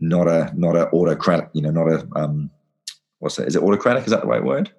not 0.00 0.28
a 0.28 0.52
not 0.54 0.76
a 0.76 0.90
autocratic, 0.90 1.48
you 1.54 1.62
know, 1.62 1.70
not 1.70 1.88
a 1.88 2.06
um, 2.14 2.50
what's 3.20 3.36
that? 3.36 3.48
Is 3.48 3.56
it 3.56 3.62
autocratic? 3.62 4.04
Is 4.04 4.10
that 4.10 4.20
the 4.20 4.26
right 4.26 4.44
word? 4.44 4.70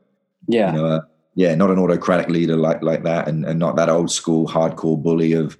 Yeah. 0.47 0.71
you 0.71 0.77
know, 0.77 0.85
uh, 0.85 1.01
yeah, 1.33 1.55
not 1.55 1.71
an 1.71 1.79
autocratic 1.79 2.29
leader 2.29 2.57
like 2.57 2.83
like 2.83 3.01
that, 3.05 3.27
and, 3.27 3.43
and 3.43 3.57
not 3.57 3.75
that 3.77 3.89
old 3.89 4.11
school 4.11 4.47
hardcore 4.47 5.01
bully 5.01 5.33
of 5.33 5.57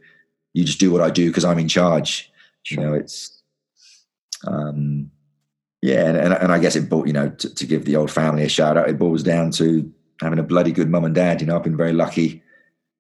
you 0.54 0.66
just 0.66 0.80
do 0.80 0.92
what 0.92 1.02
I 1.02 1.10
do 1.10 1.30
because 1.32 1.46
I'm 1.46 1.58
in 1.58 1.68
charge. 1.68 2.32
You 2.70 2.78
know, 2.78 2.94
it's 2.94 3.42
um, 4.46 5.10
yeah, 5.82 6.06
and, 6.08 6.18
and 6.18 6.34
and 6.34 6.52
I 6.52 6.60
guess 6.60 6.76
it 6.76 6.90
brought 6.90 7.08
you 7.08 7.14
know 7.14 7.30
to, 7.30 7.56
to 7.56 7.66
give 7.66 7.86
the 7.86 7.96
old 7.96 8.12
family 8.12 8.44
a 8.44 8.50
shout 8.50 8.78
out. 8.78 8.90
It 8.90 9.00
boils 9.00 9.24
down 9.24 9.52
to 9.52 9.92
having 10.22 10.40
a 10.40 10.44
bloody 10.44 10.72
good 10.72 10.90
mum 10.90 11.06
and 11.06 11.16
dad. 11.16 11.42
You 11.42 11.48
know, 11.48 11.56
I've 11.56 11.64
been 11.64 11.78
very 11.78 11.94
lucky 11.94 12.44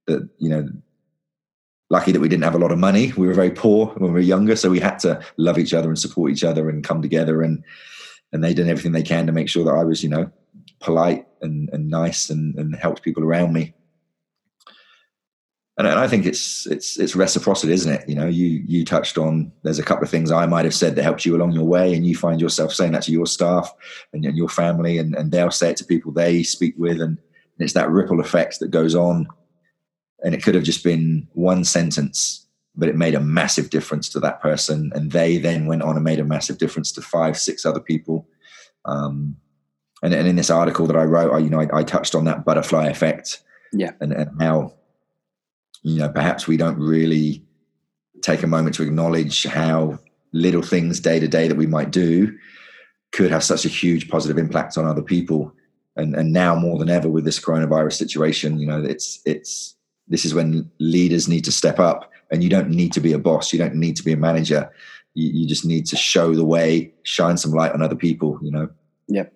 that 0.07 0.27
you 0.37 0.49
know 0.49 0.67
lucky 1.89 2.11
that 2.11 2.21
we 2.21 2.29
didn't 2.29 2.43
have 2.43 2.55
a 2.55 2.59
lot 2.59 2.71
of 2.71 2.79
money. 2.79 3.13
We 3.15 3.27
were 3.27 3.33
very 3.33 3.51
poor 3.51 3.87
when 3.97 4.13
we 4.13 4.19
were 4.19 4.25
younger, 4.25 4.55
so 4.55 4.69
we 4.69 4.79
had 4.79 4.99
to 4.99 5.23
love 5.37 5.57
each 5.57 5.73
other 5.73 5.89
and 5.89 5.99
support 5.99 6.31
each 6.31 6.43
other 6.43 6.69
and 6.69 6.83
come 6.83 7.01
together 7.01 7.41
and 7.43 7.63
and 8.31 8.43
they 8.43 8.53
did 8.53 8.67
everything 8.67 8.93
they 8.93 9.03
can 9.03 9.25
to 9.27 9.31
make 9.31 9.49
sure 9.49 9.65
that 9.65 9.73
I 9.73 9.83
was, 9.83 10.03
you 10.03 10.09
know, 10.09 10.31
polite 10.79 11.27
and, 11.41 11.69
and 11.73 11.89
nice 11.89 12.29
and, 12.29 12.55
and 12.55 12.75
helped 12.75 13.03
people 13.03 13.23
around 13.23 13.53
me. 13.53 13.73
And, 15.81 15.87
and 15.87 15.99
I 15.99 16.07
think 16.07 16.27
it's 16.27 16.67
it's 16.67 16.99
it's 16.99 17.15
reciprocity, 17.15 17.73
isn't 17.73 17.91
it? 17.91 18.07
You 18.07 18.13
know, 18.13 18.27
you 18.27 18.61
you 18.67 18.85
touched 18.85 19.17
on 19.17 19.51
there's 19.63 19.79
a 19.79 19.83
couple 19.83 20.03
of 20.03 20.11
things 20.11 20.31
I 20.31 20.45
might 20.45 20.63
have 20.63 20.75
said 20.75 20.95
that 20.95 21.01
helped 21.01 21.25
you 21.25 21.35
along 21.35 21.53
your 21.53 21.63
way, 21.63 21.95
and 21.95 22.05
you 22.05 22.15
find 22.15 22.39
yourself 22.39 22.71
saying 22.71 22.91
that 22.91 23.01
to 23.03 23.11
your 23.11 23.25
staff 23.25 23.73
and, 24.13 24.23
and 24.23 24.37
your 24.37 24.47
family, 24.47 24.99
and, 24.99 25.15
and 25.15 25.31
they'll 25.31 25.49
say 25.49 25.71
it 25.71 25.77
to 25.77 25.83
people 25.85 26.11
they 26.11 26.43
speak 26.43 26.75
with, 26.77 27.01
and 27.01 27.17
it's 27.57 27.73
that 27.73 27.89
ripple 27.89 28.19
effect 28.19 28.59
that 28.59 28.69
goes 28.69 28.93
on. 28.93 29.25
And 30.23 30.35
it 30.35 30.43
could 30.43 30.53
have 30.53 30.63
just 30.63 30.83
been 30.83 31.27
one 31.33 31.63
sentence, 31.63 32.45
but 32.75 32.87
it 32.87 32.95
made 32.95 33.15
a 33.15 33.19
massive 33.19 33.71
difference 33.71 34.07
to 34.09 34.19
that 34.19 34.39
person, 34.39 34.91
and 34.93 35.11
they 35.11 35.39
then 35.39 35.65
went 35.65 35.81
on 35.81 35.95
and 35.95 36.03
made 36.03 36.19
a 36.19 36.23
massive 36.23 36.59
difference 36.59 36.91
to 36.91 37.01
five, 37.01 37.39
six 37.39 37.65
other 37.65 37.79
people. 37.79 38.27
Um, 38.85 39.35
and, 40.03 40.13
and 40.13 40.27
in 40.27 40.35
this 40.35 40.51
article 40.51 40.85
that 40.85 40.95
I 40.95 41.05
wrote, 41.05 41.33
I, 41.33 41.39
you 41.39 41.49
know, 41.49 41.59
I, 41.59 41.79
I 41.79 41.83
touched 41.83 42.13
on 42.13 42.25
that 42.25 42.45
butterfly 42.45 42.85
effect, 42.85 43.41
Yeah. 43.73 43.93
and, 43.99 44.13
and 44.13 44.29
how, 44.39 44.73
you 45.83 45.99
know, 45.99 46.09
perhaps 46.09 46.47
we 46.47 46.57
don't 46.57 46.77
really 46.77 47.43
take 48.21 48.43
a 48.43 48.47
moment 48.47 48.75
to 48.75 48.83
acknowledge 48.83 49.45
how 49.45 49.99
little 50.33 50.61
things 50.61 50.99
day 50.99 51.19
to 51.19 51.27
day 51.27 51.47
that 51.47 51.57
we 51.57 51.67
might 51.67 51.91
do 51.91 52.37
could 53.11 53.31
have 53.31 53.43
such 53.43 53.65
a 53.65 53.69
huge 53.69 54.09
positive 54.09 54.37
impact 54.37 54.77
on 54.77 54.85
other 54.85 55.01
people. 55.01 55.53
And 55.95 56.15
and 56.15 56.31
now 56.31 56.55
more 56.55 56.79
than 56.79 56.89
ever 56.89 57.09
with 57.09 57.25
this 57.25 57.39
coronavirus 57.39 57.93
situation, 57.93 58.59
you 58.59 58.67
know, 58.67 58.81
it's 58.81 59.21
it's 59.25 59.75
this 60.07 60.23
is 60.25 60.33
when 60.33 60.69
leaders 60.79 61.27
need 61.27 61.43
to 61.45 61.51
step 61.51 61.79
up, 61.79 62.09
and 62.31 62.43
you 62.43 62.49
don't 62.49 62.69
need 62.69 62.93
to 62.93 63.01
be 63.01 63.11
a 63.11 63.19
boss, 63.19 63.51
you 63.51 63.59
don't 63.59 63.75
need 63.75 63.97
to 63.97 64.03
be 64.03 64.13
a 64.13 64.17
manager. 64.17 64.71
You, 65.13 65.29
you 65.41 65.47
just 65.47 65.65
need 65.65 65.85
to 65.87 65.97
show 65.97 66.33
the 66.33 66.45
way, 66.45 66.93
shine 67.03 67.37
some 67.37 67.51
light 67.51 67.73
on 67.73 67.81
other 67.81 67.95
people. 67.95 68.39
You 68.41 68.51
know. 68.51 68.69
Yep. 69.09 69.33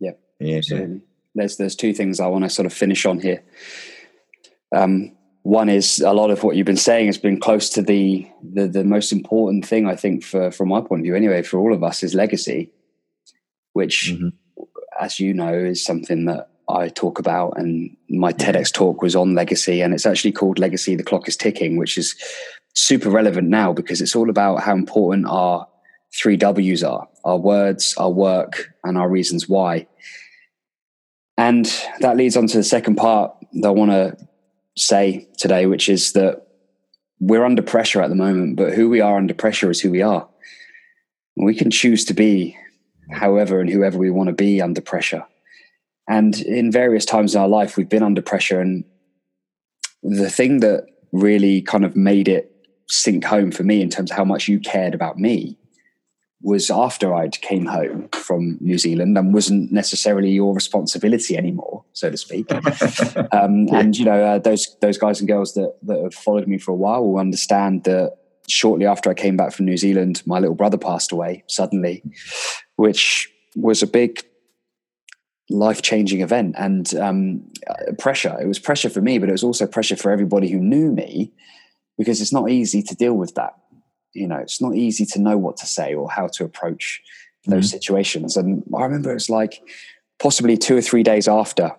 Yep. 0.00 0.20
Yeah. 0.40 0.56
Absolutely. 0.58 1.00
There's 1.34 1.56
there's 1.56 1.76
two 1.76 1.94
things 1.94 2.20
I 2.20 2.26
want 2.26 2.44
to 2.44 2.50
sort 2.50 2.66
of 2.66 2.74
finish 2.74 3.06
on 3.06 3.20
here. 3.20 3.42
Um, 4.74 5.15
one 5.46 5.68
is 5.68 6.00
a 6.00 6.12
lot 6.12 6.30
of 6.32 6.42
what 6.42 6.56
you've 6.56 6.66
been 6.66 6.76
saying 6.90 7.06
has 7.06 7.18
been 7.18 7.38
close 7.38 7.70
to 7.70 7.80
the, 7.82 8.26
the 8.42 8.66
the 8.66 8.84
most 8.84 9.12
important 9.12 9.64
thing 9.64 9.86
I 9.86 9.94
think 9.94 10.24
for 10.24 10.50
from 10.50 10.68
my 10.70 10.80
point 10.80 11.00
of 11.00 11.04
view 11.04 11.14
anyway 11.14 11.42
for 11.42 11.58
all 11.60 11.72
of 11.72 11.82
us 11.84 12.02
is 12.02 12.14
legacy. 12.14 12.70
which, 13.74 13.98
Mhm. 14.14 14.32
as 14.98 15.20
you 15.20 15.34
know, 15.34 15.52
is 15.52 15.84
something 15.84 16.24
that 16.24 16.48
I 16.66 16.88
talk 16.88 17.18
about. 17.18 17.58
And 17.58 17.94
my 18.08 18.32
TEDx 18.32 18.72
talk 18.72 19.02
was 19.02 19.14
on 19.14 19.34
legacy, 19.34 19.82
and 19.82 19.92
it's 19.92 20.06
actually 20.06 20.32
called 20.32 20.58
Legacy 20.58 20.96
The 20.96 21.02
Clock 21.02 21.28
is 21.28 21.36
Ticking, 21.36 21.76
which 21.76 21.98
is 21.98 22.14
super 22.72 23.10
relevant 23.10 23.48
now 23.50 23.74
because 23.74 24.00
it's 24.00 24.16
all 24.16 24.30
about 24.30 24.62
how 24.62 24.72
important 24.74 25.26
our 25.28 25.66
three 26.18 26.38
W's 26.38 26.82
are 26.82 27.06
our 27.24 27.36
words, 27.38 27.94
our 27.98 28.10
work, 28.10 28.52
and 28.82 28.96
our 28.96 29.10
reasons 29.10 29.46
why. 29.46 29.86
And 31.36 31.66
that 32.00 32.16
leads 32.16 32.36
on 32.36 32.46
to 32.46 32.56
the 32.56 32.64
second 32.64 32.96
part 32.96 33.34
that 33.60 33.68
I 33.68 33.72
want 33.72 33.90
to 33.90 34.16
say 34.76 35.28
today, 35.38 35.66
which 35.66 35.88
is 35.88 36.12
that 36.12 36.46
we're 37.18 37.44
under 37.44 37.62
pressure 37.62 38.02
at 38.02 38.10
the 38.10 38.16
moment, 38.16 38.56
but 38.56 38.74
who 38.74 38.88
we 38.88 39.00
are 39.00 39.16
under 39.16 39.34
pressure 39.34 39.70
is 39.70 39.80
who 39.80 39.90
we 39.90 40.02
are. 40.02 40.28
We 41.36 41.54
can 41.54 41.70
choose 41.70 42.04
to 42.06 42.14
be 42.14 42.56
however 43.10 43.60
and 43.60 43.70
whoever 43.70 43.98
we 43.98 44.10
want 44.10 44.28
to 44.28 44.34
be 44.34 44.60
under 44.60 44.80
pressure. 44.80 45.24
And 46.08 46.38
in 46.40 46.70
various 46.70 47.04
times 47.04 47.34
in 47.34 47.40
our 47.40 47.48
life, 47.48 47.76
we've 47.76 47.88
been 47.88 48.02
under 48.02 48.22
pressure. 48.22 48.60
And 48.60 48.84
the 50.02 50.30
thing 50.30 50.60
that 50.60 50.86
really 51.12 51.62
kind 51.62 51.84
of 51.84 51.96
made 51.96 52.28
it 52.28 52.52
sink 52.88 53.24
home 53.24 53.50
for 53.50 53.64
me 53.64 53.80
in 53.80 53.90
terms 53.90 54.10
of 54.10 54.16
how 54.16 54.24
much 54.24 54.48
you 54.48 54.60
cared 54.60 54.94
about 54.94 55.18
me 55.18 55.58
was 56.46 56.70
after 56.70 57.12
I'd 57.12 57.40
came 57.40 57.66
home 57.66 58.08
from 58.12 58.56
New 58.60 58.78
Zealand 58.78 59.18
and 59.18 59.34
wasn't 59.34 59.72
necessarily 59.72 60.30
your 60.30 60.54
responsibility 60.54 61.36
anymore, 61.36 61.84
so 61.92 62.08
to 62.08 62.16
speak. 62.16 62.46
um, 63.32 63.66
And 63.72 63.98
you 63.98 64.04
know, 64.04 64.24
uh, 64.24 64.38
those 64.38 64.76
those 64.80 64.96
guys 64.96 65.18
and 65.18 65.28
girls 65.28 65.54
that 65.54 65.74
that 65.82 66.00
have 66.00 66.14
followed 66.14 66.46
me 66.46 66.58
for 66.58 66.70
a 66.70 66.76
while 66.76 67.04
will 67.04 67.18
understand 67.18 67.82
that 67.84 68.16
shortly 68.48 68.86
after 68.86 69.10
I 69.10 69.14
came 69.14 69.36
back 69.36 69.52
from 69.52 69.66
New 69.66 69.76
Zealand, 69.76 70.22
my 70.24 70.38
little 70.38 70.54
brother 70.54 70.78
passed 70.78 71.10
away 71.10 71.42
suddenly, 71.48 72.04
which 72.76 73.28
was 73.56 73.82
a 73.82 73.88
big 73.88 74.24
life 75.50 75.82
changing 75.82 76.20
event 76.20 76.54
and 76.56 76.94
um, 76.94 77.42
uh, 77.68 77.92
pressure. 77.98 78.36
It 78.40 78.46
was 78.46 78.60
pressure 78.60 78.90
for 78.90 79.00
me, 79.00 79.18
but 79.18 79.28
it 79.28 79.32
was 79.32 79.44
also 79.44 79.66
pressure 79.66 79.96
for 79.96 80.12
everybody 80.12 80.48
who 80.48 80.60
knew 80.60 80.92
me 80.92 81.32
because 81.98 82.20
it's 82.20 82.32
not 82.32 82.50
easy 82.50 82.82
to 82.84 82.94
deal 82.94 83.14
with 83.14 83.34
that. 83.34 83.54
You 84.16 84.26
know, 84.26 84.36
it's 84.36 84.60
not 84.60 84.74
easy 84.74 85.04
to 85.06 85.20
know 85.20 85.36
what 85.38 85.56
to 85.58 85.66
say 85.66 85.94
or 85.94 86.10
how 86.10 86.28
to 86.28 86.44
approach 86.44 87.02
those 87.46 87.70
situations. 87.70 88.36
And 88.36 88.62
I 88.76 88.82
remember 88.82 89.10
it 89.10 89.14
was 89.14 89.30
like 89.30 89.62
possibly 90.18 90.56
two 90.56 90.76
or 90.76 90.82
three 90.82 91.02
days 91.02 91.28
after, 91.28 91.72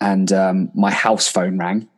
and 0.00 0.32
um, 0.32 0.70
my 0.74 0.90
house 0.90 1.28
phone 1.28 1.58
rang, 1.58 1.88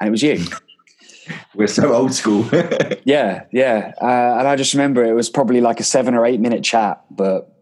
and 0.00 0.08
it 0.08 0.10
was 0.10 0.22
you. 0.22 0.44
We're 1.54 1.68
so 1.68 1.92
old 1.92 2.12
school. 2.14 2.44
Yeah, 3.04 3.44
yeah. 3.50 3.92
Uh, 4.00 4.36
and 4.38 4.46
I 4.46 4.56
just 4.56 4.74
remember 4.74 5.04
it 5.04 5.14
was 5.14 5.30
probably 5.30 5.60
like 5.60 5.80
a 5.80 5.84
seven 5.84 6.14
or 6.14 6.26
eight 6.26 6.38
minute 6.40 6.62
chat, 6.62 7.02
but 7.10 7.52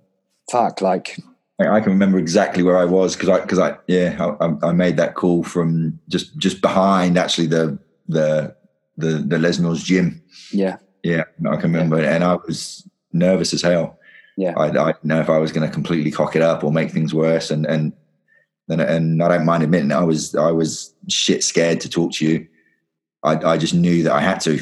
fuck, 0.50 0.80
like, 0.80 1.16
I 1.60 1.80
can 1.80 1.92
remember 1.92 2.18
exactly 2.18 2.62
where 2.62 2.76
I 2.76 2.84
was 2.84 3.14
because 3.14 3.28
I 3.28 3.40
because 3.40 3.58
I 3.58 3.76
yeah 3.86 4.34
I- 4.40 4.68
I 4.68 4.72
made 4.72 4.96
that 4.96 5.14
call 5.14 5.42
from 5.42 5.98
just 6.08 6.36
just 6.38 6.60
behind 6.60 7.18
actually 7.18 7.46
the 7.48 7.78
the 8.08 8.54
the 8.98 9.24
the 9.26 9.38
Les 9.38 9.58
Mills 9.58 9.82
gym. 9.82 10.20
yeah, 10.52 10.76
Yeah, 11.02 11.24
I 11.50 11.56
can 11.56 11.72
remember, 11.72 11.98
it, 11.98 12.04
and 12.04 12.22
I 12.22 12.34
was 12.34 12.86
nervous 13.12 13.54
as 13.54 13.62
hell. 13.62 13.98
yeah, 14.36 14.52
I, 14.56 14.66
I 14.66 14.92
didn't 14.92 15.04
know 15.04 15.20
if 15.20 15.30
I 15.30 15.38
was 15.38 15.52
going 15.52 15.66
to 15.66 15.72
completely 15.72 16.10
cock 16.10 16.36
it 16.36 16.42
up 16.42 16.62
or 16.64 16.70
make 16.72 16.90
things 16.90 17.14
worse, 17.14 17.50
and 17.50 17.64
and 17.66 17.92
and, 18.68 18.80
and 18.82 19.22
I 19.22 19.28
don't 19.28 19.46
mind 19.46 19.62
admitting 19.62 19.92
I 19.92 20.02
was 20.02 20.34
I 20.34 20.50
was 20.50 20.94
shit 21.08 21.42
scared 21.42 21.80
to 21.80 21.88
talk 21.88 22.12
to 22.14 22.26
you. 22.26 22.46
I 23.24 23.32
I 23.52 23.56
just 23.58 23.74
knew 23.74 24.02
that 24.02 24.12
I 24.12 24.20
had 24.20 24.40
to, 24.42 24.54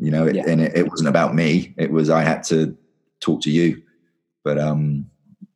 you 0.00 0.10
know, 0.10 0.26
it, 0.26 0.36
Yeah. 0.36 0.44
and 0.48 0.60
it, 0.62 0.76
it 0.76 0.88
wasn't 0.88 1.08
about 1.10 1.34
me. 1.34 1.74
It 1.76 1.90
was 1.92 2.08
I 2.10 2.22
had 2.22 2.42
to 2.44 2.76
talk 3.20 3.42
to 3.42 3.50
you, 3.50 3.82
but 4.44 4.58
um, 4.58 5.06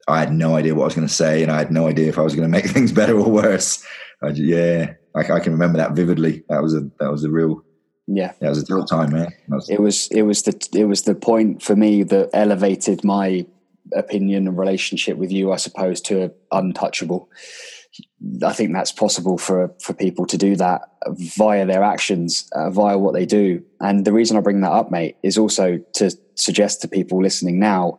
I 0.06 0.18
had 0.20 0.32
no 0.32 0.54
idea 0.56 0.74
what 0.74 0.82
I 0.82 0.90
was 0.90 0.94
going 0.94 1.08
to 1.08 1.14
say, 1.14 1.42
and 1.42 1.50
I 1.50 1.56
had 1.58 1.70
no 1.72 1.86
idea 1.88 2.08
if 2.08 2.18
I 2.18 2.22
was 2.22 2.34
going 2.34 2.46
to 2.50 2.52
make 2.56 2.66
things 2.74 2.92
better 2.92 3.18
or 3.18 3.30
worse. 3.30 3.82
I 4.22 4.28
yeah, 4.30 4.94
I, 5.14 5.20
I 5.20 5.40
can 5.40 5.52
remember 5.52 5.78
that 5.78 5.92
vividly. 5.96 6.42
That 6.48 6.62
was 6.62 6.74
a 6.74 6.82
that 7.00 7.10
was 7.10 7.24
a 7.24 7.30
real 7.30 7.64
yeah. 8.06 8.32
that 8.40 8.48
was 8.50 8.62
a 8.62 8.66
tough 8.66 8.88
time, 8.88 9.12
man. 9.12 9.32
Was- 9.48 9.68
It 9.68 9.80
was 9.80 10.08
it 10.08 10.22
was 10.22 10.42
the 10.42 10.68
it 10.74 10.84
was 10.84 11.02
the 11.02 11.14
point 11.14 11.62
for 11.62 11.76
me 11.76 12.02
that 12.04 12.30
elevated 12.32 13.04
my 13.04 13.46
opinion 13.92 14.48
and 14.48 14.58
relationship 14.58 15.16
with 15.16 15.30
you, 15.30 15.52
I 15.52 15.56
suppose, 15.56 16.00
to 16.02 16.32
untouchable. 16.52 17.28
I 18.44 18.52
think 18.52 18.72
that's 18.72 18.92
possible 18.92 19.38
for 19.38 19.72
for 19.80 19.92
people 19.94 20.26
to 20.26 20.36
do 20.36 20.56
that 20.56 20.82
via 21.08 21.64
their 21.66 21.82
actions, 21.82 22.48
uh, 22.52 22.70
via 22.70 22.98
what 22.98 23.14
they 23.14 23.26
do. 23.26 23.62
And 23.80 24.04
the 24.04 24.12
reason 24.12 24.36
I 24.36 24.40
bring 24.40 24.62
that 24.62 24.72
up, 24.72 24.90
mate, 24.90 25.16
is 25.22 25.38
also 25.38 25.78
to 25.94 26.10
suggest 26.34 26.80
to 26.82 26.88
people 26.88 27.22
listening 27.22 27.58
now 27.60 27.98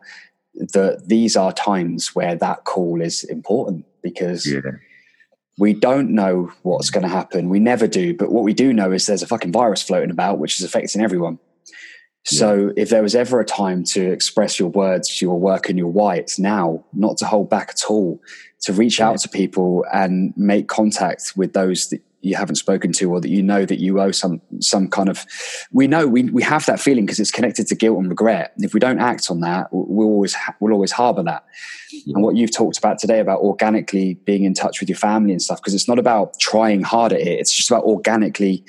that 0.54 1.04
these 1.06 1.36
are 1.36 1.52
times 1.52 2.14
where 2.14 2.34
that 2.34 2.64
call 2.64 3.00
is 3.00 3.24
important 3.24 3.84
because 4.02 4.46
yeah, 4.46 4.60
we 5.58 5.72
don't 5.72 6.10
know 6.10 6.52
what's 6.62 6.90
going 6.90 7.02
to 7.02 7.08
happen. 7.08 7.48
We 7.48 7.60
never 7.60 7.86
do. 7.86 8.14
But 8.14 8.30
what 8.30 8.44
we 8.44 8.52
do 8.52 8.72
know 8.72 8.92
is 8.92 9.06
there's 9.06 9.22
a 9.22 9.26
fucking 9.26 9.52
virus 9.52 9.82
floating 9.82 10.10
about, 10.10 10.38
which 10.38 10.58
is 10.58 10.64
affecting 10.64 11.00
everyone. 11.00 11.38
So 12.24 12.72
if 12.76 12.90
there 12.90 13.02
was 13.02 13.14
ever 13.14 13.38
a 13.38 13.44
time 13.44 13.84
to 13.84 14.10
express 14.10 14.58
your 14.58 14.68
words, 14.68 15.22
your 15.22 15.38
work, 15.38 15.68
and 15.68 15.78
your 15.78 15.92
why, 15.92 16.16
it's 16.16 16.40
now. 16.40 16.84
Not 16.92 17.16
to 17.18 17.24
hold 17.24 17.48
back 17.48 17.70
at 17.70 17.84
all. 17.88 18.20
To 18.62 18.72
reach 18.72 19.00
out 19.00 19.18
to 19.20 19.28
people 19.28 19.84
and 19.92 20.34
make 20.36 20.66
contact 20.66 21.34
with 21.36 21.52
those 21.52 21.88
that 21.90 22.02
you 22.26 22.36
haven't 22.36 22.56
spoken 22.56 22.92
to, 22.92 23.10
or 23.10 23.20
that 23.20 23.28
you 23.28 23.42
know 23.42 23.64
that 23.64 23.80
you 23.80 24.00
owe 24.00 24.10
some 24.10 24.40
some 24.60 24.88
kind 24.88 25.08
of. 25.08 25.24
We 25.72 25.86
know 25.86 26.06
we 26.06 26.24
we 26.24 26.42
have 26.42 26.66
that 26.66 26.80
feeling 26.80 27.06
because 27.06 27.20
it's 27.20 27.30
connected 27.30 27.66
to 27.68 27.74
guilt 27.74 27.98
and 27.98 28.08
regret. 28.08 28.52
And 28.56 28.64
if 28.64 28.74
we 28.74 28.80
don't 28.80 28.98
act 28.98 29.30
on 29.30 29.40
that, 29.40 29.68
we'll 29.70 30.08
always 30.08 30.36
we'll 30.60 30.72
always 30.72 30.92
harbour 30.92 31.22
that. 31.22 31.44
And 32.06 32.22
what 32.22 32.36
you've 32.36 32.54
talked 32.54 32.78
about 32.78 32.98
today 32.98 33.20
about 33.20 33.40
organically 33.40 34.14
being 34.24 34.44
in 34.44 34.54
touch 34.54 34.80
with 34.80 34.88
your 34.88 34.98
family 34.98 35.32
and 35.32 35.40
stuff, 35.40 35.60
because 35.60 35.74
it's 35.74 35.88
not 35.88 35.98
about 35.98 36.38
trying 36.40 36.82
hard 36.82 37.12
at 37.12 37.20
it. 37.20 37.38
It's 37.40 37.54
just 37.54 37.70
about 37.70 37.84
organically 37.84 38.64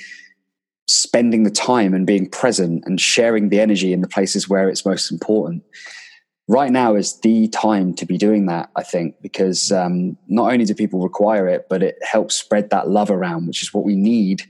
spending 0.87 1.43
the 1.43 1.51
time 1.51 1.93
and 1.93 2.07
being 2.07 2.29
present 2.29 2.83
and 2.85 3.01
sharing 3.01 3.49
the 3.49 3.59
energy 3.59 3.91
in 3.91 4.01
the 4.01 4.07
places 4.07 4.47
where 4.47 4.69
it's 4.69 4.85
most 4.85 5.11
important. 5.11 5.63
Right 6.49 6.71
now 6.71 6.95
is 6.95 7.19
the 7.19 7.49
time 7.49 7.93
to 7.95 8.05
be 8.05 8.17
doing 8.17 8.45
that, 8.45 8.69
I 8.75 8.83
think, 8.83 9.21
because 9.21 9.71
um, 9.71 10.17
not 10.27 10.51
only 10.51 10.63
do 10.63 10.73
people 10.73 11.01
require 11.01 11.47
it, 11.47 11.67
but 11.69 11.83
it 11.83 11.97
helps 12.01 12.35
spread 12.35 12.69
that 12.69 12.87
love 12.89 13.11
around, 13.11 13.47
which 13.47 13.61
is 13.61 13.73
what 13.73 13.83
we 13.83 13.95
need. 13.95 14.43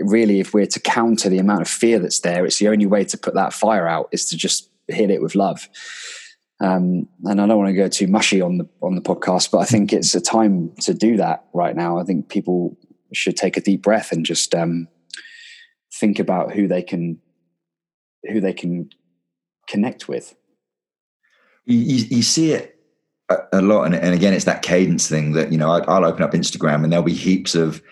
Really, 0.00 0.38
if 0.38 0.52
we're 0.52 0.66
to 0.66 0.80
counter 0.80 1.30
the 1.30 1.38
amount 1.38 1.62
of 1.62 1.68
fear 1.68 1.98
that's 1.98 2.20
there, 2.20 2.44
it's 2.44 2.58
the 2.58 2.68
only 2.68 2.84
way 2.84 3.04
to 3.04 3.16
put 3.16 3.34
that 3.34 3.54
fire 3.54 3.88
out 3.88 4.10
is 4.12 4.26
to 4.26 4.36
just 4.36 4.70
hit 4.86 5.10
it 5.10 5.22
with 5.22 5.34
love. 5.34 5.68
Um, 6.60 7.08
and 7.24 7.40
I 7.40 7.46
don't 7.46 7.56
want 7.56 7.68
to 7.68 7.74
go 7.74 7.88
too 7.88 8.06
mushy 8.06 8.42
on 8.42 8.58
the 8.58 8.68
on 8.82 8.94
the 8.94 9.00
podcast, 9.00 9.50
but 9.50 9.58
I 9.58 9.64
think 9.64 9.92
it's 9.92 10.14
a 10.14 10.20
time 10.20 10.72
to 10.80 10.92
do 10.92 11.16
that 11.16 11.44
right 11.54 11.74
now. 11.74 11.98
I 11.98 12.04
think 12.04 12.28
people 12.28 12.76
should 13.14 13.36
take 13.36 13.56
a 13.56 13.60
deep 13.60 13.82
breath 13.82 14.12
and 14.12 14.26
just 14.26 14.54
um, 14.54 14.88
think 15.94 16.18
about 16.18 16.52
who 16.52 16.66
they 16.68 16.82
can 16.82 17.20
who 18.30 18.40
they 18.40 18.52
can 18.52 18.90
connect 19.68 20.08
with. 20.08 20.34
You, 21.74 22.06
you, 22.10 22.22
see 22.22 22.52
it 22.52 22.78
a, 23.52 23.60
lot 23.60 23.84
and, 23.84 23.94
and 23.94 24.14
again 24.14 24.32
it's 24.32 24.46
that 24.46 24.62
cadence 24.62 25.08
thing 25.08 25.32
that 25.32 25.52
you 25.52 25.58
know 25.58 25.70
I, 25.70 25.80
i'll 25.80 26.04
open 26.04 26.22
up 26.22 26.32
instagram 26.32 26.82
and 26.82 26.92
there'll 26.92 27.04
be 27.04 27.12
heaps 27.12 27.54
of 27.54 27.82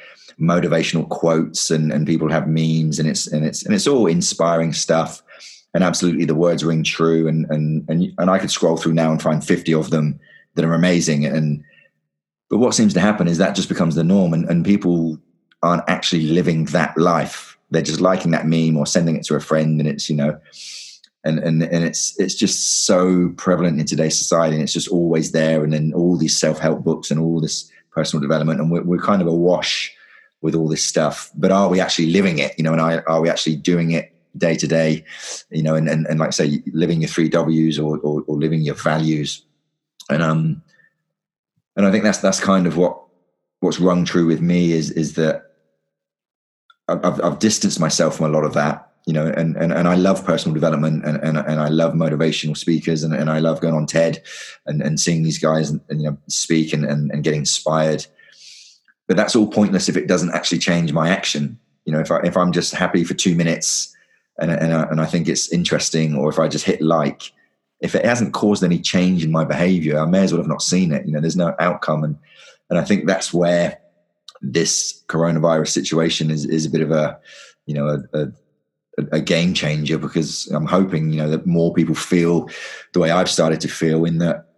motivational 0.41 1.09
quotes 1.09 1.70
and, 1.70 1.93
and 1.93 2.07
people 2.07 2.31
have 2.31 2.48
memes 2.48 2.98
and 2.98 3.09
it's 3.09 3.27
and 3.27 3.44
it's 3.44 3.65
and 3.65 3.74
it's 3.74 3.86
all 3.86 4.07
inspiring 4.07 4.73
stuff 4.73 5.23
and 5.74 5.85
absolutely 5.85 6.24
the 6.24 6.35
words 6.35 6.65
ring 6.65 6.82
true 6.82 7.28
and 7.28 7.47
and 7.51 7.89
and, 7.89 8.12
and 8.19 8.31
i 8.31 8.39
could 8.39 8.51
scroll 8.51 8.77
through 8.77 8.94
now 8.94 9.11
and 9.11 9.20
find 9.23 9.44
50 9.44 9.74
of 9.74 9.90
them 9.90 10.19
that 10.57 10.65
are 10.65 10.74
amazing. 10.74 11.24
And 11.24 11.62
but 12.51 12.59
what 12.59 12.74
seems 12.74 12.93
to 12.94 13.01
happen 13.01 13.28
is 13.28 13.39
that 13.39 13.55
just 13.55 13.69
becomes 13.69 13.94
the 13.94 14.05
norm 14.05 14.35
and, 14.35 14.48
and 14.51 14.65
people 14.65 15.19
aren't 15.62 15.89
actually 15.89 16.23
living 16.24 16.66
that 16.66 16.97
life. 16.98 17.57
They're 17.70 17.82
just 17.82 18.01
liking 18.01 18.32
that 18.32 18.47
meme 18.47 18.77
or 18.77 18.86
sending 18.86 19.16
it 19.16 19.24
to 19.27 19.36
a 19.36 19.40
friend 19.40 19.81
and 19.81 19.89
it's 19.89 20.11
you 20.11 20.16
know 20.16 20.39
and 21.24 21.38
and 21.38 21.62
and 21.62 21.84
it's 21.84 22.18
it's 22.20 22.34
just 22.34 22.86
so 22.86 23.30
prevalent 23.36 23.80
in 23.80 23.86
today's 23.86 24.18
society 24.18 24.55
and 24.55 24.62
it's 24.62 24.72
just 24.72 24.88
always 24.88 25.32
there 25.32 25.64
and 25.64 25.72
then 25.72 25.93
all 25.94 26.16
these 26.16 26.38
self-help 26.38 26.84
books 26.84 27.10
and 27.10 27.20
all 27.20 27.40
this 27.40 27.70
personal 27.90 28.20
development 28.20 28.60
and 28.60 28.70
we're, 28.70 28.82
we're 28.82 28.98
kind 28.98 29.22
of 29.22 29.28
awash 29.28 29.93
with 30.43 30.55
all 30.55 30.68
this 30.68 30.84
stuff. 30.84 31.30
But 31.34 31.51
are 31.51 31.68
we 31.68 31.80
actually 31.80 32.09
living 32.09 32.38
it? 32.38 32.55
You 32.59 32.64
know 32.64 32.72
and 32.72 32.80
are, 32.80 33.09
are 33.09 33.20
we 33.20 33.28
actually 33.28 33.56
doing 33.56 33.90
it 33.93 34.14
day 34.36 34.55
to 34.56 34.68
day? 34.68 35.05
You 35.51 35.62
know 35.62 35.74
and, 35.74 35.88
and 35.88 36.06
and 36.06 36.20
like 36.20 36.28
I 36.28 36.30
say 36.30 36.62
living 36.72 37.01
your 37.01 37.09
three 37.09 37.28
w's 37.28 37.78
or, 37.78 37.98
or 37.98 38.22
or 38.26 38.36
living 38.36 38.60
your 38.60 38.76
values. 38.76 39.43
And 40.09 40.22
um 40.22 40.62
and 41.76 41.86
i 41.86 41.90
think 41.90 42.05
that's 42.05 42.18
that's 42.18 42.40
kind 42.40 42.66
of 42.66 42.76
what 42.76 43.01
what's 43.60 43.80
rung 43.80 44.05
true 44.05 44.26
with 44.26 44.40
me 44.40 44.72
is 44.72 44.90
is 44.90 45.14
that 45.14 45.43
I've- 46.88 47.20
I've 47.22 47.38
distanced 47.40 47.80
myself 47.80 48.16
from 48.16 48.26
a 48.26 48.28
lot 48.32 48.44
of 48.44 48.55
that, 48.55 48.93
you 49.07 49.12
know, 49.12 49.27
and, 49.27 49.57
and, 49.57 49.73
and 49.73 49.87
I 49.87 49.95
love 49.95 50.24
personal 50.24 50.53
development 50.53 51.05
and, 51.05 51.16
and, 51.23 51.39
and 51.39 51.61
I 51.61 51.69
love 51.69 51.95
motivational 51.95 52.57
speakers 52.57 53.05
and, 53.05 53.15
and 53.15 53.31
I 53.31 53.39
love 53.39 53.61
going 53.61 53.74
on 53.74 53.87
TED 53.87 54.20
and, 54.66 54.83
and 54.83 54.99
seeing 54.99 55.23
these 55.23 55.39
guys 55.39 55.70
and, 55.70 55.81
and 55.89 56.03
you 56.03 56.11
know, 56.11 56.19
speak 56.28 56.73
and, 56.73 56.85
and, 56.85 57.12
and 57.12 57.23
getting 57.23 57.41
inspired. 57.41 58.05
But 59.07 59.16
that's 59.16 59.37
all 59.37 59.47
pointless 59.47 59.89
if 59.89 59.97
it 59.97 60.09
doesn't 60.09 60.35
actually 60.35 60.59
change 60.59 60.93
my 60.93 61.09
action. 61.09 61.59
You 61.85 61.93
know, 61.93 62.01
if 62.01 62.11
I, 62.11 62.19
if 62.24 62.37
I'm 62.37 62.51
just 62.51 62.74
happy 62.74 63.05
for 63.05 63.15
two 63.15 63.37
minutes 63.37 63.95
and, 64.41 64.51
and, 64.51 64.73
I, 64.74 64.83
and 64.83 65.01
I 65.01 65.07
think 65.07 65.28
it's 65.28 65.53
interesting, 65.53 66.16
or 66.16 66.28
if 66.28 66.41
I 66.41 66.49
just 66.49 66.65
hit 66.65 66.83
like, 66.83 67.33
if 67.81 67.95
it 67.95 68.05
hasn't 68.05 68.35
caused 68.35 68.65
any 68.65 68.81
change 68.81 69.23
in 69.23 69.31
my 69.31 69.45
behavior, 69.45 70.01
I 70.01 70.07
may 70.07 70.24
as 70.24 70.33
well 70.33 70.43
have 70.43 70.49
not 70.49 70.62
seen 70.62 70.93
it. 70.93 71.07
You 71.07 71.12
know, 71.12 71.20
there's 71.20 71.37
no 71.37 71.55
outcome. 71.61 72.03
And, 72.03 72.19
and 72.70 72.78
I 72.78 72.85
think 72.85 73.07
that's 73.07 73.33
where 73.33 73.78
this 74.43 75.05
coronavirus 75.07 75.69
situation 75.69 76.33
is, 76.33 76.45
is 76.45 76.66
a 76.66 76.70
bit 76.70 76.81
of 76.81 76.91
a, 76.91 77.20
you 77.66 77.74
know, 77.74 77.87
a, 77.87 78.19
a 78.19 78.33
a 79.12 79.20
game 79.20 79.55
changer 79.55 79.98
because 79.98 80.47
I'm 80.48 80.66
hoping 80.66 81.12
you 81.12 81.18
know 81.18 81.31
that 81.31 81.47
more 81.47 81.73
people 81.73 81.94
feel 81.94 82.48
the 82.93 83.01
way 83.01 83.10
I've 83.10 83.31
started 83.31 83.60
to 83.62 83.68
feel 83.68 84.05
in 84.05 84.18
that 84.18 84.48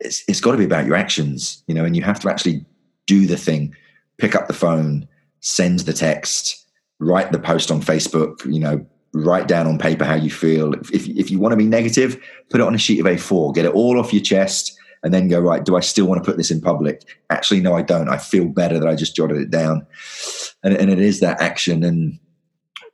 it's 0.00 0.22
it's 0.28 0.40
got 0.40 0.52
to 0.52 0.58
be 0.58 0.64
about 0.64 0.86
your 0.86 0.96
actions 0.96 1.62
you 1.66 1.74
know 1.74 1.84
and 1.84 1.96
you 1.96 2.02
have 2.02 2.20
to 2.20 2.30
actually 2.30 2.64
do 3.06 3.26
the 3.26 3.36
thing. 3.36 3.74
Pick 4.18 4.34
up 4.34 4.46
the 4.46 4.54
phone 4.54 5.08
send 5.40 5.80
the 5.80 5.92
text 5.92 6.66
write 7.00 7.30
the 7.30 7.38
post 7.38 7.70
on 7.70 7.80
Facebook 7.80 8.44
you 8.52 8.60
know 8.60 8.84
write 9.14 9.48
down 9.48 9.66
on 9.66 9.78
paper 9.78 10.04
how 10.04 10.14
you 10.14 10.30
feel. 10.30 10.74
If 10.74 11.08
if 11.08 11.30
you 11.30 11.38
want 11.38 11.52
to 11.52 11.56
be 11.56 11.66
negative 11.66 12.20
put 12.50 12.60
it 12.60 12.66
on 12.66 12.74
a 12.74 12.78
sheet 12.78 13.00
of 13.00 13.06
A4 13.06 13.54
get 13.54 13.64
it 13.64 13.72
all 13.72 13.98
off 13.98 14.12
your 14.12 14.22
chest 14.22 14.78
and 15.02 15.12
then 15.12 15.28
go 15.28 15.40
right 15.40 15.64
do 15.64 15.76
I 15.76 15.80
still 15.80 16.06
want 16.06 16.22
to 16.22 16.28
put 16.28 16.36
this 16.36 16.52
in 16.52 16.60
public? 16.60 17.02
Actually 17.30 17.60
no 17.60 17.74
I 17.74 17.82
don't. 17.82 18.08
I 18.08 18.18
feel 18.18 18.44
better 18.44 18.78
that 18.78 18.88
I 18.88 18.94
just 18.94 19.16
jotted 19.16 19.38
it 19.38 19.50
down. 19.50 19.86
And 20.62 20.76
and 20.76 20.88
it 20.88 21.00
is 21.00 21.18
that 21.20 21.40
action 21.40 21.82
and 21.82 22.18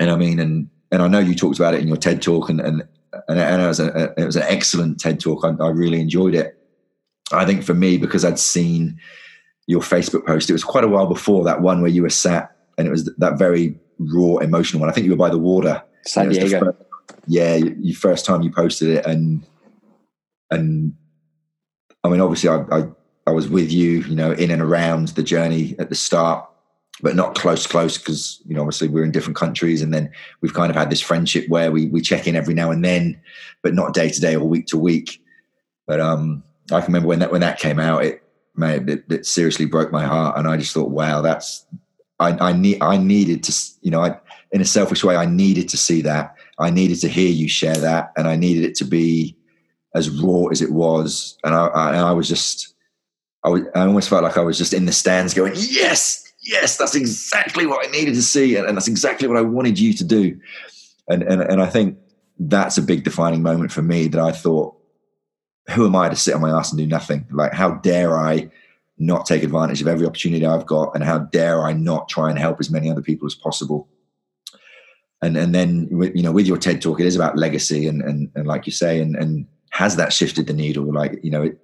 and 0.01 0.10
I 0.10 0.16
mean 0.16 0.40
and 0.40 0.70
and 0.95 1.03
I 1.03 1.09
know 1.09 1.19
you 1.19 1.35
talked 1.35 1.59
about 1.59 1.75
it 1.75 1.81
in 1.81 1.89
your 1.89 1.97
TED 1.97 2.23
talk, 2.23 2.49
and 2.49 2.61
and 2.61 2.85
and, 3.29 3.39
and 3.39 3.62
it 3.62 3.66
was 3.66 3.81
a, 3.81 4.15
it 4.16 4.25
was 4.25 4.37
an 4.37 4.45
excellent 4.45 5.01
TED 5.01 5.19
talk. 5.19 5.45
I, 5.45 5.49
I, 5.62 5.69
really 5.71 6.01
enjoyed 6.01 6.35
it. 6.35 6.57
I 7.33 7.45
think 7.45 7.65
for 7.65 7.75
me 7.75 7.97
because 7.97 8.25
I'd 8.25 8.39
seen 8.39 8.99
your 9.66 9.81
Facebook 9.81 10.25
post, 10.25 10.51
it 10.51 10.53
was 10.53 10.62
quite 10.62 10.85
a 10.85 10.89
while 10.89 11.07
before 11.07 11.45
that 11.45 11.62
one 11.62 11.81
where 11.81 11.91
you 11.91 12.03
were 12.03 12.11
sat, 12.11 12.57
and 12.79 12.87
it 12.87 12.91
was 12.91 13.12
that 13.19 13.39
very 13.39 13.77
raw, 13.99 14.37
emotional 14.37 14.81
one. 14.81 14.89
I 14.89 14.93
think 14.93 15.05
you 15.05 15.11
were 15.11 15.16
by 15.16 15.31
the 15.31 15.39
water, 15.39 15.83
San 16.07 16.29
Diego. 16.29 16.61
First, 16.61 16.79
yeah, 17.27 17.57
your 17.57 17.97
first 17.97 18.25
time 18.25 18.43
you 18.43 18.53
posted 18.53 18.91
it, 18.91 19.05
and 19.05 19.45
and 20.53 20.95
I 22.05 22.09
mean, 22.09 22.21
obviously, 22.21 22.51
I, 22.51 22.62
I 22.71 22.85
I 23.27 23.33
was 23.33 23.49
with 23.49 23.73
you, 23.73 24.03
you 24.03 24.15
know, 24.15 24.31
in 24.31 24.53
and 24.53 24.62
around 24.62 25.09
the 25.09 25.25
journey 25.25 25.75
at 25.81 25.89
the 25.89 25.97
start 25.97 26.49
but 27.01 27.16
not 27.16 27.35
close 27.35 27.66
close 27.66 27.99
because 27.99 28.41
you 28.47 28.55
know 28.55 28.62
obviously 28.62 28.89
we're 28.89 29.05
in 29.05 29.11
different 29.11 29.37
countries 29.37 29.83
and 29.83 29.93
then 29.93 30.11
we've 30.41 30.55
kind 30.55 30.71
of 30.71 30.77
had 30.77 30.91
this 30.91 31.01
friendship 31.01 31.49
where 31.49 31.73
we 31.73 31.87
we 31.87 32.01
check 32.01 32.27
in 32.27 32.37
every 32.37 32.55
now 32.55 32.71
and 32.71 32.85
then 32.85 33.21
but 33.62 33.75
not 33.75 33.95
day 33.95 34.09
to 34.09 34.21
day 34.21 34.37
or 34.37 34.47
week 34.47 34.66
to 34.66 34.79
week. 34.79 35.23
But 35.87 36.01
um 36.01 36.43
i 36.73 36.81
can 36.81 36.87
remember 36.87 37.09
when 37.09 37.19
that 37.19 37.33
when 37.33 37.41
that 37.41 37.59
came 37.59 37.79
out 37.79 38.05
it 38.05 38.23
it, 38.59 39.05
it 39.11 39.27
seriously 39.27 39.66
broke 39.66 39.91
my 39.91 40.05
heart 40.05 40.39
and 40.39 40.47
i 40.47 40.57
just 40.57 40.73
thought 40.73 40.91
wow 40.91 41.21
that's 41.21 41.66
i 42.21 42.31
i 42.39 42.53
need 42.53 42.81
i 42.81 42.97
needed 42.97 43.43
to 43.43 43.53
you 43.83 43.91
know 43.91 44.01
i 44.01 44.16
in 44.53 44.61
a 44.61 44.65
selfish 44.65 45.03
way 45.03 45.16
i 45.16 45.27
needed 45.27 45.69
to 45.69 45.77
see 45.77 46.01
that. 46.03 46.37
I 46.57 46.71
needed 46.71 47.01
to 47.01 47.09
hear 47.09 47.29
you 47.29 47.49
share 47.49 47.77
that 47.77 48.12
and 48.16 48.29
i 48.29 48.37
needed 48.37 48.65
it 48.65 48.77
to 48.77 48.85
be 48.85 49.37
as 49.95 50.11
raw 50.11 50.47
as 50.47 50.62
it 50.62 50.73
was. 50.73 51.37
And 51.45 51.55
i 51.55 51.66
i, 51.66 51.97
I 51.97 52.12
was 52.12 52.29
just 52.29 52.75
I, 53.45 53.51
I 53.75 53.81
almost 53.81 54.09
felt 54.09 54.23
like 54.23 54.39
I 54.39 54.41
was 54.41 54.57
just 54.57 54.73
in 54.73 54.87
the 54.87 54.93
stands 54.93 55.35
going, 55.35 55.53
yes, 55.55 56.23
yes, 56.45 56.77
that's 56.77 56.95
exactly 56.95 57.66
what 57.66 57.87
I 57.87 57.91
needed 57.91 58.15
to 58.15 58.23
see, 58.23 58.57
and, 58.57 58.66
and 58.66 58.77
that's 58.77 58.89
exactly 58.89 59.29
what 59.29 59.37
I 59.37 59.43
wanted 59.43 59.79
you 59.79 59.93
to 59.95 60.05
do. 60.05 60.39
And, 61.09 61.23
and 61.23 61.43
and 61.43 61.62
I 61.62 61.66
think 61.66 61.99
that's 62.39 62.79
a 62.79 62.83
big 62.83 63.05
defining 63.05 63.43
moment 63.43 63.73
for 63.73 63.83
me 63.83 64.09
that 64.09 64.21
I 64.21 64.33
thought, 64.33 64.77
who 65.71 65.87
am 65.87 65.97
I 65.97 66.09
to 66.09 66.16
sit 66.16 66.35
on 66.35 66.41
my 66.41 66.51
ass 66.51 66.73
and 66.73 66.79
do 66.79 66.87
nothing? 66.87 67.27
Like, 67.31 67.53
how 67.53 67.75
dare 67.77 68.19
I 68.19 68.51
not 68.99 69.27
take 69.27 69.43
advantage 69.43 69.83
of 69.83 69.89
every 69.89 70.07
opportunity 70.07 70.47
I've 70.47 70.66
got, 70.66 70.95
and 70.95 71.05
how 71.05 71.19
dare 71.19 71.62
I 71.62 71.73
not 71.73 72.09
try 72.09 72.31
and 72.31 72.39
help 72.39 72.61
as 72.61 72.71
many 72.71 72.91
other 72.91 73.03
people 73.03 73.27
as 73.27 73.35
possible? 73.35 73.89
And 75.23 75.37
and 75.37 75.55
then 75.55 75.89
you 76.15 76.23
know, 76.23 76.33
with 76.33 76.47
your 76.47 76.59
TED 76.59 76.83
talk, 76.83 77.01
it 77.01 77.07
is 77.07 77.16
about 77.16 77.37
legacy, 77.37 77.87
and 77.87 78.03
and, 78.03 78.31
and 78.35 78.47
like 78.47 78.66
you 78.66 78.73
say, 78.73 79.01
and 79.01 79.16
and 79.16 79.47
has 79.71 79.97
that 79.97 80.12
shifted 80.12 80.47
the 80.47 80.53
needle? 80.53 80.93
Like 80.93 81.19
you 81.23 81.31
know, 81.31 81.43
it, 81.43 81.59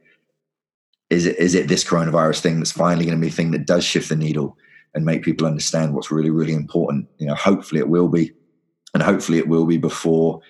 is 1.11 1.27
it 1.27 1.37
is 1.39 1.55
it 1.55 1.69
this 1.69 1.85
coronavirus 1.85 2.41
thing 2.41 2.59
that's 2.59 2.73
finally 2.73 3.05
going 3.05 3.17
to 3.17 3.21
be 3.21 3.29
the 3.29 3.37
thing 3.37 3.53
that 3.53 3.67
does 3.67 3.85
shift 3.85 4.09
the 4.09 4.17
needle? 4.17 4.57
And 4.95 5.05
make 5.05 5.23
people 5.23 5.47
understand 5.47 5.95
what's 5.95 6.11
really, 6.11 6.31
really 6.31 6.55
important. 6.55 7.09
You 7.19 7.27
know, 7.27 7.35
hopefully 7.35 7.81
it 7.81 7.89
will 7.89 8.09
be, 8.09 8.33
and 8.95 9.03
hopefully 9.03 9.39
it 9.39 9.49
will 9.49 9.67
be 9.67 9.79
before 9.79 10.41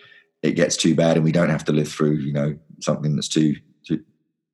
it 0.43 0.53
gets 0.53 0.77
too 0.77 0.95
bad 0.95 1.17
and 1.17 1.25
we 1.25 1.33
don't 1.33 1.51
have 1.51 1.65
to 1.67 1.73
live 1.73 1.89
through, 1.89 2.17
you 2.17 2.33
know, 2.33 2.57
something 2.81 3.15
that's 3.15 3.29
too, 3.29 3.55
too, 3.87 4.03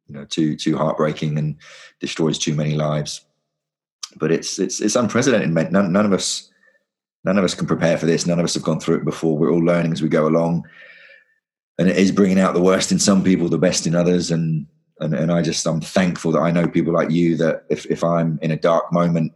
you 0.06 0.14
know, 0.14 0.24
too, 0.24 0.56
too 0.56 0.76
heartbreaking 0.76 1.38
and 1.38 1.56
destroys 2.00 2.38
too 2.38 2.54
many 2.54 2.74
lives. 2.74 3.24
But 4.16 4.32
it's 4.32 4.58
it's 4.58 4.80
it's 4.80 4.96
unprecedented. 4.96 5.50
None, 5.72 5.92
none 5.92 6.06
of 6.06 6.12
us, 6.12 6.50
none 7.24 7.38
of 7.38 7.44
us 7.44 7.54
can 7.54 7.66
prepare 7.66 7.98
for 7.98 8.06
this. 8.06 8.26
None 8.26 8.38
of 8.38 8.44
us 8.44 8.54
have 8.54 8.62
gone 8.62 8.80
through 8.80 8.96
it 8.96 9.04
before. 9.04 9.36
We're 9.36 9.52
all 9.52 9.64
learning 9.64 9.92
as 9.92 10.00
we 10.00 10.08
go 10.08 10.26
along, 10.26 10.64
and 11.78 11.88
it 11.88 11.98
is 11.98 12.12
bringing 12.12 12.40
out 12.40 12.54
the 12.54 12.62
worst 12.62 12.90
in 12.92 12.98
some 12.98 13.22
people, 13.22 13.48
the 13.48 13.58
best 13.58 13.86
in 13.86 13.94
others, 13.94 14.30
and 14.30 14.66
and, 15.00 15.12
and 15.12 15.30
I 15.30 15.42
just 15.42 15.66
I'm 15.66 15.82
thankful 15.82 16.32
that 16.32 16.40
I 16.40 16.50
know 16.50 16.66
people 16.66 16.94
like 16.94 17.10
you 17.10 17.36
that 17.36 17.64
if 17.68 17.84
if 17.86 18.02
I'm 18.02 18.38
in 18.40 18.52
a 18.52 18.56
dark 18.56 18.90
moment 18.90 19.32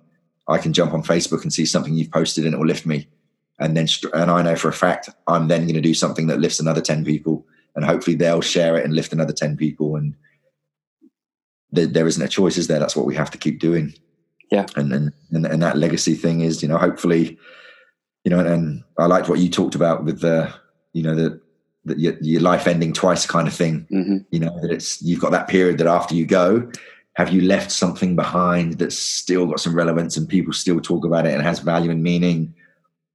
I 0.48 0.58
can 0.58 0.72
jump 0.72 0.92
on 0.92 1.02
Facebook 1.02 1.42
and 1.42 1.52
see 1.52 1.66
something 1.66 1.94
you've 1.94 2.10
posted 2.10 2.44
and 2.44 2.54
it 2.54 2.58
will 2.58 2.66
lift 2.66 2.86
me. 2.86 3.08
And 3.58 3.76
then, 3.76 3.86
and 4.14 4.30
I 4.30 4.42
know 4.42 4.56
for 4.56 4.68
a 4.68 4.72
fact, 4.72 5.10
I'm 5.26 5.48
then 5.48 5.62
going 5.62 5.74
to 5.74 5.80
do 5.80 5.94
something 5.94 6.26
that 6.28 6.40
lifts 6.40 6.60
another 6.60 6.80
10 6.80 7.04
people 7.04 7.46
and 7.76 7.84
hopefully 7.84 8.16
they'll 8.16 8.40
share 8.40 8.76
it 8.76 8.84
and 8.84 8.94
lift 8.94 9.12
another 9.12 9.32
10 9.32 9.56
people. 9.56 9.96
And 9.96 10.16
there, 11.70 11.86
there 11.86 12.06
isn't 12.06 12.22
a 12.22 12.28
choice, 12.28 12.56
is 12.56 12.66
there? 12.66 12.78
That's 12.78 12.96
what 12.96 13.06
we 13.06 13.14
have 13.14 13.30
to 13.30 13.38
keep 13.38 13.60
doing. 13.60 13.94
Yeah. 14.50 14.66
And, 14.76 14.92
and, 14.92 15.12
and, 15.30 15.46
and 15.46 15.62
that 15.62 15.76
legacy 15.76 16.14
thing 16.14 16.40
is, 16.40 16.62
you 16.62 16.68
know, 16.68 16.78
hopefully, 16.78 17.38
you 18.24 18.30
know, 18.30 18.40
and, 18.40 18.48
and 18.48 18.84
I 18.98 19.06
liked 19.06 19.28
what 19.28 19.38
you 19.38 19.48
talked 19.48 19.74
about 19.74 20.04
with 20.04 20.20
the, 20.20 20.52
you 20.92 21.02
know, 21.02 21.14
the, 21.14 21.40
the 21.84 21.98
your, 21.98 22.14
your 22.20 22.40
life 22.40 22.66
ending 22.66 22.92
twice 22.92 23.26
kind 23.26 23.46
of 23.46 23.54
thing. 23.54 23.86
Mm-hmm. 23.92 24.16
You 24.30 24.40
know, 24.40 24.60
that 24.60 24.72
it's, 24.72 25.00
you've 25.02 25.20
got 25.20 25.32
that 25.32 25.48
period 25.48 25.78
that 25.78 25.86
after 25.86 26.14
you 26.14 26.26
go, 26.26 26.70
have 27.14 27.32
you 27.32 27.42
left 27.42 27.70
something 27.70 28.14
behind 28.16 28.74
that's 28.74 28.98
still 28.98 29.46
got 29.46 29.60
some 29.60 29.74
relevance 29.74 30.16
and 30.16 30.28
people 30.28 30.52
still 30.52 30.80
talk 30.80 31.04
about 31.04 31.26
it 31.26 31.34
and 31.34 31.42
has 31.42 31.58
value 31.58 31.90
and 31.90 32.02
meaning? 32.02 32.54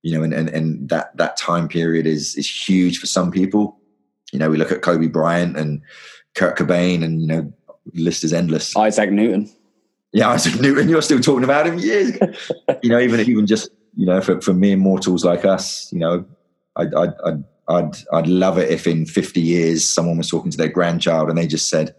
You 0.01 0.15
know 0.15 0.23
and, 0.23 0.33
and, 0.33 0.49
and 0.49 0.89
that 0.89 1.15
that 1.17 1.37
time 1.37 1.67
period 1.67 2.05
is 2.05 2.35
is 2.35 2.49
huge 2.49 2.99
for 2.99 3.07
some 3.07 3.31
people. 3.31 3.79
You 4.31 4.39
know 4.39 4.49
we 4.49 4.57
look 4.57 4.71
at 4.71 4.81
kobe 4.81 5.07
bryant 5.07 5.57
and 5.57 5.81
kurt 6.35 6.57
cobain 6.57 7.03
and 7.03 7.21
you 7.21 7.27
know 7.27 7.53
list 7.93 8.23
is 8.23 8.33
endless. 8.33 8.75
Isaac 8.75 9.11
newton. 9.11 9.49
Yeah 10.11 10.29
isaac 10.29 10.59
newton 10.61 10.89
you're 10.89 11.01
still 11.01 11.19
talking 11.19 11.43
about 11.43 11.65
him. 11.65 11.79
Years 11.79 12.17
you 12.83 12.89
know 12.89 12.99
even 12.99 13.19
even 13.21 13.47
just 13.47 13.69
you 13.95 14.05
know 14.05 14.21
for, 14.21 14.41
for 14.41 14.53
mere 14.53 14.77
mortals 14.77 15.25
like 15.25 15.45
us 15.45 15.91
you 15.91 15.99
know 15.99 16.25
I'd, 16.75 16.93
I'd, 16.93 17.13
I'd 17.25 17.43
I'd 17.67 17.97
I'd 18.13 18.27
love 18.27 18.57
it 18.57 18.69
if 18.69 18.85
in 18.85 19.05
50 19.05 19.41
years 19.41 19.87
someone 19.89 20.17
was 20.17 20.29
talking 20.29 20.51
to 20.51 20.57
their 20.57 20.69
grandchild 20.69 21.29
and 21.29 21.37
they 21.37 21.47
just 21.47 21.69
said, 21.69 21.95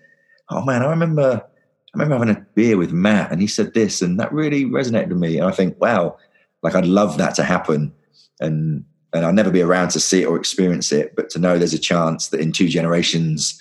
"Oh 0.50 0.62
man, 0.62 0.82
I 0.82 0.90
remember 0.90 1.42
I 1.42 1.55
remember 1.98 2.26
having 2.26 2.42
a 2.42 2.46
beer 2.54 2.76
with 2.76 2.92
Matt 2.92 3.32
and 3.32 3.40
he 3.40 3.46
said 3.46 3.74
this, 3.74 4.02
and 4.02 4.18
that 4.20 4.32
really 4.32 4.64
resonated 4.64 5.08
with 5.08 5.18
me. 5.18 5.38
And 5.38 5.46
I 5.46 5.50
think, 5.50 5.80
wow, 5.80 6.16
like 6.62 6.74
I'd 6.74 6.86
love 6.86 7.18
that 7.18 7.34
to 7.36 7.44
happen. 7.44 7.92
And 8.40 8.84
and 9.12 9.24
I'll 9.24 9.32
never 9.32 9.50
be 9.50 9.62
around 9.62 9.90
to 9.90 10.00
see 10.00 10.22
it 10.22 10.26
or 10.26 10.36
experience 10.36 10.92
it, 10.92 11.16
but 11.16 11.30
to 11.30 11.38
know 11.38 11.58
there's 11.58 11.72
a 11.72 11.78
chance 11.78 12.28
that 12.28 12.40
in 12.40 12.52
two 12.52 12.68
generations 12.68 13.60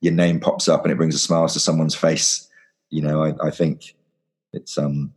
your 0.00 0.12
name 0.12 0.40
pops 0.40 0.68
up 0.68 0.84
and 0.84 0.92
it 0.92 0.96
brings 0.96 1.14
a 1.14 1.18
smile 1.18 1.48
to 1.48 1.60
someone's 1.60 1.94
face. 1.94 2.48
You 2.90 3.02
know, 3.02 3.22
I, 3.22 3.34
I 3.46 3.50
think 3.50 3.94
it's 4.52 4.76
um 4.78 5.12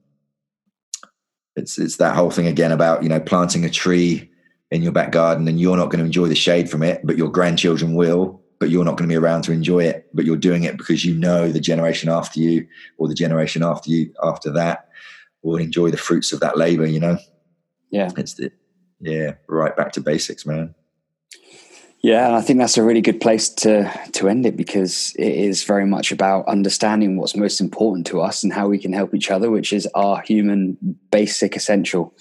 it's 1.56 1.78
it's 1.78 1.98
that 1.98 2.16
whole 2.16 2.32
thing 2.32 2.48
again 2.48 2.72
about, 2.72 3.04
you 3.04 3.10
know, 3.10 3.20
planting 3.20 3.66
a 3.66 3.70
tree 3.70 4.30
in 4.72 4.84
your 4.84 4.92
back 4.92 5.12
garden 5.12 5.48
and 5.48 5.60
you're 5.60 5.78
not 5.78 5.90
going 5.90 6.00
to 6.00 6.06
enjoy 6.06 6.28
the 6.28 6.36
shade 6.36 6.70
from 6.70 6.84
it, 6.84 7.02
but 7.04 7.18
your 7.18 7.32
grandchildren 7.32 7.96
will 7.96 8.39
but 8.60 8.70
you're 8.70 8.86
not 8.86 8.98
going 8.98 9.10
to 9.10 9.14
be 9.14 9.18
around 9.18 9.44
to 9.44 9.52
enjoy 9.52 9.86
it. 9.86 10.08
But 10.14 10.26
you're 10.26 10.38
doing 10.38 10.64
it 10.64 10.78
because 10.78 11.06
you 11.06 11.16
know 11.16 11.52
the 11.52 11.60
generation 11.60 12.10
after 12.10 12.40
you 12.40 12.68
or 12.98 13.08
the 13.08 13.16
generation 13.16 13.64
after 13.64 13.90
you 13.90 14.14
after 14.24 14.52
that 14.54 14.90
will 15.42 15.58
enjoy 15.58 15.90
the 15.92 15.98
fruits 15.98 16.34
of 16.34 16.42
that 16.42 16.58
labor. 16.58 16.86
You 16.86 17.00
know. 17.00 17.18
Yeah. 17.90 18.12
It's 18.18 18.36
the 18.36 18.52
yeah 19.00 19.36
right 19.48 19.76
back 19.76 19.94
to 19.94 20.02
basics, 20.02 20.46
man. 20.46 20.76
Yeah, 22.02 22.28
and 22.28 22.36
I 22.36 22.42
think 22.42 22.60
that's 22.60 22.78
a 22.78 22.84
really 22.84 23.02
good 23.02 23.20
place 23.20 23.50
to 23.50 23.92
to 24.14 24.30
end 24.30 24.46
it 24.46 24.56
because 24.56 25.14
it 25.18 25.34
is 25.34 25.66
very 25.66 25.86
much 25.86 26.14
about 26.14 26.48
understanding 26.48 27.18
what's 27.18 27.36
most 27.36 27.60
important 27.60 28.08
to 28.08 28.22
us 28.22 28.42
and 28.42 28.54
how 28.54 28.70
we 28.70 28.78
can 28.78 28.94
help 28.94 29.14
each 29.14 29.30
other, 29.30 29.52
which 29.52 29.74
is 29.74 29.86
our 29.96 30.22
human 30.22 30.78
basic 31.12 31.56
essential. 31.56 32.14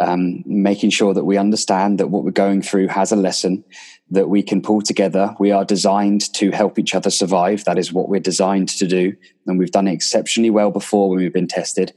Um, 0.00 0.42
making 0.46 0.88
sure 0.88 1.12
that 1.12 1.26
we 1.26 1.36
understand 1.36 1.98
that 1.98 2.08
what 2.08 2.24
we're 2.24 2.30
going 2.30 2.62
through 2.62 2.88
has 2.88 3.12
a 3.12 3.16
lesson 3.16 3.62
that 4.12 4.28
we 4.28 4.42
can 4.42 4.60
pull 4.60 4.82
together. 4.82 5.34
We 5.38 5.50
are 5.52 5.64
designed 5.64 6.32
to 6.34 6.50
help 6.50 6.78
each 6.78 6.94
other 6.94 7.10
survive. 7.10 7.64
That 7.64 7.78
is 7.78 7.92
what 7.92 8.10
we're 8.10 8.20
designed 8.20 8.68
to 8.68 8.86
do. 8.86 9.16
And 9.46 9.58
we've 9.58 9.70
done 9.70 9.88
it 9.88 9.94
exceptionally 9.94 10.50
well 10.50 10.70
before 10.70 11.08
when 11.08 11.18
we've 11.18 11.32
been 11.32 11.48
tested. 11.48 11.94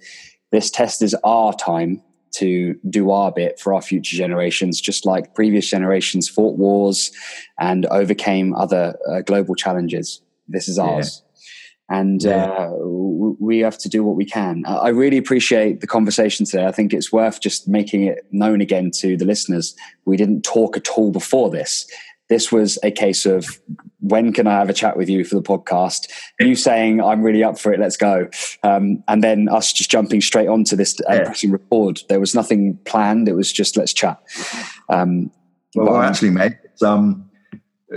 This 0.52 0.72
test 0.72 1.02
is 1.02 1.14
our 1.26 1.54
time 1.54 2.02
to 2.36 2.76
do 2.90 3.12
our 3.12 3.34
bit 3.34 3.60
for 3.60 3.74
our 3.74 3.82
future 3.82 4.16
generations, 4.16 4.80
just 4.80 5.06
like 5.06 5.36
previous 5.36 5.70
generations 5.70 6.30
fought 6.30 6.58
wars 6.58 7.12
and 7.60 7.86
overcame 7.88 8.56
other 8.56 8.98
uh, 9.10 9.22
global 9.22 9.54
challenges. 9.54 10.22
This 10.48 10.70
is 10.70 10.80
ours. 10.80 11.22
And 11.90 12.24
yeah. 12.24 12.46
uh, 12.46 12.72
we 13.40 13.60
have 13.60 13.78
to 13.80 13.90
do 13.90 14.04
what 14.04 14.16
we 14.16 14.26
can. 14.26 14.64
I 14.66 14.90
really 14.90 15.18
appreciate 15.18 15.82
the 15.82 15.88
conversation 15.88 16.46
today. 16.46 16.66
I 16.66 16.72
think 16.72 16.94
it's 16.94 17.12
worth 17.12 17.40
just 17.42 17.68
making 17.68 18.04
it 18.04 18.26
known 18.32 18.60
again 18.62 18.90
to 18.96 19.16
the 19.16 19.26
listeners. 19.26 19.76
We 20.06 20.18
didn't 20.18 20.42
talk 20.42 20.76
at 20.78 20.90
all 20.90 21.12
before 21.12 21.50
this. 21.52 21.86
This 22.28 22.52
was 22.52 22.80
a 22.82 22.90
case 22.90 23.28
of 23.28 23.60
when 24.00 24.34
can 24.34 24.48
I 24.48 24.54
have 24.54 24.70
a 24.70 24.74
chat 24.74 24.98
with 24.98 25.10
you 25.10 25.24
for 25.24 25.36
the 25.36 25.44
podcast? 25.44 26.10
You 26.40 26.56
saying 26.56 27.00
I'm 27.00 27.22
really 27.22 27.44
up 27.44 27.60
for 27.60 27.72
it, 27.72 27.80
let's 27.80 27.98
go, 27.98 28.28
um, 28.64 29.04
and 29.08 29.24
then 29.24 29.48
us 29.48 29.72
just 29.72 29.92
jumping 29.92 30.22
straight 30.22 30.48
onto 30.48 30.76
this 30.76 31.00
and 31.02 31.20
Yeah. 31.20 31.26
pressing 31.26 31.52
record. 31.52 32.02
There 32.10 32.20
was 32.20 32.34
nothing 32.34 32.80
planned. 32.86 33.30
It 33.30 33.36
was 33.36 33.52
just 33.54 33.78
let's 33.78 33.94
chat. 33.94 34.20
Um, 34.90 35.30
Well, 35.76 35.88
but- 35.88 36.06
actually, 36.06 36.32
mate, 36.32 36.54
it's, 36.64 36.82
um, 36.82 37.25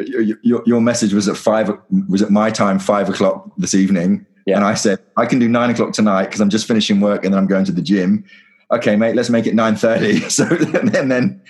your, 0.06 0.36
your, 0.42 0.62
your 0.66 0.80
message 0.80 1.12
was 1.12 1.28
at 1.28 1.36
five. 1.36 1.70
Was 2.08 2.22
at 2.22 2.30
my 2.30 2.50
time 2.50 2.78
five 2.78 3.08
o'clock 3.08 3.50
this 3.56 3.74
evening, 3.74 4.26
Yeah. 4.46 4.56
and 4.56 4.64
I 4.64 4.74
said 4.74 4.98
I 5.16 5.26
can 5.26 5.38
do 5.38 5.48
nine 5.48 5.70
o'clock 5.70 5.92
tonight 5.92 6.26
because 6.26 6.40
I'm 6.40 6.50
just 6.50 6.66
finishing 6.66 7.00
work 7.00 7.24
and 7.24 7.32
then 7.34 7.38
I'm 7.38 7.46
going 7.46 7.64
to 7.66 7.72
the 7.72 7.82
gym. 7.82 8.24
Okay, 8.70 8.96
mate, 8.96 9.16
let's 9.16 9.30
make 9.30 9.46
it 9.46 9.54
nine 9.54 9.76
thirty. 9.76 10.20
So 10.30 10.44
and 10.48 11.10
then 11.10 11.40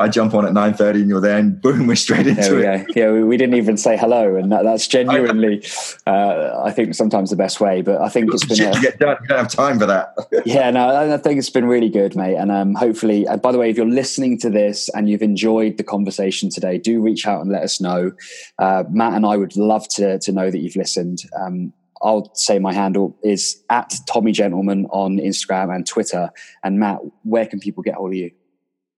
I 0.00 0.08
jump 0.08 0.34
on 0.34 0.46
at 0.46 0.52
nine 0.52 0.74
thirty, 0.74 1.00
and 1.00 1.08
you're 1.08 1.20
there, 1.20 1.38
and 1.38 1.60
boom, 1.60 1.86
we're 1.86 1.94
straight 1.94 2.26
into 2.26 2.40
There 2.40 2.54
we 2.56 2.66
it. 2.66 2.86
go. 2.86 3.00
Yeah, 3.00 3.12
we, 3.12 3.24
we 3.24 3.36
didn't 3.36 3.54
even 3.56 3.76
say 3.76 3.96
hello, 3.96 4.36
and 4.36 4.50
that, 4.50 4.64
that's 4.64 4.86
genuinely, 4.96 5.64
uh, 6.06 6.62
I 6.64 6.70
think, 6.70 6.94
sometimes 6.94 7.30
the 7.30 7.36
best 7.36 7.60
way. 7.60 7.82
But 7.82 8.00
I 8.00 8.08
think 8.08 8.32
it's 8.32 8.44
been 8.44 8.74
a, 8.74 8.80
get 8.80 8.98
done. 8.98 9.16
You 9.22 9.28
don't 9.28 9.38
have 9.38 9.52
time 9.52 9.78
for 9.78 9.86
that. 9.86 10.14
yeah, 10.44 10.70
no, 10.70 10.88
I 10.88 11.14
I 11.14 11.16
think 11.18 11.38
it's 11.38 11.50
been 11.50 11.66
really 11.66 11.90
good, 11.90 12.16
mate. 12.16 12.36
And 12.36 12.50
um, 12.50 12.74
hopefully, 12.74 13.26
and 13.26 13.40
by 13.40 13.52
the 13.52 13.58
way, 13.58 13.70
if 13.70 13.76
you're 13.76 13.86
listening 13.86 14.38
to 14.40 14.50
this 14.50 14.88
and 14.94 15.08
you've 15.08 15.22
enjoyed 15.22 15.76
the 15.76 15.84
conversation 15.84 16.50
today, 16.50 16.78
do 16.78 17.00
reach 17.00 17.26
out 17.26 17.42
and 17.42 17.50
let 17.50 17.62
us 17.62 17.80
know. 17.80 18.12
Uh, 18.58 18.84
Matt 18.90 19.14
and 19.14 19.26
I 19.26 19.36
would 19.36 19.56
love 19.56 19.86
to 19.96 20.18
to 20.18 20.32
know 20.32 20.50
that 20.50 20.58
you've 20.58 20.76
listened. 20.76 21.22
Um, 21.38 21.72
I'll 22.02 22.34
say 22.34 22.58
my 22.58 22.72
handle 22.72 23.16
is 23.22 23.62
at 23.68 23.92
Tommy 24.06 24.32
Gentleman 24.32 24.86
on 24.90 25.18
Instagram 25.18 25.74
and 25.74 25.86
Twitter. 25.86 26.30
And 26.64 26.78
Matt, 26.80 27.00
where 27.24 27.46
can 27.46 27.60
people 27.60 27.82
get 27.82 27.94
hold 27.94 28.10
of 28.10 28.14
you? 28.14 28.30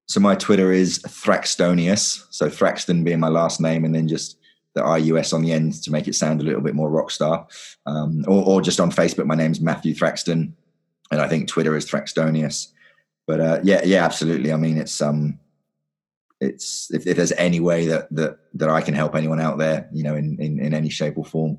So 0.07 0.21
my 0.21 0.35
Twitter 0.35 0.73
is 0.73 0.99
Thraxtonius. 1.01 2.27
So 2.31 2.49
Thraxton 2.49 3.05
being 3.05 3.21
my 3.21 3.29
last 3.29 3.61
name, 3.61 3.85
and 3.85 3.95
then 3.95 4.09
just 4.09 4.39
the 4.75 4.83
IUS 4.83 5.33
on 5.33 5.43
the 5.43 5.53
end 5.53 5.83
to 5.83 5.91
make 5.91 6.09
it 6.09 6.15
sound 6.15 6.41
a 6.41 6.45
little 6.45 6.61
bit 6.61 6.75
more 6.75 6.91
rock 6.91 7.11
star. 7.11 7.47
Um, 7.87 8.25
or, 8.27 8.45
or 8.45 8.63
just 8.63 8.81
on 8.81 8.91
Facebook, 8.91 9.27
my 9.27 9.35
name's 9.35 9.61
Matthew 9.61 9.95
Thraxton, 9.95 10.53
and 11.11 11.21
I 11.21 11.29
think 11.29 11.49
Twitter 11.49 11.77
is 11.77 11.87
Thraxtonius. 11.87 12.69
But 13.27 13.41
uh, 13.41 13.61
yeah, 13.63 13.83
yeah, 13.85 14.05
absolutely. 14.05 14.53
I 14.53 14.57
mean, 14.57 14.79
it's 14.79 15.01
um, 15.01 15.39
it's 16.41 16.93
if, 16.93 17.07
if 17.07 17.17
there's 17.17 17.33
any 17.33 17.61
way 17.61 17.87
that 17.87 18.09
that 18.15 18.39
that 18.55 18.69
I 18.69 18.81
can 18.81 18.95
help 18.95 19.15
anyone 19.15 19.41
out 19.41 19.59
there, 19.59 19.89
you 19.93 20.03
know, 20.03 20.17
in 20.17 20.37
in, 20.41 20.59
in 20.59 20.75
any 20.75 20.89
shape 20.89 21.17
or 21.17 21.25
form, 21.25 21.59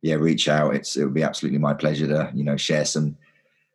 yeah, 0.00 0.14
reach 0.14 0.48
out. 0.48 0.74
It's 0.74 0.96
it 0.96 1.04
would 1.04 1.14
be 1.14 1.22
absolutely 1.22 1.58
my 1.58 1.74
pleasure 1.74 2.06
to 2.08 2.30
you 2.34 2.44
know 2.44 2.56
share 2.56 2.84
some 2.84 3.16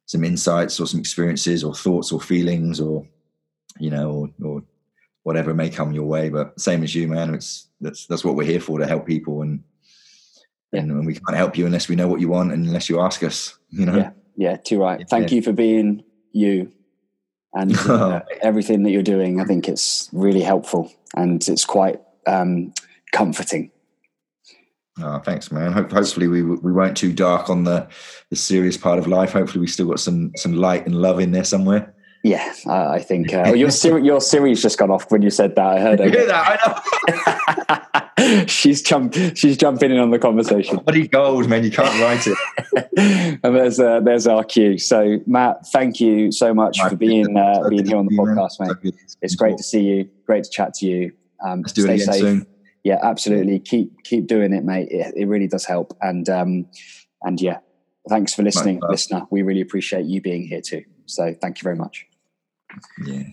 some 0.05 0.23
insights 0.23 0.79
or 0.79 0.87
some 0.87 0.99
experiences 0.99 1.63
or 1.63 1.75
thoughts 1.75 2.11
or 2.11 2.19
feelings 2.19 2.79
or 2.79 3.05
you 3.79 3.89
know, 3.89 4.11
or, 4.11 4.29
or 4.43 4.63
whatever 5.23 5.53
may 5.53 5.69
come 5.69 5.91
your 5.91 6.05
way. 6.05 6.29
But 6.29 6.59
same 6.59 6.83
as 6.83 6.93
you, 6.95 7.07
man, 7.07 7.33
it's 7.33 7.67
that's 7.81 8.05
that's 8.07 8.23
what 8.23 8.35
we're 8.35 8.47
here 8.47 8.61
for 8.61 8.79
to 8.79 8.87
help 8.87 9.05
people, 9.05 9.41
and 9.41 9.63
and, 10.73 10.91
and 10.91 11.05
we 11.05 11.13
can't 11.13 11.37
help 11.37 11.57
you 11.57 11.65
unless 11.65 11.87
we 11.87 11.95
know 11.95 12.07
what 12.07 12.21
you 12.21 12.29
want 12.29 12.51
and 12.51 12.65
unless 12.65 12.89
you 12.89 12.99
ask 12.99 13.23
us. 13.23 13.57
You 13.69 13.85
know, 13.85 13.95
Yeah. 13.95 14.11
Yeah, 14.37 14.55
too 14.55 14.79
right. 14.79 15.03
Thank 15.09 15.31
you 15.31 15.41
for 15.41 15.51
being 15.51 16.03
you 16.31 16.71
and 17.53 17.75
uh, 17.89 18.21
everything 18.41 18.83
that 18.83 18.91
you're 18.91 19.01
doing. 19.01 19.41
I 19.41 19.45
think 19.45 19.67
it's 19.67 20.09
really 20.13 20.41
helpful 20.41 20.93
and 21.15 21.45
it's 21.47 21.65
quite 21.65 21.99
um, 22.27 22.71
comforting. 23.11 23.71
Oh, 24.99 25.19
thanks, 25.19 25.51
man. 25.51 25.73
Hope, 25.73 25.91
hopefully 25.91 26.27
we 26.27 26.41
we 26.41 26.71
weren't 26.71 26.97
too 26.97 27.13
dark 27.13 27.49
on 27.49 27.63
the 27.63 27.87
the 28.29 28.35
serious 28.35 28.77
part 28.77 28.99
of 28.99 29.07
life. 29.07 29.31
Hopefully 29.31 29.61
we 29.61 29.67
still 29.67 29.87
got 29.87 29.99
some 29.99 30.31
some 30.35 30.53
light 30.53 30.85
and 30.85 30.95
love 30.95 31.19
in 31.19 31.31
there 31.31 31.43
somewhere. 31.43 31.93
Yeah, 32.27 32.53
I, 32.67 32.95
I 32.95 32.99
think 32.99 33.33
uh, 33.33 33.53
your 33.53 33.71
Siri, 33.71 34.03
your 34.05 34.19
Siri's 34.19 34.61
just 34.61 34.77
gone 34.77 34.91
off 34.91 35.09
when 35.09 35.21
you 35.21 35.29
said 35.29 35.55
that. 35.55 35.65
I 35.65 35.79
heard 35.79 35.99
her. 35.99 36.09
that? 36.09 36.59
I 37.69 38.03
know. 38.27 38.45
she's 38.47 38.81
jump, 38.81 39.13
she's 39.35 39.55
jumping 39.55 39.91
in 39.91 39.97
on 39.97 40.11
the 40.11 40.19
conversation. 40.19 40.77
Bloody 40.79 41.07
gold, 41.07 41.47
man. 41.47 41.63
You 41.63 41.71
can't 41.71 42.01
write 42.01 42.27
it. 42.27 43.39
and 43.43 43.55
there's 43.55 43.79
uh, 43.79 44.01
there's 44.01 44.27
our 44.27 44.43
cue. 44.43 44.77
So 44.77 45.19
Matt, 45.25 45.65
thank 45.67 46.01
you 46.01 46.33
so 46.33 46.53
much 46.53 46.79
My 46.79 46.89
for 46.89 46.97
being 46.97 47.37
uh, 47.37 47.69
being 47.69 47.85
here 47.85 47.95
on 47.95 48.07
the 48.07 48.15
you, 48.15 48.25
man. 48.25 48.35
podcast, 48.35 48.83
mate. 48.83 48.93
It's 49.21 49.35
great 49.35 49.55
to 49.57 49.63
see 49.63 49.83
you. 49.83 50.09
Great 50.25 50.43
to 50.43 50.49
chat 50.49 50.73
to 50.75 50.85
you. 50.85 51.13
Um, 51.45 51.61
Let's 51.61 51.73
do 51.73 51.83
stay 51.83 51.93
it 51.93 52.01
again 52.01 52.13
safe. 52.13 52.21
soon. 52.21 52.47
Yeah, 52.83 52.99
absolutely. 53.03 53.59
Keep 53.59 54.03
keep 54.03 54.27
doing 54.27 54.51
it, 54.51 54.65
mate. 54.65 54.89
It, 54.91 55.13
it 55.15 55.25
really 55.27 55.47
does 55.47 55.63
help. 55.63 55.95
And 56.01 56.27
um, 56.27 56.65
and 57.21 57.39
yeah, 57.39 57.59
thanks 58.09 58.33
for 58.33 58.43
listening, 58.43 58.81
listener. 58.89 59.25
We 59.29 59.43
really 59.43 59.61
appreciate 59.61 60.05
you 60.05 60.19
being 60.19 60.45
here 60.45 60.61
too. 60.61 60.83
So 61.05 61.33
thank 61.41 61.59
you 61.59 61.63
very 61.63 61.77
much. 61.77 62.06
Yeah. 63.05 63.23